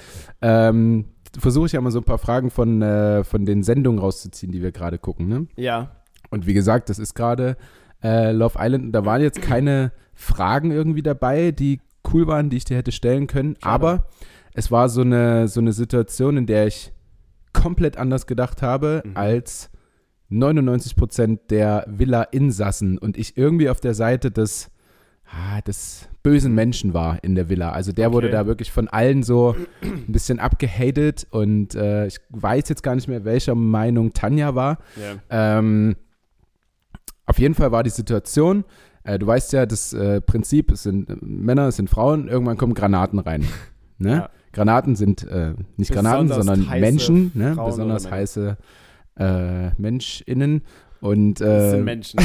ähm, 0.42 1.06
versuche 1.38 1.66
ich 1.66 1.72
ja 1.72 1.78
immer 1.80 1.90
so 1.90 1.98
ein 1.98 2.04
paar 2.04 2.18
Fragen 2.18 2.50
von, 2.50 2.80
äh, 2.82 3.24
von 3.24 3.44
den 3.44 3.62
Sendungen 3.62 3.98
rauszuziehen, 4.00 4.52
die 4.52 4.62
wir 4.62 4.72
gerade 4.72 4.98
gucken. 4.98 5.28
Ne? 5.28 5.46
ja, 5.56 5.90
Und 6.30 6.46
wie 6.46 6.54
gesagt, 6.54 6.88
das 6.88 6.98
ist 6.98 7.14
gerade 7.14 7.56
äh, 8.02 8.32
Love 8.32 8.58
Island. 8.60 8.84
und 8.86 8.92
Da 8.92 9.04
waren 9.04 9.20
jetzt 9.22 9.42
keine 9.42 9.92
Fragen 10.14 10.70
irgendwie 10.70 11.02
dabei, 11.02 11.50
die 11.52 11.80
cool 12.12 12.26
waren, 12.26 12.50
die 12.50 12.56
ich 12.56 12.64
dir 12.64 12.76
hätte 12.76 12.92
stellen 12.92 13.26
können. 13.26 13.56
Schade. 13.62 13.72
Aber 13.74 14.06
es 14.54 14.70
war 14.70 14.88
so 14.88 15.00
eine, 15.02 15.48
so 15.48 15.60
eine 15.60 15.72
Situation, 15.72 16.36
in 16.36 16.46
der 16.46 16.66
ich 16.66 16.92
komplett 17.52 17.96
anders 17.96 18.26
gedacht 18.26 18.62
habe 18.62 19.02
Mhm. 19.04 19.16
als 19.16 19.70
99 20.30 20.96
Prozent 20.96 21.50
der 21.50 21.84
Villa-Insassen 21.88 22.98
und 22.98 23.16
ich 23.16 23.36
irgendwie 23.36 23.68
auf 23.70 23.80
der 23.80 23.94
Seite 23.94 24.30
des, 24.30 24.70
ah, 25.30 25.60
des 25.62 26.08
bösen 26.22 26.54
Menschen 26.54 26.94
war 26.94 27.22
in 27.22 27.34
der 27.34 27.48
Villa. 27.48 27.72
Also 27.72 27.92
der 27.92 28.12
wurde 28.12 28.28
Okay. 28.28 28.36
da 28.36 28.46
wirklich 28.46 28.70
von 28.72 28.88
allen 28.88 29.22
so 29.22 29.54
ein 29.82 30.04
bisschen 30.12 30.38
abgehatet 30.38 31.26
und 31.30 31.74
äh, 31.74 32.06
ich 32.06 32.18
weiß 32.30 32.68
jetzt 32.68 32.82
gar 32.82 32.94
nicht 32.94 33.08
mehr, 33.08 33.24
welcher 33.24 33.54
Meinung 33.54 34.12
Tanja 34.12 34.54
war. 34.54 34.78
ja. 34.96 35.58
Ähm, 35.58 35.96
auf 37.26 37.38
jeden 37.38 37.54
Fall 37.54 37.70
war 37.72 37.82
die 37.82 37.90
Situation, 37.90 38.64
äh, 39.04 39.18
du 39.18 39.26
weißt 39.26 39.52
ja, 39.52 39.66
das 39.66 39.92
äh, 39.92 40.22
Prinzip, 40.22 40.70
es 40.72 40.84
sind 40.84 41.10
äh, 41.10 41.16
Männer, 41.20 41.68
es 41.68 41.76
sind 41.76 41.90
Frauen, 41.90 42.26
irgendwann 42.28 42.56
kommen 42.56 42.74
Granaten 42.74 43.18
rein. 43.18 43.44
Ne? 44.00 44.12
Ja. 44.12 44.30
Granaten 44.52 44.94
sind 44.94 45.24
äh, 45.26 45.54
nicht 45.76 45.90
Granaten, 45.92 46.28
Besonders 46.28 46.46
sondern 46.46 46.70
heiße 46.70 46.80
Menschen, 46.80 47.32
ne? 47.34 47.56
Besonders 47.56 48.08
heiße 48.08 48.56
äh, 49.18 49.70
MenschInnen. 49.76 50.62
Und 51.00 51.40
Das 51.40 51.70
sind 51.70 51.80
äh, 51.80 51.84
Menschen. 51.84 52.20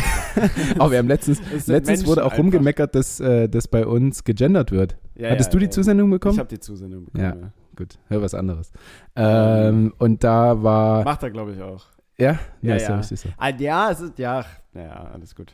auch 0.80 0.92
wir 0.92 0.98
haben 0.98 1.08
letztens, 1.08 1.40
letztens 1.52 1.88
Menschen 1.88 2.08
wurde 2.08 2.22
auch 2.26 2.32
einfach. 2.32 2.40
rumgemeckert, 2.44 2.96
dass, 2.96 3.20
äh, 3.20 3.48
dass 3.48 3.68
bei 3.68 3.86
uns 3.86 4.24
gegendert 4.24 4.72
wird. 4.72 4.98
Ja, 5.16 5.30
Hattest 5.30 5.50
ja, 5.50 5.52
du 5.54 5.60
die 5.60 5.66
ja. 5.66 5.72
Zusendung 5.72 6.10
bekommen? 6.10 6.34
Ich 6.34 6.40
habe 6.40 6.50
die 6.50 6.60
Zusendung 6.60 7.06
bekommen. 7.06 7.24
Ja. 7.24 7.36
Ja. 7.36 7.52
Gut, 7.76 7.98
hör 8.10 8.22
was 8.22 8.34
anderes. 8.36 8.72
Ähm, 9.16 9.94
und 9.98 10.24
da 10.24 10.62
war. 10.64 11.04
Macht 11.04 11.24
er, 11.24 11.32
glaube 11.32 11.54
ich, 11.54 11.62
auch. 11.62 11.86
Ja? 12.18 12.38
Ja, 12.62 12.76
ist 12.76 12.88
ja. 12.88 13.02
so. 13.04 13.30
Ah, 13.38 13.50
ja, 13.50 13.92
es 13.92 14.00
ist, 14.02 14.18
ja, 14.20 14.46
naja, 14.74 15.10
alles 15.14 15.36
gut. 15.36 15.52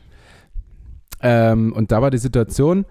Ähm, 1.22 1.72
und 1.72 1.92
da 1.92 2.00
war 2.02 2.10
die 2.10 2.18
Situation, 2.18 2.84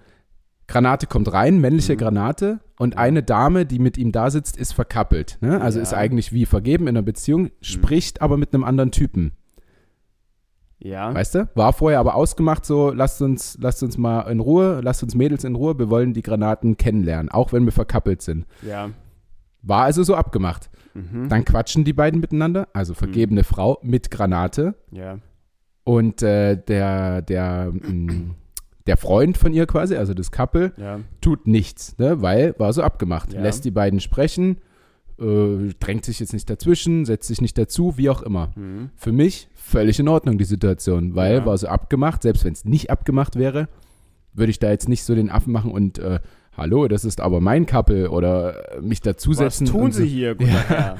Granate 0.68 1.06
kommt 1.06 1.32
rein, 1.32 1.60
männliche 1.60 1.94
Mhm. 1.94 1.98
Granate, 1.98 2.60
und 2.78 2.96
eine 2.96 3.22
Dame, 3.22 3.66
die 3.66 3.78
mit 3.78 3.98
ihm 3.98 4.12
da 4.12 4.30
sitzt, 4.30 4.56
ist 4.56 4.72
verkappelt. 4.72 5.38
Ne? 5.40 5.60
Also 5.60 5.78
Ja. 5.78 5.82
ist 5.82 5.94
eigentlich 5.94 6.32
wie 6.32 6.46
vergeben 6.46 6.84
in 6.84 6.96
einer 6.96 7.02
Beziehung, 7.02 7.50
spricht 7.60 8.22
aber 8.22 8.36
mit 8.36 8.54
einem 8.54 8.64
anderen 8.64 8.90
Typen. 8.92 9.32
Ja. 10.82 11.14
Weißt 11.14 11.34
du? 11.34 11.48
War 11.54 11.72
vorher 11.72 12.00
aber 12.00 12.14
ausgemacht, 12.14 12.64
so, 12.64 12.90
lasst 12.90 13.20
uns, 13.22 13.58
lasst 13.60 13.82
uns 13.82 13.98
mal 13.98 14.22
in 14.30 14.40
Ruhe, 14.40 14.80
lasst 14.82 15.02
uns 15.02 15.14
Mädels 15.14 15.44
in 15.44 15.54
Ruhe, 15.54 15.78
wir 15.78 15.90
wollen 15.90 16.14
die 16.14 16.22
Granaten 16.22 16.76
kennenlernen, 16.76 17.30
auch 17.30 17.52
wenn 17.52 17.64
wir 17.66 17.72
verkappelt 17.72 18.22
sind. 18.22 18.46
Ja. 18.62 18.90
War 19.62 19.82
also 19.84 20.02
so 20.02 20.14
abgemacht. 20.14 20.70
Mhm. 20.94 21.28
Dann 21.28 21.44
quatschen 21.44 21.84
die 21.84 21.92
beiden 21.92 22.20
miteinander, 22.20 22.66
also 22.72 22.94
vergebene 22.94 23.44
Frau 23.44 23.78
mit 23.82 24.10
Granate 24.10 24.74
Ja. 24.90 25.18
und 25.84 26.22
äh, 26.22 26.56
der, 26.56 27.20
der, 27.22 27.70
mh, 27.72 28.34
der 28.86 28.96
Freund 28.96 29.36
von 29.36 29.52
ihr 29.52 29.66
quasi, 29.66 29.96
also 29.96 30.14
das 30.14 30.32
Couple, 30.32 30.72
Ja. 30.78 31.00
tut 31.20 31.46
nichts, 31.46 31.96
ne? 31.98 32.22
weil 32.22 32.54
war 32.58 32.72
so 32.72 32.82
abgemacht. 32.82 33.34
Ja. 33.34 33.42
Lässt 33.42 33.64
die 33.66 33.70
beiden 33.70 34.00
sprechen, 34.00 34.56
äh, 35.20 35.74
drängt 35.80 36.04
sich 36.04 36.20
jetzt 36.20 36.32
nicht 36.32 36.48
dazwischen, 36.48 37.04
setzt 37.04 37.28
sich 37.28 37.40
nicht 37.40 37.56
dazu, 37.58 37.96
wie 37.96 38.10
auch 38.10 38.22
immer. 38.22 38.50
Mhm. 38.56 38.90
Für 38.96 39.12
mich 39.12 39.48
völlig 39.54 39.98
in 40.00 40.08
Ordnung 40.08 40.38
die 40.38 40.44
Situation, 40.44 41.14
weil 41.14 41.36
Ja. 41.38 41.46
war 41.46 41.56
so 41.58 41.68
abgemacht, 41.68 42.22
selbst 42.22 42.44
wenn 42.44 42.52
es 42.52 42.64
nicht 42.64 42.90
abgemacht 42.90 43.36
wäre, 43.36 43.68
würde 44.32 44.50
ich 44.50 44.58
da 44.58 44.70
jetzt 44.70 44.88
nicht 44.88 45.04
so 45.04 45.14
den 45.14 45.30
Affen 45.30 45.52
machen 45.52 45.70
und 45.72 45.98
äh, 45.98 46.20
hallo, 46.56 46.88
das 46.88 47.04
ist 47.04 47.20
aber 47.20 47.40
mein 47.40 47.66
Couple 47.66 48.10
oder 48.10 48.54
mich 48.80 48.98
Was 49.00 49.02
dazusetzen. 49.16 49.66
tun 49.66 49.82
und 49.84 49.92
Sie 49.92 50.02
so, 50.02 50.08
hier, 50.08 50.34
guter 50.34 50.50
Ja. 50.52 50.58
Herr? 50.68 50.96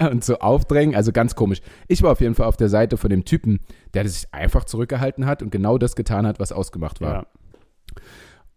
ja, 0.00 0.10
und 0.10 0.24
so 0.24 0.38
aufdrängen, 0.38 0.94
also 0.94 1.12
ganz 1.12 1.34
komisch. 1.34 1.60
Ich 1.88 2.02
war 2.02 2.12
auf 2.12 2.20
jeden 2.20 2.34
Fall 2.34 2.46
auf 2.46 2.56
der 2.56 2.68
Seite 2.68 2.96
von 2.96 3.10
dem 3.10 3.24
Typen, 3.24 3.60
der 3.94 4.08
sich 4.08 4.26
einfach 4.32 4.64
zurückgehalten 4.64 5.26
hat 5.26 5.42
und 5.42 5.50
genau 5.50 5.78
das 5.78 5.96
getan 5.96 6.26
hat, 6.26 6.40
was 6.40 6.52
ausgemacht 6.52 7.00
war. 7.00 7.12
Ja. 7.12 7.26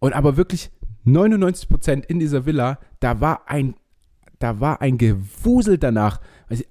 Und 0.00 0.12
aber 0.14 0.36
wirklich 0.36 0.70
99 1.04 1.68
Prozent 1.68 2.06
in 2.06 2.18
dieser 2.18 2.44
Villa, 2.46 2.78
da 3.00 3.20
war 3.20 3.42
ein, 3.48 3.74
da 4.38 4.60
war 4.60 4.80
ein 4.80 4.98
Gewusel 4.98 5.78
danach. 5.78 6.20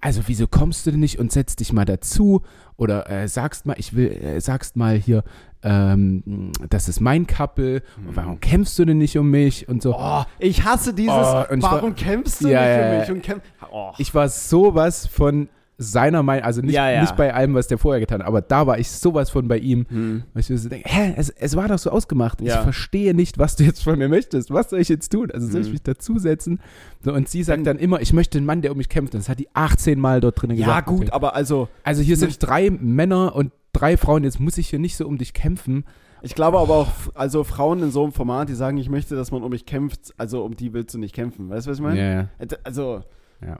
Also 0.01 0.21
wieso 0.25 0.47
kommst 0.47 0.86
du 0.88 0.91
denn 0.91 0.99
nicht 1.01 1.19
und 1.19 1.32
setzt 1.32 1.60
dich 1.60 1.71
mal 1.73 1.86
dazu 1.86 2.41
oder 2.77 3.10
äh, 3.10 3.27
sagst 3.27 3.65
mal, 3.65 3.75
ich 3.77 3.95
will, 3.95 4.12
äh, 4.12 4.41
sagst 4.41 4.75
mal 4.75 4.95
hier, 4.95 5.23
ähm, 5.63 6.51
das 6.69 6.88
ist 6.89 6.99
mein 6.99 7.27
Couple. 7.27 7.84
Und 8.08 8.15
warum 8.15 8.39
kämpfst 8.39 8.80
du 8.80 8.86
denn 8.86 8.97
nicht 8.97 9.17
um 9.17 9.30
mich 9.30 9.67
und 9.69 9.82
so? 9.82 9.95
Oh, 9.97 10.23
ich 10.39 10.63
hasse 10.63 10.93
dieses, 10.93 11.13
Oh, 11.15 11.43
und 11.51 11.60
ich 11.60 11.63
war- 11.63 11.73
warum 11.73 11.93
kämpfst 11.95 12.43
du 12.43 12.47
Ja, 12.49 12.62
nicht 12.62 12.91
ja. 12.93 12.99
mich? 12.99 13.12
Und 13.12 13.21
kämpf 13.23 13.43
oh. 13.71 13.91
Ich 13.97 14.15
war 14.15 14.30
sowas 14.30 15.06
von 15.08 15.49
seiner 15.80 16.24
Meinung, 16.24 16.44
also 16.44 16.62
nicht, 16.62 16.74
Ja, 16.74 16.90
ja. 16.90 17.02
nicht 17.02 17.16
bei 17.16 17.34
allem, 17.34 17.54
was 17.54 17.68
der 17.68 17.78
vorher 17.78 18.00
getan 18.00 18.22
hat, 18.22 18.28
aber 18.28 18.42
da 18.42 18.66
war 18.66 18.80
ich 18.80 18.90
sowas 18.90 19.30
von 19.30 19.48
bei 19.48 19.60
ihm. 19.60 19.86
Hm. 19.90 20.24
Weil 20.34 20.42
ich 20.42 20.50
mir 20.50 20.58
so 20.58 20.70
denke, 20.70 20.90
hä, 20.90 21.13
es, 21.18 21.30
es 21.30 21.56
war 21.56 21.68
doch 21.68 21.78
so 21.78 21.92
ausgemacht. 21.92 22.42
Ich 22.42 22.48
Ja. 22.48 22.63
verstehe 22.63 23.13
nicht, 23.13 23.38
was 23.38 23.56
du 23.56 23.63
jetzt 23.63 23.84
von 23.84 23.98
mir 24.00 24.10
möchtest. 24.10 24.50
Was 24.52 24.72
soll 24.72 24.80
ich 24.80 24.90
jetzt 24.90 25.10
tun? 25.12 25.30
Also 25.32 25.48
soll 25.48 25.62
ich 25.62 25.68
Mhm. 25.68 25.74
mich 25.74 25.84
dazusetzen? 25.84 26.60
So, 27.04 27.13
und 27.13 27.30
sie 27.30 27.44
sagt 27.44 27.68
dann 27.68 27.78
immer, 27.78 28.02
ich 28.02 28.12
möchte 28.12 28.38
einen 28.40 28.48
Mann, 28.48 28.62
der 28.63 28.72
um 28.72 28.78
mich 28.78 28.90
kämpft. 28.90 29.13
Und 29.13 29.20
das 29.22 29.30
hat 29.30 29.40
die 29.40 29.50
18 29.54 30.00
Mal 30.00 30.20
dort 30.20 30.42
drinnen 30.42 30.58
Ja, 30.58 30.66
gesagt. 30.66 30.88
gut, 30.88 31.13
aber 31.13 31.36
also, 31.36 31.70
Also 31.84 32.02
hier 32.02 32.13
ich 32.13 32.20
sind 32.20 32.30
möchte- 32.30 32.46
drei 32.48 32.70
Männer 32.72 33.36
und 33.36 33.52
drei 33.74 33.98
Frauen. 33.98 34.24
Jetzt 34.24 34.40
muss 34.40 34.58
ich 34.58 34.70
hier 34.70 34.80
nicht 34.80 34.98
so 34.98 35.06
um 35.08 35.18
dich 35.20 35.34
kämpfen. 35.34 35.84
ich 36.24 36.34
glaube 36.34 36.58
aber 36.58 36.74
auch, 36.74 36.88
also 37.13 37.44
Frauen 37.44 37.84
in 37.84 37.92
so 37.92 38.02
einem 38.04 38.12
Format, 38.13 38.50
die 38.50 38.56
sagen, 38.56 38.78
ich 38.80 38.90
möchte, 38.90 39.16
dass 39.16 39.30
man 39.32 39.44
um 39.44 39.52
mich 39.52 39.68
kämpft, 39.68 40.16
also 40.18 40.44
um 40.44 40.56
die 40.56 40.74
willst 40.74 40.96
du 40.96 40.98
nicht 40.98 41.13
kämpfen. 41.13 41.50
Weißt 41.52 41.68
du, 41.68 41.72
was 41.72 41.78
ich 41.78 41.84
meine? 41.84 42.00
Ja, 42.00 42.22
Äh, 42.44 42.48
Also, 42.63 43.04
ja. 43.45 43.60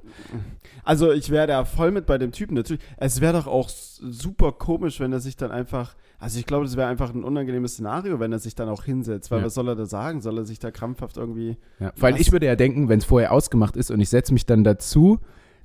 also 0.84 1.12
ich 1.12 1.30
wäre 1.30 1.48
da 1.48 1.66
voll 1.66 1.92
mit 1.92 2.06
bei 2.06 2.18
dem 2.18 2.32
Typen. 2.32 2.56
Natürlich, 2.56 2.82
es 2.98 3.22
wäre 3.22 3.34
doch 3.34 3.48
auch 3.48 3.70
super 3.70 4.52
komisch, 4.52 5.00
wenn 5.00 5.14
er 5.14 5.20
sich 5.20 5.36
dann 5.38 5.52
einfach, 5.52 5.96
also 6.20 6.40
ich 6.40 6.46
glaube, 6.46 6.66
das 6.66 6.76
wäre 6.78 6.88
einfach 6.88 7.14
ein 7.14 7.24
unangenehmes 7.24 7.74
Szenario, 7.74 8.20
wenn 8.20 8.32
er 8.32 8.40
sich 8.40 8.56
dann 8.56 8.70
auch 8.70 8.84
hinsetzt. 8.84 9.30
Weil 9.32 9.40
Ja. 9.40 9.46
was 9.46 9.54
soll 9.54 9.68
er 9.68 9.76
da 9.76 9.86
sagen? 9.86 10.22
Soll 10.22 10.38
er 10.38 10.46
sich 10.46 10.60
da 10.60 10.72
krampfhaft 10.72 11.18
irgendwie, 11.18 11.58
ja. 11.80 11.92
Weil 11.98 12.20
ich 12.20 12.32
würde 12.32 12.46
ja 12.46 12.56
denken, 12.56 12.90
wenn 12.90 13.00
es 13.00 13.06
vorher 13.06 13.32
ausgemacht 13.32 13.76
ist 13.78 13.92
und 13.92 14.00
ich 14.00 14.10
setze 14.10 14.34
mich 14.34 14.46
dann 14.46 14.64
dazu, 14.64 15.20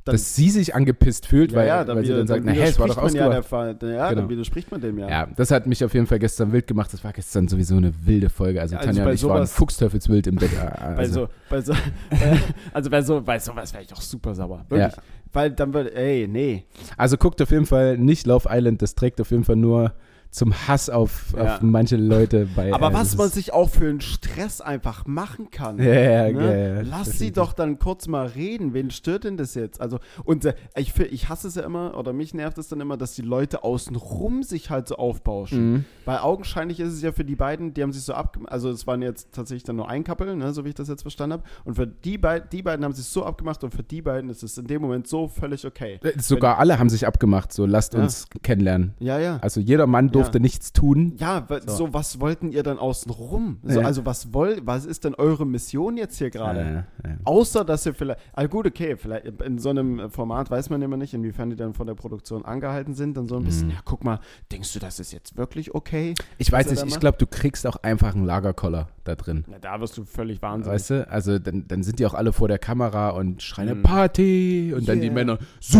Dann- 0.04 0.14
dass 0.14 0.34
sie 0.34 0.50
sich 0.50 0.74
angepisst 0.74 1.26
fühlt, 1.26 1.54
weil, 1.54 1.68
ja, 1.68 1.86
weil 1.86 2.04
sie 2.04 2.12
dann 2.12 2.26
sagt, 2.26 2.44
na 2.44 2.50
hä, 2.50 2.62
es 2.64 2.78
war 2.78 2.88
doch 2.88 2.96
man 2.96 3.14
ja, 3.14 3.28
ausgemacht. 3.28 3.82
der 3.82 3.90
ja, 3.90 4.08
Genau. 4.08 4.20
dann 4.22 4.30
widerspricht 4.30 4.70
man 4.72 4.80
dem 4.80 4.98
ja. 4.98 5.08
Ja, 5.08 5.26
das 5.36 5.52
hat 5.52 5.66
mich 5.68 5.84
auf 5.84 5.94
jeden 5.94 6.06
Fall 6.08 6.18
gestern 6.18 6.50
wild 6.52 6.66
gemacht. 6.66 6.92
Das 6.92 7.04
war 7.04 7.12
gestern 7.12 7.46
sowieso 7.46 7.76
eine 7.76 7.92
wilde 8.04 8.28
Folge. 8.28 8.60
Also, 8.60 8.74
Also 8.76 8.86
Tanja 8.86 9.04
bei 9.04 9.10
und 9.10 9.14
ich 9.14 9.22
waren 9.22 9.36
sowas- 9.38 9.52
fuchsteufelswild 9.52 10.26
im 10.26 10.34
Bett. 10.36 10.50
Bei 10.56 10.96
Also, 10.96 11.14
so, 11.14 11.28
bei 11.48 11.60
so, 11.60 11.72
äh, 12.10 12.36
also 12.72 12.90
bei 12.90 13.00
so, 13.02 13.20
bei 13.20 13.38
sowas 13.38 13.72
wäre 13.72 13.84
ich 13.84 13.90
doch 13.90 14.00
super 14.00 14.34
sauer. 14.34 14.64
Wirklich. 14.68 14.96
Ja. 14.96 15.02
Weil 15.32 15.50
dann 15.52 15.72
wird, 15.72 15.94
ey, 15.94 16.26
nee. 16.28 16.64
also 16.96 17.16
guckt 17.16 17.40
auf 17.40 17.50
jeden 17.52 17.66
Fall 17.66 17.96
nicht 17.96 18.26
Love 18.26 18.48
Island. 18.50 18.82
Das 18.82 18.94
trägt 18.96 19.20
auf 19.20 19.30
jeden 19.30 19.44
Fall 19.44 19.56
nur 19.56 19.92
zum 20.32 20.52
Hass 20.66 20.88
auf, 20.90 21.34
Ja. 21.36 21.56
auf 21.56 21.62
manche 21.62 21.96
Leute 21.96 22.48
bei. 22.56 22.72
Aber 22.72 22.90
äh, 22.90 22.94
was 22.94 23.16
man 23.16 23.28
sich 23.28 23.52
auch 23.52 23.68
für 23.68 23.88
einen 23.88 24.00
Stress 24.00 24.60
einfach 24.62 25.06
machen 25.06 25.50
kann. 25.50 25.78
Ja, 25.78 25.92
ja, 25.92 26.32
Ne? 26.32 26.74
ja, 26.76 26.80
Lass 26.82 27.18
sie 27.18 27.32
doch 27.32 27.52
dann 27.52 27.78
kurz 27.78 28.08
mal 28.08 28.26
reden. 28.26 28.72
Wen 28.72 28.90
stört 28.90 29.24
denn 29.24 29.36
das 29.36 29.54
jetzt? 29.54 29.80
Also, 29.80 29.98
und 30.24 30.46
äh, 30.46 30.54
ich, 30.74 30.98
ich 30.98 31.28
hasse 31.28 31.48
es 31.48 31.54
ja 31.54 31.62
immer, 31.64 31.98
oder 31.98 32.14
mich 32.14 32.32
nervt 32.32 32.56
es 32.56 32.68
dann 32.68 32.80
immer, 32.80 32.96
dass 32.96 33.14
die 33.14 33.20
Leute 33.22 33.62
außenrum 33.62 34.42
sich 34.42 34.70
halt 34.70 34.88
so 34.88 34.96
aufbauschen. 34.96 35.72
Mhm. 35.72 35.84
Weil 36.06 36.18
augenscheinlich 36.18 36.80
ist 36.80 36.94
es 36.94 37.02
ja 37.02 37.12
für 37.12 37.24
die 37.26 37.36
beiden, 37.36 37.74
die 37.74 37.82
haben 37.82 37.92
sich 37.92 38.02
so 38.02 38.14
abgemacht, 38.14 38.50
also 38.50 38.70
es 38.70 38.86
waren 38.86 39.02
jetzt 39.02 39.32
tatsächlich 39.32 39.64
dann 39.64 39.76
nur 39.76 39.88
ein 39.90 40.02
Couple, 40.02 40.34
ne, 40.34 40.52
so 40.54 40.64
wie 40.64 40.70
ich 40.70 40.74
das 40.74 40.88
jetzt 40.88 41.02
verstanden 41.02 41.34
habe. 41.34 41.42
Und 41.64 41.74
für 41.74 41.86
die, 41.86 42.16
beid 42.16 42.52
die 42.54 42.62
beiden 42.62 42.84
haben 42.86 42.94
sich 42.94 43.04
so 43.04 43.24
abgemacht 43.24 43.62
und 43.64 43.74
für 43.74 43.82
die 43.82 44.00
beiden 44.00 44.30
ist 44.30 44.42
es 44.42 44.56
in 44.56 44.66
dem 44.66 44.80
Moment 44.80 45.06
so 45.06 45.28
völlig 45.28 45.66
okay. 45.66 46.00
Äh, 46.02 46.18
Sogar 46.18 46.58
alle 46.58 46.78
haben 46.78 46.88
sich 46.88 47.06
abgemacht. 47.06 47.52
So, 47.52 47.66
lasst 47.66 47.94
uns 47.94 48.26
kennenlernen. 48.42 48.94
Ja, 48.98 49.18
ja. 49.18 49.38
Also 49.42 49.60
jeder 49.60 49.86
Mann 49.86 50.10
durfte 50.10 50.21
Ja. 50.32 50.40
nichts 50.40 50.72
tun. 50.72 51.14
Ja, 51.18 51.46
so. 51.66 51.76
So. 51.76 51.94
was 51.94 52.20
wollten 52.20 52.52
ihr 52.52 52.62
dann 52.62 52.78
außenrum? 52.78 53.58
So, 53.62 53.80
Ja. 53.80 53.86
Also 53.86 54.04
was 54.06 54.32
wollt, 54.32 54.66
was 54.66 54.84
ist 54.84 55.04
denn 55.04 55.14
eure 55.14 55.46
Mission 55.46 55.96
jetzt 55.96 56.18
hier 56.18 56.30
gerade? 56.30 56.84
Ja. 57.04 57.10
Außer, 57.24 57.64
dass 57.64 57.86
ihr 57.86 57.94
vielleicht, 57.94 58.20
ah 58.34 58.46
gut, 58.46 58.66
okay, 58.66 58.96
vielleicht 58.96 59.26
in 59.42 59.58
so 59.58 59.70
einem 59.70 60.10
Format 60.10 60.50
weiß 60.50 60.70
man 60.70 60.80
immer 60.82 60.96
nicht, 60.96 61.14
inwiefern 61.14 61.50
die 61.50 61.56
dann 61.56 61.74
von 61.74 61.86
der 61.86 61.94
Produktion 61.94 62.44
angehalten 62.44 62.94
sind, 62.94 63.16
dann 63.16 63.28
so 63.28 63.36
ein 63.36 63.44
bisschen, 63.44 63.68
Mhm. 63.68 63.74
ja, 63.74 63.78
guck 63.84 64.04
mal, 64.04 64.20
denkst 64.50 64.72
du, 64.72 64.78
das 64.78 65.00
ist 65.00 65.12
jetzt 65.12 65.36
wirklich 65.36 65.74
okay? 65.74 66.14
Ich 66.38 66.50
weiß 66.52 66.70
nicht, 66.70 66.84
ich 66.86 67.00
glaube, 67.00 67.18
du 67.18 67.26
kriegst 67.26 67.66
auch 67.66 67.76
einfach 67.82 68.14
einen 68.14 68.24
Lagerkoller 68.24 68.88
da 69.04 69.14
drin. 69.16 69.44
Na, 69.48 69.58
da 69.58 69.80
wirst 69.80 69.96
du 69.98 70.04
völlig 70.04 70.40
wahnsinnig. 70.42 70.74
Weißt 70.74 70.90
du? 70.90 71.10
Also 71.10 71.38
dann, 71.38 71.66
dann 71.68 71.82
sind 71.82 71.98
die 71.98 72.06
auch 72.06 72.14
alle 72.14 72.32
vor 72.32 72.48
der 72.48 72.58
Kamera 72.58 73.10
und 73.10 73.42
schreien 73.42 73.78
Mhm. 73.78 73.82
Party 73.82 74.72
und 74.76 74.86
dann 74.88 75.00
die 75.00 75.06
Yeah. 75.06 75.14
Männer 75.14 75.38
so 75.60 75.78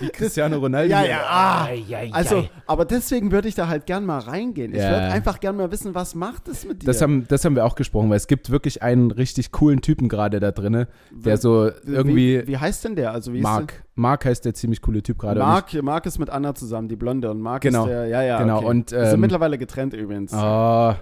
wie 0.00 0.08
Cristiano 0.10 0.58
Ronaldo. 0.58 0.90
Ja, 0.90 1.04
ja, 1.04 1.20
ah. 1.28 1.68
Also, 2.12 2.48
aber 2.66 2.84
deswegen 2.84 3.32
würde 3.32 3.48
ich 3.48 3.54
da 3.54 3.68
halt 3.68 3.86
gern 3.86 4.04
mal 4.04 4.18
reingehen. 4.18 4.72
Ich 4.72 4.78
Ja. 4.80 4.90
würde 4.90 5.02
einfach 5.06 5.40
gern 5.40 5.56
mal 5.56 5.70
wissen, 5.70 5.94
was 5.94 6.14
macht 6.14 6.48
es 6.48 6.64
mit 6.66 6.82
dir? 6.82 6.86
Das 6.86 7.00
haben, 7.02 7.26
das 7.28 7.44
haben 7.44 7.56
wir 7.56 7.64
auch 7.64 7.74
gesprochen, 7.74 8.10
weil 8.10 8.16
es 8.16 8.26
gibt 8.26 8.50
wirklich 8.50 8.82
einen 8.82 9.10
richtig 9.10 9.52
coolen 9.52 9.80
Typen 9.80 10.08
gerade 10.08 10.40
da 10.40 10.50
drinne, 10.52 10.88
der 11.10 11.36
so 11.38 11.70
irgendwie 11.86 12.42
Wie, 12.42 12.46
wie 12.48 12.56
heißt 12.58 12.84
denn 12.84 12.96
der? 12.96 13.12
Also, 13.12 13.32
wie 13.32 13.40
Mark. 13.40 13.82
Mark 13.94 14.24
heißt 14.26 14.44
der 14.44 14.54
ziemlich 14.54 14.82
coole 14.82 15.02
Typ 15.02 15.18
gerade. 15.18 15.36
der? 15.40 15.44
Mark, 15.46 15.72
Mark 15.82 16.06
ist 16.06 16.18
mit 16.18 16.28
Anna 16.30 16.54
zusammen, 16.54 16.88
die 16.88 16.96
Blonde. 16.96 17.30
Und 17.30 17.40
Mark 17.40 17.62
Genau. 17.62 17.84
ist 17.84 17.90
der, 17.90 18.06
ja, 18.06 18.22
ja. 18.22 18.38
Genau, 18.38 18.58
Okay. 18.58 18.66
und, 18.66 18.90
Die 18.90 18.94
sind 18.96 19.14
ähm, 19.14 19.20
mittlerweile 19.20 19.56
getrennt 19.58 19.94
übrigens. 19.94 20.32
Oh, 20.34 20.94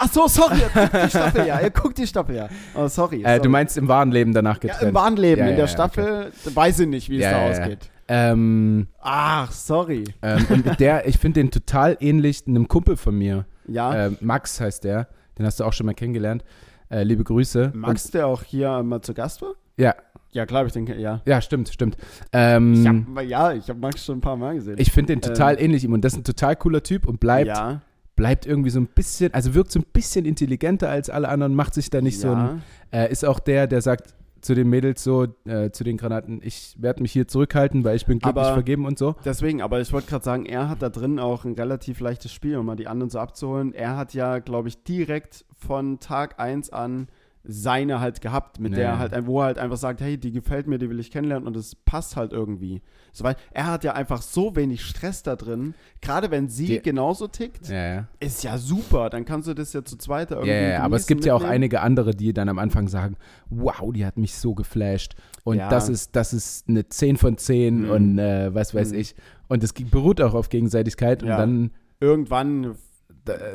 Ach 0.00 0.12
so, 0.12 0.28
sorry, 0.28 0.58
ihr 0.60 0.68
guckt 0.68 0.94
die 1.04 1.10
Staffel 1.10 1.46
ja. 1.46 1.60
Ihr 1.60 1.70
guckt 1.70 1.98
die 1.98 2.06
Staffel 2.06 2.36
ja. 2.36 2.48
Oh, 2.76 2.86
sorry. 2.86 3.22
äh, 3.22 3.24
sorry. 3.26 3.40
du 3.40 3.48
meinst 3.48 3.76
im 3.76 3.88
wahren 3.88 4.12
Leben 4.12 4.32
danach 4.32 4.54
Ja, 4.62 4.72
getrennt? 4.72 4.88
im 4.90 4.94
wahren 4.94 5.16
Leben, 5.16 5.40
Ja, 5.40 5.44
in 5.46 5.50
ja, 5.50 5.56
der 5.56 5.64
ja, 5.64 5.68
Staffel 5.68 6.32
weiß 6.54 6.78
ich 6.80 6.86
nicht, 6.86 7.10
wie 7.10 7.16
es 7.16 7.24
Ja, 7.24 7.32
da 7.32 7.38
ja, 7.38 7.44
ja. 7.44 7.50
ausgeht. 7.62 7.90
Ähm, 8.08 8.88
Ach, 9.00 9.52
sorry. 9.52 10.04
ähm, 10.22 10.46
und 10.48 10.80
der, 10.80 11.06
ich 11.06 11.18
finde 11.18 11.40
den 11.40 11.50
total 11.50 11.96
ähnlich 12.00 12.46
einem 12.46 12.66
Kumpel 12.68 12.96
von 12.96 13.16
mir. 13.16 13.44
Ja, 13.66 14.06
Äh, 14.06 14.10
Max 14.20 14.60
heißt 14.60 14.84
der. 14.84 15.08
Den 15.38 15.46
hast 15.46 15.60
du 15.60 15.64
auch 15.64 15.72
schon 15.72 15.86
mal 15.86 15.94
kennengelernt. 15.94 16.42
Äh, 16.90 17.02
liebe 17.02 17.22
Grüße. 17.22 17.70
Max, 17.74 18.10
der 18.10 18.26
auch 18.26 18.42
hier 18.42 18.82
mal 18.82 19.02
zu 19.02 19.12
Gast 19.14 19.42
war? 19.42 19.50
Und, 19.50 19.56
ja, 19.76 19.94
Ja, 20.32 20.46
klar, 20.46 20.64
ich 20.66 20.72
denke, 20.72 20.96
ja. 20.98 21.20
ja, 21.26 21.40
stimmt, 21.40 21.68
stimmt. 21.68 21.96
Ähm, 22.32 22.74
Ich 22.74 22.86
hab, 22.86 23.22
ja, 23.24 23.52
ich 23.52 23.68
habe 23.68 23.78
Max 23.78 24.04
schon 24.04 24.18
ein 24.18 24.20
paar 24.20 24.36
Mal 24.36 24.54
gesehen. 24.56 24.76
ich 24.78 24.90
finde 24.90 25.12
den 25.14 25.20
total 25.22 25.54
Ähm, 25.54 25.64
ähnlich 25.66 25.84
ihm 25.84 25.92
und 25.92 26.02
das 26.02 26.14
ist 26.14 26.20
ein 26.20 26.24
total 26.24 26.56
cooler 26.56 26.82
Typ 26.82 27.06
und 27.06 27.20
bleibt, 27.20 27.48
ja, 27.48 27.82
bleibt 28.16 28.46
irgendwie 28.46 28.70
so 28.70 28.80
ein 28.80 28.86
bisschen, 28.88 29.32
also 29.34 29.54
wirkt 29.54 29.70
so 29.70 29.78
ein 29.80 29.86
bisschen 29.92 30.24
intelligenter 30.24 30.88
als 30.88 31.08
alle 31.10 31.28
anderen, 31.28 31.54
macht 31.54 31.74
sich 31.74 31.88
da 31.90 32.00
nicht 32.00 32.18
so 32.18 32.30
ein, 32.32 32.62
ja. 32.92 33.02
äh, 33.04 33.12
ist 33.12 33.24
auch 33.24 33.38
der, 33.38 33.66
der 33.66 33.80
sagt 33.82 34.14
zu 34.40 34.54
den 34.54 34.68
Mädels 34.68 35.02
so, 35.02 35.26
äh, 35.44 35.70
zu 35.70 35.84
den 35.84 35.96
Granaten, 35.96 36.40
ich 36.42 36.76
werde 36.78 37.02
mich 37.02 37.12
hier 37.12 37.26
zurückhalten, 37.28 37.84
weil 37.84 37.96
ich 37.96 38.06
bin 38.06 38.18
glücklich 38.18 38.44
Aber- 38.44 38.54
vergeben 38.54 38.86
und 38.86 38.98
so. 38.98 39.14
Deswegen, 39.24 39.62
aber 39.62 39.80
ich 39.80 39.92
wollte 39.92 40.08
gerade 40.08 40.24
sagen, 40.24 40.46
er 40.46 40.68
hat 40.68 40.82
da 40.82 40.88
drin 40.88 41.18
auch 41.18 41.44
ein 41.44 41.52
relativ 41.54 42.00
leichtes 42.00 42.32
Spiel, 42.32 42.56
um 42.56 42.66
mal 42.66 42.76
die 42.76 42.86
anderen 42.88 43.10
so 43.10 43.18
abzuholen. 43.18 43.72
Er 43.74 43.96
hat 43.96 44.14
ja, 44.14 44.38
glaube 44.38 44.68
ich, 44.68 44.82
direkt 44.84 45.44
von 45.56 45.98
Tag 46.00 46.38
1 46.38 46.70
an 46.70 47.08
seine 47.50 47.98
halt 48.00 48.20
gehabt, 48.20 48.60
mit 48.60 48.72
Ja, 48.72 48.76
der 48.78 48.86
er 48.88 48.98
halt, 48.98 49.26
wo 49.26 49.40
er 49.40 49.46
halt 49.46 49.58
einfach 49.58 49.78
sagt, 49.78 50.02
hey, 50.02 50.18
die 50.18 50.32
gefällt 50.32 50.66
mir, 50.66 50.76
die 50.78 50.90
will 50.90 51.00
ich 51.00 51.10
kennenlernen 51.10 51.46
und 51.48 51.56
es 51.56 51.74
passt 51.74 52.14
halt 52.14 52.32
irgendwie. 52.32 52.82
So, 53.12 53.24
weil 53.24 53.36
er 53.52 53.66
hat 53.66 53.84
ja 53.84 53.94
einfach 53.94 54.20
so 54.20 54.54
wenig 54.54 54.84
Stress 54.84 55.22
da 55.22 55.34
drin, 55.34 55.74
gerade 56.02 56.30
wenn 56.30 56.50
sie 56.50 56.66
Die- 56.66 56.80
genauso 56.82 57.26
tickt, 57.26 57.68
Ja, 57.70 57.94
ja. 57.94 58.08
ist 58.20 58.44
ja 58.44 58.58
super, 58.58 59.08
dann 59.08 59.24
kannst 59.24 59.48
du 59.48 59.54
das 59.54 59.72
ja 59.72 59.82
zu 59.82 59.96
zweit 59.96 60.30
irgendwie 60.30 60.50
Ja, 60.50 60.60
ja, 60.68 60.82
aber 60.82 60.96
es 60.96 61.06
gibt 61.06 61.24
ja 61.24 61.32
auch 61.32 61.38
mitnehmen. 61.38 61.54
einige 61.54 61.80
andere, 61.80 62.14
die 62.14 62.34
dann 62.34 62.50
am 62.50 62.58
Anfang 62.58 62.86
sagen, 62.86 63.16
wow, 63.48 63.92
die 63.94 64.04
hat 64.04 64.18
mich 64.18 64.34
so 64.34 64.54
geflasht 64.54 65.14
und 65.44 65.56
Ja. 65.56 65.70
das 65.70 65.88
ist 65.88 66.14
das 66.16 66.34
ist 66.34 66.68
eine 66.68 66.86
10 66.90 67.16
von 67.16 67.38
10 67.38 67.84
Mhm. 67.84 67.90
und 67.90 68.18
äh, 68.18 68.54
was 68.54 68.74
weiß 68.74 68.92
Mhm. 68.92 68.98
ich 68.98 69.14
und 69.48 69.64
es 69.64 69.72
beruht 69.72 70.20
auch 70.20 70.34
auf 70.34 70.50
Gegenseitigkeit 70.50 71.22
und 71.22 71.30
dann 71.30 71.70
Irgendwann 72.00 72.76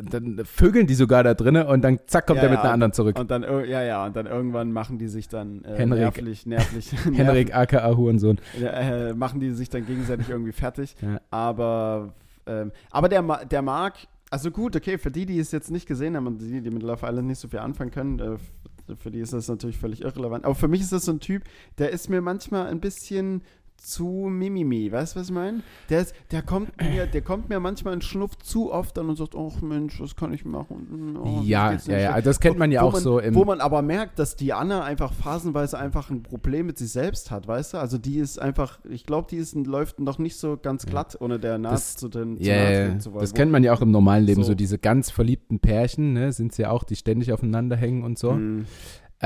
dann 0.09 0.41
vögeln 0.45 0.87
die 0.87 0.93
sogar 0.93 1.23
da 1.23 1.33
drinnen 1.33 1.65
und 1.67 1.81
dann 1.81 1.99
zack 2.07 2.27
kommt 2.27 2.37
Ja, 2.37 2.43
er 2.43 2.49
mit 2.49 2.57
ja. 2.59 2.63
einer 2.63 2.73
anderen 2.73 2.93
zurück. 2.93 3.17
Und 3.19 3.31
dann, 3.31 3.43
ja, 3.43 3.81
ja, 3.83 4.05
und 4.05 4.15
dann 4.15 4.25
irgendwann 4.25 4.71
machen 4.71 4.97
die 4.99 5.07
sich 5.07 5.27
dann 5.27 5.63
äh, 5.65 5.75
Henrik. 5.77 5.99
nervlich, 5.99 6.45
nervlich, 6.45 6.91
Henrik 7.13 7.55
aka 7.55 7.95
Hurensohn. 7.95 8.39
äh, 8.61 9.13
machen 9.13 9.39
die 9.39 9.51
sich 9.51 9.69
dann 9.69 9.85
gegenseitig 9.85 10.29
irgendwie 10.29 10.51
fertig. 10.51 10.95
Ja. 11.01 11.19
Aber, 11.31 12.13
ähm, 12.45 12.71
aber 12.91 13.09
der, 13.09 13.21
der 13.45 13.61
mag, 13.61 13.95
also 14.29 14.51
gut, 14.51 14.75
okay, 14.75 14.97
für 14.97 15.11
die, 15.11 15.25
die 15.25 15.39
es 15.39 15.51
jetzt 15.51 15.71
nicht 15.71 15.87
gesehen 15.87 16.15
haben 16.15 16.27
und 16.27 16.39
die, 16.39 16.61
die 16.61 16.69
mit 16.71 16.83
Love 16.83 17.05
Island 17.05 17.27
nicht 17.27 17.39
so 17.39 17.47
viel 17.47 17.59
anfangen 17.59 17.91
können, 17.91 18.19
äh, 18.19 18.95
für 18.95 19.11
die 19.11 19.19
ist 19.19 19.31
das 19.33 19.47
natürlich 19.47 19.77
völlig 19.77 20.01
irrelevant. 20.01 20.43
Aber 20.45 20.55
für 20.55 20.67
mich 20.67 20.81
ist 20.81 20.91
das 20.91 21.05
so 21.05 21.13
ein 21.13 21.19
Typ, 21.19 21.43
der 21.77 21.91
ist 21.91 22.09
mir 22.09 22.21
manchmal 22.21 22.67
ein 22.67 22.79
bisschen 22.81 23.41
zu 23.77 24.07
Mimimi, 24.07 24.89
weißt 24.91 25.15
du, 25.15 25.19
was 25.19 25.27
ich 25.27 25.33
meine? 25.33 25.61
Der, 25.89 25.99
ist, 26.01 26.15
der, 26.31 26.41
kommt 26.41 26.69
mir, 26.81 27.05
der 27.05 27.21
kommt 27.21 27.49
mir 27.49 27.59
manchmal 27.59 27.93
ein 27.93 28.01
Schnuff 28.01 28.37
zu 28.37 28.71
oft 28.71 28.97
an 28.97 29.09
und 29.09 29.17
sagt, 29.17 29.35
ach 29.35 29.61
Mensch, 29.61 29.99
was 29.99 30.15
kann 30.15 30.31
ich 30.33 30.45
machen? 30.45 31.17
Oh, 31.21 31.41
Ja, 31.43 31.71
ja, 31.71 31.71
ja, 31.73 31.79
schlecht." 32.11 32.25
das 32.27 32.39
kennt 32.39 32.57
man 32.57 32.71
ja 32.71 32.81
wo 32.81 32.85
auch 32.87 32.93
man, 32.93 33.01
so 33.03 33.19
im 33.19 33.35
Wo 33.35 33.43
man 33.43 33.59
aber 33.59 33.81
merkt, 33.81 34.19
dass 34.19 34.37
die 34.37 34.53
Anna 34.53 34.83
einfach 34.83 35.11
phasenweise 35.11 35.77
einfach 35.77 36.09
ein 36.09 36.23
Problem 36.23 36.67
mit 36.67 36.77
sich 36.77 36.91
selbst 36.93 37.29
hat, 37.29 37.45
weißt 37.47 37.73
du? 37.73 37.77
Also 37.77 37.97
die 37.97 38.19
ist 38.19 38.39
einfach, 38.41 38.79
ich 38.89 39.05
glaube, 39.05 39.27
die 39.29 39.35
ist, 39.37 39.53
läuft 39.53 39.99
noch 39.99 40.17
nicht 40.17 40.37
so 40.37 40.57
ganz 40.61 40.85
glatt, 40.85 41.17
ohne 41.19 41.37
der 41.39 41.59
Das- 41.59 41.97
zu 41.97 42.07
den 42.07 42.37
zu 42.37 42.43
Ja, 42.43 42.65
treten 42.65 43.01
zu 43.01 43.11
wollen. 43.11 43.21
das 43.21 43.33
kennt 43.33 43.51
man 43.51 43.63
ja 43.63 43.73
auch 43.73 43.81
im 43.81 43.91
normalen 43.91 44.23
Leben, 44.23 44.43
so, 44.43 44.49
So. 44.49 44.55
diese 44.55 44.79
ganz 44.79 45.11
verliebten 45.11 45.59
Pärchen, 45.59 46.13
ne, 46.13 46.31
sind 46.31 46.57
ja 46.57 46.69
auch, 46.69 46.85
die 46.85 46.95
ständig 46.95 47.33
aufeinander 47.33 47.75
hängen 47.75 48.03
und 48.03 48.17
so. 48.17 48.31
Mhm. 48.31 48.65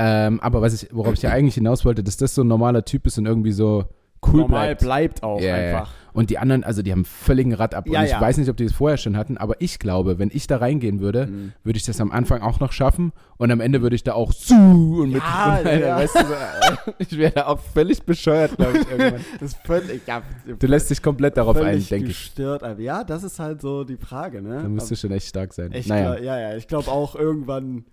Ähm, 0.00 0.40
aber 0.40 0.62
was 0.62 0.74
ich, 0.82 0.88
worauf 0.92 1.14
ich 1.14 1.22
ja 1.22 1.30
eigentlich 1.30 1.54
hinaus 1.54 1.84
wollte, 1.84 2.02
dass 2.04 2.16
das 2.16 2.34
so 2.34 2.42
ein 2.42 2.48
normaler 2.48 2.84
Typ 2.84 3.06
ist 3.06 3.18
und 3.18 3.26
irgendwie 3.26 3.52
so 3.52 3.84
cool 4.26 4.40
Normal 4.40 4.66
bleibt. 4.76 4.80
bleibt 4.82 5.22
auch 5.22 5.40
ja. 5.40 5.54
einfach. 5.54 5.90
Und 6.14 6.30
die 6.30 6.38
anderen, 6.38 6.64
also 6.64 6.82
die 6.82 6.90
haben 6.90 7.04
völligen 7.04 7.54
Rad 7.54 7.74
ab. 7.76 7.86
Ja, 7.86 8.00
und 8.00 8.06
ich 8.06 8.10
ja. 8.10 8.20
weiß 8.20 8.38
nicht, 8.38 8.48
ob 8.48 8.56
die 8.56 8.64
das 8.64 8.72
vorher 8.72 8.96
schon 8.96 9.16
hatten, 9.16 9.36
aber 9.36 9.54
ich 9.60 9.78
glaube, 9.78 10.18
wenn 10.18 10.30
ich 10.32 10.48
da 10.48 10.56
reingehen 10.56 10.98
würde, 10.98 11.26
Mhm. 11.26 11.52
würde 11.62 11.76
ich 11.76 11.84
das 11.84 12.00
am 12.00 12.10
Anfang 12.10 12.40
auch 12.42 12.58
noch 12.58 12.72
schaffen 12.72 13.12
und 13.36 13.52
am 13.52 13.60
Ende 13.60 13.82
würde 13.82 13.94
ich 13.94 14.02
da 14.02 14.14
auch 14.14 14.32
so 14.32 14.54
und 14.54 15.12
mit 15.12 15.22
Ja, 15.22 15.58
und, 15.60 15.66
ja. 15.80 15.96
weißt 15.98 16.16
du, 16.16 16.20
so, 16.26 16.92
ich 16.98 17.16
wäre 17.16 17.32
da 17.32 17.46
auch 17.46 17.60
völlig 17.60 18.02
bescheuert, 18.02 18.56
glaube 18.56 18.78
ich, 18.78 18.90
irgendwann. 18.90 19.20
Das 19.38 19.52
ist 19.52 19.58
völlig, 19.64 20.00
ja, 20.08 20.22
Du 20.58 20.66
lässt 20.66 20.90
dich 20.90 21.00
komplett 21.00 21.36
darauf 21.36 21.56
ein, 21.58 21.78
denke 21.78 21.94
ich. 22.10 22.18
gestört. 22.24 22.64
Aber 22.64 22.80
ja, 22.80 23.04
das 23.04 23.22
ist 23.22 23.38
halt 23.38 23.60
so 23.60 23.84
die 23.84 23.96
Frage, 23.98 24.42
ne? 24.42 24.60
Da 24.62 24.68
musst 24.68 24.90
du 24.90 24.96
schon 24.96 25.12
echt 25.12 25.28
stark 25.28 25.52
sein. 25.52 25.70
Ich 25.72 25.86
naja. 25.86 26.18
ja, 26.18 26.38
ja, 26.40 26.56
ich 26.56 26.66
glaube 26.66 26.90
auch 26.90 27.14
irgendwann, 27.14 27.84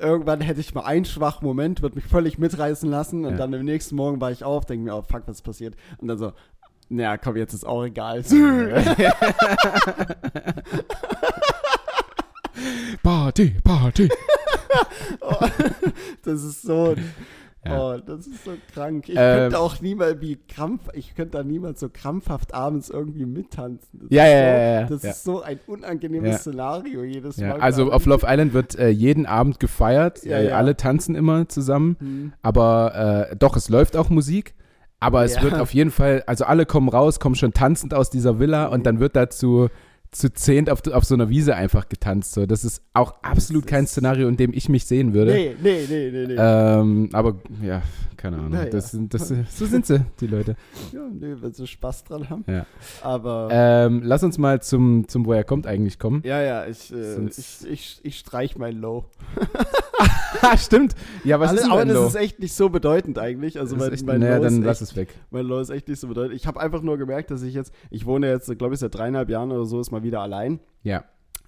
irgendwann 0.00 0.40
hätte 0.40 0.60
ich 0.60 0.74
mal 0.74 0.82
einen 0.84 1.04
schwachen 1.04 1.46
Moment, 1.46 1.82
würde 1.82 1.96
mich 1.96 2.04
völlig 2.06 2.38
mitreißen 2.38 2.88
lassen 2.90 3.24
und 3.24 3.32
Ja. 3.32 3.38
dann 3.38 3.54
am 3.54 3.64
nächsten 3.64 3.94
Morgen 3.96 4.20
war 4.20 4.30
ich 4.32 4.42
auf, 4.44 4.64
denke 4.66 4.84
mir, 4.84 4.94
oh 4.96 5.02
fuck, 5.02 5.22
was 5.26 5.36
ist 5.36 5.42
passiert? 5.42 5.74
Und 5.98 6.08
dann 6.08 6.18
so, 6.18 6.32
naja, 6.88 7.16
komm, 7.18 7.36
jetzt 7.36 7.54
ist 7.54 7.64
auch 7.66 7.84
egal. 7.84 8.24
Party, 13.02 13.54
Party. 13.64 14.08
oh, 15.20 15.46
das 16.24 16.42
ist 16.42 16.62
so, 16.62 16.94
Ja. 17.64 17.78
oh, 17.78 17.98
das 17.98 18.26
ist 18.26 18.44
so 18.44 18.52
krank. 18.72 19.08
Ich 19.08 19.16
Ähm, 19.18 19.38
könnte 19.38 19.58
auch 19.58 19.80
niemals 19.82 20.20
wie 20.20 20.38
krampf, 20.48 20.82
ich 20.94 21.14
könnte 21.14 21.36
da 21.38 21.44
niemals 21.44 21.80
so 21.80 21.90
krampfhaft 21.90 22.54
abends 22.54 22.88
irgendwie 22.88 23.26
mittanzen. 23.26 24.00
Das 24.00 24.08
Ja, 24.10 24.24
ist 24.24 24.30
ja, 24.32 24.38
so, 24.38 24.44
ja, 24.46 24.80
ja, 24.80 24.86
Das 24.86 25.02
ja. 25.02 25.10
ist 25.10 25.24
so 25.24 25.42
ein 25.42 25.60
unangenehmes 25.66 26.30
Ja. 26.30 26.38
Szenario 26.38 27.04
jedes 27.04 27.36
Mal. 27.36 27.60
also 27.60 27.92
auf 27.92 28.06
Love 28.06 28.26
Island 28.26 28.54
wird 28.54 28.78
äh, 28.78 28.88
jeden 28.88 29.26
Abend 29.26 29.60
gefeiert. 29.60 30.24
Ja, 30.24 30.38
äh, 30.38 30.48
ja. 30.48 30.56
Alle 30.56 30.76
tanzen 30.76 31.14
immer 31.14 31.48
zusammen. 31.48 31.96
Hm. 32.00 32.32
Aber 32.40 33.28
äh, 33.30 33.36
doch, 33.36 33.56
es 33.56 33.68
läuft 33.68 33.96
auch 33.96 34.08
Musik. 34.08 34.54
Aber 35.02 35.24
es 35.24 35.40
wird 35.42 35.54
auf 35.54 35.72
jeden 35.72 35.90
Fall, 35.90 36.22
also 36.26 36.44
alle 36.44 36.66
kommen 36.66 36.88
raus, 36.90 37.20
kommen 37.20 37.34
schon 37.34 37.54
tanzend 37.54 37.94
aus 37.94 38.10
dieser 38.10 38.38
Villa 38.38 38.66
und 38.66 38.84
dann 38.84 39.00
wird 39.00 39.16
dazu 39.16 39.68
zu 40.12 40.32
zehnt 40.32 40.68
auf, 40.70 40.86
auf 40.88 41.04
so 41.04 41.14
einer 41.14 41.28
Wiese 41.28 41.54
einfach 41.54 41.88
getanzt. 41.88 42.32
So, 42.32 42.44
das 42.46 42.64
ist 42.64 42.82
auch 42.94 43.22
absolut 43.22 43.66
kein 43.66 43.86
Szenario, 43.86 44.28
in 44.28 44.36
dem 44.36 44.52
ich 44.52 44.68
mich 44.68 44.84
sehen 44.84 45.14
würde. 45.14 45.32
Nee, 45.32 45.54
nee, 45.62 45.86
nee, 45.88 46.10
nee, 46.10 46.26
nee. 46.26 46.36
Ähm, 46.36 47.08
aber 47.12 47.36
ja, 47.62 47.82
keine 48.16 48.36
Ahnung. 48.38 48.50
Naja. 48.50 48.70
Das, 48.70 48.90
sind- 48.90 49.14
das, 49.14 49.28
so 49.28 49.66
sind 49.66 49.86
sie, 49.86 50.04
die 50.20 50.26
Leute. 50.26 50.56
ja, 50.92 51.00
nee, 51.12 51.34
wenn 51.40 51.52
sie 51.52 51.66
Spaß 51.66 52.04
dran 52.04 52.28
haben. 52.28 52.44
Ja. 52.48 52.66
Aber. 53.02 53.48
Ähm, 53.52 54.02
lass 54.04 54.22
uns 54.24 54.36
mal 54.36 54.60
zum, 54.60 55.06
zum 55.08 55.26
Woher 55.26 55.44
kommt 55.44 55.66
eigentlich 55.66 55.98
kommen. 55.98 56.22
Ja, 56.24 56.42
ja, 56.42 56.66
ich, 56.66 56.92
äh, 56.92 57.16
ich, 57.26 57.66
ich, 57.70 58.00
ich 58.02 58.18
streich 58.18 58.56
mein 58.58 58.76
Low. 58.80 59.04
Ah, 60.42 60.56
stimmt. 60.56 60.94
Ja, 61.24 61.38
was 61.38 61.50
Alles, 61.50 61.62
ist 61.62 61.70
aber 61.70 61.84
das 61.84 62.08
ist 62.08 62.14
echt 62.14 62.38
nicht 62.40 62.54
so 62.54 62.70
bedeutend 62.70 63.18
eigentlich. 63.18 63.58
Also 63.58 63.76
mein, 63.76 63.92
echt, 63.92 64.06
mein, 64.06 64.20
naja, 64.20 64.36
Low 64.36 64.44
dann 64.44 64.54
ist 64.54 64.64
lass 64.64 64.80
echt, 64.80 64.90
es 64.92 64.96
weg. 64.96 65.14
mein 65.30 65.44
Low 65.44 65.60
ist 65.60 65.70
echt 65.70 65.88
nicht 65.88 66.00
so 66.00 66.08
bedeutend. 66.08 66.34
Ich 66.34 66.46
habe 66.46 66.58
einfach 66.60 66.82
nur 66.82 66.96
gemerkt, 66.98 67.30
dass 67.30 67.42
ich 67.42 67.54
jetzt, 67.54 67.74
ich 67.90 68.06
wohne 68.06 68.28
jetzt, 68.28 68.56
glaube 68.58 68.74
ich, 68.74 68.80
seit 68.80 68.94
dreieinhalb 68.94 69.28
Jahren 69.28 69.52
oder 69.52 69.66
so, 69.66 69.80
ist 69.80 69.90
mal 69.90 70.02
wieder 70.02 70.20
allein. 70.20 70.60
Ja. 70.82 71.04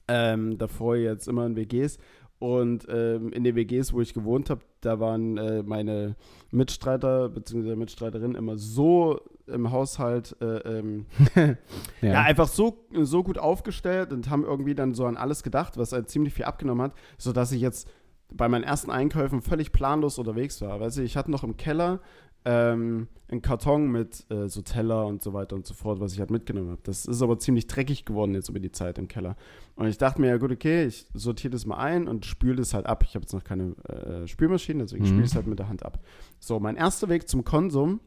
Ähm, 0.09 0.59
davor 0.59 0.97
jetzt 0.97 1.27
immer 1.27 1.47
in 1.47 1.57
WGs. 1.57 1.99
Und 2.39 2.87
ähm, 2.91 3.33
in 3.33 3.45
den 3.45 3.55
WGs, 3.55 3.93
wo 3.93 4.01
ich 4.01 4.15
gewohnt 4.15 4.51
habe, 4.51 4.63
da 4.81 4.99
waren 4.99 5.39
äh, 5.39 5.63
meine 5.63 6.17
Mitstreiter 6.51 7.29
bzw. 7.29 7.77
Mitstreiterinnen 7.77 8.37
immer 8.37 8.59
so 8.59 9.21
im 9.47 9.71
Haushalt 9.71 10.37
äh, 10.41 10.79
ähm, 10.79 11.07
Ja. 11.37 11.57
ja, 12.01 12.23
einfach 12.23 12.49
so, 12.49 12.85
so 13.03 13.23
gut 13.23 13.39
aufgestellt 13.39 14.13
und 14.13 14.29
haben 14.29 14.43
irgendwie 14.43 14.75
dann 14.75 14.93
so 14.93 15.07
an 15.07 15.17
alles 15.17 15.45
gedacht, 15.45 15.79
was 15.79 15.93
halt 15.93 16.11
ziemlich 16.11 16.35
viel 16.35 16.45
abgenommen 16.45 16.83
hat, 16.83 16.95
sodass 17.17 17.53
ich 17.53 17.61
jetzt 17.61 17.89
bei 18.37 18.49
meinen 18.49 18.65
ersten 18.65 18.91
Einkäufen 18.91 19.43
völlig 19.43 19.73
planlos 19.73 20.19
unterwegs 20.19 20.61
war. 20.61 20.81
Weißt 20.81 20.99
du, 20.99 21.03
ich 21.03 21.17
hatte 21.17 21.31
noch 21.31 21.45
im 21.45 21.57
Keller 21.57 22.01
ähm, 22.45 23.07
einen 23.29 23.41
Karton 23.41 23.91
mit 23.93 24.29
äh, 24.31 24.49
so 24.49 24.63
Teller 24.63 25.07
und 25.07 25.23
so 25.23 25.33
weiter 25.33 25.55
und 25.55 25.65
so 25.67 25.75
fort, 25.75 26.01
was 26.01 26.13
ich 26.13 26.19
halt 26.19 26.31
mitgenommen 26.33 26.71
habe. 26.71 26.81
Das 26.83 27.07
ist 27.07 27.23
aber 27.23 27.39
ziemlich 27.39 27.69
dreckig 27.69 28.05
geworden 28.05 28.35
jetzt 28.35 28.49
über 28.49 28.59
die 28.59 28.73
Zeit 28.73 28.99
im 28.99 29.07
Keller. 29.07 29.37
Und 29.77 29.87
ich 29.87 29.97
dachte 29.97 30.21
mir, 30.21 30.27
ja 30.29 30.39
gut, 30.39 30.51
okay, 30.51 30.85
ich 30.87 31.07
sortiere 31.15 31.53
das 31.53 31.65
mal 31.67 31.77
ein 31.77 32.09
und 32.09 32.27
spüle 32.27 32.57
das 32.57 32.75
halt 32.75 32.87
ab. 32.87 33.05
Ich 33.07 33.15
habe 33.15 33.23
jetzt 33.23 33.33
noch 33.33 33.45
keine 33.45 33.77
äh, 33.89 34.27
Spülmaschine, 34.27 34.83
deswegen 34.83 35.05
Mhm. 35.05 35.09
spüle 35.09 35.23
ich 35.23 35.31
es 35.31 35.37
halt 35.37 35.47
mit 35.47 35.61
der 35.61 35.69
Hand 35.69 35.85
ab. 35.85 36.01
So, 36.41 36.59
mein 36.59 36.77
erster 36.77 37.09
Weg 37.09 37.29
zum 37.29 37.45
Konsum, 37.45 38.01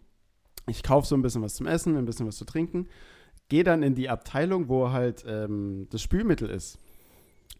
ich 0.67 0.83
kaufe 0.83 1.07
so 1.07 1.15
ein 1.15 1.21
bisschen 1.21 1.41
was 1.41 1.55
zum 1.55 1.67
Essen, 1.67 1.95
ein 1.95 2.05
bisschen 2.05 2.27
was 2.27 2.35
zu 2.35 2.43
trinken, 2.45 2.87
gehe 3.47 3.63
dann 3.63 3.83
in 3.83 3.95
die 3.95 4.09
Abteilung, 4.09 4.67
wo 4.67 4.91
halt 4.91 5.23
ähm, 5.27 5.87
das 5.91 6.01
Spülmittel 6.01 6.49
ist. 6.49 6.77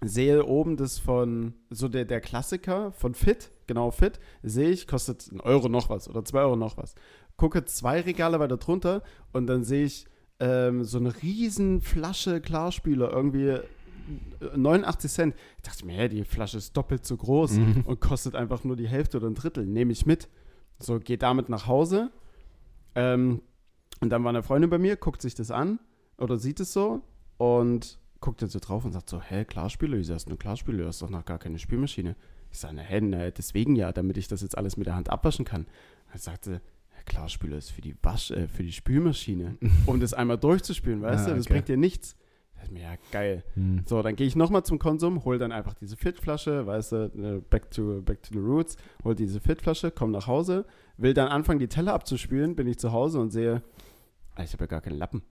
Sehe 0.02 0.46
oben 0.46 0.78
das 0.78 1.00
von, 1.00 1.54
so 1.70 1.88
der, 1.88 2.06
der 2.06 2.22
Klassiker 2.22 2.92
von 2.92 3.14
Fit, 3.14 3.50
genau 3.68 3.92
Fit, 3.92 4.20
sehe 4.44 4.70
ich, 4.70 4.88
kostet 4.88 5.32
ein 5.32 5.40
Euro 5.40 5.70
noch 5.70 5.90
was 5.90 6.10
oder 6.10 6.24
zwei 6.26 6.42
Euro 6.42 6.56
noch 6.56 6.78
was. 6.78 6.96
Gucke 7.38 7.66
zwei 7.66 8.02
Regale 8.02 8.40
weiter 8.40 8.58
drunter 8.58 9.04
und 9.34 9.48
dann 9.48 9.64
sehe 9.64 9.86
ich 9.86 10.06
ähm, 10.40 10.84
so 10.84 10.98
eine 10.98 11.14
riesen 11.24 11.82
Flasche 11.82 12.42
Klarspüler, 12.42 13.12
irgendwie 13.12 13.48
äh, 13.48 13.62
89 14.56 15.12
Cent. 15.12 15.36
Ich 15.58 15.64
dachte 15.64 15.86
mir, 15.86 16.10
die 16.10 16.24
Flasche 16.26 16.58
ist 16.58 16.76
doppelt 16.76 17.06
so 17.06 17.16
groß 17.18 17.54
Mhm. 17.54 17.84
und 17.86 18.00
kostet 18.02 18.36
einfach 18.36 18.64
nur 18.64 18.76
die 18.76 18.88
Hälfte 18.88 19.18
oder 19.18 19.28
ein 19.28 19.34
Drittel. 19.36 19.66
Nehme 19.66 19.92
ich 19.94 20.06
mit. 20.06 20.28
So, 20.80 21.00
geht 21.00 21.22
damit 21.24 21.48
nach 21.50 21.68
Hause. 21.68 22.12
Ähm, 22.96 23.42
und 24.02 24.10
dann 24.10 24.24
war 24.24 24.30
eine 24.30 24.44
Freundin 24.44 24.70
bei 24.70 24.78
mir, 24.78 24.98
guckt 24.98 25.22
sich 25.22 25.36
das 25.36 25.52
an 25.52 25.80
oder 26.18 26.38
sieht 26.38 26.60
es 26.60 26.74
so 26.74 27.02
und 27.38 27.98
guckt 28.26 28.42
dann 28.42 28.50
so 28.50 28.60
drauf 28.60 28.84
und 28.84 28.92
sagt 28.92 29.08
so, 29.08 29.22
hä, 29.22 29.46
hast 29.56 30.30
du 30.30 30.36
Klarspüler? 30.36 30.80
Du 30.80 30.88
hast 30.88 31.02
doch 31.02 31.12
noch 31.12 31.26
gar 31.26 31.38
keine 31.38 31.60
Spülmaschine. 31.60 32.16
Ich 32.52 32.58
sage, 32.58 32.74
na, 32.76 32.82
hä, 32.82 33.00
na, 33.00 33.30
deswegen 33.30 33.76
ja, 33.76 33.92
damit 33.94 34.18
ich 34.18 34.28
das 34.28 34.42
jetzt 34.42 34.58
alles 34.58 34.78
mit 34.78 34.88
der 34.88 34.96
Hand 34.96 35.12
abwaschen 35.12 35.46
kann. 35.46 35.68
Er 36.12 36.18
sagte, 36.18 36.62
Klarspüler 37.06 37.58
ist 37.58 37.70
für 37.70 37.82
die 37.82 37.96
Wasch, 38.02 38.32
äh, 38.32 38.48
für 38.48 38.64
die 38.64 38.72
Spülmaschine, 38.72 39.58
um 39.86 40.00
das 40.00 40.16
einmal 40.16 40.40
durchzuspülen, 40.40 41.04
weißt 41.04 41.28
Ah, 41.28 41.30
du? 41.30 41.36
Das 41.36 41.46
okay. 41.46 41.54
bringt 41.54 41.68
dir 41.68 41.78
nichts. 41.78 42.16
Ja, 42.74 42.96
geil. 43.12 43.44
Hm. 43.54 43.84
So, 43.86 44.02
dann 44.02 44.16
gehe 44.16 44.26
ich 44.26 44.36
nochmal 44.36 44.64
zum 44.64 44.80
Konsum, 44.80 45.24
hol 45.24 45.38
dann 45.38 45.52
einfach 45.52 45.76
diese 45.76 45.96
Fit-Flasche, 45.96 46.66
weißt 46.66 46.92
du, 46.94 46.96
äh, 47.16 47.42
back 47.48 47.70
to, 47.70 48.02
back 48.02 48.24
to 48.24 48.34
the 48.34 48.40
roots, 48.40 48.76
hol 49.04 49.14
diese 49.14 49.40
Fit-Flasche, 49.40 49.92
komm 49.92 50.10
nach 50.10 50.26
Hause, 50.26 50.66
will 50.98 51.14
dann 51.14 51.28
anfangen, 51.28 51.60
die 51.60 51.68
Teller 51.68 51.94
abzuspülen, 51.94 52.56
bin 52.56 52.66
ich 52.66 52.80
zu 52.80 52.92
Hause 52.92 53.20
und 53.20 53.30
sehe, 53.30 53.62
ich 54.44 54.52
habe 54.54 54.64
ja 54.64 54.68
gar 54.68 54.82
keinen 54.82 54.98
Lappen. 54.98 55.22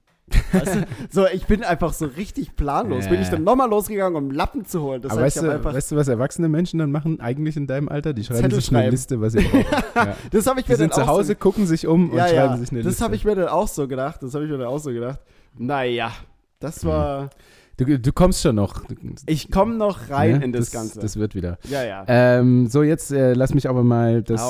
Weißt 0.52 0.74
du? 0.76 0.84
So, 1.10 1.26
ich 1.28 1.46
bin 1.46 1.62
einfach 1.62 1.92
so 1.92 2.06
richtig 2.06 2.56
planlos. 2.56 3.08
Bin 3.08 3.20
ich 3.20 3.28
dann 3.28 3.44
nochmal 3.44 3.68
losgegangen, 3.68 4.16
um 4.16 4.30
Lappen 4.30 4.64
zu 4.64 4.82
holen. 4.82 5.02
Das 5.02 5.12
Aber 5.12 5.22
heißt, 5.22 5.36
weißt 5.42 5.54
ich 5.56 5.62
du, 5.62 5.74
weißt 5.74 5.92
du, 5.92 5.96
was 5.96 6.08
erwachsene 6.08 6.48
Menschen 6.48 6.78
dann 6.78 6.90
machen 6.90 7.20
eigentlich 7.20 7.56
in 7.56 7.66
deinem 7.66 7.88
Alter? 7.88 8.12
Die 8.14 8.24
schreiben 8.24 8.42
Zettel 8.42 8.60
sich 8.60 8.74
eine. 8.74 8.90
Liste, 8.90 9.20
was 9.20 9.32
sie 9.34 9.40
brauchen. 9.40 9.64
ja. 9.94 10.16
das 10.30 10.46
habe 10.46 10.60
ich 10.60 10.66
Die 10.66 10.72
mir 10.72 10.78
dann 10.78 10.90
sind 10.90 10.94
zu 10.94 11.02
auch 11.02 11.06
Hause, 11.08 11.28
so, 11.32 11.34
gucken 11.36 11.66
sich 11.66 11.86
um 11.86 12.10
und 12.10 12.16
ja, 12.16 12.26
schreiben 12.28 12.52
ja, 12.54 12.56
sich 12.58 12.70
eine 12.72 12.80
das 12.82 12.86
Liste. 12.92 13.04
habe 13.04 13.14
ich 13.16 13.24
mir 13.24 13.34
dann 13.36 13.48
auch 13.48 13.68
so 13.68 13.86
gedacht. 13.86 14.22
Das 14.22 14.34
habe 14.34 14.44
ich 14.44 14.50
mir 14.50 14.58
dann 14.58 14.66
auch 14.68 14.78
so 14.78 14.90
gedacht. 14.90 15.20
Naja, 15.56 16.10
das 16.58 16.84
war, 16.84 17.30
Du, 17.76 17.98
du 17.98 18.12
kommst 18.12 18.40
schon 18.40 18.54
noch. 18.54 18.84
Ich 19.26 19.50
komme 19.50 19.74
noch 19.74 20.08
rein 20.08 20.38
Ne? 20.38 20.44
in 20.44 20.52
das, 20.52 20.70
Ganze. 20.70 21.00
Das 21.00 21.16
wird 21.16 21.34
wieder. 21.34 21.58
ja, 21.64 21.82
ja. 21.84 22.04
Ähm, 22.06 22.68
so, 22.68 22.84
jetzt 22.84 23.10
äh, 23.10 23.32
lass 23.34 23.52
mich 23.52 23.68
aber 23.68 23.82
mal 23.82 24.22
das, 24.22 24.40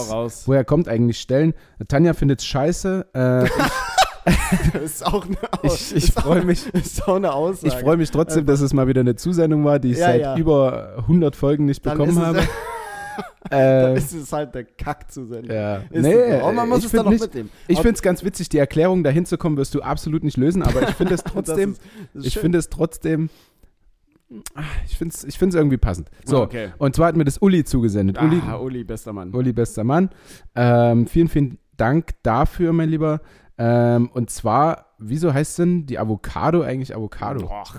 woher 0.47 0.63
kommt 0.65 0.89
eigentlich 0.89 1.19
stellen. 1.21 1.55
Tanja 1.89 2.13
findet's 2.13 2.45
scheiße. 2.45 3.07
Äh, 3.15 3.19
Das 3.19 3.49
ist 4.85 5.05
auch 5.07 5.27
eine, 5.27 5.37
ich 5.63 5.95
ich 5.95 6.17
auch- 6.17 6.23
freue 6.23 6.45
mich. 6.45 6.67
ist 6.75 7.07
auch 7.07 7.17
eine 7.17 7.33
Aussage. 7.33 7.69
Ich 7.75 7.75
freue 7.81 7.97
mich 7.97 8.11
trotzdem, 8.11 8.47
dass 8.47 8.61
es 8.61 8.73
mal 8.73 8.87
wieder 8.89 9.01
eine 9.01 9.17
Zusendung 9.17 9.65
war, 9.65 9.79
die 9.79 9.93
ich 9.93 9.99
Ja, 9.99 10.07
seit 10.07 10.21
ja. 10.21 10.37
über 10.37 10.95
100 10.99 11.37
Folgen 11.37 11.67
nicht 11.67 11.85
Dann 11.85 11.99
bekommen 11.99 12.19
habe. 12.25 12.39
es, 12.39 12.47
dann 13.51 13.61
Äh, 13.61 13.97
ist 13.99 14.13
es 14.15 14.33
halt 14.33 14.55
der 14.55 14.65
Kack 14.65 15.11
zu 15.13 15.27
senden. 15.27 15.53
ja. 15.53 15.77
Ist 15.91 16.03
Nee. 16.03 16.41
Und 16.41 16.55
man 16.55 16.69
muss 16.69 16.79
ich 16.81 16.87
es 16.87 16.91
dann 16.93 17.01
finde 17.01 17.05
noch 17.05 17.11
nicht, 17.11 17.21
mitnehmen. 17.23 17.51
ich 17.69 17.77
finde 17.79 17.95
es 17.95 18.03
ganz 18.03 18.25
witzig, 18.25 18.49
die 18.49 18.59
Erklärung 18.59 19.05
dahin 19.05 19.27
zu 19.27 19.37
kommen, 19.37 19.57
wirst 19.57 19.75
du 19.75 19.83
absolut 19.83 20.25
nicht 20.25 20.37
lösen, 20.39 20.63
aber 20.63 20.89
ich 20.89 20.95
finde 20.95 21.15
es 21.15 21.23
trotzdem, 21.25 21.73
ist, 21.73 21.81
ist 22.15 22.27
ich 22.27 22.39
finde 22.39 22.59
es 22.59 22.71
trotzdem, 22.71 23.29
ich 24.89 24.97
finde 24.97 25.15
es 25.15 25.25
ich 25.25 25.39
find's 25.39 25.55
irgendwie 25.55 25.77
passend. 25.77 26.09
So, 26.25 26.41
Okay. 26.43 26.69
und 26.79 26.97
zwar 26.97 27.09
hat 27.09 27.17
mir 27.17 27.25
das 27.25 27.39
Uli 27.39 27.63
zugesendet. 27.65 28.21
Uli, 28.21 28.41
Ah, 28.47 28.57
Uli, 28.57 28.83
bester 28.83 29.13
Mann. 29.13 29.33
Uli, 29.33 29.53
bester 29.53 29.85
Mann. 29.85 30.11
Ähm, 30.57 31.07
vielen, 31.07 31.29
vielen 31.29 31.59
Dank 31.77 32.13
dafür, 32.23 32.73
mein 32.73 32.89
Lieber. 32.89 33.21
Ähm, 33.57 34.11
und 34.13 34.31
zwar, 34.31 34.95
wieso 34.99 35.33
heißt 35.33 35.59
denn 35.61 35.87
die 35.87 35.99
Avocado 35.99 36.63
eigentlich 36.63 36.95
Avocado? 36.95 37.47
Och, 37.47 37.77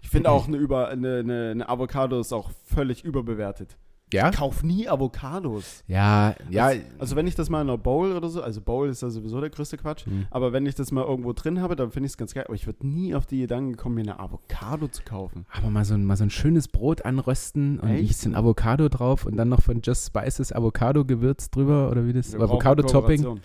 ich 0.00 0.08
finde 0.08 0.30
auch 0.30 0.46
eine, 0.46 0.56
über, 0.56 0.88
eine, 0.88 1.18
eine, 1.18 1.50
eine 1.50 1.68
Avocado 1.68 2.20
ist 2.20 2.32
auch 2.32 2.50
völlig 2.64 3.04
überbewertet. 3.04 3.76
Ja? 4.12 4.30
Kauf 4.30 4.62
nie 4.62 4.88
Avocados. 4.88 5.82
Ja, 5.86 6.34
ja. 6.50 6.66
Also, 6.66 6.82
also 6.98 7.16
wenn 7.16 7.26
ich 7.26 7.34
das 7.34 7.48
mal 7.48 7.62
in 7.62 7.68
einer 7.68 7.78
Bowl 7.78 8.12
oder 8.12 8.28
so, 8.28 8.42
also 8.42 8.60
Bowl 8.60 8.88
ist 8.88 9.00
ja 9.00 9.08
sowieso 9.08 9.40
der 9.40 9.48
größte 9.48 9.78
Quatsch, 9.78 10.04
Hm. 10.04 10.26
aber 10.30 10.52
wenn 10.52 10.66
ich 10.66 10.74
das 10.74 10.92
mal 10.92 11.04
irgendwo 11.04 11.32
drin 11.32 11.62
habe, 11.62 11.76
dann 11.76 11.90
finde 11.90 12.06
ich 12.06 12.12
es 12.12 12.16
ganz 12.18 12.34
geil. 12.34 12.44
Aber 12.44 12.54
ich 12.54 12.66
würde 12.66 12.86
nie 12.86 13.14
auf 13.14 13.24
die 13.24 13.40
Gedanken 13.40 13.76
kommen, 13.76 13.94
mir 13.94 14.02
eine 14.02 14.20
Avocado 14.20 14.88
zu 14.88 15.02
kaufen. 15.02 15.46
Aber 15.50 15.70
mal 15.70 15.84
so, 15.86 15.94
ein, 15.94 16.04
mal 16.04 16.16
so 16.16 16.24
ein 16.24 16.30
schönes 16.30 16.68
Brot 16.68 17.06
anrösten 17.06 17.80
und 17.80 17.88
ein 17.88 17.96
Echt? 17.96 18.08
bisschen 18.08 18.34
Avocado 18.34 18.88
drauf 18.90 19.24
und 19.24 19.36
dann 19.36 19.48
noch 19.48 19.62
von 19.62 19.80
Just 19.82 20.06
Spices 20.08 20.52
Avocado-Gewürz 20.52 21.50
drüber 21.50 21.90
oder 21.90 22.06
wie 22.06 22.12
das? 22.12 22.34
Avocado-Topping. 22.34 23.40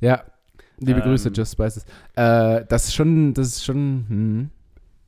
Ja. 0.00 0.24
Liebe 0.78 1.00
Ähm. 1.00 1.06
Grüße, 1.06 1.30
Just 1.30 1.52
Spices. 1.52 1.84
Äh, 2.14 2.64
das 2.68 2.86
ist 2.86 2.94
schon, 2.94 3.34
das 3.34 3.48
ist 3.48 3.64
schon, 3.64 4.04
hm, 4.08 4.50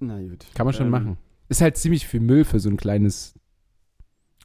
Na 0.00 0.18
gut. 0.20 0.46
kann 0.54 0.66
man 0.66 0.74
schon 0.74 0.86
Ähm, 0.86 0.90
machen. 0.90 1.16
Ist 1.48 1.60
halt 1.60 1.76
ziemlich 1.76 2.06
viel 2.06 2.20
Müll 2.20 2.44
für 2.44 2.58
so 2.60 2.68
ein 2.68 2.76
kleines, 2.76 3.34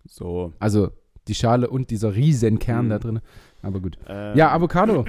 So. 0.08 0.54
also 0.60 0.92
die 1.28 1.36
Schale 1.36 1.70
und 1.70 1.90
dieser 1.90 2.14
riesen 2.16 2.60
Kern 2.60 2.86
Mhm. 2.86 2.90
da 2.90 3.00
drin. 3.00 3.22
Aber 3.64 3.80
gut. 3.80 3.98
Ähm, 4.08 4.38
Ja, 4.38 4.52
Avocado. 4.52 5.06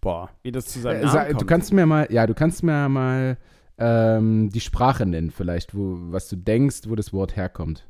Boah, 0.00 0.30
wie 0.42 0.52
das 0.52 0.66
zu 0.66 0.78
seinem 0.80 1.02
Äh, 1.08 1.34
du 1.34 1.44
kannst 1.46 1.72
mir 1.72 1.86
mal, 1.86 2.06
ja, 2.12 2.26
du 2.28 2.34
kannst 2.34 2.62
mir 2.62 2.88
mal 2.88 3.38
ähm, 3.78 4.50
die 4.50 4.60
Sprache 4.60 5.04
nennen, 5.04 5.30
vielleicht, 5.30 5.74
wo, 5.74 5.96
was 6.12 6.28
du 6.28 6.36
denkst, 6.36 6.82
wo 6.86 6.94
das 6.94 7.12
Wort 7.12 7.34
herkommt. 7.36 7.86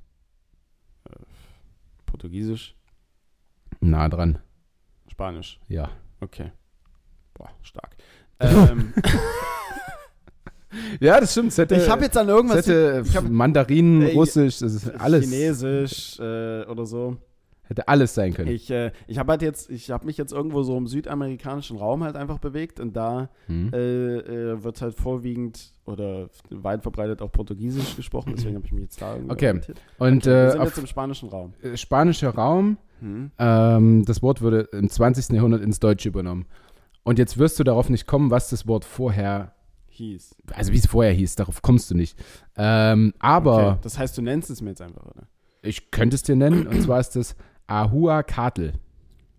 Portugiesisch, 2.06 2.74
Nah 3.80 4.08
dran. 4.08 4.38
Spanisch. 5.16 5.58
Ja. 5.68 5.88
Okay. 6.20 6.52
Boah, 7.32 7.48
stark. 7.62 7.96
ähm, 8.40 8.92
Ja, 11.00 11.18
das 11.20 11.32
stimmt. 11.32 11.56
Hätte, 11.56 11.74
ich 11.76 11.88
habe 11.88 12.02
jetzt 12.04 12.18
an 12.18 12.28
irgendwas 12.28 12.58
hätte 12.58 13.02
ich 13.06 13.16
hab- 13.16 13.26
Mandarin, 13.26 14.02
Ey, 14.02 14.14
Russisch, 14.14 14.58
das 14.58 14.74
ist 14.74 14.88
alles. 15.00 15.24
Chinesisch 15.24 16.18
äh, 16.20 16.64
oder 16.64 16.84
so. 16.84 17.16
Hätte 17.62 17.88
alles 17.88 18.14
sein 18.14 18.34
können. 18.34 18.50
Ich, 18.50 18.70
äh, 18.70 18.92
ich 19.06 19.18
habe 19.18 19.32
halt 19.32 19.42
jetzt, 19.42 19.70
ich 19.70 19.90
habe 19.90 20.04
mich 20.04 20.18
jetzt 20.18 20.32
irgendwo 20.32 20.62
so 20.64 20.76
im 20.76 20.86
südamerikanischen 20.86 21.78
Raum 21.78 22.04
halt 22.04 22.14
einfach 22.14 22.38
bewegt 22.38 22.78
und 22.78 22.94
da 22.94 23.30
Hm. 23.46 23.70
äh, 23.72 23.78
äh, 24.18 24.62
wird 24.62 24.82
halt 24.82 24.94
vorwiegend 24.94 25.72
oder 25.86 26.28
weit 26.50 26.82
verbreitet 26.82 27.22
auch 27.22 27.32
Portugiesisch 27.32 27.96
gesprochen, 27.96 28.34
deswegen 28.36 28.56
habe 28.56 28.66
ich 28.66 28.72
mich 28.72 28.82
jetzt 28.82 29.00
da 29.00 29.14
irgendwie 29.14 29.32
Okay. 29.32 29.50
Und 29.98 30.26
Okay, 30.26 30.26
wir 30.26 30.32
äh, 30.46 30.50
sind 30.50 30.60
jetzt 30.62 30.72
auf 30.74 30.78
im 30.78 30.86
spanischen 30.86 31.28
Raum. 31.30 31.54
äh, 31.62 31.76
spanischer 31.76 32.30
Raum, 32.34 32.76
Hm. 33.00 33.30
ähm, 33.38 34.04
das 34.04 34.22
Wort 34.22 34.40
wurde 34.42 34.60
im 34.72 34.88
20. 34.88 35.30
Jahrhundert 35.34 35.62
ins 35.62 35.80
Deutsche 35.80 36.08
übernommen. 36.08 36.46
Und 37.04 37.18
jetzt 37.18 37.38
wirst 37.38 37.58
du 37.58 37.64
darauf 37.64 37.88
nicht 37.88 38.06
kommen, 38.06 38.30
was 38.30 38.50
das 38.50 38.66
Wort 38.66 38.84
vorher, 38.84 39.52
Hieß. 39.88 40.34
also 40.52 40.72
wie 40.72 40.78
es 40.78 40.86
vorher 40.86 41.12
hieß, 41.12 41.36
darauf 41.36 41.62
kommst 41.62 41.90
du 41.90 41.94
nicht. 41.94 42.18
Ähm, 42.56 43.14
aber 43.18 43.68
Okay. 43.72 43.78
Das 43.82 43.98
heißt, 43.98 44.16
du 44.18 44.22
nennst 44.22 44.50
es 44.50 44.60
mir 44.60 44.70
jetzt 44.70 44.82
einfach, 44.82 45.04
oder? 45.06 45.26
ich 45.62 45.90
könnte 45.90 46.14
es 46.16 46.22
dir 46.22 46.36
nennen, 46.36 46.66
und 46.66 46.80
zwar 46.82 47.00
ist 47.00 47.16
das 47.16 47.36
Ahuacatl. 47.66 48.72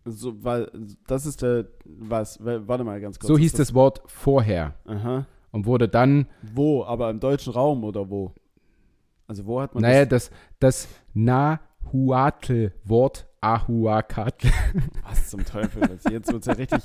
So, 0.06 0.42
weil 0.44 0.72
das 1.08 1.26
ist 1.26 1.42
der, 1.42 1.66
was, 1.86 2.40
warte 2.44 2.84
mal 2.86 3.00
ganz 3.02 3.20
kurz. 3.20 3.28
So 3.28 3.38
hieß 3.38 3.54
das 3.54 3.74
Wort 3.74 4.02
vorher 4.06 4.74
Aha. 4.86 5.26
und 5.52 5.66
wurde 5.66 5.90
dann, 5.90 6.28
Wo? 6.42 6.86
Aber 6.86 7.10
im 7.10 7.20
deutschen 7.20 7.52
Raum 7.54 7.84
oder 7.84 8.10
wo? 8.10 8.34
Also 9.28 9.46
wo 9.46 9.60
hat 9.60 9.74
man 9.74 9.82
naja, 9.82 10.06
das? 10.06 10.30
das, 10.60 10.86
das 10.86 10.88
Nahuatl-Wort 11.94 13.28
Ahuacatl. 13.42 14.48
Was 15.04 15.30
zum 15.30 15.46
Teufel? 15.46 16.00
Jetzt 16.10 16.32
wird 16.32 16.42
es 16.42 16.46
ja 16.48 16.54
richtig, 16.54 16.82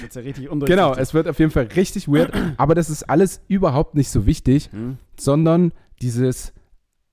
wird's 0.00 0.14
ja 0.14 0.22
richtig 0.22 0.48
Genau, 0.66 0.94
es 0.94 1.14
wird 1.14 1.28
auf 1.28 1.38
jeden 1.38 1.50
Fall 1.50 1.64
richtig 1.74 2.08
weird, 2.08 2.32
aber 2.56 2.74
das 2.74 2.90
ist 2.90 3.02
alles 3.04 3.40
überhaupt 3.48 3.94
nicht 3.94 4.10
so 4.10 4.24
wichtig, 4.26 4.70
Hm? 4.72 4.98
sondern 5.18 5.72
dieses 6.00 6.52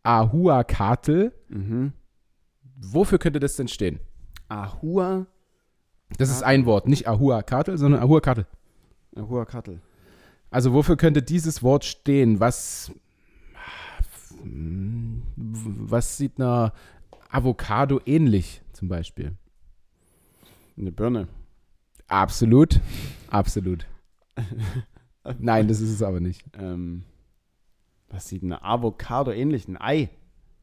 Ahuacatl, 0.03 1.31
Mhm. 1.49 1.93
wofür 2.77 3.17
könnte 3.17 3.39
das 3.39 3.55
denn 3.55 3.67
stehen? 3.67 3.99
Ahua, 4.47 5.25
Das 6.17 6.29
ist 6.29 6.43
ein 6.43 6.65
Wort, 6.65 6.87
nicht 6.87 7.07
Ahuacatl, 7.07 7.77
sondern 7.77 8.01
Ahuacatl. 8.01 8.45
Ahua 9.15 9.45
Kattel. 9.45 9.79
Also 10.51 10.73
wofür 10.73 10.97
könnte 10.97 11.21
dieses 11.23 11.63
Wort 11.63 11.83
stehen? 11.85 12.39
Was, 12.39 12.91
was 14.43 16.17
sieht 16.17 16.39
einer 16.39 16.73
Avocado 17.34 17.99
ähnlich 18.05 18.61
zum 18.73 18.88
Beispiel? 18.88 19.36
Eine 20.77 20.91
Birne. 20.91 21.27
Absolut, 22.07 22.79
absolut. 23.27 23.88
Nein, 25.39 25.67
das 25.67 25.81
ist 25.81 25.89
es 25.89 26.03
aber 26.03 26.19
nicht. 26.19 26.43
Ähm, 26.53 27.03
was 28.07 28.27
sieht 28.27 28.43
eine 28.43 28.63
Avocado 28.63 29.31
ähnlich? 29.31 29.67
Ein 29.67 29.81
Ei. 29.81 30.09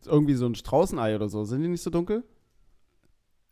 Ist 0.00 0.06
irgendwie 0.06 0.34
so 0.34 0.46
ein 0.46 0.54
Straußenei 0.54 1.16
oder 1.16 1.28
so. 1.28 1.44
Sind 1.44 1.62
die 1.62 1.68
nicht 1.68 1.82
so 1.82 1.90
dunkel? 1.90 2.22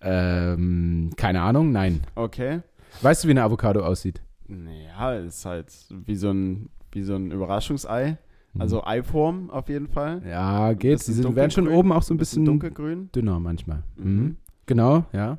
Ähm, 0.01 1.11
keine 1.16 1.43
Ahnung, 1.43 1.73
nein. 1.73 2.03
Okay. 2.14 2.61
Weißt 3.03 3.25
du, 3.25 3.29
wie 3.29 3.33
eine 3.33 3.43
Avocado 3.43 3.85
aussieht? 3.85 4.23
Naja, 4.47 5.14
ist 5.14 5.45
halt 5.45 5.73
wie 5.91 6.14
so 6.14 6.31
ein, 6.31 6.71
wie 6.93 7.03
so 7.03 7.16
ein 7.16 7.33
Überraschungsei. 7.33 8.16
Also 8.59 8.85
Eiform 8.85 9.51
auf 9.51 9.69
jeden 9.69 9.89
Fall. 9.89 10.23
Ja, 10.29 10.73
geht. 10.73 11.01
Sie 11.01 11.13
sind, 11.13 11.37
werden 11.37 11.51
schon 11.51 11.69
oben 11.69 11.93
auch 11.93 12.03
so 12.03 12.13
ein 12.15 12.19
bisschen 12.19 12.45
dunkelgrün. 12.45 13.11
dünner 13.15 13.39
manchmal. 13.41 13.83
Mhm. 13.97 14.17
Mhm. 14.17 14.37
Genau, 14.67 15.05
ja. 15.13 15.39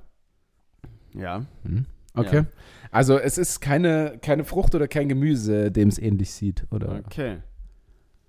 Ja. 1.13 1.45
Mhm. 1.63 1.86
Okay. 2.15 2.38
Ja. 2.38 2.45
Also 2.91 3.17
es 3.20 3.38
ist 3.38 3.59
keine, 3.61 4.17
keine 4.22 4.43
Frucht 4.43 4.74
oder 4.76 4.88
kein 4.88 5.09
Gemüse, 5.09 5.72
dem 5.72 5.89
es 5.89 5.99
ähnlich 5.99 6.32
sieht, 6.32 6.65
oder? 6.72 7.01
Okay. 7.05 7.38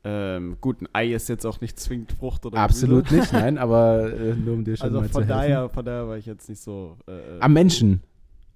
Ähm, 0.02 0.56
gut, 0.60 0.80
ein 0.80 0.88
Ei 0.94 1.12
ist 1.12 1.28
jetzt 1.28 1.44
auch 1.44 1.60
nicht 1.60 1.78
zwingend 1.78 2.12
Frucht 2.12 2.46
oder 2.46 2.58
Absolut 2.58 3.08
Gemüse. 3.08 3.20
nicht, 3.20 3.32
nein, 3.34 3.58
aber 3.58 4.10
äh, 4.12 4.34
nur 4.34 4.54
um 4.54 4.64
dir 4.64 4.76
schon 4.76 4.86
Also 4.88 5.00
mal 5.00 5.08
von 5.08 5.22
zu 5.22 5.28
helfen. 5.28 5.28
daher, 5.28 5.68
von 5.68 5.84
daher 5.84 6.08
war 6.08 6.16
ich 6.16 6.26
jetzt 6.26 6.48
nicht 6.48 6.60
so. 6.62 6.96
Äh, 7.06 7.12
äh, 7.36 7.40
Am 7.40 7.52
Menschen. 7.52 8.02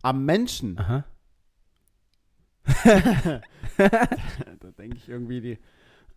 am 0.03 0.25
Menschen. 0.25 0.79
Aha. 0.79 1.05
da 2.85 3.41
denke 4.79 4.97
ich 4.97 5.09
irgendwie 5.09 5.41
die. 5.41 5.59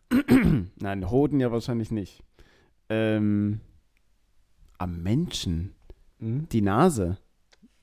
Nein, 0.79 1.09
Hoden 1.09 1.39
ja 1.39 1.51
wahrscheinlich 1.51 1.91
nicht. 1.91 2.23
Ähm, 2.89 3.59
am 4.77 5.01
Menschen. 5.03 5.73
Mhm. 6.19 6.47
Die 6.49 6.61
Nase. 6.61 7.17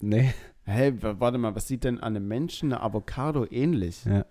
Nee. 0.00 0.32
Hä, 0.64 0.92
w- 1.00 1.14
warte 1.18 1.38
mal, 1.38 1.54
was 1.54 1.68
sieht 1.68 1.84
denn 1.84 1.98
an 1.98 2.16
einem 2.16 2.26
Menschen 2.28 2.72
eine 2.72 2.82
Avocado 2.82 3.46
ähnlich? 3.50 4.04
Ja. 4.04 4.24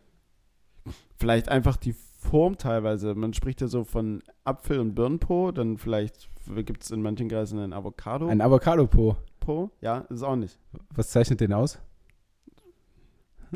Vielleicht 1.17 1.49
einfach 1.49 1.77
die 1.77 1.93
Form 1.93 2.57
teilweise. 2.57 3.13
Man 3.15 3.33
spricht 3.33 3.61
ja 3.61 3.67
so 3.67 3.83
von 3.83 4.23
Apfel- 4.43 4.79
und 4.79 4.95
Birnenpo, 4.95 5.51
dann 5.51 5.77
vielleicht 5.77 6.29
gibt 6.65 6.83
es 6.83 6.91
in 6.91 7.01
manchen 7.01 7.29
Kreisen 7.29 7.59
einen 7.59 7.73
Avocado-Po. 7.73 8.31
Ein 8.31 8.41
Avocado-Po. 8.41 9.15
Ja, 9.81 9.99
ist 10.09 10.23
auch 10.23 10.35
nicht. 10.35 10.57
Was 10.95 11.11
zeichnet 11.11 11.39
den 11.41 11.53
aus? 11.53 11.79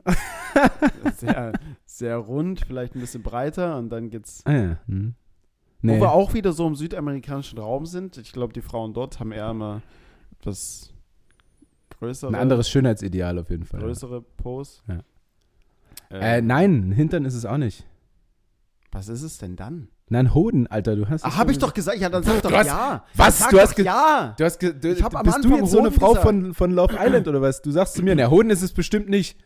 Sehr, 1.18 1.54
sehr 1.86 2.18
rund, 2.18 2.62
vielleicht 2.66 2.96
ein 2.96 3.00
bisschen 3.02 3.24
breiter 3.24 3.78
und 3.78 3.90
dann 3.90 4.10
geht's. 4.10 4.42
Ah 4.46 4.52
ja. 4.54 4.78
Wo 4.88 5.12
Nee. 5.82 6.00
wir 6.02 6.12
auch 6.12 6.34
wieder 6.34 6.54
so 6.54 6.68
im 6.68 6.76
südamerikanischen 6.76 7.60
Raum 7.60 7.86
sind. 7.86 8.18
Ich 8.18 8.32
glaube, 8.34 8.52
die 8.54 8.62
Frauen 8.62 8.94
dort 8.94 9.20
haben 9.20 9.32
eher 9.32 9.50
immer 9.52 9.82
etwas 10.40 10.92
größere, 12.00 12.30
Ein 12.30 12.36
anderes 12.36 12.70
Schönheitsideal 12.70 13.38
auf 13.40 13.50
jeden 13.50 13.66
Fall. 13.66 13.80
größere 13.82 14.22
Pose. 14.22 14.82
Ja. 14.88 15.00
Äh, 16.10 16.38
Äh, 16.38 16.42
nein, 16.42 16.90
ein 16.90 16.92
Hintern 16.94 17.26
ist 17.26 17.36
es 17.36 17.46
auch 17.46 17.58
nicht. 17.58 17.86
was 18.92 19.08
ist 19.10 19.22
es 19.22 19.38
denn 19.38 19.56
dann? 19.56 19.90
Nein, 20.10 20.34
Hoden, 20.34 20.68
Alter, 20.68 20.96
du 20.96 21.08
hast. 21.10 21.24
Ach, 21.26 21.36
habe 21.38 21.50
schon 21.50 21.52
ich 21.52 21.58
doch 21.60 21.74
gesagt. 21.74 21.98
Ja, 22.00 22.10
dann 22.10 22.24
sag 22.24 22.42
doch 22.42 22.50
Du 22.50 22.56
hast- 22.58 22.68
ja. 22.68 23.04
Was? 23.14 23.40
Sag 23.40 23.50
Du 23.52 23.60
hast 23.60 23.78
ja. 23.78 24.34
Du 24.38 24.46
hast 24.46 24.62
du, 24.62 24.70
Ich 24.92 25.04
hab 25.04 25.14
am 25.16 25.24
bist 25.24 25.36
du 25.38 25.42
Anfang 25.50 25.60
jetzt 25.60 25.72
so 25.72 25.80
eine 25.80 25.88
Hoden 25.90 26.00
Frau 26.00 26.08
gesagt. 26.10 26.26
von, 26.26 26.54
von 26.54 26.72
Love 26.72 26.96
Island 26.98 27.28
oder 27.28 27.42
was? 27.42 27.62
Du 27.62 27.72
sagst 27.72 27.96
zu 27.96 28.04
mir, 28.04 28.16
na, 28.16 28.30
Hoden 28.30 28.50
ist 28.50 28.62
es 28.62 28.72
bestimmt 28.74 29.10
nicht. 29.10 29.38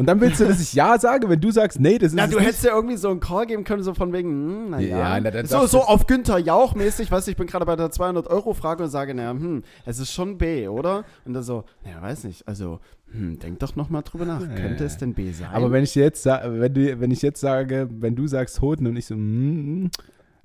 Und 0.00 0.06
dann 0.06 0.18
willst 0.22 0.40
du, 0.40 0.46
dass 0.46 0.60
ich 0.62 0.72
Ja 0.72 0.98
sage, 0.98 1.28
wenn 1.28 1.40
du 1.42 1.50
sagst, 1.50 1.78
nee, 1.78 1.98
das 1.98 2.12
ist 2.12 2.14
Na, 2.14 2.26
du 2.26 2.36
nicht. 2.38 2.46
hättest 2.46 2.64
ja 2.64 2.74
irgendwie 2.74 2.96
so 2.96 3.10
einen 3.10 3.20
Call 3.20 3.44
geben 3.46 3.64
können, 3.64 3.82
so 3.82 3.92
von 3.92 4.14
wegen, 4.14 4.30
hm, 4.30 4.70
naja. 4.70 5.18
Ja, 5.18 5.20
na, 5.20 5.44
so, 5.44 5.66
so 5.66 5.82
auf 5.82 6.06
Günther 6.06 6.38
Jauch 6.38 6.74
mäßig, 6.74 7.10
weißt 7.12 7.26
du, 7.26 7.32
ich 7.32 7.36
bin 7.36 7.46
gerade 7.46 7.66
bei 7.66 7.76
der 7.76 7.90
200-Euro-Frage 7.90 8.84
und 8.84 8.88
sage, 8.88 9.12
naja, 9.14 9.32
hm, 9.32 9.62
es 9.84 9.98
ist 9.98 10.10
schon 10.12 10.38
B, 10.38 10.68
oder? 10.68 11.04
Und 11.26 11.34
dann 11.34 11.42
so, 11.42 11.64
naja, 11.84 12.00
weiß 12.00 12.24
nicht, 12.24 12.48
also, 12.48 12.80
hm, 13.12 13.38
denk 13.40 13.58
doch 13.58 13.76
noch 13.76 13.90
mal 13.90 14.00
drüber 14.00 14.24
nach, 14.24 14.40
Ja, 14.40 14.46
könnte 14.46 14.84
ja. 14.84 14.86
es 14.86 14.96
denn 14.96 15.12
B 15.12 15.32
sein? 15.32 15.48
Aber 15.52 15.70
wenn 15.70 15.84
ich 15.84 15.94
jetzt 15.94 16.24
wenn 16.24 16.72
du, 16.72 16.98
wenn 16.98 17.10
ich 17.10 17.20
jetzt 17.20 17.40
sage, 17.42 17.86
wenn 17.90 18.16
du 18.16 18.26
sagst 18.26 18.62
Hoden 18.62 18.86
und 18.86 18.96
ich 18.96 19.04
so, 19.04 19.14
mm, 19.16 19.90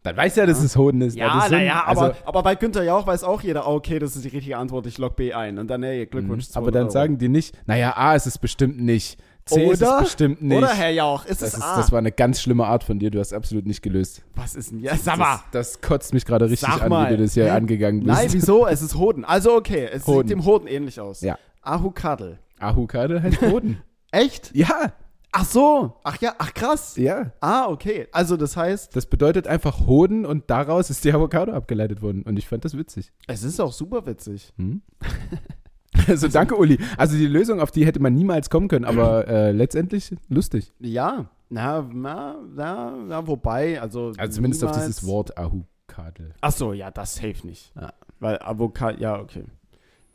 dann 0.04 0.18
weiß 0.18 0.36
ja, 0.36 0.46
dass 0.46 0.62
es 0.62 0.76
Hoden 0.76 1.02
ist. 1.02 1.16
ja, 1.16 1.48
naja, 1.50 1.84
aber, 1.88 2.02
also, 2.02 2.16
aber 2.26 2.44
bei 2.44 2.56
Günther 2.56 2.84
Jauch 2.84 3.08
weiß 3.08 3.24
auch 3.24 3.42
jeder, 3.42 3.66
ah, 3.66 3.72
okay, 3.72 4.00
das 4.00 4.16
ist 4.18 4.24
die 4.26 4.30
richtige 4.30 4.58
Antwort, 4.58 4.86
ich 4.86 4.98
log 5.00 5.16
B 5.16 5.34
ein. 5.34 5.58
Und 5.58 5.68
dann, 5.68 5.82
hey, 5.82 6.06
Glückwunsch, 6.06 6.44
Mhm. 6.50 6.52
200 6.52 6.58
aber 6.58 6.72
dann 6.72 6.84
Euro. 6.84 6.92
sagen 6.92 7.18
die 7.18 7.30
nicht, 7.30 7.58
naja, 7.68 7.94
A 7.96 8.16
ist 8.16 8.28
es 8.28 8.38
bestimmt 8.38 8.80
nicht. 8.80 9.18
C 9.48 9.64
ist 9.70 9.84
Oder? 9.84 9.98
es 9.98 10.04
bestimmt 10.06 10.42
nicht. 10.42 10.58
Oder, 10.58 10.74
Herr 10.74 10.90
Jauch, 10.90 11.24
ist 11.26 11.44
das, 11.44 11.50
es 11.50 11.58
ist, 11.60 11.64
A? 11.64 11.78
das 11.78 11.92
war 11.92 12.00
eine 12.00 12.12
ganz 12.12 12.42
schlimme 12.42 12.66
Art 12.66 12.84
von 12.84 12.98
dir, 12.98 13.12
du 13.12 13.20
hast 13.20 13.32
absolut 13.32 13.68
nicht 13.68 13.84
gelöst. 13.84 14.24
Was 14.34 14.56
ist 14.56 14.72
denn 14.72 14.80
jetzt? 14.80 15.04
Sag 15.06 15.18
mal. 15.20 15.40
Das, 15.52 15.74
das 15.74 15.82
kotzt 15.82 16.16
mich 16.16 16.26
gerade 16.26 16.46
richtig 16.50 16.68
Sag 16.68 16.82
an, 16.82 16.90
mal. 16.90 17.12
wie 17.12 17.18
du 17.18 17.24
das 17.24 17.36
hier 17.36 17.54
angegangen 17.54 18.00
bist. 18.04 18.18
Nein, 18.18 18.28
wieso? 18.32 18.66
Es 18.66 18.82
ist 18.82 18.96
Hoden. 18.96 19.24
Also, 19.24 19.54
okay, 19.56 19.88
es 19.92 20.08
Hoden. 20.08 20.28
sieht 20.28 20.32
dem 20.38 20.46
Hoden 20.46 20.66
ähnlich 20.68 21.00
aus. 21.00 21.22
Ja. 21.22 21.38
Ahukadel. 21.62 22.40
Ahukade 22.60 23.22
heißt 23.22 23.40
Hoden. 23.44 23.84
Echt? 24.12 24.50
ja, 24.56 24.94
Ach 25.38 25.44
so. 25.46 25.94
Ach 26.06 26.18
ja, 26.22 26.34
ach 26.38 26.54
krass. 26.54 26.96
ja. 26.96 27.34
Ah, 27.42 27.68
okay. 27.68 28.08
Also 28.14 28.38
das 28.38 28.56
heißt, 28.56 28.96
Das 28.96 29.06
bedeutet 29.06 29.48
einfach 29.48 29.86
Hoden 29.86 30.26
und 30.26 30.50
daraus 30.50 30.90
ist 30.90 31.04
die 31.04 31.12
Avocado 31.12 31.52
abgeleitet 31.52 32.02
worden. 32.02 32.24
Und 32.24 32.40
ich 32.40 32.48
fand 32.48 32.64
das 32.64 32.78
witzig. 32.78 33.12
es 33.28 33.44
ist 33.44 33.60
auch 33.60 33.74
super 33.74 34.06
witzig. 34.06 34.54
Hm? 34.58 34.82
Also 36.08 36.28
danke, 36.28 36.56
Uli. 36.56 36.78
Also 36.98 37.18
die 37.18 37.28
Lösung, 37.28 37.60
auf 37.60 37.72
die 37.72 37.86
hätte 37.86 38.00
man 38.00 38.14
niemals 38.14 38.50
kommen 38.50 38.68
können, 38.68 38.86
aber 38.86 39.28
äh, 39.28 39.52
letztendlich 39.52 40.16
lustig. 40.30 40.72
Ja. 40.80 41.30
Na, 41.50 41.88
na, 41.94 42.38
na, 42.56 42.96
na, 43.08 43.28
wobei, 43.28 43.80
also. 43.80 44.14
Also 44.18 44.36
zumindest 44.38 44.64
auf 44.64 44.72
niemals- 44.72 44.86
dieses 44.88 45.06
Wort 45.08 45.38
Ahukadel. 45.38 46.34
Ach 46.42 46.52
so, 46.52 46.74
ja, 46.74 46.90
das 46.92 47.16
safe 47.16 47.46
nicht. 47.46 47.72
Ja. 47.76 47.94
Weil 48.20 48.40
Avocado, 48.42 49.00
ja, 49.00 49.20
okay. 49.20 49.44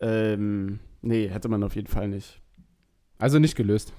Ähm, 0.00 0.80
nee, 1.02 1.28
hätte 1.28 1.48
man 1.48 1.62
auf 1.62 1.74
jeden 1.76 1.86
Fall 1.86 2.08
nicht. 2.08 2.40
Also 3.18 3.38
nicht 3.38 3.54
gelöst. 3.54 3.92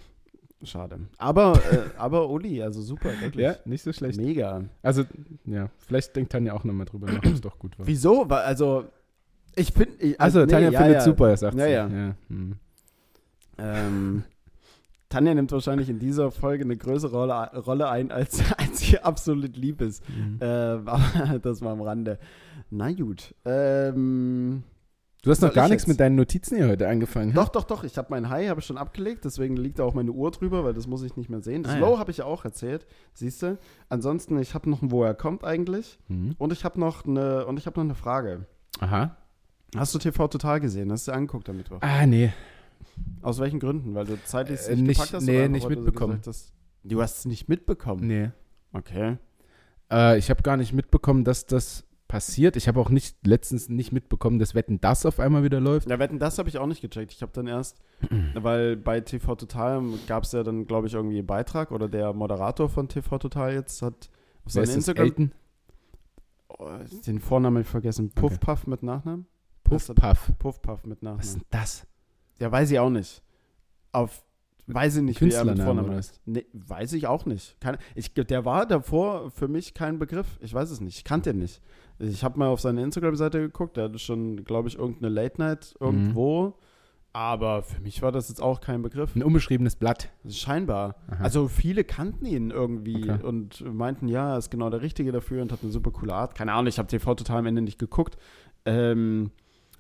Schade. 0.64 1.00
Aber, 1.18 1.54
äh, 1.72 1.80
aber 1.98 2.30
Uli, 2.30 2.62
also 2.62 2.82
super, 2.82 3.10
wirklich. 3.22 3.44
Ja, 3.46 3.56
nicht 3.66 3.84
so 3.84 3.94
schlecht. 3.94 4.20
Mega. 4.20 4.64
Also, 4.82 5.04
ja, 5.46 5.70
vielleicht 5.80 6.16
denkt 6.16 6.32
Tanja 6.32 6.54
auch 6.54 6.64
nochmal 6.64 6.86
drüber 6.86 7.08
nach, 7.08 7.18
ob 7.20 7.26
es 7.26 7.42
doch 7.42 7.58
gut 7.58 7.80
war. 7.80 7.88
Wieso? 7.88 8.30
Weil, 8.30 8.42
also, 8.44 8.86
ich. 9.56 9.74
Ich, 9.99 10.20
Also, 10.22 10.39
nee, 10.41 10.47
Tanja 10.47 10.70
ja, 10.72 10.80
findet 10.80 10.95
ja. 10.97 11.02
super, 11.02 11.36
sagt 11.38 11.58
Ja, 11.58 11.66
sie. 11.66 11.72
ja. 11.95 12.16
hm. 12.30 12.56
Ähm, 13.58 14.24
Tanja 15.10 15.34
nimmt 15.34 15.52
wahrscheinlich 15.52 15.89
in 15.89 15.99
dieser 15.99 16.32
Folge 16.32 16.64
eine 16.64 16.78
größere 16.78 17.12
Rolle, 17.16 17.52
Rolle 17.66 17.89
ein, 17.89 18.12
als, 18.12 18.41
als 18.58 18.80
sie 18.80 18.99
absolut 18.99 19.58
lieb 19.58 19.82
ist. 19.82 20.04
Mhm. 20.10 20.38
Aber 20.86 21.39
das 21.41 21.62
mal 21.62 21.72
am 21.74 21.82
Rande. 21.82 22.18
Na 22.70 22.91
gut. 22.91 23.36
Ähm, 23.45 24.64
Du 25.24 25.30
hast 25.30 25.41
noch 25.41 25.54
gar 25.54 25.66
ich 25.66 25.72
nichts 25.72 25.84
jetzt? 25.84 25.89
mit 25.89 25.99
deinen 25.99 26.16
Notizen 26.16 26.56
hier 26.58 26.68
heute 26.68 26.88
angefangen. 26.88 27.34
doch, 27.36 27.49
doch, 27.49 27.66
doch. 27.66 27.84
Ich 27.84 27.95
habe 27.99 28.08
mein 28.10 28.30
High 28.30 28.49
habe 28.49 28.60
ich 28.60 28.66
schon 28.66 28.80
abgelegt, 28.80 29.24
deswegen 29.24 29.56
liegt 29.56 29.78
da 29.78 29.84
auch 29.84 29.93
meine 29.93 30.12
Uhr 30.12 30.32
drüber, 30.32 30.64
weil 30.64 30.74
das 30.74 30.88
muss 30.88 31.04
ich 31.04 31.16
nicht 31.16 31.30
mehr 31.30 31.41
sehen. 31.43 31.62
Das 31.62 31.74
Ah, 31.74 31.78
Low 31.78 31.93
ja. 31.93 31.99
habe 31.99 32.10
ich 32.10 32.18
ja 32.18 32.26
auch 32.26 32.43
erzählt, 32.43 32.88
siehst 33.14 33.43
du. 33.43 33.60
Ansonsten, 33.88 34.39
ich 34.39 34.56
habe 34.56 34.68
noch 34.68 34.82
ein 34.82 34.89
Woher 34.89 35.14
kommt 35.14 35.43
eigentlich 35.43 35.99
Mhm. 36.08 36.34
und 36.39 36.52
ich 36.52 36.66
habe 36.66 36.80
noch 36.80 37.06
eine 37.06 37.45
und 37.45 37.58
ich 37.60 37.68
habe 37.68 37.78
noch 37.80 37.84
eine 37.86 37.93
Frage. 37.93 38.47
Aha. 38.80 39.16
Hast 39.76 39.96
du 39.96 40.00
TV 40.00 40.28
Total 40.28 40.60
gesehen? 40.60 40.92
Hast 40.92 41.08
du 41.08 41.12
dir 41.12 41.18
angeguckt 41.18 41.48
am 41.50 41.58
Mittwoch? 41.58 41.78
Ah, 41.82 42.06
nee. 42.06 42.32
Aus 43.22 43.40
welchen 43.40 43.60
Gründen? 43.60 43.96
Weil 43.96 44.06
du 44.06 44.22
zeitlich 44.26 44.60
Äh, 44.68 44.72
nicht, 44.76 44.82
nicht- 44.82 44.98
gepackt 44.98 45.14
hast? 45.14 45.24
nee, 45.26 45.48
nicht 45.48 45.70
mitbekommen. 45.70 46.12
gesagt 46.22 46.28
hast- 46.28 46.54
Du 46.84 47.02
hast 47.02 47.20
es 47.20 47.26
nicht 47.26 47.48
mitbekommen? 47.48 48.08
Nee. 48.08 48.32
Okay. 48.74 49.18
Äh, 49.92 50.18
ich 50.18 50.30
habe 50.30 50.42
gar 50.42 50.58
nicht 50.58 50.74
mitbekommen, 50.74 51.24
dass 51.24 51.46
das 51.46 51.86
passiert. 52.08 52.56
Ich 52.58 52.68
habe 52.68 52.80
auch 52.80 52.90
nicht 52.90 53.16
letztens 53.26 53.70
nicht 53.70 53.92
mitbekommen, 53.92 54.40
dass 54.40 54.56
Wetten 54.56 54.82
das 54.82 55.06
auf 55.06 55.20
einmal 55.20 55.44
wieder 55.44 55.62
läuft. 55.62 55.90
Ja, 55.90 56.00
wetten, 56.00 56.18
das 56.20 56.38
habe 56.40 56.50
ich 56.50 56.58
auch 56.58 56.66
nicht 56.68 56.82
gecheckt. 56.82 57.14
Ich 57.14 57.22
habe 57.22 57.32
dann 57.34 57.48
erst, 57.48 57.80
weil 58.34 58.76
bei 58.76 59.00
TV 59.00 59.36
Total 59.36 59.82
gab 60.08 60.24
es 60.24 60.32
ja 60.34 60.44
dann, 60.44 60.66
glaube 60.66 60.88
ich, 60.88 60.94
irgendwie 60.96 61.20
einen 61.20 61.28
Beitrag 61.28 61.72
oder 61.72 61.88
der 61.88 62.12
Moderator 62.14 62.68
von 62.68 62.90
TV 62.90 63.18
Total 63.20 63.54
jetzt 63.54 63.82
hat 63.82 64.10
auf 64.44 64.52
seinem? 64.52 64.70
Instagram 64.72 65.32
oh, 66.50 66.68
den 67.06 67.20
Vornamen 67.20 67.64
vergessen. 67.64 68.10
Puff 68.10 68.34
Okay. 68.34 68.40
Puff 68.42 68.68
mit 68.68 68.82
Nachnamen? 68.84 69.28
Puff 69.72 69.96
Puff. 69.96 70.32
Puff 70.40 70.62
Puff 70.62 70.86
mit 70.86 71.00
Was 71.02 71.26
ist 71.26 71.34
Nachnamen. 71.34 71.34
denn 71.34 71.60
das? 71.60 71.88
Ja, 72.40 72.52
weiß 72.52 72.72
ich 72.72 72.80
auch 72.80 72.90
nicht. 72.90 73.22
Auf 73.92 74.24
weiß 74.68 74.98
ich 74.98 75.02
nicht, 75.04 75.20
wie 75.22 75.32
er 75.32 75.44
mit 75.44 75.60
Vornamen 75.60 75.92
heißt. 75.96 76.22
Nee, 76.26 76.46
weiß 76.54 76.94
ich 76.94 77.08
auch 77.08 77.26
nicht. 77.26 77.60
Keine, 77.60 77.78
ich, 77.96 78.14
der 78.14 78.46
war 78.46 78.66
davor 78.66 79.30
für 79.32 79.48
mich 79.50 79.74
kein 79.74 80.00
Begriff. 80.00 80.38
Ich 80.40 80.54
weiß 80.54 80.70
es 80.72 80.80
nicht. 80.80 80.98
Ich 80.98 81.04
kannte 81.04 81.32
ihn 81.32 81.40
nicht. 81.40 81.62
Ich 82.00 82.24
habe 82.24 82.40
mal 82.40 82.48
auf 82.48 82.62
seine 82.62 82.82
Instagram-Seite 82.84 83.40
geguckt. 83.42 83.76
Der 83.78 83.86
hatte 83.86 84.00
schon, 84.00 84.44
glaube 84.46 84.70
ich, 84.70 84.78
irgendeine 84.78 85.10
Late-Night 85.10 85.76
Mhm. 85.80 85.86
irgendwo. 85.86 86.54
Aber 87.14 87.62
für 87.64 87.82
mich 87.82 88.02
war 88.02 88.14
das 88.14 88.30
jetzt 88.30 88.42
auch 88.42 88.62
kein 88.62 88.82
Begriff. 88.82 89.14
Ein 89.18 89.24
unbeschriebenes 89.24 89.76
Blatt. 89.76 90.10
Scheinbar. 90.30 90.96
Aha. 91.10 91.22
Also 91.26 91.50
viele 91.50 91.84
kannten 91.84 92.26
ihn 92.26 92.52
irgendwie 92.52 93.10
Okay. 93.12 93.22
und 93.26 93.62
meinten, 93.74 94.08
ja, 94.08 94.32
er 94.34 94.38
ist 94.38 94.50
genau 94.50 94.70
der 94.70 94.82
Richtige 94.82 95.12
dafür 95.12 95.42
und 95.42 95.52
hat 95.52 95.60
eine 95.64 95.72
super 95.74 95.92
coole 95.92 96.14
Art. 96.14 96.36
Keine 96.36 96.54
Ahnung, 96.54 96.68
ich 96.68 96.80
habe 96.80 96.88
TV 96.88 97.14
total 97.16 97.40
am 97.40 97.48
Ende 97.48 97.62
nicht 97.62 97.80
geguckt. 97.80 98.16
Ähm, 98.64 99.32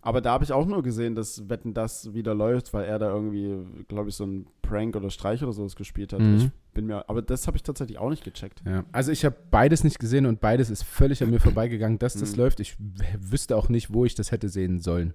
aber 0.01 0.21
da 0.21 0.31
habe 0.31 0.43
ich 0.43 0.51
auch 0.51 0.65
nur 0.65 0.81
gesehen, 0.83 1.15
dass 1.15 1.47
Wetten 1.49 1.73
das 1.73 2.13
wieder 2.13 2.33
läuft, 2.33 2.73
weil 2.73 2.85
er 2.85 2.97
da 2.99 3.09
irgendwie, 3.13 3.55
glaube 3.87 4.09
ich, 4.09 4.15
so 4.15 4.25
ein 4.25 4.47
Prank 4.61 4.95
oder 4.95 5.09
Streich 5.09 5.43
oder 5.43 5.53
sowas 5.53 5.75
gespielt 5.75 6.13
hat. 6.13 6.19
Mhm. 6.21 6.35
Ich 6.37 6.51
bin 6.73 6.87
mir, 6.87 7.07
aber 7.09 7.21
das 7.21 7.45
habe 7.47 7.57
ich 7.57 7.63
tatsächlich 7.63 7.97
auch 7.99 8.09
nicht 8.09 8.23
gecheckt. 8.23 8.61
Ja. 8.65 8.83
Also 8.91 9.11
ich 9.11 9.25
habe 9.25 9.35
beides 9.51 9.83
nicht 9.83 9.99
gesehen 9.99 10.25
und 10.25 10.39
beides 10.41 10.69
ist 10.69 10.83
völlig 10.83 11.21
an 11.23 11.29
mir 11.29 11.39
vorbeigegangen, 11.39 11.99
dass 11.99 12.13
das 12.15 12.31
Mhm. 12.33 12.37
läuft. 12.39 12.59
Ich 12.59 12.75
wüsste 13.19 13.55
auch 13.55 13.69
nicht, 13.69 13.93
wo 13.93 14.05
ich 14.05 14.15
das 14.15 14.31
hätte 14.31 14.49
sehen 14.49 14.79
sollen. 14.79 15.13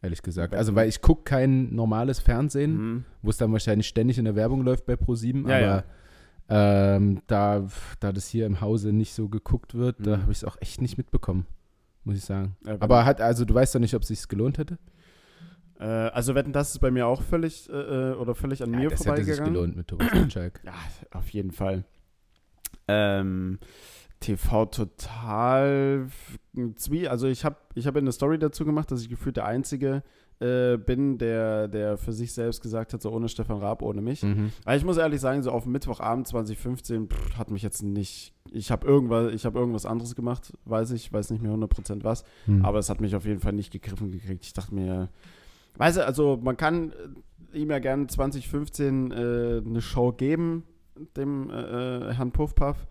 Ehrlich 0.00 0.22
gesagt. 0.22 0.54
Also 0.54 0.74
weil 0.74 0.88
ich 0.88 1.00
gucke 1.00 1.22
kein 1.24 1.74
normales 1.74 2.18
Fernsehen, 2.18 2.76
Mhm. 2.76 3.04
wo 3.22 3.30
es 3.30 3.36
dann 3.36 3.52
wahrscheinlich 3.52 3.86
ständig 3.86 4.18
in 4.18 4.24
der 4.24 4.34
Werbung 4.36 4.62
läuft 4.62 4.84
bei 4.86 4.94
Pro7, 4.94 5.48
Ja, 5.48 5.56
aber 5.74 5.84
Ähm, 6.48 7.22
da, 7.28 7.66
da 8.00 8.12
das 8.12 8.26
hier 8.28 8.44
im 8.46 8.60
Hause 8.60 8.92
nicht 8.92 9.14
so 9.14 9.28
geguckt 9.28 9.74
wird, 9.74 9.96
da 10.04 10.16
Mhm. 10.16 10.22
habe 10.22 10.32
ich 10.32 10.38
es 10.38 10.44
auch 10.44 10.56
echt 10.60 10.82
nicht 10.82 10.98
mitbekommen, 10.98 11.46
muss 12.04 12.16
ich 12.16 12.24
sagen. 12.24 12.56
Ja, 12.64 12.72
wenn- 12.72 12.82
Aber 12.82 13.04
hat, 13.04 13.20
also 13.20 13.44
du 13.44 13.54
weißt 13.54 13.74
doch 13.74 13.80
nicht, 13.80 13.94
ob 13.94 14.02
es 14.02 14.08
sich 14.08 14.26
gelohnt 14.28 14.58
hätte? 14.58 14.78
Äh, 15.78 15.84
also 15.84 16.34
Wetten, 16.34 16.52
das 16.52 16.70
ist 16.72 16.78
bei 16.80 16.90
mir 16.90 17.06
auch 17.06 17.22
völlig 17.22 17.68
äh, 17.70 17.72
äh, 17.72 18.14
oder 18.14 18.34
völlig 18.34 18.62
an 18.62 18.70
mir 18.70 18.88
das 18.90 19.00
hätte 19.04 19.24
sich 19.24 19.36
vorbeigegangen. 19.36 19.52
gelohnt 19.54 19.76
mit 19.76 19.88
Thomas 19.88 20.10
Gottschalk. 20.10 20.60
Ja, 20.64 20.74
auf 21.12 21.28
jeden 21.30 21.50
Fall. 21.52 21.84
Ähm, 22.88 23.58
TV 24.20 24.66
total 24.66 26.08
zwie. 26.76 27.08
Also 27.08 27.26
ich 27.26 27.44
habe 27.44 27.56
ich 27.74 27.86
hab 27.86 27.96
eine 27.96 28.12
Story 28.12 28.38
dazu 28.38 28.64
gemacht, 28.64 28.90
dass 28.90 29.02
ich 29.02 29.08
gefühlt 29.08 29.36
der 29.36 29.46
Einzige 29.46 30.02
äh, 30.42 30.76
bin, 30.76 31.18
der, 31.18 31.68
der 31.68 31.96
für 31.96 32.12
sich 32.12 32.32
selbst 32.32 32.60
gesagt 32.62 32.92
hat, 32.92 33.00
so 33.00 33.10
ohne 33.10 33.28
Stefan 33.28 33.58
Raab, 33.58 33.82
ohne 33.82 34.02
mich. 34.02 34.22
Mhm. 34.22 34.50
Weil 34.64 34.76
ich 34.76 34.84
muss 34.84 34.96
ehrlich 34.96 35.20
sagen, 35.20 35.42
so 35.42 35.50
auf 35.50 35.66
Mittwochabend 35.66 36.26
2015 36.26 37.08
pff, 37.08 37.38
hat 37.38 37.50
mich 37.50 37.62
jetzt 37.62 37.82
nicht. 37.82 38.34
Ich 38.50 38.70
habe 38.70 38.86
irgendwas, 38.86 39.32
ich 39.32 39.46
hab 39.46 39.54
irgendwas 39.54 39.86
anderes 39.86 40.14
gemacht, 40.14 40.52
weiß 40.64 40.90
ich, 40.90 41.12
weiß 41.12 41.30
nicht 41.30 41.42
mehr 41.42 41.52
100% 41.52 42.04
was. 42.04 42.24
Mhm. 42.46 42.64
Aber 42.64 42.78
es 42.78 42.90
hat 42.90 43.00
mich 43.00 43.14
auf 43.14 43.24
jeden 43.24 43.40
Fall 43.40 43.52
nicht 43.52 43.72
gegriffen 43.72 44.10
gekriegt. 44.10 44.44
Ich 44.44 44.52
dachte 44.52 44.74
mir, 44.74 45.08
weißt 45.76 45.98
du, 45.98 46.06
also 46.06 46.38
man 46.42 46.56
kann 46.56 46.92
äh, 47.52 47.58
ihm 47.58 47.70
ja 47.70 47.78
gerne 47.78 48.08
2015 48.08 49.10
äh, 49.10 49.14
eine 49.64 49.80
Show 49.80 50.12
geben, 50.12 50.64
dem 51.16 51.50
äh, 51.50 52.10
äh, 52.10 52.14
Herrn 52.14 52.32
Puffpuff. 52.32 52.86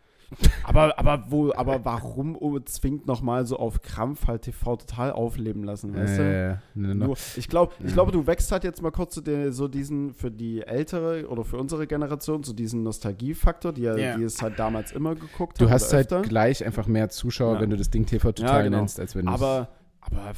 Aber, 0.63 0.97
aber, 0.97 1.25
wo, 1.29 1.51
aber 1.53 1.83
warum 1.83 2.37
zwingt 2.65 3.05
nochmal 3.05 3.45
so 3.45 3.57
auf 3.57 3.81
Krampf 3.81 4.27
halt 4.27 4.43
TV 4.43 4.77
total 4.77 5.11
aufleben 5.11 5.63
lassen, 5.63 5.95
weißt 5.95 6.17
du? 6.19 6.23
Äh, 6.23 6.47
ne, 6.73 6.95
ne. 6.95 7.05
Nur, 7.05 7.17
ich 7.35 7.49
glaube, 7.49 7.73
ich 7.79 7.87
Ja. 7.87 7.93
glaube, 7.93 8.11
du 8.11 8.25
wächst 8.27 8.51
halt 8.51 8.63
jetzt 8.63 8.81
mal 8.81 8.91
kurz 8.91 9.13
zu 9.15 9.21
der, 9.21 9.51
so 9.51 9.67
diesen, 9.67 10.13
für 10.13 10.31
die 10.31 10.61
ältere 10.61 11.27
oder 11.27 11.43
für 11.43 11.57
unsere 11.57 11.85
Generation, 11.87 12.43
so 12.43 12.53
diesen 12.53 12.83
Nostalgiefaktor, 12.83 13.73
die, 13.73 13.81
ja. 13.81 13.97
Ja. 13.97 14.15
die 14.17 14.23
es 14.23 14.41
halt 14.41 14.57
damals 14.57 14.91
immer 14.91 15.15
geguckt 15.15 15.59
Du 15.59 15.65
haben 15.65 15.73
hast 15.73 15.91
halt 15.93 16.11
öfter. 16.13 16.21
gleich 16.27 16.63
einfach 16.65 16.87
mehr 16.87 17.09
Zuschauer, 17.09 17.55
Ja. 17.55 17.61
wenn 17.61 17.69
du 17.69 17.77
das 17.77 17.89
Ding 17.89 18.05
TV 18.05 18.31
total 18.31 18.57
Ja, 18.59 18.61
genau. 18.63 18.77
nennst, 18.77 18.99
als 18.99 19.15
wenn 19.15 19.25
du 19.25 19.31
Aber, 19.33 19.67
aber 19.99 20.31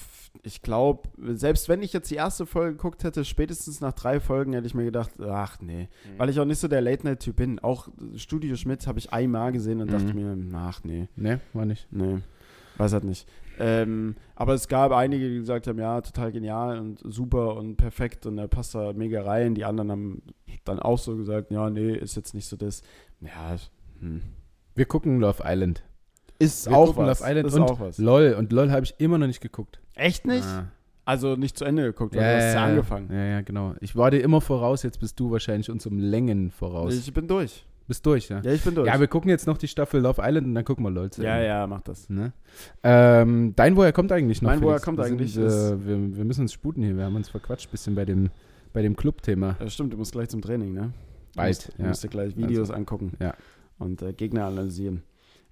ich 0.46 0.62
glaube, 0.62 1.10
selbst 1.36 1.70
wenn 1.70 1.82
ich 1.82 1.94
jetzt 1.94 2.12
die 2.12 2.16
erste 2.16 2.46
Folge 2.46 2.72
geguckt 2.76 3.04
hätte, 3.06 3.24
spätestens 3.24 3.80
nach 3.82 3.94
drei 3.94 4.20
Folgen 4.20 4.54
hätte 4.54 4.68
ich 4.68 4.74
mir 4.74 4.84
gedacht, 4.84 5.12
ach 5.22 5.60
nee. 5.62 5.84
Mhm. 5.84 6.20
Weil 6.20 6.30
ich 6.30 6.40
auch 6.40 6.46
nicht 6.46 6.60
so 6.60 6.68
der 6.68 6.82
Late-Night-Typ 6.82 7.36
bin. 7.38 7.60
Auch 7.60 7.88
Studio 8.16 8.56
Schmidt 8.58 8.86
habe 8.86 9.00
ich 9.00 9.14
einmal 9.14 9.52
gesehen 9.54 9.82
und 9.82 9.92
dachte 9.92 10.14
Mhm. 10.14 10.50
mir, 10.50 10.58
ach 10.58 10.84
nee, 10.84 11.08
Ne, 11.16 11.40
war 11.54 11.66
nicht. 11.66 11.88
nee. 11.92 12.18
Weiß 12.78 12.92
halt 12.94 13.04
nicht. 13.04 13.28
Ähm, 13.60 14.16
aber 14.36 14.56
es 14.56 14.68
gab 14.68 14.92
einige, 14.92 15.30
die 15.30 15.36
gesagt 15.36 15.68
haben, 15.68 15.78
ja, 15.78 16.02
total 16.02 16.32
genial 16.32 16.80
und 16.80 17.00
super 17.06 17.56
und 17.56 17.76
perfekt 17.78 18.26
und 18.26 18.38
er 18.40 18.48
passt 18.48 18.74
da 18.74 18.94
mega 18.94 19.22
rein. 19.22 19.54
Die 19.54 19.64
anderen 19.64 19.92
haben 19.92 20.24
dann 20.66 20.80
auch 20.80 20.98
so 20.98 21.16
gesagt, 21.16 21.52
ja, 21.52 21.70
nee, 21.70 21.94
ist 21.94 22.16
jetzt 22.16 22.34
nicht 22.34 22.48
so 22.48 22.58
das. 22.58 22.82
Ja, 23.22 23.56
hm. 24.00 24.22
Wir 24.76 24.86
gucken 24.86 25.20
Love 25.20 25.44
Island. 25.46 25.84
Ist 26.44 26.70
Wir 26.70 26.78
auch 26.78 26.96
was. 26.98 27.20
Love 27.20 27.30
Island 27.32 27.48
ist 27.48 27.54
und 27.56 27.62
auch 27.64 27.80
was. 27.80 27.98
LOL. 27.98 28.36
Und 28.38 28.52
LOL 28.52 28.72
habe 28.72 28.84
ich 28.86 28.94
immer 29.00 29.18
noch 29.18 29.28
nicht 29.28 29.42
geguckt. 29.42 29.80
Echt 29.96 30.26
nicht? 30.26 30.46
Ah. 30.46 30.68
Also 31.06 31.36
nicht 31.36 31.58
zu 31.58 31.66
Ende 31.66 31.84
geguckt, 31.84 32.16
weil 32.16 32.22
du 32.22 32.46
hast 32.46 32.54
ja 32.54 32.64
angefangen. 32.66 33.10
Ja, 33.12 33.24
ja, 33.26 33.42
genau. 33.42 33.74
Ich 33.82 33.96
war 33.96 34.10
dir 34.12 34.20
immer 34.22 34.40
voraus, 34.40 34.84
jetzt 34.84 35.00
bist 35.02 35.20
du 35.20 35.32
wahrscheinlich 35.32 35.70
uns 35.70 35.86
um 35.86 35.98
Längen 36.00 36.50
voraus. 36.52 36.94
Ich 36.96 37.14
bin 37.14 37.28
durch. 37.28 37.66
bist 37.90 38.06
durch, 38.06 38.30
ja? 38.30 38.40
Ja, 38.42 38.54
ich 38.54 38.64
bin 38.64 38.74
durch. 38.74 38.88
Ja, 38.88 38.98
wir 39.00 39.08
gucken 39.08 39.30
jetzt 39.30 39.46
noch 39.46 39.58
die 39.58 39.68
Staffel 39.68 40.00
Love 40.00 40.22
Island 40.24 40.48
und 40.48 40.56
dann 40.56 40.64
gucken 40.64 40.86
wir 40.86 40.92
LOL 40.92 41.10
zu 41.12 41.22
ja, 41.22 41.36
Ende. 41.36 41.48
ja, 41.48 41.68
mach 41.68 41.82
das. 41.82 42.10
Ne? 42.10 42.32
Ähm, 42.84 43.52
dein 43.58 43.76
Woher 43.76 43.92
kommt 43.92 44.14
eigentlich 44.14 44.42
noch? 44.42 44.50
Mein 44.52 44.62
Woher 44.62 44.76
Felix? 44.80 44.86
kommt 44.86 44.98
wir 45.00 45.04
eigentlich 45.06 45.34
Sind, 45.34 45.46
ist- 45.46 45.72
äh, 45.72 45.86
wir, 45.86 46.16
wir 46.18 46.24
müssen 46.24 46.42
uns 46.44 46.54
sputen 46.54 46.82
hier. 46.84 46.96
Wir 46.96 47.04
haben 47.04 47.16
uns 47.18 47.28
verquatscht 47.28 47.70
bisschen 47.70 47.96
bei 47.96 48.06
dem, 48.06 48.30
bei 48.72 48.82
dem 48.82 48.96
Club-Thema. 48.96 49.58
Ja, 49.60 49.70
stimmt, 49.70 49.92
du 49.92 49.98
musst 49.98 50.14
gleich 50.14 50.30
zum 50.30 50.42
Training, 50.42 50.72
ne? 50.74 50.82
Du 51.34 51.38
Bald, 51.38 51.50
musst, 51.58 51.78
du 51.78 51.82
ja. 51.82 51.88
musst 51.90 52.04
dir 52.06 52.08
gleich 52.10 52.38
Videos 52.38 52.72
angucken. 52.72 53.12
Ja. 53.20 53.34
Und 53.78 54.02
äh, 54.02 54.14
Gegner 54.14 54.46
analysieren. 54.46 55.04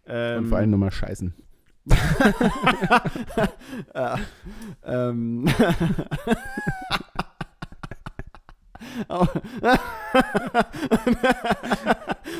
Ähm, 0.07 0.43
Und 0.43 0.49
vor 0.49 0.57
allem 0.57 0.69
nochmal 0.71 0.91
scheißen. 0.91 1.33
äh, 3.93 4.17
ähm. 4.85 5.45
Oh. 9.09 9.25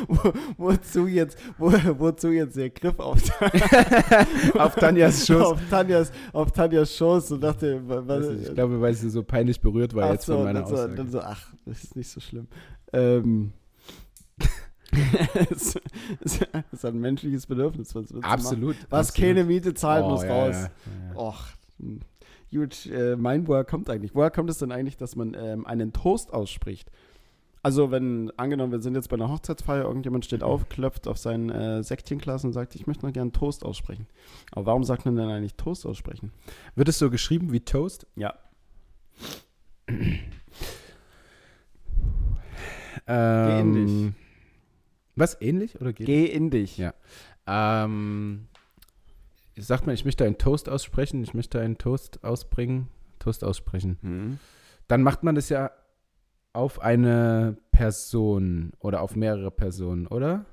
Wo, 0.08 0.34
wozu 0.58 1.08
jetzt, 1.08 1.38
wo, 1.58 1.72
wozu 1.72 2.30
jetzt 2.30 2.56
der 2.58 2.70
Griff 2.70 3.00
auf, 3.00 3.20
Auf 4.58 4.76
Tanjas 4.76 5.26
Schuss. 5.28 5.42
auf 5.44 5.60
Tanjas, 5.70 6.12
auf 6.34 6.52
Tanjas 6.52 6.96
Schoß 6.96 7.32
und 7.34 7.42
dachte, 7.42 7.88
wa- 7.88 8.02
was, 8.06 8.28
Ich 8.30 8.54
glaube, 8.54 8.82
weil 8.82 8.94
sie 8.94 9.10
so 9.10 9.24
peinlich 9.24 9.62
berührt 9.62 9.94
war 9.94 10.08
ach 10.08 10.14
jetzt 10.14 10.26
so, 10.26 10.36
von 10.36 10.44
meiner 10.46 10.66
so, 10.66 10.74
Aussage. 10.76 10.96
dann 10.96 11.10
so, 11.10 11.20
ach, 11.22 11.54
das 11.66 11.84
ist 11.84 11.96
nicht 11.96 12.10
so 12.10 12.20
schlimm. 12.20 12.48
Ähm, 12.94 13.54
es, 15.50 15.80
es 16.20 16.40
ist 16.72 16.86
ein 16.86 17.00
menschliches 17.00 17.48
Bedürfnis, 17.48 17.96
was 17.96 18.08
du 18.08 18.16
machen? 18.16 18.26
Absolut. 18.26 18.76
Was 18.90 19.10
absolut. 19.10 19.28
keine 19.28 19.44
Miete 19.46 19.74
zahlt, 19.74 20.06
Oh, 20.06 20.10
muss 20.10 20.24
ja, 20.24 20.30
raus. 20.30 20.56
Ja, 20.56 21.14
ja. 21.14 21.20
Och, 21.20 21.46
gut, 22.52 22.86
äh, 22.88 23.16
mein 23.16 23.48
woher 23.48 23.64
kommt 23.64 23.90
eigentlich? 23.90 24.14
Woher 24.14 24.32
kommt 24.32 24.50
es 24.50 24.58
denn 24.58 24.72
eigentlich, 24.72 24.98
dass 24.98 25.16
man 25.16 25.36
ähm, 25.40 25.66
einen 25.66 25.94
Toast 25.94 26.34
ausspricht? 26.34 26.92
Also 27.64 27.92
wenn, 27.92 28.32
angenommen, 28.38 28.72
wir 28.72 28.82
sind 28.82 28.96
jetzt 28.96 29.10
bei 29.10 29.16
einer 29.16 29.30
Hochzeitsfeier, 29.30 29.84
irgendjemand 29.84 30.26
steht 30.26 30.42
auf, 30.42 30.68
klopft 30.68 31.08
auf 31.08 31.20
sein 31.20 31.52
äh, 31.52 31.84
Säckchenglas 31.84 32.44
und 32.44 32.54
sagt, 32.54 32.74
ich 32.76 32.88
möchte 32.88 33.06
noch 33.06 33.14
gerne 33.14 33.32
Toast 33.32 33.64
aussprechen. 33.64 34.08
Aber 34.52 34.66
warum 34.66 34.84
sagt 34.84 35.06
man 35.06 35.16
denn 35.16 35.30
eigentlich 35.30 35.56
Toast 35.56 35.86
aussprechen? 35.86 36.32
Wird 36.76 36.90
es 36.90 36.98
so 36.98 37.12
geschrieben 37.12 37.52
wie 37.52 37.60
Toast? 37.60 38.08
Ja. 38.16 38.34
Ähm, 43.08 43.76
Ähnlich. 43.76 44.14
Was, 45.22 45.40
ähnlich 45.40 45.80
oder 45.80 45.94
geht? 45.94 46.08
Geh 46.08 46.26
in 46.26 46.50
dich. 46.50 46.78
Ja. 46.78 46.94
Ähm, 47.48 48.48
sagt 49.56 49.86
man, 49.86 49.94
ich 49.94 50.04
möchte 50.06 50.26
einen 50.26 50.38
Toast 50.38 50.68
aussprechen, 50.68 51.24
ich 51.24 51.34
möchte 51.34 51.60
einen 51.60 51.78
Toast 51.78 52.24
ausbringen, 52.24 52.88
Toast 53.20 53.44
aussprechen. 53.44 53.98
Hm. 54.02 54.40
Dann 54.88 55.04
macht 55.04 55.24
man 55.24 55.36
das 55.36 55.50
ja 55.50 55.72
auf 56.54 56.82
eine 56.82 57.58
Person 57.72 58.72
oder 58.80 59.02
auf 59.02 59.16
mehrere 59.16 59.52
Personen, 59.52 60.08
oder? 60.08 60.46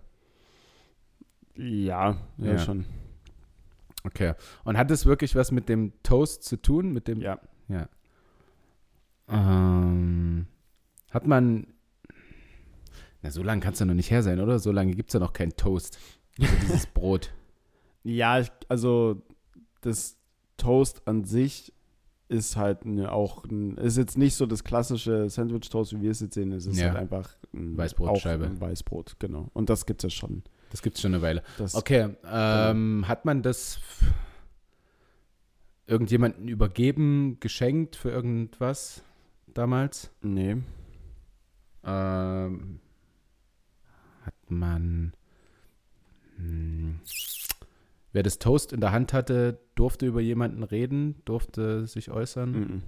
Ja, 1.57 2.19
ja, 2.37 2.53
Ja. 2.53 2.59
schon. 2.59 2.85
Okay. 4.05 4.35
Und 4.64 4.79
hat 4.79 4.91
es 4.91 5.07
wirklich 5.07 5.35
was 5.35 5.51
mit 5.51 5.69
dem 5.69 5.93
Toast 6.03 6.45
zu 6.45 6.57
tun? 6.61 6.93
Mit 6.93 7.09
dem. 7.09 7.21
Ja. 7.21 7.41
Ja. 7.69 7.89
Ähm, 9.29 10.47
hat 11.11 11.27
man. 11.27 11.66
Na, 13.23 13.31
so 13.31 13.43
lange 13.43 13.61
kann 13.61 13.73
es 13.73 13.81
ja 13.81 13.87
noch 13.87 13.95
nicht 13.95 14.11
her 14.11 14.23
sein, 14.23 14.41
oder? 14.41 14.59
So 14.59 14.71
lange 14.73 14.93
gibt 14.95 15.11
es 15.11 15.14
ja 15.14 15.21
noch 15.21 15.33
kein 15.33 15.57
Toast. 15.57 15.99
Also 16.41 16.55
dieses 16.62 16.87
Brot. 16.95 17.33
Ja, 18.05 18.43
also 18.69 19.23
das 19.81 20.16
Toast 20.57 21.03
an 21.07 21.25
sich 21.25 21.73
ist 22.29 22.57
halt 22.57 22.85
eine, 22.85 23.11
auch 23.12 23.45
ein, 23.45 23.77
ist 23.79 23.97
jetzt 23.97 24.19
nicht 24.19 24.35
so 24.35 24.45
das 24.47 24.62
klassische 24.62 25.31
Sandwich-Toast, 25.31 25.95
wie 25.95 26.03
wir 26.03 26.11
es 26.11 26.21
jetzt 26.21 26.35
sehen. 26.35 26.53
Es 26.53 26.66
ist 26.66 26.79
Ja. 26.79 26.89
halt 26.89 26.97
einfach 26.99 27.31
ein, 27.55 27.77
Weißbrotscheibe. 27.77 28.45
ein 28.45 28.61
Weißbrot, 28.61 29.16
genau. 29.19 29.49
Und 29.55 29.71
das 29.71 29.87
gibt 29.87 30.05
es 30.05 30.12
ja 30.12 30.16
schon. 30.19 30.43
Das 30.71 30.83
gibt 30.83 30.97
es 30.97 31.03
schon 31.03 31.14
eine 31.14 31.23
Weile. 31.23 31.43
Das, 31.57 31.75
Okay. 31.75 32.11
Ähm, 32.31 33.05
hat 33.09 33.25
man 33.25 33.43
das 33.43 33.81
irgendjemanden 35.87 36.49
übergeben, 36.49 37.39
geschenkt 37.41 37.97
für 37.97 38.11
irgendwas 38.11 39.03
damals? 39.55 40.11
Nee. 40.21 40.57
Ähm, 41.85 42.81
man. 44.51 45.12
Hm, 46.36 47.01
wer 48.12 48.22
das 48.22 48.38
Toast 48.38 48.72
in 48.72 48.80
der 48.80 48.92
Hand 48.92 49.12
hatte, 49.12 49.59
durfte 49.74 50.07
über 50.07 50.20
jemanden 50.20 50.62
reden, 50.62 51.16
durfte 51.24 51.86
sich 51.86 52.11
äußern. 52.11 52.51
Mhm. 52.53 52.82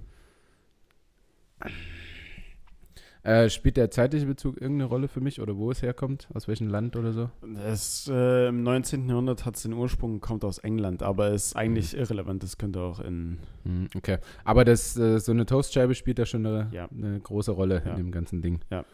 Äh, 3.23 3.49
spielt 3.51 3.77
der 3.77 3.91
zeitliche 3.91 4.25
Bezug 4.25 4.59
irgendeine 4.59 4.85
Rolle 4.89 5.07
für 5.07 5.21
mich 5.21 5.39
oder 5.41 5.55
wo 5.55 5.69
es 5.69 5.83
herkommt? 5.83 6.27
Aus 6.33 6.47
welchem 6.47 6.67
Land 6.69 6.95
oder 6.95 7.13
so? 7.13 7.29
Das, 7.53 8.09
äh, 8.11 8.47
Im 8.47 8.63
19. 8.63 9.07
Jahrhundert 9.07 9.45
hat 9.45 9.57
es 9.57 9.61
den 9.61 9.73
Ursprung, 9.73 10.21
kommt 10.21 10.43
aus 10.43 10.57
England, 10.57 11.03
aber 11.03 11.29
ist 11.29 11.55
eigentlich 11.55 11.95
irrelevant. 11.95 12.41
Das 12.41 12.57
könnte 12.57 12.79
auch 12.79 12.99
in. 12.99 13.37
Hm, 13.63 13.89
okay. 13.95 14.17
Aber 14.43 14.65
das, 14.65 14.97
äh, 14.97 15.19
so 15.19 15.31
eine 15.33 15.45
Toastscheibe 15.45 15.93
spielt 15.93 16.17
da 16.17 16.25
schon 16.25 16.43
eine, 16.47 16.69
Ja. 16.71 16.87
eine 16.89 17.19
große 17.19 17.51
Rolle 17.51 17.83
Ja. 17.85 17.91
in 17.91 17.97
dem 17.97 18.11
ganzen 18.11 18.41
Ding. 18.41 18.59
Ja. 18.71 18.85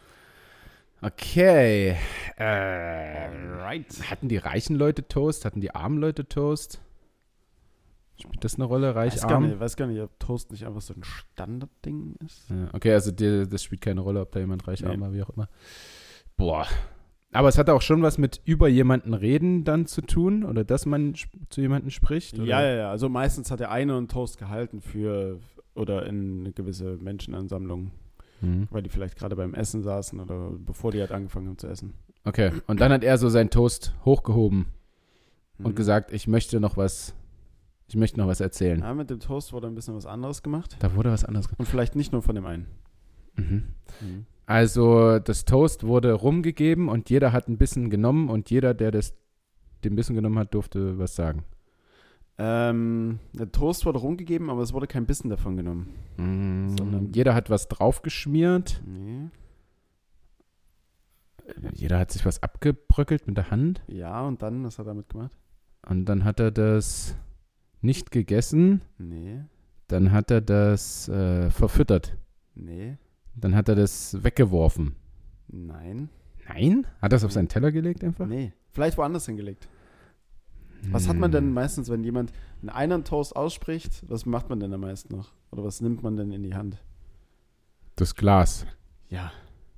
Okay. 1.02 1.96
Äh, 2.38 3.28
Right. 3.62 3.86
hatten 4.10 4.30
die 4.30 4.38
reichen 4.38 4.76
Leute 4.76 5.08
Toast? 5.08 5.46
Hatten 5.46 5.62
die 5.62 5.72
armen 5.74 5.98
Leute 6.00 6.28
Toast? 6.28 6.82
Spielt 8.20 8.44
das 8.44 8.56
eine 8.56 8.64
Rolle, 8.66 8.96
reich, 8.96 9.14
Weiß 9.14 9.26
arm? 9.26 9.46
nicht, 9.48 9.60
weiß 9.60 9.76
gar 9.76 9.86
nicht, 9.88 10.02
ob 10.02 10.20
Toast 10.20 10.52
nicht 10.52 10.66
einfach 10.66 10.82
so 10.82 10.94
ein 10.96 11.04
Standardding 11.04 12.16
ist. 12.26 12.50
Ja, 12.50 12.70
okay, 12.74 12.94
also 12.94 13.12
dir, 13.12 13.46
das 13.46 13.64
spielt 13.64 13.82
keine 13.82 14.02
Rolle, 14.02 14.22
ob 14.22 14.32
da 14.32 14.40
jemand 14.40 14.68
reich, 14.68 14.82
Nee. 14.82 14.88
arm 14.90 15.02
war, 15.02 15.14
wie 15.14 15.22
auch 15.22 15.30
immer. 15.30 15.48
Boah. 16.36 16.66
Aber 17.32 17.50
es 17.50 17.58
hat 17.60 17.70
auch 17.70 17.82
schon 17.84 18.02
was 18.02 18.18
mit 18.18 18.42
über 18.46 18.68
jemanden 18.68 19.14
reden 19.14 19.66
dann 19.66 19.86
zu 19.86 20.02
tun 20.02 20.44
oder 20.46 20.64
dass 20.64 20.88
man 20.88 21.14
zu 21.50 21.62
jemandem 21.62 21.92
spricht? 21.92 22.36
Oder? 22.40 22.46
Ja, 22.46 22.62
ja, 22.64 22.76
ja. 22.76 22.90
Also 22.90 23.08
meistens 23.10 23.52
hat 23.52 23.60
der 23.60 23.70
eine 23.70 23.96
einen 23.98 24.08
Toast 24.08 24.40
gehalten 24.40 24.82
für 24.82 25.40
oder 25.76 26.08
in 26.08 26.40
eine 26.40 26.54
gewisse 26.54 26.98
Menschenansammlung, 26.98 27.92
Mhm. 28.42 28.68
weil 28.72 28.84
die 28.84 28.90
vielleicht 28.90 29.18
gerade 29.18 29.36
beim 29.36 29.54
Essen 29.56 29.82
saßen 29.82 30.20
oder 30.20 30.52
bevor 30.60 30.92
die 30.92 31.00
halt 31.00 31.12
angefangen 31.12 31.48
haben 31.48 31.58
zu 31.58 31.68
essen. 31.68 31.94
Okay, 32.24 32.52
und 32.68 32.80
dann 32.82 32.92
hat 32.92 33.04
er 33.04 33.18
so 33.18 33.30
seinen 33.30 33.50
Toast 33.50 33.96
hochgehoben 34.06 34.68
und 35.60 35.72
Mhm. 35.72 35.76
gesagt, 35.76 36.12
ich 36.12 36.28
möchte 36.28 36.60
noch 36.60 36.78
was, 36.78 37.16
ich 37.88 37.96
möchte 37.96 38.20
noch 38.20 38.28
was 38.28 38.40
erzählen. 38.42 38.82
Ja, 38.82 38.94
mit 38.94 39.10
dem 39.10 39.20
Toast 39.20 39.54
wurde 39.54 39.68
ein 39.68 39.76
bisschen 39.76 39.96
was 39.96 40.06
anderes 40.06 40.44
gemacht. 40.44 40.76
Da 40.80 40.94
wurde 40.96 41.12
was 41.12 41.26
anderes 41.26 41.48
gemacht. 41.48 41.60
Und 41.62 41.66
vielleicht 41.68 41.96
nicht 41.96 42.12
nur 42.12 42.22
von 42.22 42.36
dem 42.36 42.46
einen. 42.46 42.68
Mhm. 43.36 43.64
Also 44.46 45.20
das 45.20 45.46
Toast 45.46 45.84
wurde 45.86 46.14
rumgegeben 46.14 46.90
und 46.90 47.10
jeder 47.10 47.32
hat 47.34 47.48
ein 47.50 47.58
bisschen 47.58 47.90
genommen 47.90 48.30
und 48.30 48.50
jeder, 48.50 48.74
der 48.74 48.92
das 48.92 49.14
den 49.84 49.96
Bissen 49.96 50.16
genommen 50.16 50.40
hat, 50.40 50.54
durfte 50.54 50.98
was 50.98 51.16
sagen. 51.16 51.44
Ähm, 52.40 53.20
der 53.34 53.52
Toast 53.52 53.86
wurde 53.86 54.00
rumgegeben, 54.00 54.50
aber 54.50 54.62
es 54.62 54.72
wurde 54.74 54.86
kein 54.88 55.06
Bissen 55.08 55.30
davon 55.30 55.58
genommen. 55.58 55.90
Sondern- 56.78 57.12
Jeder 57.14 57.34
hat 57.34 57.50
was 57.50 57.68
draufgeschmiert. 57.68 58.82
Nee. 58.86 59.30
Jeder 61.74 61.98
hat 62.00 62.12
sich 62.12 62.26
was 62.26 62.44
abgebröckelt 62.44 63.26
mit 63.28 63.38
der 63.38 63.50
Hand. 63.52 63.82
Ja, 63.88 64.22
und 64.22 64.42
dann, 64.42 64.64
was 64.66 64.78
hat 64.78 64.86
er 64.86 64.90
damit 64.94 65.10
gemacht? 65.10 65.32
Und 65.88 66.06
dann 66.06 66.24
hat 66.26 66.40
er 66.40 66.52
das 66.52 67.16
nicht 67.82 68.12
gegessen. 68.12 68.82
Nee. 68.98 69.42
Dann 69.88 70.12
hat 70.12 70.30
er 70.30 70.42
das 70.42 71.08
äh, 71.08 71.50
verfüttert. 71.50 72.18
Nee. 72.56 72.98
Dann 73.36 73.56
hat 73.56 73.70
er 73.70 73.76
das 73.76 74.22
weggeworfen. 74.24 74.96
Nein. 75.48 76.10
Nein? 76.50 76.86
Hat 77.02 77.14
er 77.14 77.18
es 77.18 77.24
auf 77.24 77.32
seinen 77.32 77.48
Teller 77.48 77.72
gelegt 77.72 78.04
einfach? 78.04 78.26
Nee. 78.28 78.52
Vielleicht 78.72 78.98
woanders 78.98 79.26
hingelegt. 79.26 79.68
Was 80.92 81.08
hat 81.08 81.18
man 81.18 81.32
denn 81.32 81.54
meistens, 81.54 81.90
wenn 81.90 82.04
jemand 82.04 82.32
einen 82.62 82.70
einen 82.70 83.04
Toast 83.04 83.36
ausspricht? 83.36 84.04
Was 84.10 84.26
macht 84.26 84.50
man 84.50 84.60
denn 84.60 84.74
am 84.74 84.82
meisten 84.82 85.16
noch? 85.16 85.32
Oder 85.52 85.64
was 85.64 85.82
nimmt 85.82 86.04
man 86.04 86.16
denn 86.16 86.32
in 86.32 86.44
die 86.44 86.56
Hand? 86.56 86.78
Das 87.96 88.16
Glas. 88.16 88.66
Ja. 89.10 89.32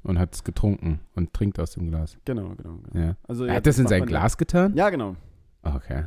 Und 0.03 0.18
hat 0.20 0.34
es 0.34 0.43
getrunken 0.43 0.99
und 1.16 1.34
trinkt 1.34 1.60
aus 1.60 1.72
dem 1.72 1.89
Glas. 1.89 2.18
Genau, 2.26 2.49
genau. 2.55 2.78
genau. 2.91 3.05
Ja. 3.05 3.16
Also, 3.28 3.45
Er 3.45 3.55
hat 3.55 3.66
das 3.66 3.80
in 3.80 3.88
sein 3.88 4.05
Glas 4.05 4.38
getan? 4.38 4.76
Ja, 4.76 4.89
genau. 4.89 5.16
Okay. 5.62 6.05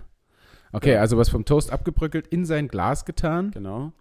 Okay, 0.73 0.95
Ja. 0.95 1.01
also 1.01 1.19
was 1.19 1.29
vom 1.29 1.45
Toast 1.45 1.71
abgebröckelt, 1.73 2.27
in 2.29 2.45
sein 2.47 2.69
Glas 2.69 3.05
getan 3.05 3.51
Genau. 3.51 3.93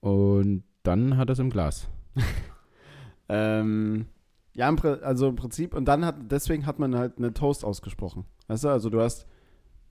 und 0.00 0.64
dann 0.82 1.16
hat 1.18 1.28
er 1.28 1.32
es 1.34 1.38
im 1.38 1.50
Glas. 1.50 1.88
Ähm, 3.32 4.06
ja, 4.56 4.74
also 5.02 5.28
im 5.28 5.36
Prinzip, 5.36 5.72
und 5.74 5.84
dann 5.84 6.04
hat, 6.04 6.16
deswegen 6.32 6.66
hat 6.66 6.80
man 6.80 6.96
halt 6.96 7.18
einen 7.18 7.32
Toast 7.32 7.64
ausgesprochen. 7.64 8.24
Weißt 8.48 8.64
du, 8.64 8.68
also 8.70 8.90
du 8.90 9.00
hast, 9.00 9.24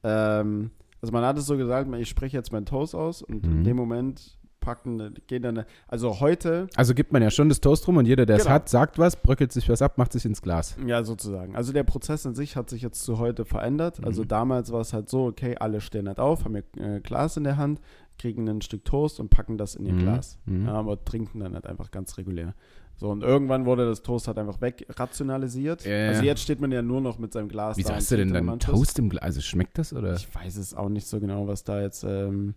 ähm, 0.03 0.71
also 1.01 1.11
man 1.13 1.23
hat 1.23 1.37
es 1.37 1.45
so 1.45 1.57
gesagt, 1.57 1.89
ich 1.95 2.09
spreche 2.09 2.35
jetzt 2.37 2.51
meinen 2.51 2.65
Toast 2.65 2.93
aus 2.95 3.21
und 3.21 3.45
Mhm. 3.45 3.51
in 3.59 3.63
dem 3.63 3.77
Moment 3.77 4.37
packen, 4.59 5.13
gehen 5.27 5.41
dann, 5.41 5.63
also 5.87 6.19
heute, 6.19 6.67
Also 6.75 6.93
gibt 6.93 7.13
man 7.13 7.21
ja 7.21 7.31
schon 7.31 7.47
das 7.47 7.61
Toast 7.61 7.87
rum 7.87 7.95
und 7.95 8.05
jeder, 8.05 8.25
der 8.25 8.35
es 8.35 8.43
Genau. 8.43 8.55
hat, 8.55 8.67
sagt 8.67 8.99
was, 8.99 9.15
bröckelt 9.15 9.53
sich 9.53 9.69
was 9.69 9.81
ab, 9.81 9.97
macht 9.97 10.11
sich 10.11 10.25
ins 10.25 10.41
Glas. 10.41 10.75
ja 10.85 11.01
sozusagen, 11.05 11.55
also 11.55 11.71
der 11.71 11.83
Prozess 11.85 12.25
an 12.25 12.35
sich 12.35 12.57
hat 12.57 12.69
sich 12.69 12.81
jetzt 12.81 13.01
zu 13.03 13.19
heute 13.19 13.45
verändert. 13.45 14.05
Also 14.05 14.23
Mhm. 14.23 14.27
damals 14.27 14.71
war 14.73 14.81
es 14.81 14.91
halt 14.91 15.09
so, 15.09 15.27
okay, 15.27 15.55
alle 15.57 15.79
stehen 15.79 16.09
halt 16.09 16.19
auf, 16.19 16.43
haben 16.43 16.57
ihr 16.57 16.63
äh, 16.77 16.99
Glas 16.99 17.37
in 17.37 17.45
der 17.45 17.55
Hand, 17.55 17.79
kriegen 18.17 18.49
ein 18.49 18.61
Stück 18.61 18.83
Toast 18.83 19.21
und 19.21 19.29
packen 19.29 19.57
das 19.57 19.75
in 19.75 19.85
ihr 19.85 19.93
Mhm. 19.93 19.99
Glas. 19.99 20.37
Mhm. 20.45 20.65
Ja, 20.65 20.73
aber 20.73 21.03
trinken 21.05 21.39
dann 21.39 21.53
halt 21.53 21.65
einfach 21.65 21.89
ganz 21.89 22.17
regulär. 22.17 22.53
So, 22.99 23.09
und 23.09 23.23
irgendwann 23.23 23.65
wurde 23.65 23.87
das 23.87 24.01
Toast 24.01 24.27
halt 24.27 24.37
einfach 24.37 24.59
wegrationalisiert. 24.59 25.85
Ja, 25.85 25.91
ja. 25.91 26.07
Also 26.09 26.23
jetzt 26.23 26.41
steht 26.41 26.59
man 26.59 26.69
ja 26.69 26.81
nur 26.81 26.99
noch 26.99 27.17
mit 27.17 27.31
seinem 27.31 27.47
Glas 27.47 27.77
Wieso 27.77 27.89
da 27.89 27.95
hast 27.95 28.11
und 28.11 28.17
du 28.19 28.25
denn 28.25 28.45
dann. 28.45 28.59
Toast 28.59 28.99
im 28.99 29.09
Glas? 29.09 29.23
Also 29.23 29.39
schmeckt 29.41 29.77
das 29.77 29.93
oder? 29.93 30.15
Ich 30.15 30.27
weiß 30.35 30.57
es 30.57 30.73
auch 30.73 30.89
nicht 30.89 31.07
so 31.07 31.21
genau, 31.21 31.47
was 31.47 31.63
da 31.63 31.81
jetzt. 31.81 32.03
Ähm, 32.03 32.55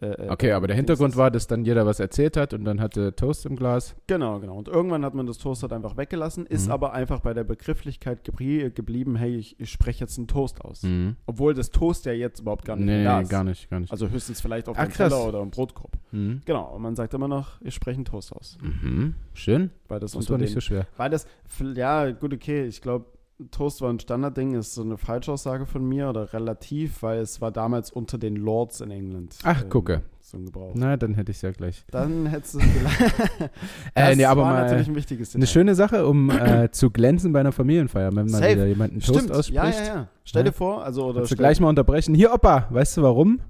äh, 0.00 0.06
äh, 0.06 0.30
Okay, 0.30 0.52
aber 0.52 0.66
der 0.66 0.76
Hintergrund 0.76 1.12
ist. 1.14 1.16
war, 1.16 1.30
dass 1.30 1.46
dann 1.46 1.64
jeder 1.64 1.86
was 1.86 2.00
erzählt 2.00 2.36
hat 2.36 2.52
und 2.52 2.64
dann 2.64 2.80
hatte 2.80 3.14
Toast 3.16 3.46
im 3.46 3.56
Glas. 3.56 3.96
Genau, 4.06 4.38
genau. 4.40 4.56
Und 4.56 4.68
irgendwann 4.68 5.04
hat 5.04 5.14
man 5.14 5.26
das 5.26 5.38
Toast 5.38 5.62
halt 5.62 5.72
einfach 5.72 5.96
weggelassen, 5.96 6.44
ist 6.46 6.66
Mhm. 6.66 6.72
aber 6.72 6.92
einfach 6.92 7.20
bei 7.20 7.32
der 7.34 7.44
Begrifflichkeit 7.44 8.22
geblieben, 8.24 9.16
hey, 9.16 9.36
ich, 9.36 9.58
ich 9.58 9.70
spreche 9.70 10.00
jetzt 10.04 10.18
einen 10.18 10.26
Toast 10.28 10.60
aus. 10.62 10.82
Mhm. 10.82 11.16
Obwohl 11.26 11.54
das 11.54 11.70
Toast 11.70 12.04
ja 12.06 12.12
jetzt 12.12 12.40
überhaupt 12.40 12.64
gar 12.64 12.76
nicht 12.76 12.86
Nee, 12.86 12.96
mehr 13.02 13.04
da 13.04 13.16
nee, 13.18 13.22
ist. 13.22 13.28
gar 13.30 13.44
nicht, 13.44 13.70
gar 13.70 13.80
nicht. 13.80 13.90
Also 13.90 14.08
höchstens 14.10 14.40
vielleicht 14.40 14.68
auf 14.68 14.76
dem. 14.76 14.90
Teller 14.92 15.26
oder 15.28 15.40
im 15.40 15.50
Brotkorb. 15.50 15.96
mhm. 16.12 16.42
Genau, 16.44 16.74
und 16.74 16.82
man 16.82 16.94
sagt 16.96 17.14
immer 17.14 17.28
noch, 17.28 17.60
ich 17.62 17.74
spreche 17.74 17.96
einen 17.96 18.04
Toast 18.04 18.32
aus. 18.34 18.58
Mhm. 18.62 19.14
Schön. 19.34 19.70
Weil 19.88 20.00
das, 20.00 20.12
Das 20.12 20.20
unter 20.20 20.32
war 20.32 20.38
nicht 20.38 20.52
so 20.52 20.60
schwer. 20.60 20.86
Weil 20.96 21.10
das, 21.10 21.26
ja, 21.74 22.10
gut, 22.10 22.34
okay, 22.34 22.66
ich 22.66 22.80
glaube, 22.82 23.06
Toast 23.50 23.82
war 23.82 23.90
ein 23.90 24.00
Standardding, 24.00 24.54
ist 24.54 24.74
so 24.74 24.82
eine 24.82 24.96
Falschaussage 24.96 25.66
von 25.66 25.86
mir 25.86 26.08
oder 26.08 26.32
relativ, 26.32 27.02
weil 27.02 27.18
es 27.20 27.40
war 27.40 27.50
damals 27.52 27.90
unter 27.90 28.16
den 28.16 28.36
Lords 28.36 28.80
in 28.80 28.90
England. 28.90 29.36
Ach, 29.44 29.62
ähm, 29.62 29.68
gucke. 29.68 30.02
So 30.20 30.38
ein 30.38 30.46
Gebrauch. 30.46 30.72
Na, 30.74 30.96
dann 30.96 31.14
hätte 31.14 31.30
ich 31.30 31.36
es 31.38 31.42
ja 31.42 31.52
gleich. 31.52 31.84
Dann 31.90 32.26
hättest 32.26 32.54
du 32.54 32.58
es 32.58 32.64
vielleicht. 32.64 33.14
Äh, 33.94 34.16
nee, 34.16 34.24
aber 34.24 34.42
war 34.42 34.52
mal 34.54 34.64
natürlich 34.64 34.88
ein 34.88 34.94
wichtiges 34.94 35.34
Eine 35.34 35.44
Detail. 35.44 35.52
schöne 35.52 35.74
Sache, 35.74 36.06
um 36.06 36.30
äh, 36.30 36.70
zu 36.70 36.90
glänzen 36.90 37.32
bei 37.32 37.40
einer 37.40 37.52
Familienfeier, 37.52 38.08
wenn 38.14 38.26
mal 38.26 38.38
Safe. 38.40 38.52
wieder 38.52 38.66
jemand 38.66 38.92
einen 38.92 39.00
Toast 39.00 39.20
Stimmt, 39.20 39.32
ausspricht. 39.32 39.54
ja, 39.54 39.68
ja, 39.70 39.84
ja. 39.84 40.08
Stell 40.24 40.44
dir 40.44 40.52
vor, 40.52 40.82
also 40.82 41.04
oder 41.06 41.20
Kannst 41.20 41.32
du 41.32 41.36
gleich 41.36 41.60
mal 41.60 41.68
unterbrechen. 41.68 42.14
Hier, 42.14 42.32
Opa, 42.34 42.66
weißt 42.70 42.96
du 42.96 43.02
warum? 43.02 43.40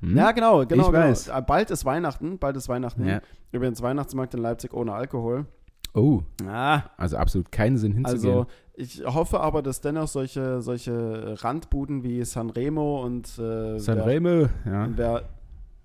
Hm? 0.00 0.16
Ja, 0.16 0.32
genau, 0.32 0.66
genau. 0.66 0.82
Ich 0.86 0.90
genau. 0.90 0.92
weiß. 0.92 1.28
Äh, 1.28 1.42
Bald 1.46 1.70
ist 1.70 1.84
Weihnachten, 1.84 2.38
bald 2.38 2.56
ist 2.56 2.68
Weihnachten. 2.68 3.06
Ja. 3.06 3.20
Übrigens 3.52 3.80
Weihnachtsmarkt 3.80 4.34
in 4.34 4.40
Leipzig 4.40 4.74
ohne 4.74 4.92
Alkohol. 4.94 5.46
Oh, 5.94 6.22
Ah, 6.46 6.82
also 6.96 7.16
absolut 7.18 7.52
keinen 7.52 7.76
Sinn 7.76 7.92
hinzugehen. 7.92 8.34
also 8.34 8.46
ich 8.74 9.04
hoffe 9.04 9.40
aber, 9.40 9.60
dass 9.62 9.80
dennoch 9.82 10.08
solche, 10.08 10.62
solche 10.62 11.34
Randbuden 11.44 12.02
wie 12.02 12.24
Sanremo 12.24 13.04
und 13.04 13.26
äh, 13.38 13.78
Sanremo, 13.78 14.48
ja. 14.64 14.84
und 14.84 14.96
wer, 14.96 15.28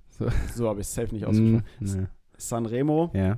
So. 0.09 0.27
so, 0.55 0.69
habe 0.69 0.79
ich 0.79 0.87
es 0.87 0.93
safe 0.95 1.13
nicht 1.13 1.25
Hm, 1.25 1.29
ausgesprochen. 1.29 1.63
nee. 2.01 2.07
Sanremo 2.37 3.11
Ja. 3.13 3.37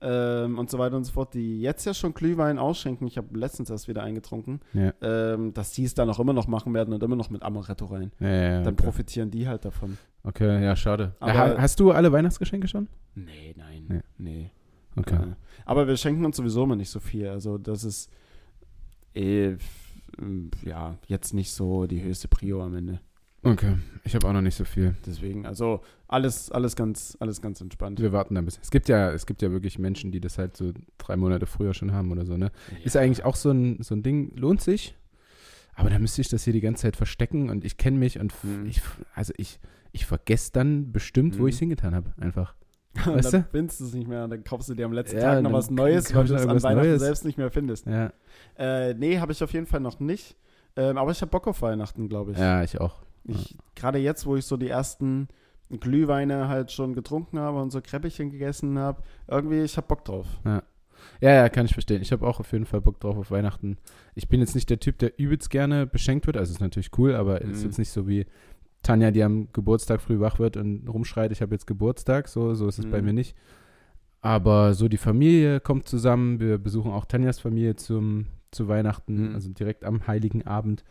ähm, 0.00 0.58
und 0.58 0.70
so 0.70 0.78
weiter 0.78 0.96
und 0.96 1.02
so 1.04 1.12
fort, 1.12 1.34
die 1.34 1.60
jetzt 1.60 1.84
ja 1.84 1.92
schon 1.94 2.14
Glühwein 2.14 2.58
ausschenken, 2.60 3.06
ich 3.08 3.16
habe 3.18 3.36
letztens 3.36 3.70
erst 3.70 3.88
wieder 3.88 4.04
eingetrunken, 4.04 4.60
Ja. 4.74 4.92
ähm, 5.02 5.52
dass 5.54 5.72
die 5.72 5.84
es 5.84 5.94
dann 5.94 6.08
auch 6.08 6.20
immer 6.20 6.32
noch 6.34 6.46
machen 6.46 6.72
werden 6.72 6.94
und 6.94 7.02
immer 7.02 7.16
noch 7.16 7.30
mit 7.30 7.42
Amaretto 7.42 7.86
rein. 7.86 8.12
Ja, 8.20 8.28
ja, 8.28 8.62
Dann 8.62 8.74
okay. 8.74 8.84
profitieren 8.84 9.30
die 9.32 9.48
halt 9.48 9.64
davon. 9.64 9.98
okay, 10.22 10.62
ja, 10.62 10.76
schade. 10.76 11.14
Aber- 11.18 11.34
Ha- 11.34 11.56
Hast 11.58 11.80
du 11.80 11.90
alle 11.90 12.12
Weihnachtsgeschenke 12.12 12.68
schon? 12.68 12.86
Nee, 13.16 13.54
nein. 13.56 13.86
Nee. 13.88 14.00
Nee. 14.18 14.50
Okay. 14.96 15.14
Äh, 15.16 15.34
Aber 15.64 15.86
wir 15.86 15.96
schenken 15.96 16.24
uns 16.24 16.36
sowieso 16.36 16.64
immer 16.64 16.76
nicht 16.76 16.90
so 16.90 17.00
viel. 17.00 17.28
Also 17.28 17.58
das 17.58 17.84
ist 17.84 18.10
eh, 19.14 19.56
ja, 20.64 20.96
jetzt 21.06 21.34
nicht 21.34 21.50
so 21.52 21.86
die 21.86 22.02
höchste 22.02 22.28
Prio 22.28 22.62
am 22.62 22.74
Ende. 22.74 23.00
Okay, 23.42 23.74
ich 24.02 24.14
habe 24.16 24.26
auch 24.26 24.32
noch 24.32 24.40
nicht 24.40 24.56
so 24.56 24.64
viel. 24.64 24.96
Deswegen, 25.06 25.46
also 25.46 25.80
alles, 26.08 26.50
alles 26.50 26.74
ganz, 26.74 27.16
alles 27.20 27.40
ganz 27.40 27.60
entspannt. 27.60 28.00
Wir 28.00 28.10
warten 28.12 28.34
da 28.34 28.40
ein 28.40 28.44
bisschen. 28.44 28.62
Es 28.62 28.70
gibt 28.72 28.88
ja, 28.88 29.12
es 29.12 29.24
gibt 29.24 29.40
ja 29.40 29.52
wirklich 29.52 29.78
Menschen, 29.78 30.10
die 30.10 30.18
das 30.20 30.36
halt 30.38 30.56
so 30.56 30.72
drei 30.98 31.16
Monate 31.16 31.46
früher 31.46 31.72
schon 31.72 31.92
haben 31.92 32.10
oder 32.10 32.26
so, 32.26 32.36
ne? 32.36 32.50
Ist 32.82 32.96
eigentlich 32.96 33.24
auch 33.24 33.36
so 33.36 33.50
ein, 33.50 33.80
so 33.82 33.94
ein 33.94 34.02
Ding, 34.02 34.34
lohnt 34.36 34.62
sich. 34.62 34.96
Aber 35.74 35.90
dann 35.90 36.00
müsste 36.00 36.22
ich 36.22 36.28
das 36.28 36.42
hier 36.42 36.54
die 36.54 36.60
ganze 36.62 36.82
Zeit 36.82 36.96
verstecken 36.96 37.50
und 37.50 37.64
ich 37.64 37.76
kenne 37.76 37.98
mich 37.98 38.18
und 38.18 38.32
Mhm. 38.42 38.66
ich, 38.66 38.80
also 39.14 39.32
ich, 39.36 39.60
ich 39.92 40.06
vergesse 40.06 40.50
dann 40.52 40.90
bestimmt, 40.90 41.38
wo 41.38 41.42
Mhm. 41.42 41.48
ich 41.48 41.54
es 41.54 41.58
hingetan 41.60 41.94
habe. 41.94 42.14
Einfach. 42.18 42.54
Weißt 43.04 43.32
dann 43.32 43.42
du? 43.42 43.48
findest 43.50 43.80
du 43.80 43.84
es 43.84 43.94
nicht 43.94 44.08
mehr 44.08 44.24
und 44.24 44.30
dann 44.30 44.44
kaufst 44.44 44.68
du 44.68 44.74
dir 44.74 44.86
am 44.86 44.92
letzten 44.92 45.18
Ja, 45.18 45.34
Tag 45.34 45.42
noch 45.42 45.52
was 45.52 45.70
Neues, 45.70 46.14
weil 46.14 46.24
du 46.26 46.34
es 46.34 46.46
an 46.46 46.62
Weihnachten 46.62 46.88
Neues. 46.88 47.02
selbst 47.02 47.24
nicht 47.24 47.38
mehr 47.38 47.50
findest. 47.50 47.86
Ja, 47.86 48.12
Äh, 48.58 48.94
nee, 48.94 49.18
habe 49.18 49.32
ich 49.32 49.42
auf 49.42 49.52
jeden 49.52 49.66
Fall 49.66 49.80
noch 49.80 50.00
nicht. 50.00 50.36
Ähm, 50.76 50.98
aber 50.98 51.10
ich 51.10 51.20
habe 51.20 51.30
Bock 51.30 51.46
auf 51.46 51.62
Weihnachten, 51.62 52.08
glaube 52.08 52.32
ich. 52.32 52.38
ja, 52.38 52.62
ich 52.62 52.80
auch. 52.80 52.96
Ich, 53.24 53.56
Gerade 53.74 53.98
jetzt, 53.98 54.26
wo 54.26 54.36
ich 54.36 54.44
so 54.44 54.56
die 54.56 54.68
ersten 54.68 55.28
Glühweine 55.80 56.48
halt 56.48 56.70
schon 56.70 56.94
getrunken 56.94 57.38
habe 57.38 57.60
und 57.60 57.70
so 57.70 57.80
Kräppchen 57.80 58.30
gegessen 58.30 58.78
habe, 58.78 59.02
irgendwie, 59.26 59.62
ich 59.62 59.76
habe 59.76 59.86
Bock 59.88 60.04
drauf. 60.04 60.26
Ja, 60.44 60.62
ja, 61.20 61.48
kann 61.48 61.66
ich 61.66 61.72
verstehen. 61.72 62.02
Ich 62.02 62.12
habe 62.12 62.26
auch 62.26 62.40
auf 62.40 62.52
jeden 62.52 62.66
Fall 62.66 62.80
Bock 62.80 63.00
drauf 63.00 63.16
auf 63.16 63.30
Weihnachten. 63.30 63.76
Ich 64.14 64.28
bin 64.28 64.40
jetzt 64.40 64.54
nicht 64.54 64.70
der 64.70 64.80
Typ, 64.80 64.98
der 64.98 65.18
übelst 65.18 65.50
gerne 65.50 65.86
beschenkt 65.86 66.26
wird. 66.26 66.36
Also 66.36 66.52
ist 66.52 66.60
natürlich 66.60 66.90
cool, 66.98 67.14
aber 67.14 67.40
ist 67.40 67.60
Mhm. 67.60 67.64
jetzt 67.66 67.78
nicht 67.78 67.90
so 67.90 68.06
wie 68.06 68.26
Tanja, 68.86 69.10
die 69.10 69.22
am 69.24 69.48
Geburtstag 69.52 70.00
früh 70.00 70.20
wach 70.20 70.38
wird 70.38 70.56
und 70.56 70.86
rumschreit, 70.88 71.32
ich 71.32 71.42
habe 71.42 71.54
jetzt 71.54 71.66
Geburtstag. 71.66 72.28
So, 72.28 72.54
so 72.54 72.68
ist 72.68 72.78
es 72.78 72.86
bei 72.86 72.98
Mhm. 73.00 73.04
mir 73.06 73.12
nicht. 73.14 73.36
Aber 74.20 74.74
so 74.74 74.88
die 74.88 74.96
Familie 74.96 75.60
kommt 75.60 75.88
zusammen. 75.88 76.38
Wir 76.40 76.58
besuchen 76.58 76.92
auch 76.92 77.04
Tanjas 77.04 77.38
Familie 77.40 77.76
zum, 77.76 78.26
zu 78.52 78.68
Weihnachten, 78.68 79.28
Mhm. 79.30 79.34
also 79.34 79.50
direkt 79.50 79.84
am 79.84 80.06
Heiligen 80.06 80.46
Abend. 80.46 80.84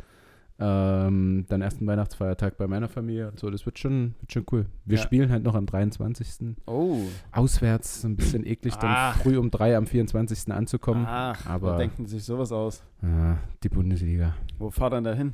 Ähm, 0.58 1.46
dann 1.50 1.62
ersten 1.62 1.86
Weihnachtsfeiertag 1.86 2.58
bei 2.58 2.66
meiner 2.68 2.88
Familie 2.88 3.30
und 3.30 3.40
so. 3.40 3.50
Das 3.50 3.66
wird 3.66 3.78
schon, 3.78 4.16
wird 4.22 4.32
schon 4.32 4.46
cool. 4.54 4.66
Wir 4.86 4.98
Ja. 4.98 5.04
spielen 5.04 5.30
halt 5.30 5.44
noch 5.44 5.54
am 5.54 5.66
23. 5.66 6.56
Oh. 6.66 7.00
Auswärts, 7.34 8.02
so 8.04 8.08
ein 8.08 8.16
bisschen 8.16 8.46
eklig, 8.46 8.76
dann 8.76 8.92
Ach. 8.94 9.18
früh 9.18 9.38
um 9.38 9.52
drei 9.52 9.76
am 9.76 9.86
24. 9.86 10.54
anzukommen. 10.54 11.06
Ach, 11.06 11.46
aber- 11.46 11.74
wo 11.74 11.78
denken 11.78 12.06
sich 12.06 12.24
sowas 12.24 12.54
aus? 12.54 12.84
Ja, 13.02 13.38
die 13.64 13.70
Bundesliga. 13.70 14.34
Wo 14.58 14.70
fahrt 14.70 14.94
dann 14.94 15.04
da 15.04 15.14
hin? 15.14 15.34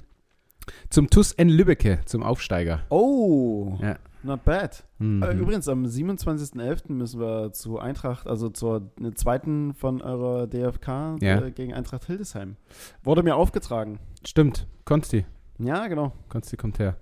Zum 0.89 1.09
TUS 1.09 1.31
N 1.33 1.49
Lübbecke, 1.49 1.99
zum 2.05 2.23
Aufsteiger. 2.23 2.81
Oh, 2.89 3.77
Ja. 3.81 3.97
not 4.23 4.43
bad. 4.43 4.83
Mhm. 4.99 5.23
Äh, 5.23 5.33
übrigens, 5.33 5.67
am 5.67 5.85
27.11. 5.85 6.93
müssen 6.93 7.19
wir 7.19 7.51
zu 7.53 7.79
Eintracht, 7.79 8.27
also 8.27 8.49
zur 8.49 8.91
äh, 9.03 9.11
zweiten 9.13 9.73
von 9.73 10.01
eurer 10.01 10.47
DFK 10.47 11.17
Ja. 11.21 11.41
äh, 11.41 11.51
gegen 11.51 11.73
Eintracht 11.73 12.05
Hildesheim. 12.05 12.55
Wurde 13.03 13.23
mir 13.23 13.35
aufgetragen. 13.35 13.99
Stimmt, 14.25 14.67
Konsti. 14.85 15.25
Ja, 15.57 15.87
genau. 15.87 16.13
Konsti 16.29 16.57
kommt 16.57 16.79
her. 16.79 16.95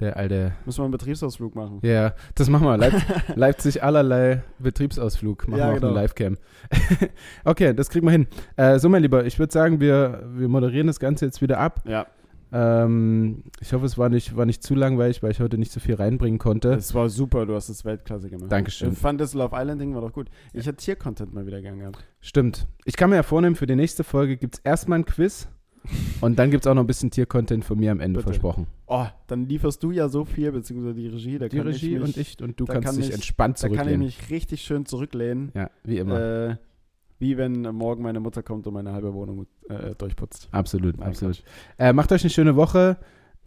Der 0.00 0.16
alte. 0.16 0.52
Müssen 0.64 0.78
wir 0.80 0.84
einen 0.84 0.92
Betriebsausflug 0.92 1.54
machen. 1.54 1.78
Ja, 1.82 2.14
das 2.34 2.48
machen 2.48 2.64
wir. 2.66 2.76
Leip 2.76 2.94
Leipzig 3.36 3.82
allerlei 3.84 4.42
Betriebsausflug. 4.58 5.46
Machen 5.46 5.58
Ja, 5.60 5.66
wir 5.68 5.72
auf 5.74 5.80
genau. 5.80 5.92
eine 5.94 6.00
Livecam. 6.02 6.36
okay, 7.44 7.74
das 7.74 7.88
kriegen 7.90 8.06
wir 8.06 8.10
hin. 8.10 8.26
Äh, 8.56 8.78
so, 8.78 8.88
mein 8.88 9.02
Lieber, 9.02 9.24
ich 9.26 9.38
würde 9.38 9.52
sagen, 9.52 9.80
wir, 9.80 10.24
wir 10.34 10.48
moderieren 10.48 10.86
das 10.86 10.98
Ganze 10.98 11.26
jetzt 11.26 11.40
wieder 11.42 11.58
ab. 11.60 11.82
Ja, 11.86 12.06
Ähm, 12.52 13.44
ich 13.60 13.72
hoffe, 13.72 13.86
es 13.86 13.96
war 13.98 14.08
nicht, 14.08 14.36
war 14.36 14.46
nicht 14.46 14.62
zu 14.62 14.74
langweilig, 14.74 15.22
weil 15.22 15.30
ich 15.30 15.40
heute 15.40 15.58
nicht 15.58 15.72
so 15.72 15.80
viel 15.80 15.94
reinbringen 15.94 16.38
konnte. 16.38 16.72
es 16.74 16.94
war 16.94 17.08
super, 17.08 17.46
du 17.46 17.54
hast 17.54 17.68
es 17.68 17.84
Weltklasse 17.84 18.28
gemacht. 18.28 18.52
Dankeschön. 18.52 18.92
Ich 18.92 18.98
fand 18.98 19.20
das 19.20 19.34
Love 19.34 19.54
Island-Ding 19.56 19.94
war 19.94 20.02
doch 20.02 20.12
gut. 20.12 20.28
Ich 20.52 20.66
hätte 20.66 20.76
Tier-Content 20.76 21.32
mal 21.32 21.46
wieder 21.46 21.62
gern 21.62 21.78
gehabt. 21.78 22.04
Stimmt. 22.20 22.66
Ich 22.84 22.96
kann 22.96 23.10
mir 23.10 23.16
ja 23.16 23.22
vornehmen, 23.22 23.56
für 23.56 23.66
die 23.66 23.76
nächste 23.76 24.04
Folge 24.04 24.36
gibt 24.36 24.56
es 24.56 24.60
erstmal 24.60 24.98
ein 25.00 25.04
Quiz 25.06 25.48
und 26.20 26.38
dann 26.38 26.50
gibt 26.50 26.64
es 26.64 26.70
auch 26.70 26.74
noch 26.74 26.82
ein 26.84 26.86
bisschen 26.86 27.10
Tier-Content 27.10 27.64
von 27.64 27.78
mir 27.78 27.90
am 27.90 28.00
Ende 28.00 28.18
Bitte. 28.18 28.28
versprochen. 28.32 28.66
Oh, 28.86 29.06
dann 29.26 29.48
lieferst 29.48 29.82
du 29.82 29.90
ja 29.90 30.08
so 30.08 30.24
viel, 30.24 30.52
beziehungsweise 30.52 30.94
die 30.94 31.08
Regie. 31.08 31.38
Da 31.38 31.48
Die 31.48 31.56
kann 31.56 31.66
Regie 31.66 31.94
ich 31.96 32.00
mich, 32.00 32.02
und 32.02 32.16
ich 32.18 32.42
und 32.42 32.60
du 32.60 32.66
kannst 32.66 32.86
kann 32.86 32.96
dich 32.96 33.08
ich- 33.08 33.14
entspannt 33.14 33.56
Da 33.58 33.68
kann 33.68 33.72
ich 33.72 33.78
zurücklehnen. 33.78 34.04
mich 34.06 34.30
richtig 34.30 34.62
schön 34.62 34.86
zurücklehnen. 34.86 35.50
Ja, 35.54 35.70
wie 35.84 35.98
immer. 35.98 36.20
Äh, 36.50 36.56
wie 37.22 37.36
wenn 37.36 37.62
morgen 37.62 38.02
meine 38.02 38.18
Mutter 38.18 38.42
kommt 38.42 38.66
und 38.66 38.74
meine 38.74 38.92
halbe 38.92 39.14
Wohnung 39.14 39.46
äh, 39.68 39.94
durchputzt. 39.96 40.48
absolut, 40.50 40.98
Nein, 40.98 41.08
absolut. 41.10 41.44
Äh, 41.78 41.92
macht 41.92 42.10
euch 42.10 42.22
eine 42.22 42.30
schöne 42.30 42.56
Woche. 42.56 42.98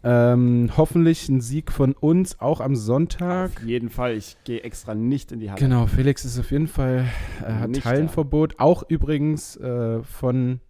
Ähm, 0.02 0.70
hoffentlich 0.76 1.28
ein 1.28 1.42
Sieg 1.42 1.70
von 1.70 1.92
uns, 1.92 2.40
auch 2.40 2.60
am 2.60 2.74
Sonntag. 2.74 3.50
Auf 3.58 3.62
jeden 3.66 3.90
Fall. 3.90 4.14
Ich 4.16 4.36
gehe 4.44 4.62
extra 4.62 4.94
nicht 4.94 5.30
in 5.30 5.40
die 5.40 5.50
Halle. 5.50 5.60
Genau, 5.60 5.86
Felix 5.86 6.24
ist 6.24 6.38
auf 6.38 6.50
jeden 6.52 6.68
Fall, 6.68 7.04
äh, 7.46 7.52
hat 7.52 7.70
Nicht 7.70 7.84
Hallenverbot. 7.84 8.58
Auch 8.58 8.82
übrigens 8.88 9.56
äh, 9.56 10.02
von, 10.04 10.60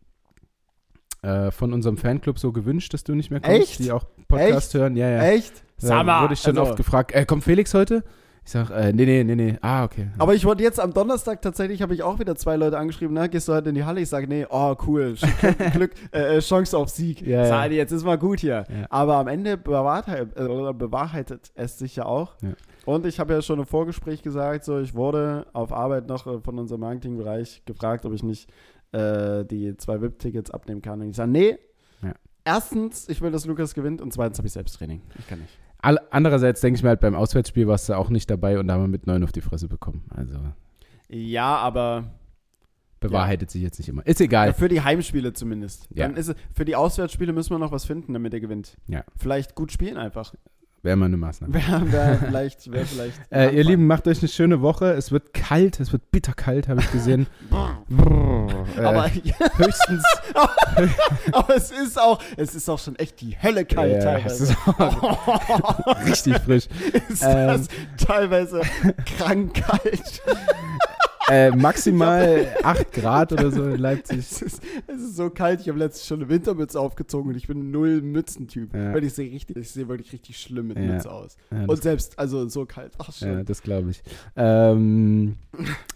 äh, 1.22 1.52
von 1.52 1.72
unserem 1.72 1.98
Fanclub 1.98 2.40
so 2.40 2.50
gewünscht, 2.50 2.92
dass 2.92 3.04
du 3.04 3.14
nicht 3.14 3.30
mehr 3.30 3.40
kommst. 3.40 3.61
Echt? 3.61 3.78
Die 3.80 3.92
auch 3.92 4.04
Podcast 4.26 4.74
hören. 4.74 4.96
Ja, 4.96 5.09
ja. 5.09 5.22
Echt? 5.22 5.62
Da 5.80 6.02
mal, 6.02 6.24
wurde 6.24 6.34
ich 6.34 6.40
schon 6.40 6.59
also- 6.59 6.70
oft 6.70 6.76
gefragt, 6.76 7.12
äh, 7.12 7.24
kommt 7.24 7.44
Felix 7.44 7.72
heute? 7.72 8.02
Ich 8.47 8.53
sag, 8.53 8.70
äh, 8.70 8.92
nee, 8.92 9.05
nee, 9.05 9.24
nee, 9.24 9.34
nee. 9.34 9.59
Ah, 9.61 9.82
okay. 9.82 10.07
Aber 10.18 10.32
ich 10.32 10.44
wollte 10.44 10.62
jetzt 10.62 10.78
am 10.78 10.94
Donnerstag 10.94 11.42
tatsächlich, 11.42 11.82
habe 11.82 11.94
ich 11.94 12.05
auch 12.05 12.20
wieder 12.20 12.36
zwei 12.36 12.55
Leute 12.55 12.78
angeschrieben, 12.78 13.12
na, 13.12 13.26
gehst 13.26 13.49
du 13.49 13.53
heute 13.53 13.70
in 13.70 13.74
die 13.74 13.82
Halle? 13.82 14.01
Ich 14.01 14.09
sage, 14.09 14.28
nee, 14.28 14.47
oh, 14.49 14.76
cool, 14.86 15.16
Glück, 15.72 15.90
äh, 16.12 16.36
äh, 16.36 16.40
Chance 16.40 16.78
auf 16.78 16.88
Sieg. 16.88 17.22
Ja, 17.22 17.42
ja. 17.42 17.47
Sag, 17.49 17.72
jetzt 17.72 17.90
ist 17.90 18.05
mal 18.05 18.16
gut 18.16 18.38
hier. 18.38 18.64
Ja. 18.68 18.86
Aber 18.88 19.16
am 19.16 19.26
Ende 19.26 19.57
bewahrheit, 19.57 20.36
äh, 20.36 20.72
bewahrheitet 20.72 21.51
es 21.57 21.76
sich 21.76 21.97
ja 21.97 22.07
auch. 22.07 22.36
Und 22.84 23.05
ich 23.05 23.18
habe 23.18 23.32
ja 23.34 23.42
schon 23.42 23.59
im 23.59 23.66
Vorgespräch 23.66 24.22
gesagt, 24.22 24.64
so, 24.64 24.78
ich 24.78 24.94
wurde 24.94 25.49
auf 25.53 25.72
Arbeit 25.72 26.07
noch 26.07 26.28
äh, 26.28 26.38
von 26.40 26.57
unserem 26.61 26.82
Marketingbereich 26.82 27.64
gefragt, 27.64 28.07
ob 28.07 28.12
ich 28.12 28.22
nicht 28.22 28.49
äh, 28.92 29.44
die 29.44 29.76
zwei 29.76 30.01
VIP-Tickets 30.01 30.53
abnehmen 30.53 30.82
kann. 30.82 31.01
Und 31.01 31.11
ich 31.11 31.16
sage, 31.16 31.32
nee. 31.32 31.59
Erstens, 32.44 33.09
ich 33.09 33.20
will, 33.20 33.32
dass 33.32 33.44
Lukas 33.44 33.74
gewinnt 33.74 34.01
und 34.01 34.12
zweitens 34.12 34.38
habe 34.38 34.47
ich 34.47 34.53
Selbsttraining. 34.53 35.03
Ich 35.18 35.26
kann 35.26 35.40
nicht. 35.40 35.59
Andererseits 35.79 36.61
denke 36.61 36.79
ich 36.79 36.83
mir 36.83 36.91
halt, 36.91 37.01
beim 37.01 37.14
Auswärtsspiel 37.14 37.68
warst 37.68 37.89
du 37.89 37.95
auch 37.95 38.09
nicht 38.11 38.29
dabei 38.31 38.59
und 38.59 38.66
da 38.66 38.74
haben 38.74 38.83
wir 38.83 38.89
mit 38.89 39.07
neun 39.07 39.22
auf 39.22 39.33
die 39.33 39.41
Fresse 39.41 39.68
bekommen. 39.68 40.05
Also 40.14 40.39
Ja, 41.09 41.57
aber 41.57 42.11
bewahrheitet 43.01 43.51
sich 43.51 43.62
jetzt 43.62 43.79
nicht 43.79 43.89
immer. 43.89 44.07
Ist 44.07 44.20
egal. 44.20 44.49
ja, 44.49 44.53
für 44.53 44.68
die 44.68 44.81
Heimspiele 44.81 45.33
zumindest. 45.33 45.89
Ja. 45.95 46.07
Dann 46.07 46.16
ist 46.16 46.29
es, 46.29 46.37
für 46.55 46.64
die 46.64 46.77
Auswärtsspiele 46.77 47.33
müssen 47.33 47.51
wir 47.51 47.59
noch 47.59 47.72
was 47.72 47.85
finden, 47.85 48.12
damit 48.12 48.35
er 48.35 48.41
gewinnt. 48.41 48.77
Ja. 48.89 49.05
Vielleicht 49.16 49.55
gut 49.55 49.72
spielen 49.72 49.97
einfach. 49.97 50.35
Wäre 50.83 50.97
mal 50.97 51.07
eine 51.07 51.16
Maßnahme. 51.16 51.53
Wäre 51.55 51.91
wär 51.93 52.18
vielleicht, 52.18 52.70
wär 52.70 52.87
vielleicht 52.87 53.18
Äh, 53.33 53.57
ihr 53.57 53.64
Lieben, 53.64 53.87
macht 53.89 54.07
euch 54.07 54.20
eine 54.20 54.29
schöne 54.29 54.61
Woche. 54.62 54.93
Es 54.93 55.11
wird 55.11 55.35
kalt, 55.35 55.81
es 55.81 55.91
wird 55.93 56.11
bitterkalt, 56.12 56.68
habe 56.68 56.81
ich 56.81 56.93
gesehen. 56.93 57.27
äh, 58.77 58.81
aber, 58.85 59.11
höchstens. 59.57 60.05
aber 61.33 61.57
es 61.57 61.70
ist 61.72 62.01
auch, 62.01 62.20
es 62.37 62.55
ist 62.55 62.68
auch 62.68 62.79
schon 62.79 62.95
echt 62.97 63.20
die 63.20 63.37
Hölle 63.43 63.64
kalt 63.64 63.95
Ja, 63.95 63.99
teilweise. 64.01 64.57
richtig 66.07 66.39
frisch. 66.39 66.68
ist 67.09 67.22
Ähm. 67.22 67.47
das 67.49 67.68
teilweise 67.97 68.61
krank 69.18 69.55
kalt. 69.55 70.22
Äh, 71.29 71.51
maximal 71.51 72.47
8 72.62 72.93
Grad 72.93 73.33
oder 73.33 73.51
so 73.51 73.64
in 73.64 73.79
Leipzig. 73.79 74.18
Es 74.18 74.43
ist, 74.43 74.62
es 74.87 75.01
ist 75.01 75.16
so 75.16 75.29
kalt, 75.31 75.61
ich 75.61 75.68
habe 75.68 75.79
letztens 75.79 76.07
schon 76.07 76.20
eine 76.20 76.29
Wintermütze 76.29 76.79
aufgezogen 76.79 77.31
und 77.33 77.37
ich 77.37 77.49
bin 77.49 77.70
null 77.72 78.01
Mützentyp. 78.01 78.72
Ja. 78.74 78.95
Weil 78.95 79.03
ich 79.05 79.12
sehe 79.14 79.31
richtig, 79.33 79.57
ich 79.57 79.70
sehe 79.70 79.89
wirklich 79.89 80.12
richtig 80.12 80.39
schlimm 80.39 80.68
mit 80.68 80.79
Ja. 80.79 80.85
Mütze 80.85 81.11
aus. 81.11 81.37
Ja, 81.51 81.64
Und 81.66 81.83
selbst, 81.83 82.16
also 82.18 82.49
so 82.49 82.64
kalt. 82.64 82.93
Ach, 82.99 83.09
Ja, 83.09 83.12
schön. 83.12 83.45
das 83.45 83.62
glaube 83.62 83.91
ich. 83.91 84.03
Ähm, 84.37 85.37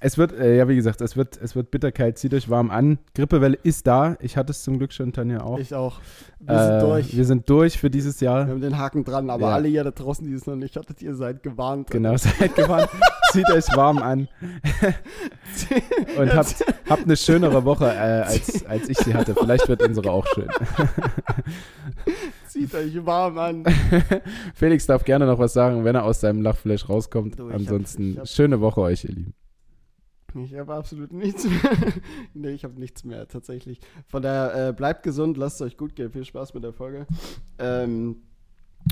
es 0.01 0.19
wird, 0.19 0.33
äh, 0.33 0.57
ja, 0.57 0.69
wie 0.69 0.75
gesagt, 0.77 1.01
es 1.01 1.17
wird, 1.17 1.39
es 1.41 1.55
wird 1.55 1.71
bitterkalt. 1.71 2.19
Zieht 2.19 2.35
euch 2.35 2.49
warm 2.51 2.71
an. 2.71 2.99
Grippewelle 3.15 3.59
ist 3.63 3.87
da. 3.87 4.17
Ich 4.21 4.37
hatte 4.37 4.51
es 4.51 4.63
zum 4.65 4.79
Glück 4.79 4.93
schon, 4.93 5.13
Tanja 5.13 5.43
auch. 5.43 5.59
Ich 5.59 5.75
auch. 5.75 6.01
Wir 6.41 6.55
Äh, 6.57 6.67
sind 6.67 6.83
durch. 6.83 7.17
Wir 7.17 7.25
sind 7.25 7.51
durch 7.51 7.79
für 7.79 7.91
dieses 7.91 8.21
Wir 8.21 8.27
Jahr. 8.31 8.49
haben 8.49 8.61
den 8.61 8.79
Haken 8.79 9.05
dran, 9.05 9.29
aber 9.31 9.49
Ja. 9.51 9.55
alle 9.55 9.69
hier 9.69 9.85
da 9.85 9.91
draußen, 9.91 10.27
die 10.27 10.33
es 10.33 10.47
noch 10.47 10.57
nicht 10.57 10.77
hattet, 10.77 11.03
ihr 11.03 11.15
seid 11.15 11.43
gewarnt. 11.43 11.91
Genau, 11.91 12.17
seid 12.17 12.57
gewarnt. 12.57 12.89
Zieht 13.33 13.49
euch 13.53 13.67
warm 13.77 13.99
an 13.99 14.27
und 16.19 16.35
habt, 16.35 16.65
habt 16.89 17.05
eine 17.05 17.17
schönere 17.17 17.65
Woche, 17.65 17.87
äh, 17.87 18.23
als, 18.23 18.65
als 18.67 18.89
ich 18.89 18.99
sie 18.99 19.15
hatte. 19.15 19.35
Vielleicht 19.35 19.69
wird 19.69 19.83
unsere 19.83 20.11
auch 20.11 20.27
schön. 20.35 20.49
Zieht 22.49 22.75
euch 22.75 23.05
warm 23.07 23.39
an. 23.39 23.65
Felix 24.55 24.87
darf 24.87 25.05
gerne 25.05 25.27
noch 25.27 25.39
was 25.39 25.53
sagen, 25.53 25.85
wenn 25.85 25.95
er 25.95 26.05
aus 26.05 26.21
seinem 26.21 26.43
Lachflash 26.43 26.89
rauskommt. 26.89 27.39
Du, 27.39 27.49
hab- 27.49 27.55
Ansonsten 27.57 28.13
ich 28.13 28.19
hab- 28.19 28.29
schöne 28.29 28.61
Woche 28.61 28.81
euch, 28.81 29.05
ihr 29.05 29.11
Lieben. 29.15 29.35
Ich 30.45 30.55
habe 30.55 30.75
absolut 30.75 31.13
nichts 31.13 31.45
mehr. 31.45 31.61
nee, 32.35 32.51
ich 32.51 32.63
habe 32.65 32.79
nichts 32.79 33.03
mehr 33.05 33.27
tatsächlich. 33.27 33.81
Von 34.07 34.23
daher, 34.23 34.69
äh, 34.69 34.73
bleibt 34.73 35.03
gesund, 35.03 35.37
lasst 35.37 35.57
es 35.61 35.67
euch 35.67 35.77
gut 35.77 35.97
gehen. 35.97 36.11
Viel 36.13 36.25
Spaß 36.25 36.55
mit 36.55 36.63
der 36.63 36.73
Folge. 36.73 37.07
Ähm, 37.59 38.23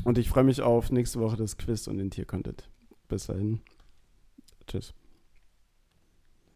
und 0.04 0.18
ich 0.18 0.28
freue 0.28 0.44
mich 0.44 0.60
auf 0.62 0.90
nächste 0.90 1.20
Woche 1.20 1.36
das 1.36 1.56
Quiz 1.56 1.86
und 1.86 1.98
den 1.98 2.10
Tier-Content. 2.10 2.68
Bis 3.08 3.26
dahin. 3.26 3.60
Tschüss. 4.66 4.92